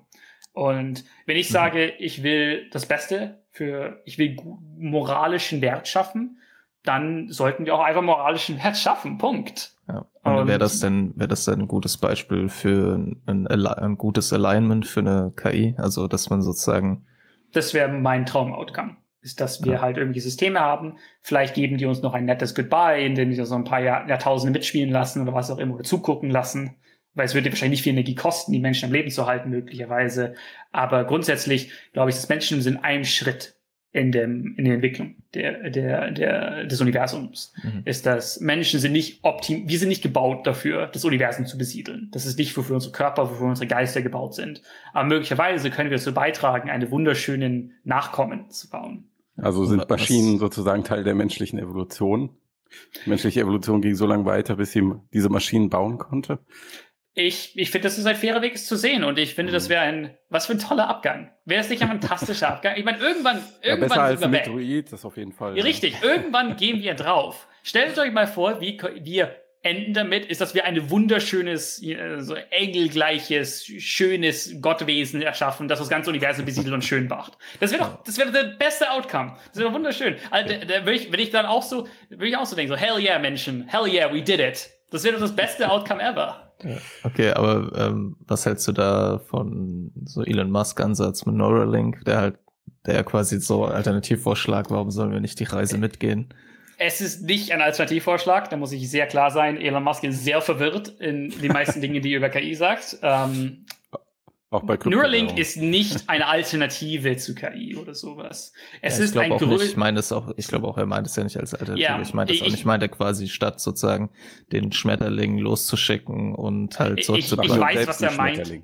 Und 0.54 1.06
wenn 1.26 1.38
ich 1.38 1.50
mhm. 1.50 1.54
sage, 1.54 1.90
ich 2.00 2.24
will 2.24 2.70
das 2.72 2.86
Beste 2.86 3.44
für, 3.52 4.02
ich 4.06 4.18
will 4.18 4.38
moralischen 4.78 5.62
Wert 5.62 5.88
schaffen, 5.88 6.40
dann 6.84 7.30
sollten 7.30 7.66
wir 7.66 7.76
auch 7.76 7.84
einfach 7.84 8.02
moralischen 8.02 8.58
Wert 8.64 8.78
schaffen. 8.78 9.18
Punkt. 9.18 9.76
Ja. 9.88 10.06
Und, 10.24 10.48
wäre 10.48 10.60
das 10.60 10.80
denn, 10.80 11.14
wäre 11.16 11.28
das 11.28 11.46
denn 11.46 11.62
ein 11.62 11.68
gutes 11.68 11.98
Beispiel 11.98 12.50
für 12.50 12.96
ein, 13.28 13.48
ein, 13.48 13.98
gutes 13.98 14.34
Alignment 14.34 14.88
für 14.88 15.02
eine 15.02 15.34
KI? 15.36 15.76
Also, 15.78 16.08
dass 16.08 16.30
man 16.30 16.42
sozusagen. 16.42 17.06
Das 17.52 17.74
wäre 17.74 17.90
mein 17.90 18.26
Traumoutcome. 18.26 18.98
Ist, 19.24 19.40
dass 19.40 19.64
wir 19.64 19.74
ja. 19.74 19.82
halt 19.82 19.98
irgendwie 19.98 20.20
Systeme 20.20 20.60
haben. 20.60 20.98
Vielleicht 21.22 21.54
geben 21.54 21.78
die 21.78 21.86
uns 21.86 22.02
noch 22.02 22.16
ein 22.16 22.26
nettes 22.26 22.56
Goodbye, 22.56 23.06
indem 23.06 23.30
die 23.30 23.36
so 23.36 23.54
ein 23.54 23.66
paar 23.66 23.82
Jahr, 23.82 24.08
Jahrtausende 24.10 24.58
mitspielen 24.58 24.90
lassen 24.90 25.22
oder 25.22 25.34
was 25.34 25.52
auch 25.52 25.60
immer 25.60 25.76
oder 25.76 25.84
zugucken 25.84 26.32
lassen. 26.32 26.78
Weil 27.14 27.26
es 27.26 27.36
würde 27.36 27.52
wahrscheinlich 27.52 27.80
nicht 27.80 27.84
viel 27.84 27.94
Energie 27.94 28.16
kosten, 28.16 28.52
die 28.52 28.60
Menschen 28.60 28.88
am 28.88 28.94
Leben 28.94 29.12
zu 29.12 29.28
halten, 29.28 29.52
möglicherweise. 29.52 30.34
Aber 30.72 31.04
grundsätzlich 31.04 31.72
glaube 31.94 32.10
ich, 32.10 32.16
dass 32.16 32.30
Menschen 32.30 32.62
sind 32.62 32.78
ein 32.78 33.06
Schritt 33.06 33.61
in, 33.94 34.12
dem, 34.12 34.56
in 34.58 34.66
der 34.66 34.76
Entwicklung 34.76 35.16
der, 35.34 35.70
der, 35.70 36.12
der, 36.12 36.66
des 36.66 36.80
Universums. 36.80 37.54
Mhm. 37.62 37.82
Ist, 37.86 38.06
dass 38.06 38.40
Menschen 38.40 38.80
sind 38.80 38.94
nicht 38.94 39.20
optim, 39.24 39.68
wir 39.68 39.80
sind 39.80 39.90
nicht 39.90 40.02
gebaut 40.02 40.48
dafür, 40.48 40.88
das 40.88 41.04
Universum 41.04 41.46
zu 41.46 41.58
besiedeln. 41.58 42.10
Das 42.12 42.26
ist 42.26 42.38
nicht, 42.38 42.56
wofür 42.56 42.76
unsere 42.76 42.94
Körper, 42.94 43.30
wofür 43.30 43.48
unsere 43.48 43.68
Geister 43.68 44.02
gebaut 44.02 44.34
sind. 44.34 44.62
Aber 44.94 45.08
möglicherweise 45.08 45.70
können 45.70 45.90
wir 45.90 45.98
dazu 45.98 46.14
beitragen, 46.14 46.70
eine 46.70 46.90
wunderschönen 46.92 47.74
Nachkommen 47.84 48.50
zu 48.50 48.70
bauen. 48.70 49.10
Also 49.38 49.66
sind 49.66 49.90
Maschinen 49.90 50.40
sozusagen 50.40 50.84
Teil 50.84 51.04
der 51.04 51.16
menschlichen 51.16 51.60
Evolution. 51.60 52.30
Die 53.04 53.10
menschliche 53.10 53.42
Evolution 53.42 53.82
ging 53.82 53.96
so 53.96 54.06
lange 54.06 54.26
weiter, 54.26 54.56
bis 54.56 54.72
sie 54.72 54.94
diese 55.14 55.30
Maschinen 55.30 55.70
bauen 55.70 55.98
konnte 55.98 56.40
ich, 57.14 57.58
ich 57.58 57.72
finde, 57.72 57.88
das 57.88 57.98
ist 57.98 58.06
ein 58.06 58.16
fairer 58.16 58.42
Weg, 58.42 58.56
es 58.56 58.66
zu 58.66 58.76
sehen. 58.76 59.04
Und 59.04 59.20
ich 59.20 59.36
finde, 59.36 59.52
das 59.52 59.66
mhm. 59.66 59.70
wäre 59.70 59.82
ein, 59.82 60.18
was 60.30 60.46
für 60.46 60.54
ein 60.54 60.60
toller 60.60 60.88
Abgang. 60.88 61.32
Wäre 61.46 61.62
es 61.62 61.70
nicht 61.70 61.82
ein 61.82 61.88
fantastischer 62.00 62.50
Abgang? 62.50 62.76
Ich 62.78 62.86
meine, 62.86 63.00
irgendwann, 63.00 63.42
irgendwann. 63.62 63.64
Ja, 63.64 63.76
besser 63.76 64.02
als 64.02 64.24
ein 64.24 64.32
Meteoid, 64.32 64.92
das 64.92 65.06
auf 65.06 65.18
jeden 65.18 65.34
Fall. 65.34 65.58
Ja. 65.58 65.64
Richtig, 65.64 65.98
irgendwann 66.02 66.56
gehen 66.58 66.82
wir 66.82 66.94
drauf. 66.94 67.48
Stellt 67.64 67.98
euch 68.00 68.12
mal 68.12 68.28
vor, 68.28 68.62
wie 68.62 68.80
wir 69.02 69.36
enden 69.64 69.94
damit, 69.94 70.26
ist, 70.26 70.42
dass 70.42 70.56
wir 70.56 70.66
ein 70.66 70.90
wunderschönes, 70.90 71.78
so 72.18 72.36
engelgleiches, 72.50 73.64
schönes 73.66 74.60
Gottwesen 74.60 75.22
erschaffen, 75.22 75.68
das 75.68 75.78
das 75.78 75.90
ganze 75.90 76.10
Universum 76.10 76.46
besiedelt 76.46 76.74
und 76.74 76.84
schön 76.84 77.08
macht. 77.08 77.38
Das 77.60 77.72
wäre 77.72 77.84
doch, 77.84 78.04
das 78.04 78.18
wäre 78.18 78.32
der 78.32 78.56
beste 78.58 78.90
Outcome. 78.90 79.38
Das 79.50 79.62
wäre 79.62 79.72
wunderschön. 79.72 80.16
Also, 80.32 80.56
da, 80.56 80.66
da 80.66 80.86
würde 80.86 80.94
ich, 80.94 81.12
wenn 81.12 81.20
ich 81.20 81.30
dann 81.30 81.46
auch 81.46 81.62
so, 81.62 81.88
würde 82.10 82.28
ich 82.28 82.38
auch 82.38 82.48
so 82.48 82.56
denken, 82.56 82.74
so, 82.74 82.76
hell 82.76 82.98
yeah, 82.98 83.20
Menschen, 83.20 83.68
hell 83.68 83.86
yeah, 83.86 84.12
we 84.12 84.24
did 84.24 84.40
it. 84.40 84.72
Das 84.90 85.04
wäre 85.04 85.14
doch 85.14 85.22
das 85.22 85.36
beste 85.36 85.70
Outcome 85.70 86.02
ever. 86.02 86.41
Okay, 87.04 87.32
aber 87.32 87.72
ähm, 87.78 88.16
was 88.28 88.46
hältst 88.46 88.68
du 88.68 88.72
da 88.72 89.20
von 89.20 89.92
so 90.06 90.24
Elon 90.24 90.52
Musk-Ansatz 90.52 91.26
mit 91.26 91.36
Neuralink, 91.36 92.04
der 92.06 92.18
halt, 92.18 92.40
der 92.86 93.04
quasi 93.04 93.40
so 93.40 93.66
Alternativvorschlag, 93.66 94.70
warum 94.70 94.92
sollen 94.92 95.12
wir 95.12 95.20
nicht 95.20 95.40
die 95.40 95.46
Reise 95.46 95.78
mitgehen? 95.78 96.34
Es 96.78 97.00
ist 97.00 97.22
nicht 97.24 97.52
ein 97.52 97.62
Alternativvorschlag, 97.62 98.50
da 98.50 98.58
muss 98.58 98.72
ich 98.72 98.90
sehr 98.90 99.06
klar 99.06 99.30
sein. 99.30 99.58
Elon 99.58 99.84
Musk 99.84 100.04
ist 100.04 100.24
sehr 100.24 100.42
verwirrt 100.42 100.90
in 101.00 101.30
den 101.30 101.52
meisten 101.52 101.80
Dingen, 101.82 102.02
die 102.02 102.14
er 102.14 102.18
über 102.18 102.30
KI 102.30 102.56
sagt. 102.56 102.98
Ähm, 103.04 103.66
auch 104.52 104.64
bei 104.64 104.78
Neuralink 104.84 105.38
ist 105.38 105.56
nicht 105.56 106.10
eine 106.10 106.28
Alternative 106.28 107.16
zu 107.16 107.34
KI 107.34 107.78
oder 107.78 107.96
sowas. 107.96 108.52
Es 108.82 108.98
ja, 108.98 109.06
ist 109.06 109.18
ein 109.18 109.32
größeres. 109.32 109.70
Ich 109.70 109.78
meine 109.78 110.00
es 110.00 110.12
auch, 110.12 110.34
ich 110.36 110.46
glaube 110.48 110.68
auch, 110.68 110.78
er 110.78 110.86
meint 110.86 111.08
es 111.08 111.16
ja 111.16 111.24
nicht 111.24 111.38
als 111.38 111.54
Alternative. 111.54 111.82
Ja, 111.82 112.02
ich 112.02 112.14
meine 112.14 112.28
das 112.28 112.36
ich, 112.36 112.42
auch 112.42 112.48
nicht. 112.48 112.56
Ich 112.56 112.66
meinte 112.66 112.90
quasi 112.90 113.30
statt 113.30 113.62
sozusagen 113.62 114.10
den 114.52 114.74
Schmetterling 114.74 115.38
loszuschicken 115.38 116.36
und 116.36 116.78
halt 116.80 117.06
so 117.06 117.16
ich, 117.16 117.28
zu 117.28 117.42
Ich, 117.42 117.50
ich 117.50 117.58
weiß, 117.58 117.88
was 117.88 118.02
er 118.02 118.12
meint. 118.12 118.62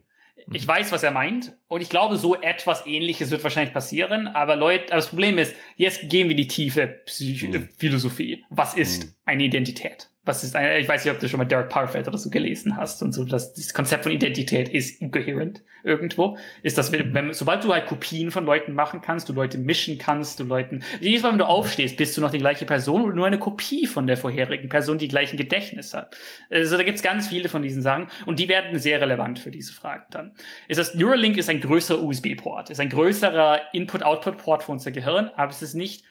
Ich 0.51 0.67
weiß, 0.67 0.91
was 0.91 1.03
er 1.03 1.11
meint. 1.11 1.57
Und 1.69 1.81
ich 1.81 1.89
glaube, 1.89 2.17
so 2.17 2.35
etwas 2.35 2.85
ähnliches 2.85 3.31
wird 3.31 3.43
wahrscheinlich 3.43 3.73
passieren. 3.73 4.27
Aber 4.27 4.57
Leute, 4.57 4.87
aber 4.87 4.97
das 4.97 5.07
Problem 5.07 5.37
ist, 5.37 5.55
jetzt 5.77 6.09
gehen 6.09 6.27
wir 6.27 6.31
in 6.31 6.37
die 6.37 6.47
tiefe 6.47 6.87
Psych 7.05 7.47
mhm. 7.47 7.69
Philosophie. 7.77 8.43
Was 8.49 8.73
ist 8.73 9.05
mhm. 9.05 9.11
eine 9.23 9.43
Identität? 9.43 10.09
Was 10.27 10.43
ist 10.43 10.55
ein, 10.55 10.79
ich 10.79 10.87
weiß 10.87 11.05
nicht, 11.05 11.13
ob 11.13 11.19
du 11.19 11.27
schon 11.27 11.37
mal 11.37 11.45
Derek 11.45 11.69
Parfait 11.69 12.07
oder 12.07 12.17
so 12.17 12.29
gelesen 12.29 12.77
hast 12.77 13.01
und 13.01 13.13
so, 13.13 13.23
dass 13.23 13.53
das 13.53 13.73
Konzept 13.73 14.03
von 14.03 14.11
Identität 14.11 14.69
ist 14.69 15.01
incoherent 15.01 15.63
irgendwo. 15.83 16.37
Ist 16.63 16.77
das, 16.77 16.91
wenn, 16.91 17.33
sobald 17.33 17.63
du 17.63 17.73
halt 17.73 17.87
Kopien 17.87 18.31
von 18.31 18.45
Leuten 18.45 18.73
machen 18.73 19.01
kannst, 19.01 19.29
du 19.29 19.33
Leute 19.33 19.57
mischen 19.57 19.97
kannst, 19.97 20.39
du 20.39 20.43
Leuten, 20.43 20.83
jedes 20.99 21.23
Mal, 21.23 21.31
wenn 21.31 21.39
du 21.39 21.47
aufstehst, 21.47 21.97
bist 21.97 22.15
du 22.17 22.21
noch 22.21 22.31
die 22.31 22.37
gleiche 22.37 22.65
Person 22.65 23.03
oder 23.03 23.13
nur 23.13 23.25
eine 23.25 23.39
Kopie 23.39 23.87
von 23.87 24.05
der 24.05 24.17
vorherigen 24.17 24.69
Person, 24.69 24.97
die 24.97 25.07
gleichen 25.07 25.37
Gedächtnis 25.37 25.93
hat. 25.93 26.17
Also 26.49 26.77
da 26.77 26.83
gibt's 26.83 27.01
ganz 27.01 27.27
viele 27.27 27.49
von 27.49 27.61
diesen 27.61 27.81
Sachen 27.81 28.07
und 28.25 28.39
die 28.39 28.49
werden 28.49 28.77
sehr 28.77 29.01
relevant 29.01 29.39
für 29.39 29.51
diese 29.51 29.73
Fragen 29.73 30.05
dann. 30.11 30.33
Ist 30.67 30.79
das, 30.79 30.95
Neuralink 30.95 31.37
ist 31.37 31.49
ein 31.49 31.61
größerer 31.61 32.03
USB-Port, 32.03 32.69
ist 32.69 32.79
ein 32.79 32.89
größerer 32.89 33.73
Input-Output-Port 33.73 34.63
für 34.63 34.71
unser 34.71 34.91
Gehirn, 34.91 35.31
aber 35.35 35.51
es 35.51 35.61
ist 35.61 35.73
nicht, 35.73 36.03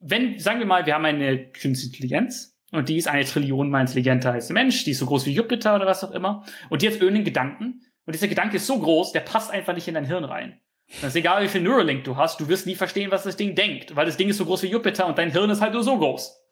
wenn, 0.00 0.38
sagen 0.38 0.58
wir 0.58 0.66
mal, 0.66 0.84
wir 0.84 0.94
haben 0.94 1.04
eine 1.04 1.50
künstliche 1.52 1.94
Intelligenz, 1.94 2.51
und 2.72 2.88
die 2.88 2.96
ist 2.96 3.06
eine 3.06 3.24
Trillion 3.24 3.70
mal 3.70 3.82
intelligenter 3.82 4.32
als 4.32 4.48
der 4.48 4.54
Mensch, 4.54 4.84
die 4.84 4.92
ist 4.92 4.98
so 4.98 5.06
groß 5.06 5.26
wie 5.26 5.34
Jupiter 5.34 5.76
oder 5.76 5.86
was 5.86 6.02
auch 6.02 6.10
immer. 6.10 6.44
Und 6.70 6.82
die 6.82 6.88
hat 6.88 6.94
irgendeinen 6.94 7.24
Gedanken. 7.24 7.82
Und 8.04 8.14
dieser 8.14 8.28
Gedanke 8.28 8.56
ist 8.56 8.66
so 8.66 8.78
groß, 8.78 9.12
der 9.12 9.20
passt 9.20 9.50
einfach 9.50 9.74
nicht 9.74 9.86
in 9.86 9.94
dein 9.94 10.06
Hirn 10.06 10.24
rein. 10.24 10.58
Das 11.00 11.10
ist 11.10 11.16
egal, 11.16 11.44
wie 11.44 11.48
viel 11.48 11.60
Neuralink 11.60 12.04
du 12.04 12.16
hast, 12.16 12.40
du 12.40 12.48
wirst 12.48 12.66
nie 12.66 12.74
verstehen, 12.74 13.10
was 13.10 13.22
das 13.22 13.36
Ding 13.36 13.54
denkt, 13.54 13.94
weil 13.94 14.06
das 14.06 14.16
Ding 14.16 14.28
ist 14.28 14.38
so 14.38 14.44
groß 14.44 14.62
wie 14.64 14.68
Jupiter 14.68 15.06
und 15.06 15.16
dein 15.16 15.30
Hirn 15.30 15.50
ist 15.50 15.60
halt 15.60 15.74
nur 15.74 15.84
so 15.84 15.96
groß. 15.96 16.42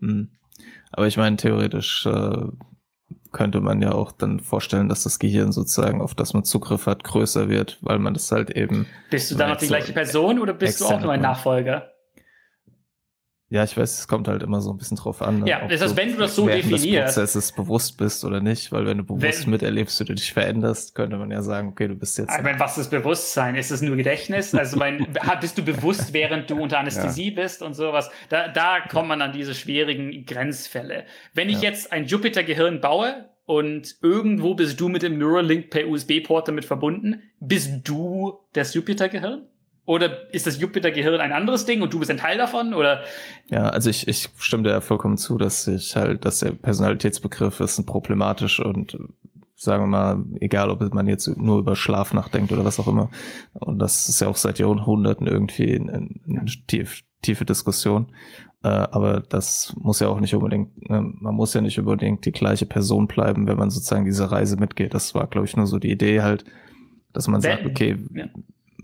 Hm. 0.00 0.30
Aber 0.92 1.06
ich 1.06 1.16
meine, 1.16 1.36
theoretisch 1.36 2.04
äh, 2.06 2.46
könnte 3.32 3.60
man 3.60 3.80
ja 3.80 3.92
auch 3.92 4.12
dann 4.12 4.40
vorstellen, 4.40 4.88
dass 4.88 5.02
das 5.02 5.18
Gehirn 5.18 5.52
sozusagen, 5.52 6.00
auf 6.00 6.14
das 6.14 6.32
man 6.34 6.44
Zugriff 6.44 6.86
hat, 6.86 7.04
größer 7.04 7.48
wird, 7.48 7.78
weil 7.82 7.98
man 7.98 8.14
das 8.14 8.32
halt 8.32 8.50
eben. 8.50 8.86
Bist 9.10 9.30
du 9.30 9.36
dann 9.36 9.50
noch 9.50 9.56
die 9.56 9.66
gleiche 9.66 9.92
Person 9.92 10.38
oder 10.38 10.54
bist 10.54 10.80
du 10.80 10.86
auch 10.86 11.00
nur 11.00 11.12
ein 11.12 11.20
Nachfolger? 11.20 11.89
Ja, 13.52 13.64
ich 13.64 13.76
weiß, 13.76 13.98
es 13.98 14.06
kommt 14.06 14.28
halt 14.28 14.44
immer 14.44 14.60
so 14.60 14.70
ein 14.70 14.78
bisschen 14.78 14.96
drauf 14.96 15.20
an. 15.22 15.44
Ja, 15.44 15.66
das 15.66 15.80
heißt, 15.80 15.96
wenn 15.96 16.12
du 16.12 16.18
das 16.18 16.36
so 16.36 16.46
definierst. 16.46 16.84
Des 16.84 17.14
Prozesses 17.16 17.52
bewusst 17.52 17.98
bist 17.98 18.24
oder 18.24 18.40
nicht, 18.40 18.70
weil 18.70 18.86
wenn 18.86 18.98
du 18.98 19.04
bewusst 19.04 19.42
wenn, 19.42 19.50
miterlebst, 19.50 19.98
wie 19.98 20.04
du 20.04 20.14
dich 20.14 20.32
veränderst, 20.32 20.94
könnte 20.94 21.16
man 21.16 21.32
ja 21.32 21.42
sagen, 21.42 21.70
okay, 21.70 21.88
du 21.88 21.96
bist 21.96 22.16
jetzt. 22.16 22.32
Ich 22.32 22.42
meine, 22.44 22.60
was 22.60 22.78
ist 22.78 22.90
Bewusstsein? 22.90 23.56
Ist 23.56 23.72
es 23.72 23.82
nur 23.82 23.96
Gedächtnis? 23.96 24.54
Also, 24.54 24.76
mein, 24.76 25.04
bist 25.40 25.58
du 25.58 25.64
bewusst, 25.64 26.12
während 26.12 26.48
du 26.48 26.62
unter 26.62 26.78
Anästhesie 26.78 27.30
ja. 27.30 27.42
bist 27.42 27.60
und 27.62 27.74
sowas? 27.74 28.08
Da, 28.28 28.46
da 28.46 28.82
kommt 28.88 29.08
man 29.08 29.20
an 29.20 29.32
diese 29.32 29.56
schwierigen 29.56 30.24
Grenzfälle. 30.26 31.06
Wenn 31.34 31.48
ich 31.48 31.60
ja. 31.60 31.70
jetzt 31.70 31.90
ein 31.90 32.04
Jupiter-Gehirn 32.04 32.80
baue 32.80 33.30
und 33.46 33.96
irgendwo 34.00 34.54
bist 34.54 34.78
du 34.80 34.88
mit 34.88 35.02
dem 35.02 35.18
Neuralink 35.18 35.70
per 35.70 35.88
USB-Port 35.88 36.46
damit 36.46 36.66
verbunden, 36.66 37.22
bist 37.40 37.80
du 37.82 38.38
das 38.52 38.74
Jupiter-Gehirn? 38.74 39.48
Oder 39.86 40.32
ist 40.32 40.46
das 40.46 40.60
Jupiter-Gehirn 40.60 41.20
ein 41.20 41.32
anderes 41.32 41.64
Ding 41.64 41.82
und 41.82 41.92
du 41.92 41.98
bist 41.98 42.10
ein 42.10 42.18
Teil 42.18 42.38
davon? 42.38 42.74
Oder? 42.74 43.02
Ja, 43.48 43.70
also 43.70 43.90
ich, 43.90 44.06
ich 44.06 44.28
stimme 44.38 44.62
dir 44.62 44.80
vollkommen 44.80 45.16
zu, 45.16 45.38
dass 45.38 45.66
ich 45.66 45.96
halt, 45.96 46.24
dass 46.24 46.40
der 46.40 46.52
Personalitätsbegriff 46.52 47.60
ist 47.60 47.84
problematisch 47.86 48.60
und 48.60 48.98
sagen 49.56 49.82
wir 49.82 49.86
mal, 49.88 50.24
egal 50.40 50.70
ob 50.70 50.94
man 50.94 51.06
jetzt 51.06 51.26
nur 51.36 51.58
über 51.58 51.76
Schlaf 51.76 52.14
nachdenkt 52.14 52.52
oder 52.52 52.64
was 52.64 52.78
auch 52.78 52.88
immer. 52.88 53.10
Und 53.52 53.78
das 53.78 54.08
ist 54.08 54.20
ja 54.20 54.28
auch 54.28 54.36
seit 54.36 54.58
Jahrhunderten 54.58 55.26
irgendwie 55.26 55.74
eine, 55.74 56.08
eine 56.26 56.44
tief, 56.66 57.02
tiefe 57.20 57.44
Diskussion. 57.44 58.12
Äh, 58.62 58.68
aber 58.68 59.20
das 59.20 59.74
muss 59.78 60.00
ja 60.00 60.08
auch 60.08 60.20
nicht 60.20 60.34
unbedingt, 60.34 60.88
ne, 60.88 61.02
man 61.02 61.34
muss 61.34 61.52
ja 61.52 61.60
nicht 61.60 61.78
unbedingt 61.78 62.24
die 62.26 62.32
gleiche 62.32 62.66
Person 62.66 63.06
bleiben, 63.06 63.46
wenn 63.46 63.58
man 63.58 63.70
sozusagen 63.70 64.04
diese 64.04 64.30
Reise 64.30 64.56
mitgeht. 64.56 64.94
Das 64.94 65.14
war, 65.14 65.26
glaube 65.26 65.46
ich, 65.46 65.56
nur 65.56 65.66
so 65.66 65.78
die 65.78 65.90
Idee 65.90 66.22
halt, 66.22 66.44
dass 67.12 67.28
man 67.28 67.40
sagt, 67.40 67.66
okay, 67.66 67.98
ja 68.14 68.26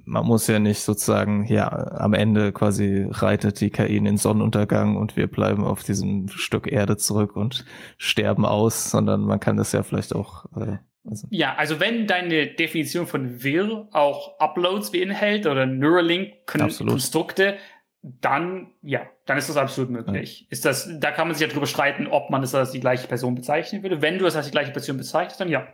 man 0.07 0.24
muss 0.24 0.47
ja 0.47 0.59
nicht 0.59 0.81
sozusagen, 0.81 1.47
ja, 1.47 1.69
am 1.69 2.15
Ende 2.15 2.53
quasi 2.53 3.07
reitet 3.11 3.61
die 3.61 3.70
KI 3.70 3.97
in 3.97 4.05
den 4.05 4.16
Sonnenuntergang 4.16 4.97
und 4.97 5.16
wir 5.16 5.27
bleiben 5.27 5.65
auf 5.65 5.83
diesem 5.83 6.28
Stück 6.28 6.70
Erde 6.70 6.97
zurück 6.97 7.37
und 7.37 7.65
sterben 7.99 8.47
aus, 8.47 8.91
sondern 8.91 9.23
man 9.23 9.41
kann 9.41 9.57
das 9.57 9.73
ja 9.73 9.83
vielleicht 9.83 10.15
auch. 10.15 10.47
Äh, 10.57 10.78
also. 11.09 11.27
Ja, 11.31 11.55
also 11.57 11.81
wenn 11.81 12.07
deine 12.07 12.47
Definition 12.47 13.07
von 13.07 13.43
Will 13.43 13.87
auch 13.93 14.39
Uploads 14.39 14.93
beinhält 14.93 15.47
oder 15.47 15.66
Neuralink-Konstrukte, 15.66 17.57
dann 18.03 18.73
ja, 18.83 19.03
dann 19.24 19.39
ist 19.39 19.49
das 19.49 19.57
absolut 19.57 19.91
möglich. 19.91 20.43
Ja. 20.43 20.47
Ist 20.51 20.65
das, 20.65 20.89
da 21.01 21.11
kann 21.11 21.27
man 21.27 21.35
sich 21.35 21.47
ja 21.47 21.53
drüber 21.53 21.66
streiten, 21.66 22.07
ob 22.07 22.31
man 22.31 22.41
das 22.41 22.55
als 22.55 22.70
die 22.70 22.81
gleiche 22.81 23.09
Person 23.09 23.35
bezeichnen 23.35 23.83
würde. 23.83 24.01
Wenn 24.03 24.19
du 24.19 24.27
es 24.27 24.37
als 24.37 24.47
die 24.47 24.53
gleiche 24.53 24.70
Person 24.70 24.97
bezeichnest, 24.97 25.41
dann 25.41 25.49
ja, 25.49 25.66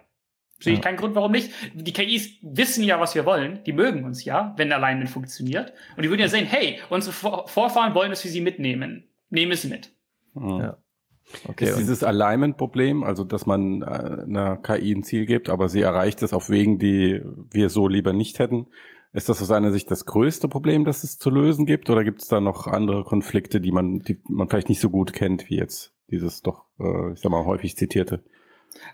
Sehe 0.63 0.75
ich 0.75 0.81
keinen 0.81 0.97
Grund, 0.97 1.15
warum 1.15 1.33
nicht. 1.33 1.51
Die 1.75 1.93
KIs 1.93 2.39
wissen 2.43 2.85
ja, 2.85 3.01
was 3.01 3.15
wir 3.15 3.27
wollen. 3.27 3.61
Die 3.65 3.73
mögen 3.73 4.05
uns 4.05 4.25
ja, 4.25 4.55
wenn 4.57 4.73
Alignment 4.73 5.11
funktioniert. 5.11 5.73
Und 5.97 6.03
die 6.05 6.09
würden 6.09 6.21
ja 6.21 6.29
sehen, 6.29 6.47
hey, 6.47 6.79
unsere 6.89 7.13
Vorfahren 7.13 7.95
wollen, 7.95 8.11
dass 8.11 8.25
wir 8.25 8.31
sie 8.31 8.41
mitnehmen. 8.41 9.05
Nehmen 9.31 9.57
sie 9.57 9.69
mit. 9.69 9.93
Ja. 10.35 10.79
Okay, 11.49 11.69
ist 11.69 11.79
dieses 11.79 12.03
Alignment-Problem, 12.03 13.05
also 13.05 13.25
dass 13.25 13.47
man 13.47 13.83
äh, 13.83 13.85
einer 13.85 14.57
KI 14.59 14.93
ein 14.95 15.03
Ziel 15.03 15.25
gibt, 15.25 15.49
aber 15.49 15.69
sie 15.69 15.81
erreicht 15.81 16.23
es 16.23 16.33
auf 16.33 16.51
Wegen, 16.51 16.79
die 16.79 17.23
wir 17.51 17.71
so 17.71 17.89
lieber 17.89 18.13
nicht 18.13 18.39
hätten, 18.39 18.67
ist 19.13 19.29
das 19.29 19.43
aus 19.43 19.49
seiner 19.49 19.73
Sicht 19.73 19.91
das 19.91 20.07
größte 20.07 20.49
Problem, 20.49 20.85
das 20.85 21.05
es 21.05 21.19
zu 21.19 21.31
lösen 21.31 21.67
gibt? 21.67 21.91
Oder 21.91 22.03
gibt 22.03 22.23
es 22.23 22.29
da 22.29 22.41
noch 22.41 22.67
andere 22.67 23.05
Konflikte, 23.05 23.61
die 23.61 23.73
man, 23.73 24.01
die 24.01 24.19
man 24.29 24.49
vielleicht 24.49 24.71
nicht 24.71 24.81
so 24.81 24.89
gut 24.89 25.13
kennt, 25.13 25.51
wie 25.51 25.57
jetzt 25.57 25.95
dieses 26.11 26.43
doch, 26.43 26.65
äh, 26.81 27.13
ich 27.13 27.21
sag 27.21 27.31
mal, 27.31 27.45
häufig 27.45 27.77
zitierte? 27.77 28.25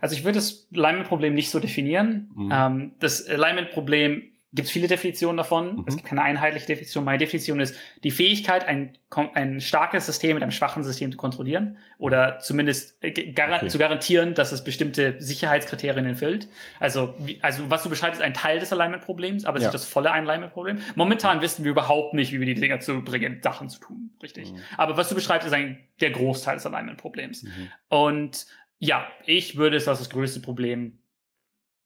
Also 0.00 0.14
ich 0.14 0.24
würde 0.24 0.38
das 0.38 0.66
Alignment-Problem 0.74 1.34
nicht 1.34 1.50
so 1.50 1.60
definieren. 1.60 2.30
Mhm. 2.34 2.50
Ähm, 2.52 2.92
das 2.98 3.26
Alignment-Problem 3.28 4.22
gibt 4.54 4.66
es 4.66 4.72
viele 4.72 4.88
Definitionen 4.88 5.36
davon. 5.36 5.76
Mhm. 5.76 5.84
Es 5.86 5.96
gibt 5.96 6.08
keine 6.08 6.22
einheitliche 6.22 6.66
Definition. 6.66 7.04
Meine 7.04 7.18
Definition 7.18 7.60
ist 7.60 7.76
die 8.02 8.10
Fähigkeit, 8.10 8.66
ein, 8.66 8.96
ein 9.34 9.60
starkes 9.60 10.06
System 10.06 10.34
mit 10.34 10.42
einem 10.42 10.52
schwachen 10.52 10.82
System 10.84 11.12
zu 11.12 11.18
kontrollieren 11.18 11.76
oder 11.98 12.38
zumindest 12.38 12.96
äh, 13.02 13.10
gar 13.32 13.54
okay. 13.54 13.68
zu 13.68 13.76
garantieren, 13.78 14.34
dass 14.34 14.52
es 14.52 14.64
bestimmte 14.64 15.16
Sicherheitskriterien 15.18 16.06
erfüllt. 16.06 16.48
Also, 16.80 17.14
also 17.42 17.68
was 17.68 17.82
du 17.82 17.90
beschreibst, 17.90 18.20
ist 18.20 18.24
ein 18.24 18.32
Teil 18.32 18.58
des 18.58 18.72
Alignment-Problems, 18.72 19.44
aber 19.44 19.58
es 19.58 19.64
ja. 19.64 19.68
ist 19.68 19.74
das 19.74 19.84
volle 19.84 20.10
Alignment-Problem. 20.10 20.78
Momentan 20.94 21.42
wissen 21.42 21.64
wir 21.64 21.72
überhaupt 21.72 22.14
nicht, 22.14 22.32
wie 22.32 22.40
wir 22.40 22.46
die 22.46 22.54
Dinger 22.54 22.80
zu 22.80 23.02
bringen, 23.02 23.40
Sachen 23.42 23.68
zu 23.68 23.80
tun. 23.80 24.10
Richtig. 24.22 24.52
Mhm. 24.52 24.58
Aber 24.78 24.96
was 24.96 25.10
du 25.10 25.14
beschreibst, 25.14 25.46
ist 25.46 25.52
ein, 25.52 25.78
der 26.00 26.10
Großteil 26.10 26.54
des 26.54 26.64
Alignment-Problems. 26.64 27.42
Mhm. 27.42 27.68
Und 27.90 28.46
ja, 28.78 29.06
ich 29.26 29.56
würde 29.56 29.76
es 29.76 29.88
als 29.88 29.98
das 29.98 30.10
größte 30.10 30.40
Problem 30.40 30.98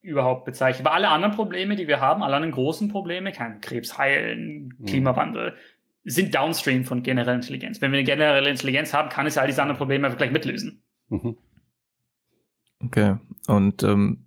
überhaupt 0.03 0.45
bezeichnen. 0.45 0.87
Aber 0.87 0.95
alle 0.95 1.09
anderen 1.09 1.35
Probleme, 1.35 1.77
die 1.77 1.87
wir 1.87 2.01
haben, 2.01 2.23
alle 2.23 2.37
anderen 2.37 2.53
großen 2.53 2.89
Probleme, 2.89 3.33
kein 3.33 3.61
Krebs 3.61 3.97
heilen, 3.97 4.75
mhm. 4.79 4.85
Klimawandel, 4.85 5.55
sind 6.05 6.35
downstream 6.35 6.85
von 6.85 7.03
genereller 7.03 7.37
Intelligenz. 7.37 7.81
Wenn 7.81 7.93
wir 7.93 7.99
eine 7.99 8.07
generelle 8.07 8.51
Intelligenz 8.51 8.93
haben, 8.93 9.09
kann 9.09 9.27
es 9.27 9.39
all 9.39 9.47
diese 9.47 9.63
anderen 9.63 9.79
Probleme 9.79 10.07
einfach 10.07 10.19
gleich 10.19 10.33
mitlösen. 10.33 10.83
Mhm. 11.09 11.37
Okay. 12.85 13.17
Und 13.47 13.85
ähm, 13.85 14.25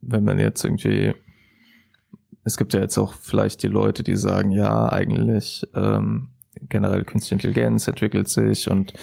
wenn 0.00 0.24
man 0.24 0.38
jetzt 0.38 0.64
irgendwie, 0.64 1.14
es 2.44 2.56
gibt 2.56 2.72
ja 2.72 2.80
jetzt 2.80 2.96
auch 2.96 3.12
vielleicht 3.12 3.62
die 3.62 3.68
Leute, 3.68 4.02
die 4.02 4.16
sagen, 4.16 4.50
ja, 4.50 4.90
eigentlich 4.90 5.66
ähm, 5.74 6.30
generell 6.68 7.04
künstliche 7.04 7.34
Intelligenz 7.34 7.86
entwickelt 7.86 8.28
sich 8.28 8.70
und 8.70 8.94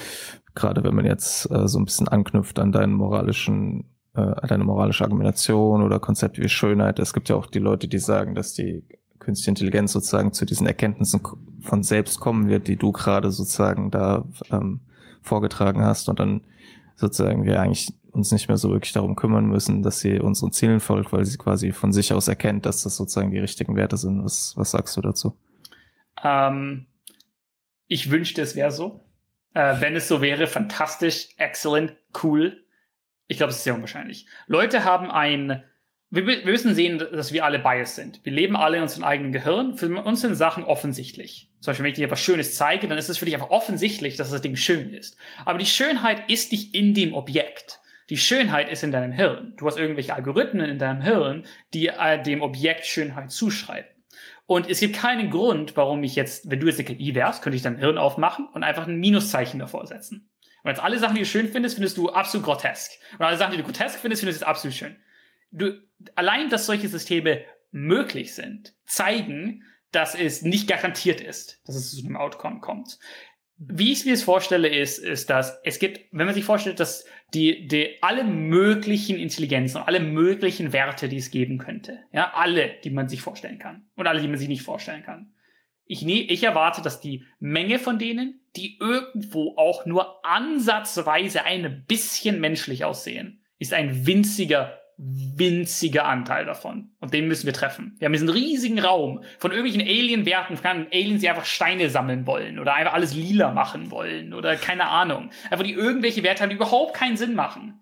gerade 0.57 0.83
wenn 0.83 0.95
man 0.95 1.05
jetzt 1.05 1.49
äh, 1.51 1.67
so 1.67 1.79
ein 1.79 1.85
bisschen 1.85 2.07
anknüpft 2.07 2.59
an 2.59 2.71
deinen 2.71 2.93
moralischen 2.93 3.85
äh, 4.15 4.47
deine 4.47 4.63
moralische 4.63 5.03
Argumentation 5.03 5.83
oder 5.83 5.99
Konzepte 5.99 6.41
wie 6.41 6.49
Schönheit. 6.49 6.99
Es 6.99 7.13
gibt 7.13 7.29
ja 7.29 7.35
auch 7.35 7.45
die 7.45 7.59
Leute, 7.59 7.87
die 7.87 7.99
sagen, 7.99 8.35
dass 8.35 8.53
die 8.53 8.83
künstliche 9.19 9.51
Intelligenz 9.51 9.91
sozusagen 9.91 10.33
zu 10.33 10.45
diesen 10.45 10.67
Erkenntnissen 10.67 11.21
von 11.61 11.83
selbst 11.83 12.19
kommen 12.19 12.49
wird, 12.49 12.67
die 12.67 12.77
du 12.77 12.91
gerade 12.91 13.31
sozusagen 13.31 13.91
da 13.91 14.25
ähm, 14.51 14.81
vorgetragen 15.21 15.83
hast 15.83 16.09
und 16.09 16.19
dann 16.19 16.41
sozusagen 16.95 17.45
wir 17.45 17.61
eigentlich 17.61 17.93
uns 18.11 18.31
nicht 18.31 18.47
mehr 18.47 18.57
so 18.57 18.71
wirklich 18.71 18.93
darum 18.93 19.15
kümmern 19.15 19.45
müssen, 19.45 19.83
dass 19.83 19.99
sie 19.99 20.19
unseren 20.19 20.51
Zielen 20.51 20.79
folgt, 20.79 21.13
weil 21.13 21.25
sie 21.25 21.37
quasi 21.37 21.71
von 21.71 21.93
sich 21.93 22.13
aus 22.13 22.27
erkennt, 22.27 22.65
dass 22.65 22.81
das 22.81 22.95
sozusagen 22.95 23.29
die 23.29 23.37
richtigen 23.37 23.75
Werte 23.75 23.97
sind. 23.97 24.23
Was, 24.23 24.53
was 24.57 24.71
sagst 24.71 24.97
du 24.97 25.01
dazu? 25.01 25.37
Ähm, 26.23 26.87
ich 27.87 28.09
wünschte, 28.09 28.41
es 28.41 28.55
wäre 28.55 28.71
so. 28.71 29.06
Äh, 29.57 29.81
wenn 29.81 29.95
es 29.95 30.07
so 30.07 30.21
wäre, 30.21 30.45
fantastisch, 30.45 31.29
excellent, 31.37 31.95
cool. 32.21 32.63
Ich 33.27 33.37
glaube, 33.37 33.49
es 33.49 33.57
ist 33.57 33.63
sehr 33.63 33.73
unwahrscheinlich. 33.73 34.27
Leute 34.45 34.83
haben 34.83 35.09
ein. 35.09 35.63
Wir, 36.11 36.27
wir, 36.27 36.45
müssen 36.45 36.75
sehen, 36.75 36.99
dass 36.99 37.33
wir 37.33 37.43
alle 37.43 37.57
biased 37.57 37.95
sind. 37.95 38.23
Wir 38.23 38.31
leben 38.31 38.55
alle 38.55 38.77
in 38.77 38.83
unserem 38.83 39.03
eigenen 39.03 39.31
Gehirn. 39.31 39.75
Für 39.75 39.87
uns 40.03 40.21
sind 40.21 40.35
Sachen 40.35 40.63
offensichtlich. 40.63 41.49
Zum 41.59 41.71
Beispiel, 41.71 41.83
wenn 41.85 41.91
ich 41.91 41.97
dir 41.97 42.05
etwas 42.05 42.21
Schönes 42.21 42.55
zeige, 42.55 42.87
dann 42.87 42.99
ist 42.99 43.09
es 43.09 43.17
für 43.17 43.25
dich 43.25 43.33
einfach 43.33 43.49
offensichtlich, 43.49 44.15
dass 44.15 44.29
das 44.29 44.43
Ding 44.43 44.55
schön 44.55 44.93
ist. 44.93 45.17
Aber 45.43 45.57
die 45.57 45.65
Schönheit 45.65 46.29
ist 46.29 46.51
nicht 46.51 46.75
in 46.75 46.93
dem 46.93 47.15
Objekt. 47.15 47.79
Die 48.11 48.17
Schönheit 48.17 48.69
ist 48.69 48.83
in 48.83 48.91
deinem 48.91 49.11
Hirn. 49.11 49.53
Du 49.57 49.65
hast 49.65 49.79
irgendwelche 49.79 50.13
Algorithmen 50.13 50.69
in 50.69 50.77
deinem 50.77 51.01
Hirn, 51.01 51.45
die 51.73 51.87
äh, 51.87 52.21
dem 52.21 52.43
Objekt 52.43 52.85
Schönheit 52.85 53.31
zuschreiben. 53.31 53.89
Und 54.47 54.69
es 54.69 54.79
gibt 54.79 54.95
keinen 54.95 55.29
Grund, 55.29 55.75
warum 55.75 56.03
ich 56.03 56.15
jetzt, 56.15 56.49
wenn 56.49 56.61
du 56.61 56.67
jetzt 56.67 56.79
eine 56.79 56.87
KI 56.87 57.13
wärst, 57.13 57.43
könnte 57.43 57.57
ich 57.57 57.61
dein 57.61 57.77
Hirn 57.77 57.97
aufmachen 57.97 58.47
und 58.53 58.63
einfach 58.63 58.87
ein 58.87 58.97
Minuszeichen 58.97 59.59
davor 59.59 59.85
setzen. 59.85 60.29
Und 60.63 60.71
jetzt 60.71 60.81
alle 60.81 60.97
Sachen, 60.99 61.15
die 61.15 61.21
du 61.21 61.27
schön 61.27 61.49
findest, 61.49 61.75
findest 61.75 61.97
du 61.97 62.09
absolut 62.09 62.45
grotesk. 62.45 62.91
Und 63.19 63.25
alle 63.25 63.37
Sachen, 63.37 63.51
die 63.51 63.57
du 63.57 63.63
grotesk 63.63 63.99
findest, 63.99 64.21
findest 64.21 64.41
du 64.41 64.47
absolut 64.47 64.75
schön. 64.75 64.95
Du, 65.51 65.73
allein, 66.15 66.49
dass 66.49 66.65
solche 66.65 66.87
Systeme 66.87 67.43
möglich 67.71 68.33
sind, 68.35 68.73
zeigen, 68.85 69.63
dass 69.91 70.15
es 70.15 70.41
nicht 70.41 70.67
garantiert 70.67 71.21
ist, 71.21 71.61
dass 71.65 71.75
es 71.75 71.91
zu 71.91 72.05
einem 72.05 72.17
Outcome 72.17 72.61
kommt. 72.61 72.99
Wie 73.57 73.91
ich 73.91 74.05
mir 74.05 74.11
das 74.11 74.23
vorstelle, 74.23 74.69
ist, 74.69 74.99
ist, 74.99 75.29
dass 75.29 75.59
es 75.63 75.79
gibt, 75.79 76.01
wenn 76.11 76.25
man 76.25 76.35
sich 76.35 76.45
vorstellt, 76.45 76.79
dass 76.79 77.05
die, 77.33 77.67
die 77.67 78.01
alle 78.01 78.23
möglichen 78.23 79.17
Intelligenzen 79.17 79.77
und 79.77 79.87
alle 79.87 79.99
möglichen 79.99 80.71
Werte, 80.73 81.09
die 81.09 81.17
es 81.17 81.31
geben 81.31 81.57
könnte, 81.57 81.99
ja, 82.11 82.31
alle, 82.33 82.71
die 82.83 82.89
man 82.89 83.09
sich 83.09 83.21
vorstellen 83.21 83.59
kann 83.59 83.85
und 83.95 84.07
alle, 84.07 84.21
die 84.21 84.27
man 84.27 84.37
sich 84.37 84.47
nicht 84.47 84.61
vorstellen 84.61 85.03
kann, 85.03 85.33
ich, 85.87 86.01
ne, 86.01 86.21
ich 86.21 86.43
erwarte, 86.43 86.81
dass 86.81 86.99
die 86.99 87.23
Menge 87.39 87.79
von 87.79 87.97
denen, 87.97 88.41
die 88.55 88.77
irgendwo 88.79 89.55
auch 89.55 89.85
nur 89.85 90.25
ansatzweise 90.25 91.45
ein 91.45 91.85
bisschen 91.87 92.39
menschlich 92.39 92.83
aussehen, 92.83 93.41
ist 93.57 93.73
ein 93.73 94.05
winziger, 94.05 94.79
winziger 94.97 96.05
Anteil 96.05 96.45
davon. 96.45 96.89
Und 96.99 97.13
den 97.13 97.27
müssen 97.27 97.45
wir 97.45 97.53
treffen. 97.53 97.95
Wir 97.99 98.05
haben 98.05 98.13
diesen 98.13 98.29
riesigen 98.29 98.79
Raum 98.79 99.23
von 99.37 99.51
irgendwelchen 99.51 99.87
Alien-Werten, 99.87 100.59
kann 100.59 100.87
Aliens, 100.91 101.21
die 101.21 101.29
einfach 101.29 101.45
Steine 101.45 101.89
sammeln 101.89 102.25
wollen 102.25 102.57
oder 102.57 102.73
einfach 102.73 102.93
alles 102.93 103.13
lila 103.13 103.51
machen 103.51 103.91
wollen 103.91 104.33
oder 104.33 104.55
keine 104.55 104.87
Ahnung. 104.87 105.29
Einfach 105.51 105.63
die 105.63 105.73
irgendwelche 105.73 106.23
Werte 106.23 106.41
haben, 106.41 106.49
die 106.49 106.55
überhaupt 106.55 106.95
keinen 106.95 107.17
Sinn 107.17 107.35
machen 107.35 107.79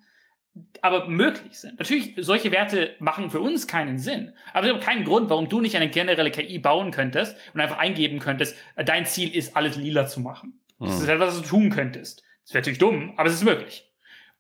aber 0.81 1.07
möglich 1.07 1.59
sind. 1.59 1.79
Natürlich, 1.79 2.13
solche 2.17 2.51
Werte 2.51 2.95
machen 2.99 3.29
für 3.29 3.41
uns 3.41 3.67
keinen 3.67 3.97
Sinn. 3.97 4.33
Aber 4.53 4.67
es 4.67 4.73
gibt 4.73 4.85
keinen 4.85 5.03
Grund, 5.03 5.29
warum 5.29 5.49
du 5.49 5.59
nicht 5.59 5.75
eine 5.75 5.89
generelle 5.89 6.31
KI 6.31 6.59
bauen 6.59 6.91
könntest 6.91 7.35
und 7.53 7.59
einfach 7.59 7.77
eingeben 7.77 8.19
könntest, 8.19 8.55
dein 8.77 9.05
Ziel 9.05 9.35
ist, 9.35 9.55
alles 9.55 9.75
lila 9.75 10.05
zu 10.05 10.21
machen. 10.21 10.61
Hm. 10.79 10.87
Das 10.87 11.01
ist 11.01 11.07
etwas, 11.07 11.35
was 11.35 11.41
du 11.41 11.47
tun 11.47 11.69
könntest. 11.69 12.23
Das 12.43 12.53
wäre 12.53 12.61
natürlich 12.61 12.79
dumm, 12.79 13.13
aber 13.17 13.27
es 13.27 13.35
ist 13.35 13.43
möglich. 13.43 13.91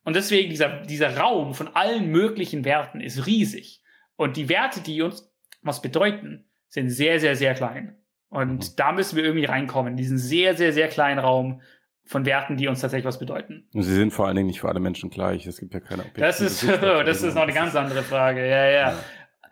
Und 0.05 0.15
deswegen, 0.15 0.49
dieser, 0.49 0.81
dieser 0.83 1.17
Raum 1.17 1.53
von 1.53 1.67
allen 1.75 2.07
möglichen 2.07 2.63
Werten 2.63 3.01
ist 3.01 3.25
riesig. 3.25 3.81
Und 4.15 4.37
die 4.37 4.47
Werte, 4.47 4.79
die 4.79 5.01
uns 5.01 5.29
was 5.61 5.81
bedeuten, 5.81 6.45
sind 6.69 6.89
sehr, 6.89 7.19
sehr, 7.19 7.35
sehr 7.35 7.55
klein. 7.55 7.97
Und 8.29 8.71
mhm. 8.71 8.75
da 8.77 8.93
müssen 8.93 9.17
wir 9.17 9.25
irgendwie 9.25 9.45
reinkommen, 9.45 9.93
in 9.93 9.97
diesen 9.97 10.17
sehr, 10.17 10.55
sehr, 10.55 10.71
sehr 10.71 10.87
kleinen 10.87 11.19
Raum, 11.19 11.61
von 12.05 12.25
Werten, 12.25 12.55
die 12.55 12.67
uns 12.67 12.81
tatsächlich 12.81 13.05
was 13.05 13.19
bedeuten. 13.19 13.67
Und 13.73 13.83
sie 13.83 13.93
sind 13.93 14.11
vor 14.11 14.27
allen 14.27 14.35
Dingen 14.35 14.47
nicht 14.47 14.61
für 14.61 14.69
alle 14.69 14.79
Menschen 14.79 15.09
gleich. 15.09 15.47
Es 15.47 15.59
gibt 15.59 15.73
ja 15.73 15.79
keine 15.79 16.03
Objekte. 16.03 16.21
Das 16.21 16.39
ist, 16.39 16.63
das 16.81 17.23
ist 17.23 17.33
noch 17.33 17.43
eine 17.43 17.53
ganz 17.53 17.75
andere 17.75 18.03
Frage. 18.03 18.47
Ja, 18.47 18.65
ja, 18.65 18.71
ja. 18.91 18.99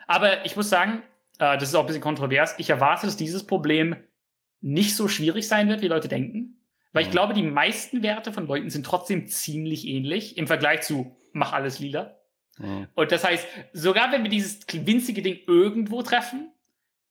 Aber 0.07 0.45
ich 0.45 0.55
muss 0.55 0.69
sagen, 0.69 1.01
äh, 1.39 1.57
das 1.57 1.63
ist 1.63 1.75
auch 1.75 1.81
ein 1.81 1.87
bisschen 1.87 2.01
kontrovers. 2.01 2.55
Ich 2.59 2.69
erwarte, 2.69 3.07
dass 3.07 3.17
dieses 3.17 3.45
Problem 3.45 3.95
nicht 4.61 4.95
so 4.95 5.07
schwierig 5.07 5.47
sein 5.47 5.67
wird, 5.67 5.81
wie 5.81 5.87
Leute 5.87 6.07
denken. 6.07 6.52
Weil 6.93 7.03
ich 7.03 7.11
glaube, 7.11 7.33
die 7.33 7.43
meisten 7.43 8.03
Werte 8.03 8.31
von 8.31 8.47
Leuten 8.47 8.69
sind 8.69 8.85
trotzdem 8.85 9.27
ziemlich 9.27 9.87
ähnlich 9.87 10.37
im 10.37 10.47
Vergleich 10.47 10.81
zu 10.81 11.17
mach 11.33 11.51
alles 11.51 11.79
lila. 11.79 12.15
Mhm. 12.59 12.87
Und 12.93 13.11
das 13.11 13.23
heißt, 13.23 13.47
sogar 13.73 14.11
wenn 14.11 14.23
wir 14.23 14.29
dieses 14.29 14.59
winzige 14.71 15.21
Ding 15.21 15.39
irgendwo 15.47 16.03
treffen, 16.03 16.51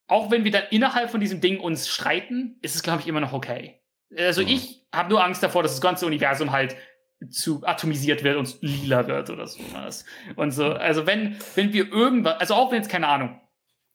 auch 0.06 0.30
wenn 0.30 0.44
wir 0.44 0.50
dann 0.52 0.64
innerhalb 0.70 1.10
von 1.10 1.20
diesem 1.20 1.40
Ding 1.40 1.59
uns 1.59 1.88
streiten, 1.88 2.59
ist 2.62 2.76
es, 2.76 2.82
glaube 2.82 3.00
ich, 3.00 3.09
immer 3.09 3.20
noch 3.20 3.32
okay. 3.32 3.80
Also 4.16 4.42
mhm. 4.42 4.48
ich 4.48 4.86
habe 4.92 5.10
nur 5.10 5.24
Angst 5.24 5.42
davor, 5.42 5.62
dass 5.62 5.72
das 5.72 5.80
ganze 5.80 6.06
Universum 6.06 6.52
halt 6.52 6.76
zu 7.30 7.64
atomisiert 7.64 8.24
wird 8.24 8.36
und 8.36 8.59
lila 8.62 9.06
wird 9.06 9.30
oder 9.30 9.46
so 9.46 9.60
was. 9.72 10.04
Und 10.36 10.50
so, 10.50 10.72
also 10.72 11.06
wenn, 11.06 11.36
wenn 11.54 11.72
wir 11.72 11.90
irgendwas, 11.90 12.40
also 12.40 12.54
auch 12.54 12.72
wenn 12.72 12.82
es 12.82 12.88
keine 12.88 13.09
Ahnung, 13.09 13.40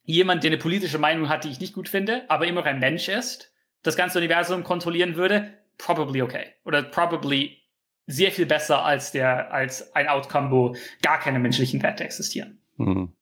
jemand, 0.03 0.43
der 0.43 0.51
eine 0.51 0.57
politische 0.57 0.97
Meinung 0.97 1.30
hat, 1.30 1.43
die 1.43 1.49
ich 1.49 1.59
nicht 1.59 1.73
gut 1.73 1.89
finde, 1.89 2.23
aber 2.30 2.47
immer 2.47 2.61
noch 2.61 2.68
ein 2.68 2.80
Mensch 2.80 3.09
ist, 3.09 3.53
das 3.84 3.97
ganze 3.97 4.18
Universum 4.18 4.64
kontrollieren 4.64 5.15
würde, 5.15 5.53
probably 5.78 6.22
okay. 6.22 6.45
Oder 6.66 6.84
probably 6.84 7.58
sehr 8.06 8.32
viel 8.32 8.45
besser 8.45 8.84
als 8.84 9.12
der, 9.12 9.52
als 9.52 9.94
ein 9.95 10.08
Outcome, 10.08 10.52
wo 10.52 10.76
gar 11.02 11.20
keine 11.20 11.40
menschlichen 11.40 11.84
Werte 11.84 12.04
existieren. 12.04 12.62
Mhm. 12.78 13.14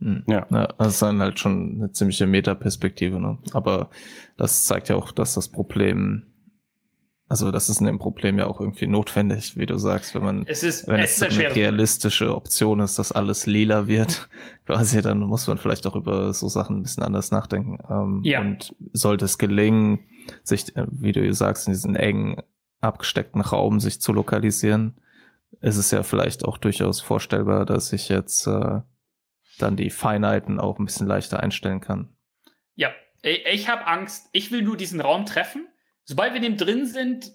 Hm. 0.00 0.24
Ja. 0.26 0.46
ja, 0.50 0.66
das 0.66 0.94
ist 0.94 1.02
dann 1.02 1.20
halt 1.20 1.38
schon 1.38 1.76
eine 1.76 1.92
ziemliche 1.92 2.26
Metaperspektive, 2.26 3.20
ne? 3.20 3.38
Aber 3.52 3.90
das 4.36 4.64
zeigt 4.64 4.88
ja 4.88 4.96
auch, 4.96 5.12
dass 5.12 5.34
das 5.34 5.48
Problem 5.48 6.34
also 7.26 7.50
das 7.50 7.68
ist 7.68 7.80
in 7.80 7.86
dem 7.86 7.98
Problem 7.98 8.38
ja 8.38 8.46
auch 8.46 8.60
irgendwie 8.60 8.86
notwendig, 8.86 9.56
wie 9.56 9.64
du 9.64 9.78
sagst, 9.78 10.14
wenn 10.14 10.22
man, 10.22 10.44
es 10.46 10.62
ist, 10.62 10.86
wenn 10.86 11.00
es, 11.00 11.20
es 11.20 11.38
eine 11.38 11.54
realistische 11.54 12.34
Option 12.34 12.80
ist, 12.80 12.98
dass 12.98 13.12
alles 13.12 13.46
lila 13.46 13.86
wird, 13.86 14.28
quasi, 14.66 15.00
dann 15.00 15.20
muss 15.20 15.46
man 15.46 15.56
vielleicht 15.56 15.86
auch 15.86 15.96
über 15.96 16.32
so 16.34 16.48
Sachen 16.48 16.76
ein 16.76 16.82
bisschen 16.82 17.02
anders 17.02 17.30
nachdenken. 17.30 17.78
Ähm, 17.90 18.20
ja. 18.24 18.40
Und 18.40 18.74
sollte 18.92 19.24
es 19.24 19.38
gelingen, 19.38 20.00
sich, 20.42 20.76
äh, 20.76 20.86
wie 20.90 21.12
du 21.12 21.32
sagst, 21.32 21.66
in 21.66 21.72
diesen 21.72 21.96
engen, 21.96 22.42
abgesteckten 22.80 23.40
Raum 23.40 23.80
sich 23.80 24.00
zu 24.00 24.12
lokalisieren, 24.12 25.00
ist 25.60 25.76
es 25.76 25.90
ja 25.90 26.02
vielleicht 26.02 26.44
auch 26.44 26.58
durchaus 26.58 27.00
vorstellbar, 27.00 27.64
dass 27.64 27.92
ich 27.92 28.08
jetzt 28.08 28.46
äh, 28.46 28.80
dann 29.58 29.76
die 29.76 29.90
Feinheiten 29.90 30.60
auch 30.60 30.78
ein 30.78 30.84
bisschen 30.84 31.06
leichter 31.06 31.40
einstellen 31.40 31.80
kann. 31.80 32.14
Ja, 32.74 32.90
ich 33.22 33.68
habe 33.68 33.86
Angst. 33.86 34.28
Ich 34.32 34.50
will 34.50 34.62
nur 34.62 34.76
diesen 34.76 35.00
Raum 35.00 35.24
treffen 35.24 35.66
Sobald 36.04 36.32
wir 36.34 36.42
in 36.42 36.42
dem 36.42 36.56
drin 36.56 36.86
sind, 36.86 37.32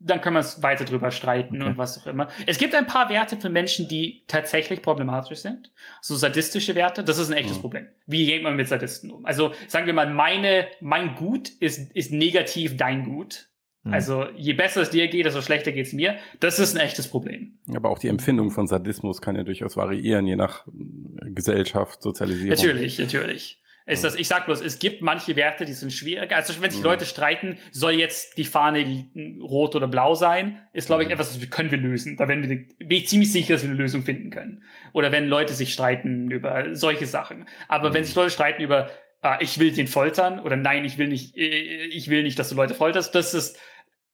dann 0.00 0.20
können 0.22 0.36
wir 0.36 0.40
es 0.40 0.62
weiter 0.62 0.84
drüber 0.84 1.10
streiten 1.10 1.60
okay. 1.60 1.70
und 1.70 1.78
was 1.78 1.98
auch 1.98 2.06
immer. 2.06 2.28
Es 2.46 2.58
gibt 2.58 2.74
ein 2.74 2.86
paar 2.86 3.10
Werte 3.10 3.36
für 3.36 3.50
Menschen, 3.50 3.86
die 3.86 4.22
tatsächlich 4.26 4.80
problematisch 4.80 5.38
sind. 5.38 5.70
So 6.00 6.16
sadistische 6.16 6.74
Werte, 6.74 7.04
das 7.04 7.18
ist 7.18 7.30
ein 7.30 7.36
echtes 7.36 7.58
mhm. 7.58 7.60
Problem. 7.60 7.86
Wie 8.06 8.24
geht 8.24 8.42
man 8.42 8.56
mit 8.56 8.66
Sadisten 8.66 9.10
um? 9.10 9.26
Also 9.26 9.52
sagen 9.68 9.86
wir 9.86 9.92
mal, 9.92 10.08
meine, 10.12 10.66
mein 10.80 11.14
Gut 11.14 11.50
ist, 11.60 11.92
ist 11.92 12.12
negativ 12.12 12.78
dein 12.78 13.04
Gut. 13.04 13.50
Mhm. 13.82 13.92
Also 13.92 14.26
je 14.36 14.54
besser 14.54 14.82
es 14.82 14.90
dir 14.90 15.06
geht, 15.08 15.26
desto 15.26 15.42
schlechter 15.42 15.72
geht 15.72 15.86
es 15.86 15.92
mir. 15.92 16.16
Das 16.40 16.58
ist 16.58 16.74
ein 16.74 16.80
echtes 16.80 17.08
Problem. 17.08 17.58
Aber 17.74 17.90
auch 17.90 17.98
die 17.98 18.08
Empfindung 18.08 18.50
von 18.50 18.66
Sadismus 18.66 19.20
kann 19.20 19.36
ja 19.36 19.44
durchaus 19.44 19.76
variieren, 19.76 20.26
je 20.26 20.36
nach 20.36 20.66
äh, 20.66 21.30
Gesellschaft, 21.30 22.02
Sozialisierung. 22.02 22.56
Natürlich, 22.56 22.98
natürlich. 22.98 23.59
Ist 23.90 24.04
das, 24.04 24.14
ich 24.14 24.28
sag 24.28 24.46
bloß, 24.46 24.60
es 24.60 24.78
gibt 24.78 25.02
manche 25.02 25.34
Werte, 25.34 25.64
die 25.64 25.72
sind 25.72 25.92
schwieriger. 25.92 26.36
Also 26.36 26.60
wenn 26.62 26.70
sich 26.70 26.82
Leute 26.82 27.04
streiten, 27.04 27.58
soll 27.72 27.94
jetzt 27.94 28.38
die 28.38 28.44
Fahne 28.44 29.06
rot 29.42 29.74
oder 29.74 29.88
blau 29.88 30.14
sein, 30.14 30.60
ist, 30.72 30.86
glaube 30.86 31.02
ich, 31.02 31.10
etwas, 31.10 31.36
das 31.36 31.50
können 31.50 31.72
wir 31.72 31.78
lösen. 31.78 32.16
Da 32.16 32.28
werden 32.28 32.48
wir, 32.48 32.86
bin 32.86 32.98
ich 32.98 33.08
ziemlich 33.08 33.32
sicher, 33.32 33.54
dass 33.54 33.64
wir 33.64 33.70
eine 33.70 33.78
Lösung 33.78 34.02
finden 34.02 34.30
können. 34.30 34.62
Oder 34.92 35.10
wenn 35.10 35.26
Leute 35.26 35.54
sich 35.54 35.72
streiten 35.72 36.30
über 36.30 36.74
solche 36.76 37.06
Sachen. 37.06 37.46
Aber 37.66 37.92
wenn 37.92 38.04
sich 38.04 38.14
Leute 38.14 38.30
streiten 38.30 38.62
über, 38.62 38.90
ah, 39.22 39.38
ich 39.40 39.58
will 39.58 39.72
den 39.72 39.88
foltern 39.88 40.38
oder 40.38 40.56
nein, 40.56 40.84
ich 40.84 40.96
will 40.96 41.08
nicht, 41.08 41.36
äh, 41.36 41.86
ich 41.86 42.08
will 42.08 42.22
nicht, 42.22 42.38
dass 42.38 42.50
du 42.50 42.54
Leute 42.54 42.74
folterst, 42.74 43.12
das 43.16 43.34
ist, 43.34 43.58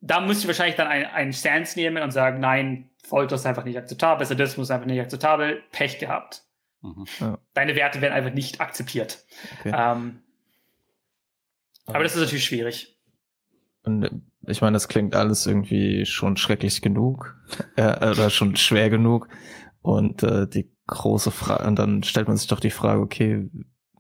da 0.01 0.20
muss 0.20 0.40
ich 0.40 0.47
wahrscheinlich 0.47 0.77
dann 0.77 0.89
einen 0.89 1.35
Stance 1.35 1.78
nehmen 1.78 2.03
und 2.03 2.12
sagen, 2.12 2.40
nein, 2.40 2.89
Folter 3.07 3.35
ist 3.35 3.44
einfach 3.44 3.65
nicht 3.65 3.77
akzeptabel, 3.77 4.27
Sadismus 4.27 4.69
ist 4.69 4.70
einfach 4.70 4.86
nicht 4.86 5.01
akzeptabel, 5.01 5.62
Pech 5.70 5.98
gehabt. 5.98 6.45
Mhm. 6.86 7.04
Ja. 7.20 7.38
Deine 7.54 7.74
Werte 7.74 8.00
werden 8.00 8.12
einfach 8.12 8.32
nicht 8.32 8.60
akzeptiert. 8.60 9.24
Okay. 9.60 9.72
Ähm, 9.74 10.20
aber 11.86 12.02
das 12.02 12.14
ist 12.14 12.20
natürlich 12.20 12.44
schwierig. 12.44 12.98
Und 13.84 14.02
äh, 14.04 14.10
ich 14.48 14.60
meine, 14.60 14.74
das 14.74 14.88
klingt 14.88 15.14
alles 15.14 15.46
irgendwie 15.46 16.06
schon 16.06 16.36
schrecklich 16.36 16.82
genug 16.82 17.36
äh, 17.76 18.10
oder 18.10 18.30
schon 18.30 18.56
schwer 18.56 18.90
genug. 18.90 19.28
Und 19.82 20.22
äh, 20.22 20.48
die 20.48 20.70
große 20.86 21.30
Frage, 21.30 21.66
und 21.66 21.78
dann 21.78 22.02
stellt 22.02 22.28
man 22.28 22.36
sich 22.36 22.48
doch 22.48 22.60
die 22.60 22.70
Frage, 22.70 23.00
okay, 23.00 23.48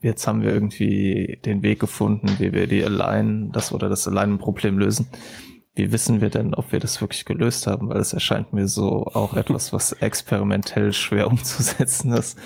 jetzt 0.02 0.26
haben 0.26 0.42
wir 0.42 0.52
irgendwie 0.52 1.40
den 1.44 1.62
Weg 1.62 1.80
gefunden, 1.80 2.36
wie 2.38 2.52
wir 2.52 2.66
die 2.66 2.84
allein, 2.84 3.50
das 3.52 3.72
oder 3.72 3.88
das 3.88 4.06
Allein-Problem 4.06 4.78
lösen. 4.78 5.08
Wie 5.74 5.92
wissen 5.92 6.20
wir 6.20 6.30
denn, 6.30 6.54
ob 6.54 6.72
wir 6.72 6.80
das 6.80 7.00
wirklich 7.00 7.24
gelöst 7.24 7.66
haben? 7.66 7.88
Weil 7.88 8.00
es 8.00 8.12
erscheint 8.12 8.52
mir 8.52 8.66
so 8.66 9.04
auch 9.06 9.34
etwas, 9.34 9.72
was 9.72 9.92
experimentell 9.92 10.92
schwer 10.92 11.26
umzusetzen 11.30 12.12
ist. 12.12 12.38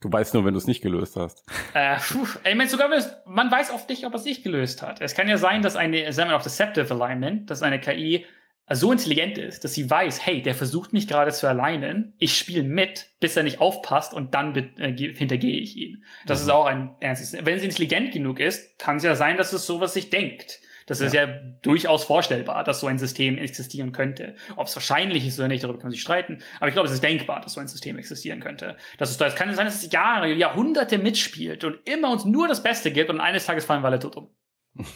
Du 0.00 0.12
weißt 0.12 0.34
nur, 0.34 0.44
wenn 0.44 0.52
du 0.52 0.58
es 0.58 0.66
nicht 0.66 0.82
gelöst 0.82 1.16
hast. 1.16 1.44
Äh, 1.72 1.96
puh, 1.96 2.26
ich 2.44 2.54
meine, 2.54 2.68
sogar 2.68 2.90
man 3.24 3.50
weiß 3.50 3.70
oft 3.70 3.88
nicht, 3.88 4.04
ob 4.04 4.12
er 4.12 4.16
es 4.16 4.24
nicht 4.24 4.42
gelöst 4.42 4.82
hat. 4.82 5.00
Es 5.00 5.14
kann 5.14 5.28
ja 5.28 5.38
sein, 5.38 5.62
dass 5.62 5.76
eine, 5.76 6.12
sagen 6.12 6.30
wir 6.30 6.36
auch 6.36 6.42
Deceptive 6.42 6.92
Alignment, 6.92 7.50
dass 7.50 7.62
eine 7.62 7.80
KI 7.80 8.26
so 8.68 8.90
intelligent 8.90 9.38
ist, 9.38 9.62
dass 9.64 9.74
sie 9.74 9.88
weiß, 9.88 10.26
hey, 10.26 10.42
der 10.42 10.54
versucht 10.54 10.92
mich 10.92 11.06
gerade 11.06 11.30
zu 11.30 11.46
alleinen, 11.48 12.14
ich 12.18 12.36
spiele 12.36 12.64
mit, 12.64 13.10
bis 13.20 13.36
er 13.36 13.44
nicht 13.44 13.60
aufpasst 13.60 14.12
und 14.12 14.34
dann 14.34 14.56
äh, 14.56 14.92
hintergehe 15.14 15.60
ich 15.60 15.76
ihn. 15.76 16.04
Das 16.26 16.40
mhm. 16.40 16.44
ist 16.44 16.50
auch 16.50 16.66
ein 16.66 16.96
ernstes. 17.00 17.36
Wenn 17.44 17.60
sie 17.60 17.66
intelligent 17.66 18.12
genug 18.12 18.40
ist, 18.40 18.78
kann 18.78 18.96
es 18.96 19.04
ja 19.04 19.14
sein, 19.14 19.36
dass 19.36 19.52
es 19.52 19.66
sowas 19.66 19.94
sich 19.94 20.10
denkt. 20.10 20.60
Das 20.86 21.00
ja. 21.00 21.06
ist 21.06 21.14
ja 21.14 21.26
durchaus 21.62 22.04
vorstellbar, 22.04 22.64
dass 22.64 22.80
so 22.80 22.86
ein 22.86 22.98
System 22.98 23.38
existieren 23.38 23.92
könnte. 23.92 24.36
Ob 24.56 24.68
es 24.68 24.76
wahrscheinlich 24.76 25.26
ist 25.26 25.38
oder 25.38 25.48
nicht, 25.48 25.64
darüber 25.64 25.78
kann 25.78 25.86
man 25.86 25.92
sich 25.92 26.02
streiten. 26.02 26.42
Aber 26.58 26.68
ich 26.68 26.74
glaube, 26.74 26.88
es 26.88 26.94
ist 26.94 27.02
denkbar, 27.02 27.40
dass 27.40 27.54
so 27.54 27.60
ein 27.60 27.68
System 27.68 27.98
existieren 27.98 28.40
könnte. 28.40 28.76
Das 28.98 29.10
ist, 29.10 29.20
es 29.20 29.34
kann 29.34 29.52
sein, 29.54 29.66
dass 29.66 29.82
es 29.82 29.90
Jahre, 29.90 30.32
Jahrhunderte 30.32 30.98
mitspielt 30.98 31.64
und 31.64 31.86
immer 31.88 32.10
uns 32.12 32.24
nur 32.24 32.48
das 32.48 32.62
Beste 32.62 32.92
gibt 32.92 33.10
und 33.10 33.20
eines 33.20 33.46
Tages 33.46 33.64
fallen 33.64 33.82
wir 33.82 33.88
alle 33.88 33.98
tot 33.98 34.16
um. 34.16 34.34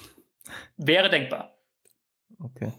Wäre 0.76 1.10
denkbar. 1.10 1.58
Okay. 2.38 2.72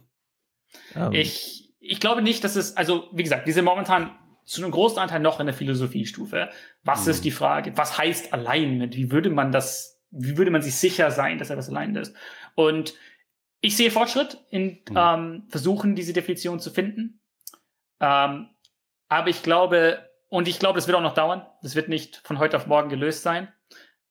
Um. 0.96 1.02
Ähm. 1.02 1.12
Ich, 1.14 1.74
ich 1.80 2.00
glaube 2.00 2.22
nicht, 2.22 2.44
dass 2.44 2.56
es, 2.56 2.78
also 2.78 3.10
wie 3.14 3.24
gesagt, 3.24 3.48
diese 3.48 3.62
momentan 3.62 4.18
zu 4.46 4.62
einem 4.62 4.72
großen 4.72 4.98
Anteil 5.00 5.20
noch 5.20 5.40
in 5.40 5.46
der 5.46 5.56
Philosophiestufe. 5.56 6.50
Was 6.84 7.06
mhm. 7.06 7.12
ist 7.12 7.26
die 7.26 7.32
Frage? 7.32 7.78
Was 7.78 7.98
heißt 7.98 8.34
Alignment? 8.34 8.96
Wie 8.96 9.12
würde 9.12 9.30
man 9.30 9.52
das, 9.52 10.02
wie 10.10 10.38
würde 10.38 10.52
man 10.52 10.62
sich 10.62 10.76
sicher 10.76 11.12
sein, 11.12 11.38
dass 11.38 11.50
er 11.50 11.56
das 11.56 11.70
allein 11.70 11.96
ist? 11.96 12.16
Und 12.56 12.94
ich 13.62 13.78
sehe 13.78 13.92
Fortschritt 13.92 14.38
in 14.50 14.80
mhm. 14.90 14.98
ähm, 14.98 15.44
Versuchen, 15.50 15.96
diese 15.96 16.14
Definition 16.14 16.60
zu 16.60 16.72
finden. 16.72 17.22
Ähm, 18.00 18.50
aber 19.08 19.30
ich 19.30 19.44
glaube, 19.44 20.10
und 20.30 20.48
ich 20.48 20.60
glaube, 20.60 20.78
das 20.78 20.88
wird 20.88 20.98
auch 20.98 21.02
noch 21.02 21.14
dauern. 21.14 21.46
Das 21.62 21.76
wird 21.76 21.90
nicht 21.90 22.22
von 22.24 22.40
heute 22.40 22.58
auf 22.58 22.66
morgen 22.66 22.90
gelöst 22.90 23.22
sein. 23.22 23.50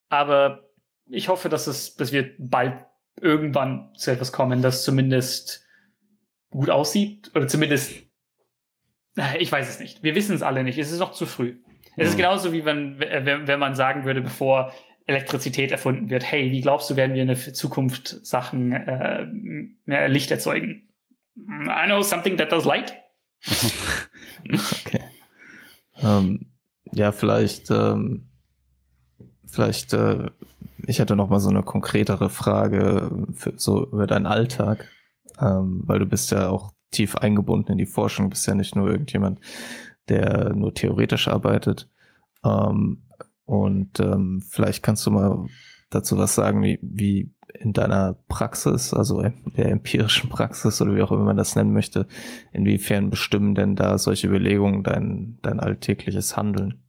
Aber 0.09 0.71
ich 1.07 1.29
hoffe, 1.29 1.49
dass 1.49 1.67
es, 1.67 1.97
dass 1.97 2.13
wir 2.13 2.35
bald 2.39 2.85
irgendwann 3.21 3.93
zu 3.97 4.11
etwas 4.11 4.33
kommen, 4.33 4.63
das 4.63 4.85
zumindest 4.85 5.67
gut 6.51 6.71
aussieht 6.71 7.31
oder 7.35 7.49
zumindest, 7.49 8.03
ich 9.39 9.51
weiß 9.51 9.69
es 9.69 9.81
nicht. 9.81 10.03
Wir 10.03 10.15
wissen 10.15 10.35
es 10.35 10.43
alle 10.43 10.63
nicht. 10.63 10.79
Es 10.79 10.93
ist 10.93 10.99
noch 11.01 11.13
zu 11.13 11.27
früh. 11.27 11.59
Es 11.97 12.09
ist 12.09 12.15
mhm. 12.15 12.19
genauso 12.19 12.53
wie 12.53 12.65
wenn, 12.65 13.01
wenn 13.01 13.59
man 13.59 13.75
sagen 13.75 14.05
würde, 14.05 14.21
bevor 14.21 14.73
Elektrizität 15.07 15.73
erfunden 15.73 16.11
wird. 16.11 16.25
Hey, 16.25 16.51
wie 16.51 16.61
glaubst 16.61 16.91
du, 16.91 16.97
werden 16.97 17.15
wir 17.15 17.23
in 17.23 17.29
der 17.29 17.37
Zukunft 17.37 18.25
Sachen 18.25 18.73
äh, 18.73 19.27
mehr 19.85 20.09
Licht 20.09 20.31
erzeugen? 20.31 20.89
I 21.37 21.87
know 21.87 22.03
something 22.03 22.37
that 22.37 22.53
does 22.53 22.65
light. 22.65 22.95
okay. 24.47 25.01
Ähm, 26.03 26.47
ja, 26.93 27.13
vielleicht, 27.13 27.71
ähm, 27.71 28.29
vielleicht, 29.47 29.93
äh, 29.93 30.31
ich 30.87 30.99
hätte 30.99 31.17
noch 31.17 31.29
mal 31.29 31.41
so 31.41 31.51
eine 31.51 31.63
konkretere 31.63 32.31
Frage 32.31 33.27
für, 33.35 33.55
so 33.57 33.87
über 33.87 34.07
deinen 34.07 34.27
Alltag, 34.27 34.89
ähm, 35.41 35.83
weil 35.85 35.99
du 35.99 36.07
bist 36.07 36.31
ja 36.31 36.49
auch 36.49 36.73
tief 36.91 37.17
eingebunden 37.17 37.73
in 37.73 37.79
die 37.79 37.87
Forschung, 37.87 38.31
bist 38.31 38.47
ja 38.47 38.55
nicht 38.55 38.75
nur 38.75 38.89
irgendjemand, 38.89 39.41
der 40.09 40.53
nur 40.55 40.75
theoretisch 40.75 41.29
arbeitet. 41.29 41.89
Ähm, 42.45 43.03
und 43.51 43.99
ähm, 43.99 44.45
vielleicht 44.49 44.85
kannst 44.85 45.05
du 45.07 45.11
mal 45.11 45.47
dazu 45.91 46.17
was 46.17 46.37
sagen, 46.37 46.63
wie, 46.63 46.79
wie 46.83 47.35
in 47.53 47.73
deiner 47.73 48.15
Praxis, 48.29 48.95
also 48.95 49.21
der 49.23 49.71
empirischen 49.73 50.31
Praxis 50.31 50.81
oder 50.81 50.95
wie 50.95 51.03
auch 51.03 51.11
immer 51.11 51.25
man 51.25 51.37
das 51.37 51.57
nennen 51.57 51.73
möchte, 51.73 52.07
inwiefern 52.53 53.11
bestimmen 53.11 53.57
denn 53.57 53.75
da 53.75 53.99
solche 53.99 54.29
Überlegungen 54.29 54.85
dein, 54.85 55.41
dein 55.43 55.59
alltägliches 55.59 56.37
Handeln? 56.37 56.85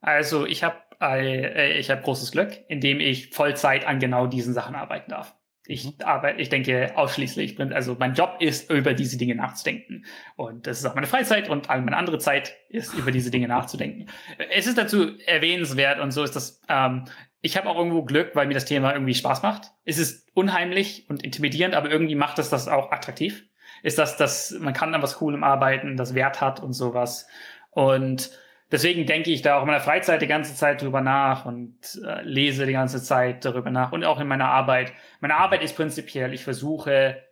Also 0.00 0.46
ich 0.46 0.64
habe 0.64 0.76
äh, 1.02 1.78
ich 1.78 1.90
habe 1.90 2.00
großes 2.00 2.32
Glück, 2.32 2.60
indem 2.68 2.98
ich 2.98 3.28
Vollzeit 3.28 3.86
an 3.86 3.98
genau 3.98 4.26
diesen 4.26 4.54
Sachen 4.54 4.76
arbeiten 4.76 5.10
darf. 5.10 5.36
Ich 5.66 5.86
mhm. 5.86 5.94
arbeite, 6.04 6.40
ich 6.40 6.48
denke 6.48 6.92
ausschließlich, 6.94 7.58
also 7.72 7.96
mein 7.98 8.14
Job 8.14 8.36
ist, 8.40 8.70
über 8.70 8.94
diese 8.94 9.16
Dinge 9.16 9.34
nachzudenken. 9.34 10.04
Und 10.36 10.66
das 10.66 10.78
ist 10.78 10.86
auch 10.86 10.94
meine 10.94 11.06
Freizeit 11.06 11.48
und 11.48 11.70
all 11.70 11.80
meine 11.80 11.96
andere 11.96 12.18
Zeit 12.18 12.56
ist, 12.68 12.94
über 12.94 13.10
diese 13.10 13.30
Dinge 13.30 13.48
nachzudenken. 13.48 14.06
Es 14.50 14.66
ist 14.66 14.76
dazu 14.76 15.18
erwähnenswert 15.26 16.00
und 16.00 16.10
so 16.10 16.22
ist 16.22 16.36
das, 16.36 16.60
ähm, 16.68 17.06
ich 17.40 17.56
habe 17.56 17.68
auch 17.68 17.76
irgendwo 17.76 18.04
Glück, 18.04 18.34
weil 18.34 18.46
mir 18.46 18.54
das 18.54 18.64
Thema 18.64 18.92
irgendwie 18.92 19.14
Spaß 19.14 19.42
macht. 19.42 19.72
Es 19.84 19.98
ist 19.98 20.28
unheimlich 20.34 21.06
und 21.08 21.22
intimidierend, 21.22 21.74
aber 21.74 21.90
irgendwie 21.90 22.14
macht 22.14 22.38
es 22.38 22.50
das 22.50 22.68
auch 22.68 22.90
attraktiv. 22.92 23.44
Ist 23.82 23.98
das, 23.98 24.16
dass 24.16 24.50
man 24.58 24.72
kann 24.72 24.94
an 24.94 25.02
was 25.02 25.16
Coolem 25.16 25.44
arbeiten, 25.44 25.96
das 25.96 26.14
Wert 26.14 26.40
hat 26.40 26.60
und 26.60 26.72
sowas. 26.72 27.26
Und 27.70 28.30
deswegen 28.70 29.06
denke 29.06 29.30
ich 29.30 29.42
da 29.42 29.56
auch 29.56 29.62
in 29.62 29.66
meiner 29.66 29.80
Freizeit 29.80 30.22
die 30.22 30.26
ganze 30.26 30.54
Zeit 30.54 30.82
drüber 30.82 31.00
nach 31.00 31.46
und 31.46 31.76
äh, 32.04 32.22
lese 32.22 32.66
die 32.66 32.72
ganze 32.72 33.02
Zeit 33.02 33.44
darüber 33.44 33.70
nach 33.70 33.92
und 33.92 34.04
auch 34.04 34.20
in 34.20 34.28
meiner 34.28 34.48
Arbeit. 34.48 34.92
Meine 35.20 35.36
Arbeit 35.36 35.62
ist 35.62 35.76
prinzipiell, 35.76 36.32
ich 36.32 36.44
versuche, 36.44 37.22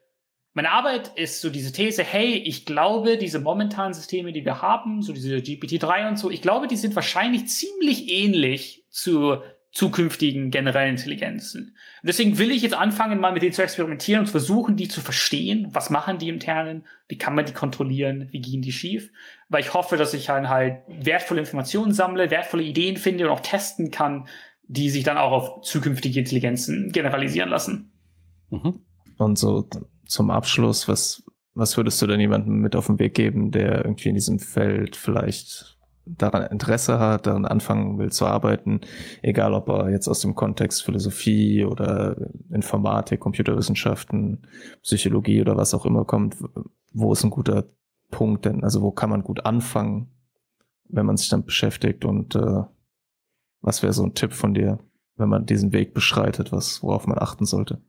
meine 0.55 0.71
Arbeit 0.71 1.13
ist 1.17 1.41
so 1.41 1.49
diese 1.49 1.73
These, 1.73 2.05
hey, 2.05 2.35
ich 2.35 2.67
glaube, 2.67 3.17
diese 3.17 3.41
momentanen 3.41 3.95
Systeme, 3.95 4.33
die 4.33 4.45
wir 4.45 4.61
haben, 4.61 5.01
so 5.01 5.13
diese 5.13 5.37
GPT-3 5.37 6.09
und 6.09 6.19
so, 6.19 6.31
ich 6.31 6.43
glaube, 6.43 6.67
die 6.67 6.77
sind 6.77 6.95
wahrscheinlich 6.95 7.49
ziemlich 7.49 8.11
ähnlich 8.11 8.85
zu 8.91 9.43
zukünftigen 9.73 10.51
generellen 10.51 10.97
Intelligenzen. 10.97 11.75
Deswegen 12.03 12.37
will 12.37 12.51
ich 12.51 12.61
jetzt 12.61 12.75
anfangen, 12.75 13.19
mal 13.19 13.33
mit 13.33 13.43
denen 13.43 13.55
zu 13.55 13.63
experimentieren 13.63 14.21
und 14.21 14.29
versuchen, 14.29 14.77
die 14.77 14.87
zu 14.87 15.01
verstehen. 15.01 15.69
Was 15.73 15.89
machen 15.89 16.19
die 16.19 16.29
internen? 16.29 16.85
Wie 17.09 17.17
kann 17.17 17.35
man 17.35 17.47
die 17.47 17.55
kontrollieren? 17.55 18.29
Wie 18.33 18.41
gehen 18.41 18.61
die 18.61 18.73
schief? 18.73 19.11
Weil 19.49 19.63
ich 19.63 19.73
hoffe, 19.73 19.97
dass 19.97 20.13
ich 20.13 20.27
dann 20.27 20.51
halt 20.51 20.83
wertvolle 20.89 21.41
Informationen 21.41 21.95
sammle, 21.95 22.31
wertvolle 22.31 22.63
Ideen 22.63 22.99
finde 22.99 23.25
und 23.25 23.31
auch 23.31 23.41
testen 23.41 23.91
kann, 23.91 24.29
die 24.69 24.91
sich 24.91 25.05
dann 25.05 25.17
auch 25.17 25.33
auf 25.33 25.63
zukünftige 25.63 26.21
Intelligenzen 26.21 26.93
generalisieren 26.93 27.49
lassen. 27.49 27.93
Mhm. 28.51 28.81
Und 29.17 29.39
so 29.39 29.67
zum 30.07 30.31
Abschluss, 30.31 30.87
was, 30.87 31.23
was 31.55 31.79
würdest 31.79 32.01
du 32.03 32.07
denn 32.07 32.21
jemandem 32.21 32.61
mit 32.61 32.77
auf 32.77 32.89
den 32.89 32.99
Weg 32.99 33.15
geben, 33.15 33.51
der 33.51 33.87
irgendwie 33.87 34.11
in 34.11 34.15
diesem 34.17 34.39
Feld 34.39 34.97
vielleicht 34.97 35.79
daran 36.05 36.51
Interesse 36.51 36.99
hat, 36.99 37.27
daran 37.27 37.45
anfangen 37.45 37.99
will 37.99 38.11
zu 38.11 38.27
arbeiten, 38.27 38.81
egal 39.23 39.55
ob 39.55 39.69
er 39.69 39.91
jetzt 39.91 40.09
aus 40.09 40.21
dem 40.21 40.35
Kontext 40.35 40.85
Philosophie 40.85 41.65
oder 41.65 42.17
Informatik, 42.51 43.21
Computerwissenschaften, 43.21 44.47
Psychologie 44.83 45.41
oder 45.41 45.57
was 45.57 45.75
auch 45.75 45.87
immer 45.87 46.05
kommt, 46.05 46.37
wo 46.93 47.13
ist 47.13 47.25
ein 47.25 47.31
guter 47.31 47.65
Punkt 48.11 48.45
denn? 48.45 48.65
Also 48.65 48.83
wo 48.83 48.91
kann 48.91 49.11
man 49.11 49.23
gut 49.23 49.47
anfangen, 49.47 50.09
wenn 50.89 51.07
man 51.07 51.17
sich 51.17 51.29
dann 51.29 51.45
beschäftigt 51.45 52.05
und 52.05 52.35
äh, 52.35 52.63
was 53.61 53.83
wäre 53.83 53.93
so 53.93 54.05
ein 54.05 54.15
Tipp 54.15 54.33
von 54.33 54.55
dir, 54.55 54.79
wenn 55.17 55.29
man 55.29 55.47
diesen 55.47 55.73
Weg 55.73 55.95
beschreitet, 55.95 56.53
was 56.53 56.83
worauf 56.83 57.07
man 57.07 57.19
achten 57.19 57.47
sollte? 57.47 57.81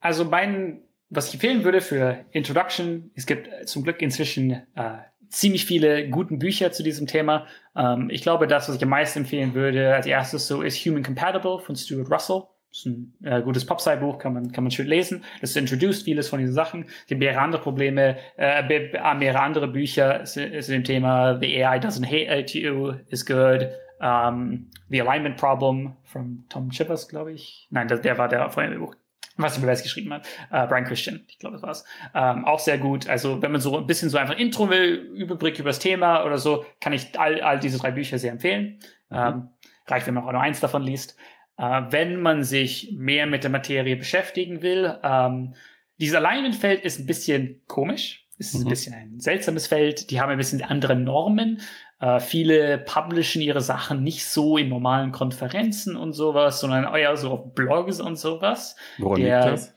Also 0.00 0.24
mein, 0.24 0.82
was 1.08 1.28
ich 1.28 1.34
empfehlen 1.34 1.64
würde 1.64 1.80
für 1.80 2.24
Introduction, 2.32 3.10
es 3.14 3.26
gibt 3.26 3.48
zum 3.68 3.84
Glück 3.84 4.02
inzwischen 4.02 4.50
äh, 4.50 4.98
ziemlich 5.28 5.66
viele 5.66 6.08
guten 6.08 6.38
Bücher 6.38 6.72
zu 6.72 6.82
diesem 6.82 7.06
Thema. 7.06 7.46
Ähm, 7.76 8.08
ich 8.10 8.22
glaube, 8.22 8.46
das, 8.46 8.68
was 8.68 8.76
ich 8.76 8.82
am 8.82 8.88
meisten 8.88 9.20
empfehlen 9.20 9.54
würde, 9.54 9.94
als 9.94 10.06
erstes 10.06 10.46
so 10.46 10.62
ist 10.62 10.78
Human 10.84 11.02
Compatible 11.02 11.58
von 11.58 11.76
Stuart 11.76 12.10
Russell. 12.10 12.42
Das 12.70 12.78
ist 12.78 12.86
ein 12.86 13.14
äh, 13.24 13.42
gutes 13.42 13.64
Pop-Sci-Buch, 13.64 14.18
kann 14.18 14.34
man, 14.34 14.52
kann 14.52 14.64
man 14.64 14.70
schön 14.70 14.86
lesen. 14.86 15.24
Das 15.40 15.56
introduced 15.56 16.04
vieles 16.04 16.28
von 16.28 16.40
diesen 16.40 16.54
Sachen. 16.54 16.84
Es 16.84 17.06
gibt 17.06 17.20
mehrere 17.20 17.40
andere 17.40 17.62
Probleme, 17.62 18.16
äh, 18.36 18.62
mehrere 18.62 19.40
andere 19.40 19.68
Bücher 19.68 20.24
zu, 20.24 20.46
dem 20.48 20.84
Thema 20.84 21.38
The 21.40 21.64
AI 21.64 21.78
Doesn't 21.78 22.06
Hate 22.06 22.58
You 22.58 22.94
is 23.08 23.24
good. 23.24 23.68
Um, 23.98 24.70
The 24.90 25.00
Alignment 25.00 25.38
Problem 25.38 25.96
von 26.04 26.44
Tom 26.50 26.70
Chippers, 26.70 27.08
glaube 27.08 27.32
ich. 27.32 27.66
Nein, 27.70 27.88
der, 27.88 27.98
der 27.98 28.18
war 28.18 28.28
der 28.28 28.50
vorherige 28.50 28.80
Buch 28.80 28.94
was 29.36 29.58
über 29.58 29.66
geschrieben 29.82 30.12
hat. 30.12 30.26
Uh, 30.50 30.66
Brian 30.66 30.84
Christian, 30.84 31.24
ich 31.28 31.38
glaube, 31.38 31.56
das 31.56 31.62
war's. 31.62 31.84
Um, 32.14 32.44
auch 32.44 32.58
sehr 32.58 32.78
gut. 32.78 33.08
Also, 33.08 33.42
wenn 33.42 33.52
man 33.52 33.60
so 33.60 33.76
ein 33.76 33.86
bisschen 33.86 34.08
so 34.08 34.18
einfach 34.18 34.36
Intro 34.36 34.70
will, 34.70 34.94
Überblick 35.14 35.58
über 35.58 35.70
das 35.70 35.78
Thema 35.78 36.24
oder 36.24 36.38
so, 36.38 36.64
kann 36.80 36.92
ich 36.92 37.18
all, 37.18 37.40
all 37.40 37.58
diese 37.58 37.78
drei 37.78 37.90
Bücher 37.90 38.18
sehr 38.18 38.32
empfehlen. 38.32 38.78
Mhm. 39.10 39.16
Um, 39.16 39.50
reicht, 39.86 40.06
wenn 40.06 40.14
man 40.14 40.24
auch 40.24 40.32
nur 40.32 40.40
eins 40.40 40.60
davon 40.60 40.82
liest. 40.82 41.16
Uh, 41.58 41.82
wenn 41.90 42.20
man 42.20 42.44
sich 42.44 42.92
mehr 42.96 43.26
mit 43.26 43.42
der 43.42 43.50
Materie 43.50 43.96
beschäftigen 43.96 44.62
will, 44.62 44.98
um, 45.02 45.54
dieses 45.98 46.16
Alignment-Feld 46.16 46.84
ist 46.84 46.98
ein 46.98 47.06
bisschen 47.06 47.62
komisch. 47.66 48.26
Es 48.38 48.48
ist 48.48 48.60
mhm. 48.60 48.66
ein 48.66 48.70
bisschen 48.70 48.94
ein 48.94 49.20
seltsames 49.20 49.66
Feld. 49.66 50.10
Die 50.10 50.20
haben 50.20 50.30
ein 50.30 50.36
bisschen 50.36 50.62
andere 50.62 50.94
Normen. 50.94 51.60
Äh, 51.98 52.20
viele 52.20 52.78
publishen 52.78 53.40
ihre 53.40 53.60
Sachen 53.60 54.02
nicht 54.02 54.26
so 54.26 54.58
in 54.58 54.68
normalen 54.68 55.12
Konferenzen 55.12 55.96
und 55.96 56.12
sowas, 56.12 56.60
sondern 56.60 56.92
eher 56.94 57.16
so 57.16 57.30
auf 57.30 57.54
Blogs 57.54 58.00
und 58.00 58.16
sowas. 58.16 58.76
Woran 58.98 59.20
liegt 59.20 59.30
das? 59.30 59.75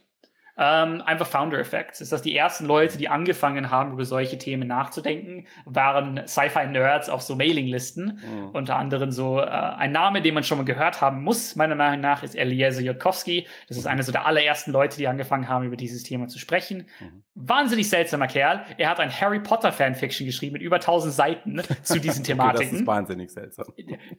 Ähm, 0.61 1.01
einfach 1.05 1.25
Founder-Effekt. 1.25 2.01
Ist 2.01 2.11
das 2.11 2.21
die 2.21 2.35
ersten 2.35 2.65
Leute, 2.65 2.97
die 2.97 3.07
angefangen 3.07 3.71
haben, 3.71 3.93
über 3.93 4.03
solche 4.03 4.37
Themen 4.37 4.67
nachzudenken, 4.67 5.47
waren 5.63 6.27
Sci-Fi-Nerds 6.27 7.07
auf 7.07 7.21
so 7.21 7.37
Mailinglisten. 7.37 8.19
Mhm. 8.21 8.49
Unter 8.49 8.75
anderem 8.75 9.11
so 9.11 9.39
äh, 9.39 9.45
ein 9.45 9.93
Name, 9.93 10.21
den 10.21 10.33
man 10.33 10.43
schon 10.43 10.57
mal 10.57 10.65
gehört 10.65 10.99
haben 10.99 11.23
muss, 11.23 11.55
meiner 11.55 11.75
Meinung 11.75 12.01
nach, 12.01 12.23
ist 12.23 12.35
Eliezer 12.35 12.81
Jodkowski. 12.81 13.47
Das 13.69 13.77
ist 13.77 13.87
einer 13.87 14.03
so 14.03 14.11
der 14.11 14.25
allerersten 14.25 14.71
Leute, 14.71 14.97
die 14.97 15.07
angefangen 15.07 15.47
haben, 15.47 15.63
über 15.63 15.77
dieses 15.77 16.03
Thema 16.03 16.27
zu 16.27 16.39
sprechen. 16.39 16.87
Mhm. 16.99 17.23
Wahnsinnig 17.35 17.87
seltsamer 17.89 18.27
Kerl. 18.27 18.65
Er 18.77 18.89
hat 18.89 18.99
ein 18.99 19.11
Harry 19.11 19.39
Potter 19.39 19.71
Fanfiction 19.71 20.27
geschrieben 20.27 20.53
mit 20.53 20.61
über 20.61 20.75
1000 20.75 21.13
Seiten 21.13 21.61
zu 21.83 22.01
diesen 22.01 22.25
Thematiken. 22.25 22.57
okay, 22.57 22.71
das 22.71 22.81
ist 22.81 22.87
wahnsinnig 22.87 23.31
seltsam. 23.31 23.65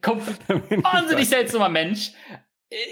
Kommt, 0.01 0.23
wahnsinnig 0.49 1.29
seltsamer 1.29 1.69
Mensch. 1.69 2.13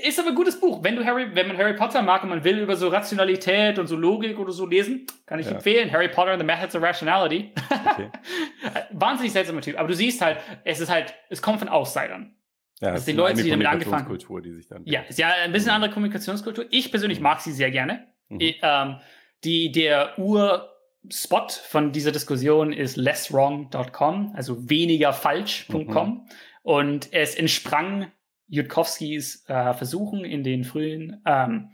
Ist 0.03 0.19
aber 0.19 0.29
ein 0.29 0.35
gutes 0.35 0.59
Buch. 0.59 0.83
Wenn 0.83 0.97
du 0.97 1.05
Harry, 1.05 1.33
wenn 1.33 1.47
man 1.47 1.57
Harry 1.57 1.73
Potter 1.73 2.01
mag 2.01 2.21
und 2.23 2.29
man 2.29 2.43
will 2.43 2.59
über 2.59 2.75
so 2.75 2.89
Rationalität 2.89 3.79
und 3.79 3.87
so 3.87 3.95
Logik 3.95 4.37
oder 4.37 4.51
so 4.51 4.65
lesen, 4.65 5.07
kann 5.25 5.39
ich 5.39 5.45
ja. 5.45 5.53
empfehlen. 5.53 5.89
Harry 5.89 6.09
Potter 6.09 6.31
and 6.31 6.41
the 6.41 6.45
Methods 6.45 6.75
of 6.75 6.83
Rationality. 6.83 7.53
Okay. 7.91 8.09
Wahnsinnig 8.91 9.31
seltsamer 9.31 9.61
Typ. 9.61 9.79
Aber 9.79 9.87
du 9.87 9.95
siehst 9.95 10.19
halt, 10.19 10.37
es 10.65 10.81
ist 10.81 10.89
halt, 10.89 11.15
es 11.29 11.41
kommt 11.41 11.59
von 11.59 11.69
Outsidern. 11.69 12.35
Ja, 12.81 12.91
das 12.91 13.05
sind 13.05 13.15
die 13.15 13.17
Leute, 13.17 13.41
die 13.41 13.49
damit 13.49 13.67
angefangen 13.67 14.05
haben. 14.05 14.43
Die 14.43 14.53
sich 14.53 14.67
dann 14.67 14.83
ja, 14.83 15.01
ist 15.01 15.17
ja 15.17 15.29
ein 15.43 15.53
bisschen 15.53 15.71
andere 15.71 15.91
Kommunikationskultur. 15.91 16.65
Ich 16.71 16.91
persönlich 16.91 17.21
mag 17.21 17.39
sie 17.39 17.53
sehr 17.53 17.71
gerne. 17.71 18.05
Mhm. 18.27 18.39
Ich, 18.41 18.59
ähm, 18.61 18.97
die, 19.45 19.71
der 19.71 20.19
Ur-Spot 20.19 21.47
von 21.69 21.93
dieser 21.93 22.11
Diskussion 22.11 22.73
ist 22.73 22.97
lesswrong.com, 22.97 24.33
also 24.35 24.69
wenigerfalsch.com. 24.69 26.09
Mhm. 26.09 26.21
Und 26.63 27.13
es 27.13 27.35
entsprang 27.35 28.11
Jutkowskis 28.49 29.45
äh, 29.47 29.73
Versuchen 29.73 30.25
in 30.25 30.43
den 30.43 30.63
frühen, 30.63 31.21
ähm, 31.25 31.69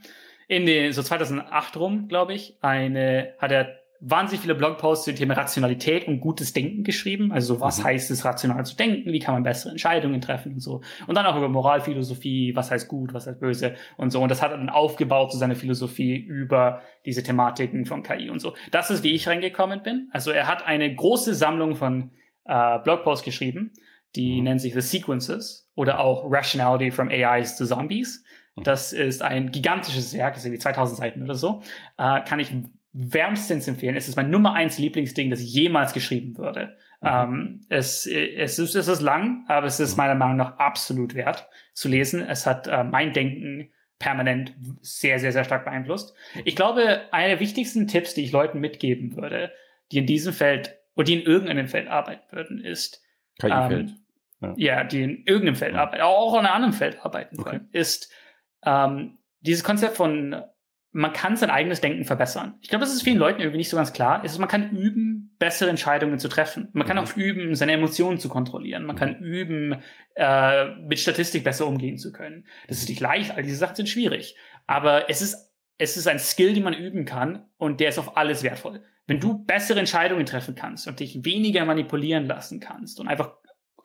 in 0.48 0.66
den, 0.66 0.92
so 0.92 1.02
2008 1.02 1.76
rum, 1.76 2.08
glaube 2.08 2.34
ich, 2.34 2.56
eine, 2.60 3.34
hat 3.38 3.50
er 3.50 3.76
wahnsinnig 4.00 4.42
viele 4.42 4.54
Blogposts 4.54 5.04
zum 5.04 5.16
Thema 5.16 5.34
Rationalität 5.34 6.06
und 6.06 6.20
gutes 6.20 6.52
Denken 6.52 6.84
geschrieben. 6.84 7.32
Also 7.32 7.60
was 7.60 7.78
mhm. 7.78 7.84
heißt 7.84 8.10
es, 8.10 8.24
rational 8.24 8.64
zu 8.66 8.76
denken? 8.76 9.12
Wie 9.12 9.18
kann 9.18 9.34
man 9.34 9.42
bessere 9.42 9.70
Entscheidungen 9.70 10.20
treffen 10.20 10.54
und 10.54 10.60
so. 10.60 10.82
Und 11.06 11.16
dann 11.16 11.26
auch 11.26 11.36
über 11.36 11.48
Moralphilosophie, 11.48 12.54
was 12.54 12.70
heißt 12.70 12.88
gut, 12.88 13.14
was 13.14 13.26
heißt 13.26 13.40
böse 13.40 13.74
und 13.96 14.10
so. 14.10 14.20
Und 14.20 14.30
das 14.30 14.42
hat 14.42 14.50
er 14.50 14.58
dann 14.58 14.68
aufgebaut 14.68 15.32
zu 15.32 15.38
seiner 15.38 15.56
Philosophie 15.56 16.16
über 16.16 16.82
diese 17.04 17.22
Thematiken 17.22 17.86
von 17.86 18.02
KI 18.02 18.30
und 18.30 18.40
so. 18.40 18.54
Das 18.70 18.90
ist, 18.90 19.02
wie 19.02 19.12
ich 19.12 19.28
reingekommen 19.28 19.82
bin. 19.82 20.08
Also 20.12 20.30
er 20.30 20.46
hat 20.46 20.66
eine 20.66 20.94
große 20.94 21.34
Sammlung 21.34 21.74
von 21.74 22.10
äh, 22.44 22.78
Blogposts 22.80 23.24
geschrieben, 23.24 23.72
die 24.16 24.38
mhm. 24.38 24.44
nennen 24.44 24.58
sich 24.58 24.74
The 24.74 24.80
Sequences 24.80 25.70
oder 25.74 26.00
auch 26.00 26.30
Rationality 26.30 26.90
from 26.90 27.08
AIs 27.08 27.56
to 27.56 27.66
Zombies. 27.66 28.24
Mhm. 28.56 28.64
Das 28.64 28.92
ist 28.92 29.22
ein 29.22 29.52
gigantisches 29.52 30.14
Werk, 30.14 30.34
das 30.34 30.42
ist 30.42 30.46
irgendwie 30.46 30.60
2000 30.60 30.98
Seiten 30.98 31.22
oder 31.22 31.34
so. 31.34 31.62
Äh, 31.98 32.22
kann 32.22 32.40
ich 32.40 32.52
wärmstens 32.92 33.68
empfehlen. 33.68 33.94
Es 33.94 34.08
ist 34.08 34.16
mein 34.16 34.30
Nummer 34.30 34.54
eins 34.54 34.78
Lieblingsding, 34.78 35.30
das 35.30 35.42
jemals 35.42 35.92
geschrieben 35.92 36.36
würde. 36.38 36.76
Mhm. 37.02 37.08
Ähm, 37.08 37.60
es, 37.68 38.06
es, 38.06 38.58
ist, 38.58 38.74
es 38.74 38.88
ist 38.88 39.02
lang, 39.02 39.44
aber 39.48 39.66
es 39.66 39.78
ist 39.78 39.92
mhm. 39.92 39.98
meiner 39.98 40.14
Meinung 40.14 40.36
nach 40.36 40.58
absolut 40.58 41.14
wert 41.14 41.48
zu 41.74 41.88
lesen. 41.88 42.22
Es 42.22 42.46
hat 42.46 42.66
äh, 42.66 42.84
mein 42.84 43.12
Denken 43.12 43.70
permanent 43.98 44.54
sehr, 44.80 45.18
sehr, 45.18 45.32
sehr 45.32 45.44
stark 45.44 45.64
beeinflusst. 45.64 46.14
Ich 46.44 46.56
glaube, 46.56 47.02
einer 47.12 47.28
der 47.28 47.40
wichtigsten 47.40 47.86
Tipps, 47.86 48.14
die 48.14 48.24
ich 48.24 48.32
Leuten 48.32 48.60
mitgeben 48.60 49.16
würde, 49.16 49.52
die 49.92 49.98
in 49.98 50.06
diesem 50.06 50.32
Feld 50.32 50.76
oder 50.94 51.04
die 51.04 51.20
in 51.20 51.22
irgendeinem 51.22 51.68
Feld 51.68 51.88
arbeiten 51.88 52.24
würden, 52.30 52.64
ist, 52.64 53.02
KI-Feld. 53.38 53.90
Ähm, 53.90 54.05
ja. 54.40 54.54
ja, 54.56 54.84
die 54.84 55.02
in 55.02 55.22
irgendeinem 55.24 55.56
Feld 55.56 55.74
ja. 55.74 55.82
arbeiten, 55.82 56.02
auch 56.02 56.34
in 56.34 56.40
einem 56.40 56.54
anderen 56.54 56.72
Feld 56.72 57.04
arbeiten 57.04 57.38
okay. 57.38 57.50
können, 57.50 57.68
ist 57.72 58.12
ähm, 58.64 59.18
dieses 59.40 59.64
Konzept 59.64 59.96
von, 59.96 60.42
man 60.92 61.12
kann 61.12 61.36
sein 61.36 61.50
eigenes 61.50 61.80
Denken 61.80 62.04
verbessern. 62.04 62.54
Ich 62.60 62.68
glaube, 62.68 62.84
das 62.84 62.94
ist 62.94 63.02
vielen 63.02 63.18
Leuten 63.18 63.40
irgendwie 63.40 63.58
nicht 63.58 63.68
so 63.68 63.76
ganz 63.76 63.92
klar. 63.92 64.24
Ist, 64.24 64.38
man 64.38 64.48
kann 64.48 64.70
üben, 64.70 65.36
bessere 65.38 65.68
Entscheidungen 65.68 66.18
zu 66.18 66.28
treffen. 66.28 66.68
Man 66.72 66.86
kann 66.86 66.96
mhm. 66.96 67.02
auch 67.04 67.16
üben, 67.16 67.54
seine 67.54 67.72
Emotionen 67.72 68.18
zu 68.18 68.28
kontrollieren. 68.28 68.84
Man 68.84 68.96
mhm. 68.96 68.98
kann 69.00 69.18
üben, 69.20 69.82
äh, 70.14 70.64
mit 70.76 70.98
Statistik 70.98 71.44
besser 71.44 71.66
umgehen 71.66 71.98
zu 71.98 72.12
können. 72.12 72.46
Das 72.68 72.78
ist 72.78 72.88
nicht 72.88 73.00
leicht, 73.00 73.32
all 73.32 73.42
diese 73.42 73.56
Sachen 73.56 73.76
sind 73.76 73.88
schwierig. 73.88 74.36
Aber 74.66 75.10
es 75.10 75.22
ist, 75.22 75.52
es 75.78 75.96
ist 75.96 76.08
ein 76.08 76.18
Skill, 76.18 76.54
den 76.54 76.64
man 76.64 76.74
üben 76.74 77.04
kann 77.04 77.46
und 77.58 77.80
der 77.80 77.90
ist 77.90 77.98
auf 77.98 78.16
alles 78.16 78.42
wertvoll. 78.42 78.82
Wenn 79.06 79.20
du 79.20 79.44
bessere 79.44 79.78
Entscheidungen 79.78 80.26
treffen 80.26 80.54
kannst 80.54 80.88
und 80.88 80.98
dich 80.98 81.24
weniger 81.24 81.64
manipulieren 81.64 82.26
lassen 82.26 82.58
kannst 82.58 82.98
und 82.98 83.06
einfach 83.06 83.36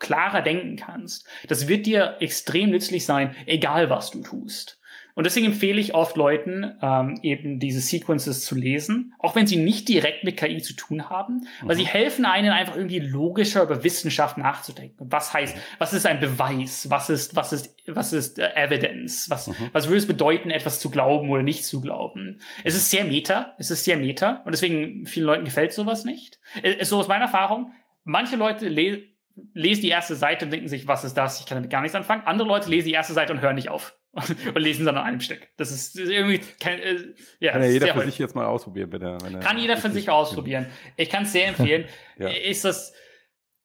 klarer 0.02 0.42
denken 0.42 0.76
kannst. 0.76 1.26
Das 1.48 1.70
wird 1.70 1.86
dir 1.86 2.18
extrem 2.20 2.72
nützlich 2.72 3.06
sein, 3.06 3.36
egal 3.46 3.90
was 3.90 4.12
du 4.12 4.22
tust. 4.22 4.82
Und 5.14 5.26
deswegen 5.26 5.48
empfehle 5.48 5.80
ich 5.80 5.94
oft 5.94 6.16
Leuten, 6.16 6.74
ähm, 6.82 7.20
eben 7.22 7.60
diese 7.60 7.82
Sequences 7.82 8.46
zu 8.46 8.56
lesen, 8.56 9.14
auch 9.20 9.36
wenn 9.36 9.48
sie 9.48 9.58
nicht 9.58 9.90
direkt 9.90 10.24
mit 10.24 10.38
KI 10.38 10.62
zu 10.62 10.74
tun 10.74 11.10
haben, 11.10 11.48
weil 11.62 11.76
mhm. 11.76 11.80
sie 11.80 11.86
helfen 11.86 12.26
einen 12.26 12.52
einfach 12.52 12.76
irgendwie 12.76 13.00
logischer 13.00 13.64
über 13.64 13.84
Wissenschaft 13.84 14.38
nachzudenken. 14.38 15.08
Was 15.12 15.34
heißt, 15.34 15.56
was 15.80 15.94
ist 15.94 16.06
ein 16.06 16.20
Beweis? 16.20 16.90
Was 16.90 17.10
ist, 17.10 17.36
was 17.36 17.52
ist, 17.52 17.76
was 17.88 18.14
ist 18.14 18.40
äh, 18.40 18.52
Evidence? 18.56 19.30
Was, 19.30 19.48
mhm. 19.48 19.70
was 19.74 19.88
würde 19.88 19.98
es 19.98 20.08
bedeuten, 20.08 20.50
etwas 20.50 20.80
zu 20.80 20.90
glauben 20.90 21.30
oder 21.30 21.44
nicht 21.44 21.66
zu 21.66 21.82
glauben? 21.82 22.40
Es 22.64 22.76
ist 22.76 22.90
sehr 22.90 23.04
meta, 23.04 23.54
es 23.58 23.70
ist 23.70 23.84
sehr 23.84 23.98
meta 23.98 24.42
und 24.46 24.54
deswegen 24.54 25.06
vielen 25.06 25.26
Leuten 25.26 25.46
gefällt 25.46 25.74
sowas 25.74 26.06
nicht. 26.06 26.40
Es, 26.64 26.76
äh, 26.76 26.86
so 26.86 27.00
aus 27.00 27.08
meiner 27.08 27.26
Erfahrung, 27.26 27.74
manche 28.04 28.38
Leute 28.38 28.68
lesen 28.68 29.11
lesen 29.54 29.82
die 29.82 29.90
erste 29.90 30.16
Seite 30.16 30.46
und 30.46 30.52
denken 30.52 30.68
sich, 30.68 30.88
was 30.88 31.04
ist 31.04 31.16
das? 31.16 31.40
Ich 31.40 31.46
kann 31.46 31.58
damit 31.58 31.70
gar 31.70 31.82
nichts 31.82 31.96
anfangen. 31.96 32.24
Andere 32.26 32.48
Leute 32.48 32.70
lesen 32.70 32.88
die 32.88 32.94
erste 32.94 33.14
Seite 33.14 33.34
und 33.34 33.42
hören 33.42 33.56
nicht 33.56 33.70
auf 33.70 33.96
und 34.14 34.58
lesen 34.58 34.86
dann 34.86 34.98
an 34.98 35.06
einem 35.06 35.22
Stück. 35.22 35.48
Das 35.58 35.72
ist 35.72 35.98
irgendwie 35.98 36.42
kein, 36.60 36.80
äh, 36.80 37.14
ja, 37.40 37.54
kann 37.54 37.64
ja 37.64 37.70
jeder 37.70 37.94
für 37.94 38.06
sich 38.06 38.20
jetzt 38.20 38.36
mal 38.36 38.46
ausprobieren, 38.46 38.92
er, 39.02 39.18
er 39.24 39.40
Kann 39.40 39.58
jeder 39.58 39.78
für 39.78 39.90
sich 39.90 40.10
ausprobieren. 40.10 40.68
Ich 40.98 41.10
kann 41.10 41.24
es 41.24 41.32
sehr 41.32 41.48
empfehlen. 41.48 41.86
ja. 42.18 42.30
Ist 42.30 42.66
das 42.66 42.94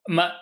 mal, 0.06 0.32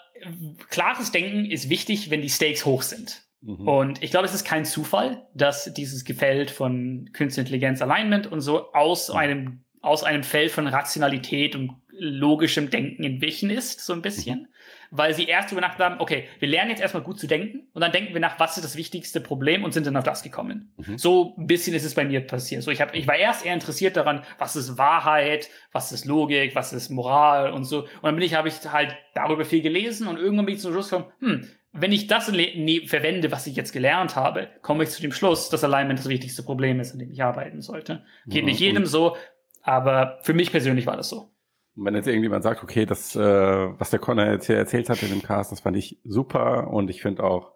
klares 0.68 1.10
Denken 1.10 1.46
ist 1.46 1.70
wichtig, 1.70 2.10
wenn 2.10 2.20
die 2.20 2.28
Stakes 2.28 2.66
hoch 2.66 2.82
sind. 2.82 3.22
Mhm. 3.40 3.66
Und 3.66 4.02
ich 4.02 4.10
glaube, 4.10 4.26
es 4.26 4.34
ist 4.34 4.44
kein 4.44 4.64
Zufall, 4.64 5.26
dass 5.34 5.72
dieses 5.72 6.04
Gefällt 6.04 6.50
von 6.50 7.10
Künstliche 7.12 7.40
Intelligenz 7.40 7.80
Alignment 7.82 8.26
und 8.26 8.40
so 8.40 8.72
aus 8.72 9.08
mhm. 9.08 9.16
einem 9.16 9.60
aus 9.80 10.02
einem 10.02 10.22
Feld 10.22 10.50
von 10.50 10.66
Rationalität 10.66 11.54
und 11.54 11.72
logischem 11.90 12.70
Denken 12.70 13.04
entwichen 13.04 13.50
ist, 13.50 13.84
so 13.84 13.92
ein 13.92 14.00
bisschen. 14.00 14.40
Mhm 14.40 14.48
weil 14.90 15.14
sie 15.14 15.24
erst 15.24 15.52
über 15.52 15.60
Nacht 15.60 15.78
haben, 15.78 16.00
okay, 16.00 16.28
wir 16.38 16.48
lernen 16.48 16.70
jetzt 16.70 16.80
erstmal 16.80 17.02
gut 17.02 17.18
zu 17.18 17.26
denken 17.26 17.68
und 17.72 17.80
dann 17.80 17.92
denken 17.92 18.14
wir 18.14 18.20
nach, 18.20 18.38
was 18.38 18.56
ist 18.56 18.64
das 18.64 18.76
wichtigste 18.76 19.20
Problem 19.20 19.64
und 19.64 19.72
sind 19.72 19.86
dann 19.86 19.96
auf 19.96 20.04
das 20.04 20.22
gekommen. 20.22 20.72
Mhm. 20.76 20.98
So 20.98 21.34
ein 21.38 21.46
bisschen 21.46 21.74
ist 21.74 21.84
es 21.84 21.94
bei 21.94 22.04
mir 22.04 22.20
passiert. 22.20 22.62
So, 22.62 22.70
ich, 22.70 22.80
hab, 22.80 22.94
ich 22.94 23.06
war 23.06 23.16
erst 23.16 23.44
eher 23.44 23.54
interessiert 23.54 23.96
daran, 23.96 24.22
was 24.38 24.56
ist 24.56 24.78
Wahrheit, 24.78 25.48
was 25.72 25.92
ist 25.92 26.04
Logik, 26.04 26.54
was 26.54 26.72
ist 26.72 26.90
Moral 26.90 27.52
und 27.52 27.64
so. 27.64 27.82
Und 27.82 28.02
dann 28.02 28.14
bin 28.16 28.24
ich, 28.24 28.34
habe 28.34 28.48
ich 28.48 28.54
halt 28.70 28.96
darüber 29.14 29.44
viel 29.44 29.62
gelesen 29.62 30.06
und 30.06 30.18
irgendwann 30.18 30.46
bin 30.46 30.54
ich 30.54 30.60
zum 30.60 30.72
Schluss 30.72 30.90
gekommen, 30.90 31.12
hm, 31.20 31.48
wenn 31.74 31.90
ich 31.90 32.06
das 32.06 32.30
ne 32.30 32.86
verwende, 32.86 33.32
was 33.32 33.48
ich 33.48 33.56
jetzt 33.56 33.72
gelernt 33.72 34.14
habe, 34.14 34.48
komme 34.62 34.84
ich 34.84 34.90
zu 34.90 35.02
dem 35.02 35.12
Schluss, 35.12 35.50
dass 35.50 35.64
Alignment 35.64 35.98
das 35.98 36.08
wichtigste 36.08 36.44
Problem 36.44 36.78
ist, 36.78 36.92
an 36.92 37.00
dem 37.00 37.10
ich 37.10 37.22
arbeiten 37.22 37.60
sollte. 37.62 38.04
Geht 38.26 38.42
mhm. 38.42 38.50
nicht 38.50 38.60
jedem 38.60 38.86
so, 38.86 39.16
aber 39.62 40.20
für 40.22 40.34
mich 40.34 40.52
persönlich 40.52 40.86
war 40.86 40.96
das 40.96 41.08
so. 41.08 41.33
Und 41.76 41.84
wenn 41.84 41.94
jetzt 41.94 42.06
irgendjemand 42.06 42.44
sagt, 42.44 42.62
okay, 42.62 42.86
das, 42.86 43.16
äh, 43.16 43.20
was 43.20 43.90
der 43.90 43.98
Connor 43.98 44.26
jetzt 44.26 44.46
hier 44.46 44.56
erzählt 44.56 44.88
hat 44.88 45.02
in 45.02 45.10
dem 45.10 45.22
Cast, 45.22 45.52
das 45.52 45.60
fand 45.60 45.76
ich 45.76 45.98
super 46.04 46.68
und 46.68 46.88
ich 46.88 47.02
finde 47.02 47.24
auch, 47.24 47.52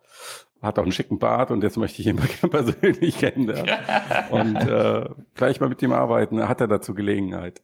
hat 0.60 0.78
auch 0.78 0.82
einen 0.82 0.92
schicken 0.92 1.18
Bart 1.18 1.50
und 1.50 1.62
jetzt 1.62 1.76
möchte 1.76 2.02
ich 2.02 2.08
ihn 2.08 2.16
mal 2.42 2.50
persönlich 2.50 3.18
kennenlernen. 3.18 3.76
und 4.30 4.56
äh, 4.56 5.08
gleich 5.34 5.60
mal 5.60 5.68
mit 5.68 5.82
ihm 5.82 5.92
arbeiten, 5.92 6.48
hat 6.48 6.60
er 6.60 6.68
dazu 6.68 6.94
Gelegenheit. 6.94 7.62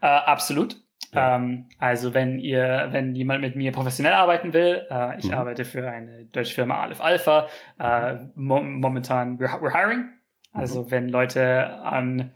Äh, 0.00 0.06
absolut. 0.06 0.76
Ja. 1.12 1.36
Ähm, 1.36 1.68
also 1.78 2.14
wenn 2.14 2.38
ihr, 2.38 2.88
wenn 2.90 3.14
jemand 3.14 3.40
mit 3.40 3.56
mir 3.56 3.72
professionell 3.72 4.12
arbeiten 4.12 4.52
will, 4.52 4.86
äh, 4.90 5.18
ich 5.18 5.26
mhm. 5.26 5.34
arbeite 5.34 5.64
für 5.64 5.90
eine 5.90 6.26
deutsche 6.26 6.54
Firma 6.54 6.82
Aleph 6.82 7.00
Alpha. 7.00 7.48
Äh, 7.78 8.16
mo 8.34 8.62
momentan 8.62 9.38
we're, 9.38 9.60
we're 9.60 9.72
hiring. 9.72 10.10
Also 10.52 10.82
mhm. 10.82 10.90
wenn 10.90 11.08
Leute 11.08 11.70
an 11.80 12.32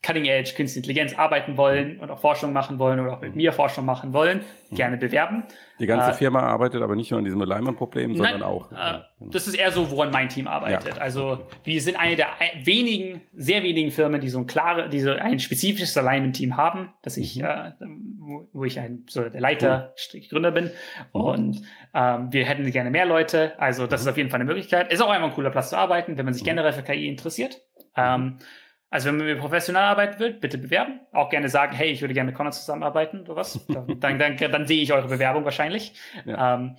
Cutting 0.00 0.26
Edge 0.26 0.52
Künstliche 0.54 0.78
Intelligenz 0.78 1.18
arbeiten 1.18 1.56
wollen 1.56 1.98
und 1.98 2.10
auch 2.10 2.20
Forschung 2.20 2.52
machen 2.52 2.78
wollen 2.78 3.00
oder 3.00 3.14
auch 3.14 3.20
mit 3.20 3.34
mir 3.34 3.52
Forschung 3.52 3.84
machen 3.84 4.12
wollen, 4.12 4.42
mhm. 4.70 4.76
gerne 4.76 4.96
bewerben. 4.96 5.42
Die 5.80 5.86
ganze 5.86 6.10
äh, 6.10 6.14
Firma 6.14 6.40
arbeitet 6.40 6.82
aber 6.82 6.94
nicht 6.94 7.10
nur 7.10 7.18
an 7.18 7.24
diesem 7.24 7.42
Alignment-Problem, 7.42 8.14
sondern 8.14 8.42
auch. 8.44 8.70
Äh, 8.70 9.00
das 9.18 9.48
ist 9.48 9.54
eher 9.54 9.72
so, 9.72 9.90
woran 9.90 10.12
mein 10.12 10.28
Team 10.28 10.46
arbeitet. 10.46 10.96
Ja. 10.96 11.02
Also 11.02 11.40
wir 11.64 11.80
sind 11.80 11.98
eine 11.98 12.14
der 12.14 12.28
wenigen, 12.62 13.22
sehr 13.34 13.64
wenigen 13.64 13.90
Firmen, 13.90 14.20
die 14.20 14.28
so 14.28 14.38
ein 14.38 14.46
klare, 14.46 14.88
die 14.88 15.00
so 15.00 15.10
ein 15.10 15.40
spezifisches 15.40 15.96
Alignment-Team 15.96 16.56
haben, 16.56 16.90
dass 17.02 17.16
ich, 17.16 17.36
mhm. 17.36 17.44
äh, 17.44 17.72
wo, 18.18 18.48
wo, 18.52 18.64
ich 18.64 18.78
ein 18.78 19.04
so 19.08 19.28
der 19.28 19.40
Leiter, 19.40 19.94
cool. 20.14 20.20
Gründer 20.30 20.52
bin. 20.52 20.70
Mhm. 21.12 21.20
Und 21.20 21.62
ähm, 21.92 22.32
wir 22.32 22.44
hätten 22.44 22.70
gerne 22.70 22.90
mehr 22.90 23.06
Leute. 23.06 23.54
Also 23.58 23.88
das 23.88 24.02
mhm. 24.02 24.06
ist 24.06 24.10
auf 24.12 24.16
jeden 24.16 24.30
Fall 24.30 24.40
eine 24.40 24.48
Möglichkeit. 24.48 24.92
Ist 24.92 25.02
auch 25.02 25.10
einfach 25.10 25.28
ein 25.28 25.34
cooler 25.34 25.50
Platz 25.50 25.70
zu 25.70 25.76
arbeiten, 25.76 26.16
wenn 26.16 26.24
man 26.24 26.34
sich 26.34 26.44
mhm. 26.44 26.50
generell 26.50 26.72
für 26.72 26.82
KI 26.82 27.08
interessiert. 27.08 27.62
Mhm. 27.96 28.02
Ähm, 28.02 28.38
also 28.90 29.08
wenn 29.08 29.18
man 29.18 29.26
mit 29.26 29.38
professionell 29.38 29.82
arbeiten 29.82 30.18
will, 30.18 30.32
bitte 30.32 30.56
bewerben. 30.56 31.00
Auch 31.12 31.28
gerne 31.28 31.48
sagen, 31.48 31.76
hey, 31.76 31.90
ich 31.90 32.00
würde 32.00 32.14
gerne 32.14 32.28
mit 32.28 32.36
Connor 32.36 32.52
zusammenarbeiten 32.52 33.20
oder 33.20 33.36
was. 33.36 33.64
dann, 33.66 33.86
dann, 34.00 34.18
dann, 34.18 34.36
dann 34.36 34.66
sehe 34.66 34.82
ich 34.82 34.92
eure 34.92 35.08
Bewerbung 35.08 35.44
wahrscheinlich. 35.44 35.92
Ja. 36.24 36.54
Ähm, 36.54 36.76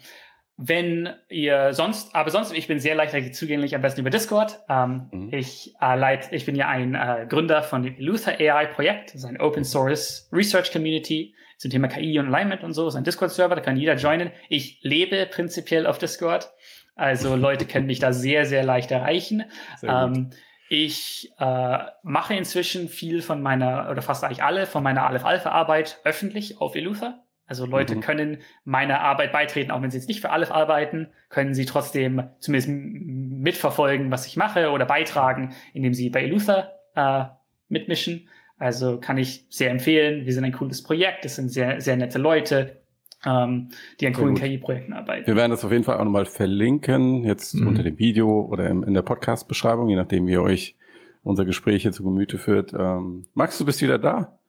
wenn 0.61 1.09
ihr 1.29 1.73
sonst, 1.73 2.13
aber 2.13 2.31
sonst, 2.31 2.51
ich 2.51 2.67
bin 2.67 2.79
sehr 2.79 2.93
leicht 2.93 3.33
zugänglich, 3.33 3.75
am 3.75 3.81
besten 3.81 4.01
über 4.01 4.09
Discord. 4.09 4.59
Ähm, 4.67 5.07
mhm. 5.11 5.29
ich, 5.31 5.73
äh, 5.79 5.95
leit, 5.95 6.33
ich 6.33 6.45
bin 6.45 6.55
ja 6.55 6.67
ein 6.67 6.95
äh, 6.95 7.27
Gründer 7.29 7.63
von 7.63 7.81
dem 7.81 7.95
Luther 7.97 8.33
AI 8.37 8.65
Projekt, 8.65 9.13
das 9.13 9.21
ist 9.21 9.25
ein 9.25 9.39
Open 9.39 9.63
Source 9.63 10.27
Research 10.33 10.73
Community 10.73 11.33
zum 11.57 11.71
Thema 11.71 11.87
KI 11.87 12.19
und 12.19 12.27
Alignment 12.27 12.63
und 12.63 12.73
so, 12.73 12.85
das 12.85 12.95
ist 12.95 12.97
ein 12.97 13.05
Discord-Server, 13.05 13.55
da 13.55 13.61
kann 13.61 13.77
jeder 13.77 13.95
joinen. 13.95 14.31
Ich 14.49 14.79
lebe 14.81 15.25
prinzipiell 15.27 15.87
auf 15.87 15.97
Discord. 15.97 16.51
Also 16.95 17.37
Leute 17.37 17.65
können 17.65 17.85
mich 17.85 17.99
da 17.99 18.11
sehr, 18.11 18.45
sehr 18.45 18.63
leicht 18.63 18.91
erreichen. 18.91 19.45
Ähm, 19.81 20.31
ich 20.69 21.31
äh, 21.39 21.77
mache 22.03 22.35
inzwischen 22.35 22.89
viel 22.89 23.23
von 23.23 23.41
meiner, 23.41 23.89
oder 23.89 24.03
fast 24.03 24.23
eigentlich 24.23 24.43
alle 24.43 24.67
von 24.67 24.83
meiner 24.83 25.07
Aleph 25.07 25.25
Alpha 25.25 25.49
Arbeit 25.49 25.99
öffentlich 26.03 26.61
auf 26.61 26.75
Eluther. 26.75 27.23
Also 27.47 27.65
Leute 27.65 27.95
mhm. 27.95 28.01
können 28.01 28.37
meiner 28.63 29.01
Arbeit 29.01 29.31
beitreten, 29.31 29.71
auch 29.71 29.81
wenn 29.81 29.89
sie 29.89 29.97
jetzt 29.97 30.07
nicht 30.07 30.21
für 30.21 30.29
Aleph 30.29 30.51
arbeiten, 30.51 31.07
können 31.29 31.55
sie 31.55 31.65
trotzdem 31.65 32.29
zumindest 32.39 32.69
mitverfolgen, 32.69 34.11
was 34.11 34.27
ich 34.27 34.37
mache 34.37 34.69
oder 34.69 34.85
beitragen, 34.85 35.55
indem 35.73 35.95
sie 35.95 36.11
bei 36.11 36.21
Eluther 36.21 36.75
äh, 36.95 37.23
mitmischen. 37.67 38.29
Also 38.59 38.99
kann 38.99 39.17
ich 39.17 39.47
sehr 39.49 39.71
empfehlen. 39.71 40.27
Wir 40.27 40.33
sind 40.33 40.43
ein 40.43 40.51
cooles 40.51 40.83
Projekt. 40.83 41.25
Es 41.25 41.37
sind 41.37 41.49
sehr, 41.49 41.81
sehr 41.81 41.97
nette 41.97 42.19
Leute 42.19 42.78
ähm, 43.25 43.69
die 43.99 44.07
an 44.07 44.13
coolen 44.13 44.35
KI-Projekten 44.35 44.93
arbeiten. 44.93 45.27
Wir 45.27 45.35
werden 45.35 45.51
das 45.51 45.65
auf 45.65 45.71
jeden 45.71 45.83
Fall 45.83 45.97
auch 45.97 46.03
nochmal 46.03 46.25
verlinken, 46.25 47.23
jetzt 47.23 47.55
mhm. 47.55 47.67
unter 47.67 47.83
dem 47.83 47.99
Video 47.99 48.41
oder 48.41 48.69
im, 48.69 48.83
in 48.83 48.93
der 48.93 49.01
Podcast-Beschreibung, 49.01 49.89
je 49.89 49.95
nachdem, 49.95 50.27
wie 50.27 50.33
ihr 50.33 50.41
euch 50.41 50.75
unser 51.23 51.45
Gespräch 51.45 51.81
hier 51.81 51.91
zu 51.91 52.03
Gemüte 52.03 52.37
führt. 52.37 52.73
Ähm, 52.73 53.25
Max, 53.33 53.57
du 53.57 53.65
bist 53.65 53.81
wieder 53.81 53.99
da. 53.99 54.39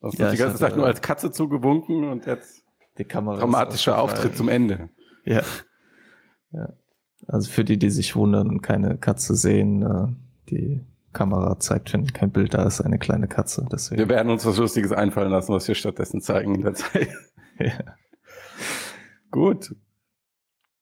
Du 0.00 0.06
hast 0.06 0.18
ja, 0.18 0.30
die 0.30 0.38
ganze 0.38 0.58
Zeit 0.58 0.76
nur 0.76 0.86
als 0.86 1.02
Katze 1.02 1.30
zugewunken 1.30 2.04
und 2.04 2.26
jetzt 2.26 2.64
die 2.98 3.04
Kamera 3.04 3.38
dramatischer 3.38 3.98
Auftritt 3.98 4.36
zum 4.36 4.48
Ende. 4.48 4.90
Ja. 5.24 5.42
ja. 6.52 6.72
Also 7.26 7.50
für 7.50 7.64
die, 7.64 7.78
die 7.78 7.90
sich 7.90 8.16
wundern 8.16 8.48
und 8.48 8.62
keine 8.62 8.96
Katze 8.96 9.34
sehen, 9.34 9.82
äh, 9.82 10.50
die 10.50 10.80
Kamera 11.12 11.58
zeigt, 11.58 11.92
wenn 11.92 12.06
kein 12.06 12.30
Bild 12.30 12.54
da 12.54 12.64
ist, 12.64 12.80
eine 12.80 12.98
kleine 12.98 13.28
Katze. 13.28 13.66
Deswegen. 13.70 13.98
Wir 13.98 14.08
werden 14.08 14.30
uns 14.30 14.46
was 14.46 14.56
Lustiges 14.56 14.92
einfallen 14.92 15.30
lassen, 15.30 15.52
was 15.52 15.66
wir 15.68 15.74
stattdessen 15.74 16.20
zeigen 16.20 16.54
in 16.54 16.62
der 16.62 16.74
Zeit. 16.74 17.08
ja. 17.58 17.72
Gut. 19.30 19.74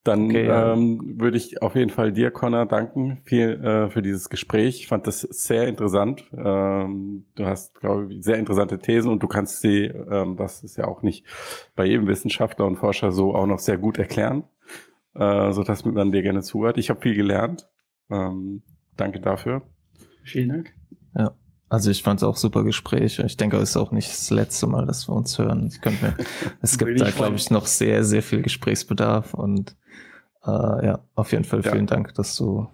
Dann 0.05 0.31
okay, 0.31 0.47
ja. 0.47 0.73
ähm, 0.73 1.21
würde 1.21 1.37
ich 1.37 1.61
auf 1.61 1.75
jeden 1.75 1.91
Fall 1.91 2.13
dir, 2.13 2.31
Connor, 2.31 2.67
danken 2.67 3.21
viel, 3.25 3.63
äh, 3.63 3.91
für 3.91 4.01
dieses 4.01 4.31
Gespräch. 4.31 4.81
Ich 4.81 4.87
fand 4.89 5.07
das 5.07 5.21
sehr 5.21 5.69
interessant. 5.69 6.25
Ähm, 6.35 7.27
du 7.35 7.45
hast, 7.45 7.75
glaube 7.75 8.15
ich, 8.15 8.25
sehr 8.25 8.37
interessante 8.37 8.79
Thesen 8.79 9.11
und 9.11 9.23
du 9.23 9.27
kannst 9.27 9.61
sie, 9.61 9.85
ähm, 9.85 10.37
das 10.37 10.63
ist 10.63 10.79
ja 10.79 10.87
auch 10.87 11.03
nicht 11.03 11.27
bei 11.77 11.85
jedem 11.85 12.07
Wissenschaftler 12.07 12.67
und 12.67 12.77
Forscher 12.77 13.13
so, 13.13 13.35
auch 13.35 13.47
noch 13.47 13.59
sehr 13.59 13.77
gut 13.77 13.99
erklären, 13.99 14.45
äh, 15.15 15.53
so 15.53 15.63
dass 15.63 15.85
man 15.85 16.11
dir 16.11 16.23
gerne 16.23 16.43
zuhört. 16.43 16.79
Ich 16.79 16.89
habe 16.89 17.01
viel 17.01 17.15
gelernt. 17.15 17.69
Ähm, 18.09 18.63
danke 18.97 19.21
dafür. 19.21 19.63
Vielen 20.25 20.49
Dank. 20.49 20.78
Also 21.71 21.91
ich 21.91 22.03
fand 22.03 22.21
es 22.21 22.25
auch 22.25 22.37
super 22.37 22.65
Gespräch. 22.65 23.19
Ich 23.19 23.37
denke, 23.37 23.59
es 23.59 23.71
ist 23.71 23.77
auch 23.77 23.93
nicht 23.93 24.09
das 24.09 24.31
letzte 24.31 24.67
Mal, 24.67 24.87
dass 24.87 25.09
wir 25.09 25.15
uns 25.15 25.39
hören. 25.39 25.67
Ich 25.67 25.81
könnte 25.81 26.05
mir, 26.05 26.15
es 26.63 26.79
gibt 26.79 27.01
da, 27.01 27.11
glaube 27.11 27.37
ich, 27.37 27.51
noch 27.51 27.67
sehr, 27.67 28.05
sehr 28.05 28.23
viel 28.23 28.43
Gesprächsbedarf 28.43 29.35
und 29.35 29.77
äh, 30.47 30.87
ja, 30.87 31.01
auf 31.15 31.33
jeden 31.33 31.45
Fall 31.45 31.63
vielen 31.63 31.87
ja. 31.87 31.95
Dank, 31.95 32.15
dass 32.15 32.37
du 32.37 32.69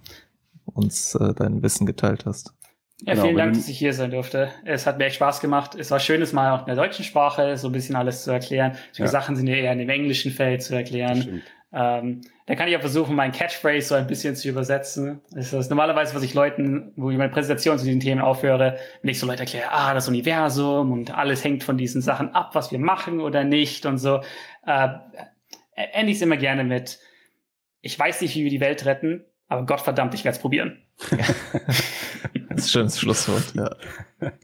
uns 0.64 1.14
äh, 1.16 1.34
dein 1.34 1.62
Wissen 1.62 1.86
geteilt 1.86 2.24
hast. 2.26 2.54
Ja, 3.00 3.14
genau, 3.14 3.24
vielen 3.24 3.36
Dank, 3.36 3.54
dass 3.54 3.68
ich 3.68 3.78
hier 3.78 3.92
sein 3.92 4.12
durfte. 4.12 4.50
Es 4.64 4.86
hat 4.86 4.98
mir 4.98 5.06
echt 5.06 5.16
Spaß 5.16 5.40
gemacht. 5.40 5.74
Es 5.74 5.90
war 5.90 5.98
schön, 5.98 6.22
es 6.22 6.32
mal 6.32 6.52
auch 6.52 6.60
in 6.60 6.66
der 6.66 6.76
deutschen 6.76 7.04
Sprache 7.04 7.56
so 7.56 7.68
ein 7.68 7.72
bisschen 7.72 7.96
alles 7.96 8.22
zu 8.22 8.30
erklären. 8.30 8.76
Die 8.96 9.02
ja. 9.02 9.08
Sachen 9.08 9.34
sind 9.34 9.48
ja 9.48 9.56
eher 9.56 9.72
in 9.72 9.78
dem 9.78 9.88
englischen 9.88 10.30
Feld 10.30 10.62
zu 10.62 10.74
erklären. 10.74 11.42
Ähm, 11.72 12.22
da 12.46 12.56
kann 12.56 12.68
ich 12.68 12.76
auch 12.76 12.80
versuchen, 12.80 13.16
mein 13.16 13.32
Catchphrase 13.32 13.88
so 13.88 13.94
ein 13.94 14.06
bisschen 14.06 14.36
zu 14.36 14.48
übersetzen. 14.48 15.22
Das 15.30 15.52
ist 15.52 15.70
normalerweise, 15.70 16.14
was 16.14 16.22
ich 16.22 16.34
Leuten, 16.34 16.92
wo 16.96 17.10
ich 17.10 17.16
meine 17.16 17.32
Präsentation 17.32 17.78
zu 17.78 17.86
diesen 17.86 18.00
Themen 18.00 18.20
aufhöre, 18.20 18.76
wenn 19.00 19.10
ich 19.10 19.18
so 19.18 19.26
Leute 19.26 19.40
erkläre, 19.40 19.72
ah, 19.72 19.94
das 19.94 20.08
Universum 20.08 20.92
und 20.92 21.16
alles 21.16 21.42
hängt 21.42 21.64
von 21.64 21.78
diesen 21.78 22.02
Sachen 22.02 22.34
ab, 22.34 22.54
was 22.54 22.70
wir 22.70 22.78
machen 22.78 23.20
oder 23.20 23.44
nicht 23.44 23.86
und 23.86 23.96
so, 23.96 24.20
äh, 24.66 24.88
ende 25.74 26.10
ich 26.10 26.18
es 26.18 26.22
immer 26.22 26.36
gerne 26.36 26.64
mit, 26.64 26.98
ich 27.80 27.98
weiß 27.98 28.20
nicht, 28.20 28.36
wie 28.36 28.44
wir 28.44 28.50
die 28.50 28.60
Welt 28.60 28.84
retten, 28.84 29.24
aber 29.48 29.64
Gott 29.64 29.80
verdammt, 29.80 30.12
ich 30.12 30.24
werde 30.24 30.36
es 30.36 30.42
probieren. 30.42 30.82
das 31.10 31.30
ist 32.38 32.50
ein 32.50 32.68
schönes 32.68 33.00
Schlusswort, 33.00 33.54
ja. 33.54 33.74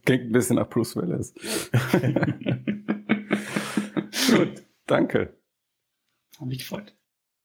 Klingt 0.06 0.24
ein 0.24 0.32
bisschen 0.32 0.56
nach 0.56 0.68
Bruce 0.68 0.96
Willis. 0.96 1.34
Gut, 4.34 4.62
danke. 4.86 5.34
Hab 6.38 6.46
mich 6.46 6.58
gefreut. 6.58 6.94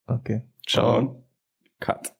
Okay. 0.08 0.44
Ciao. 0.66 0.98
Und 0.98 1.24
cut. 1.80 2.15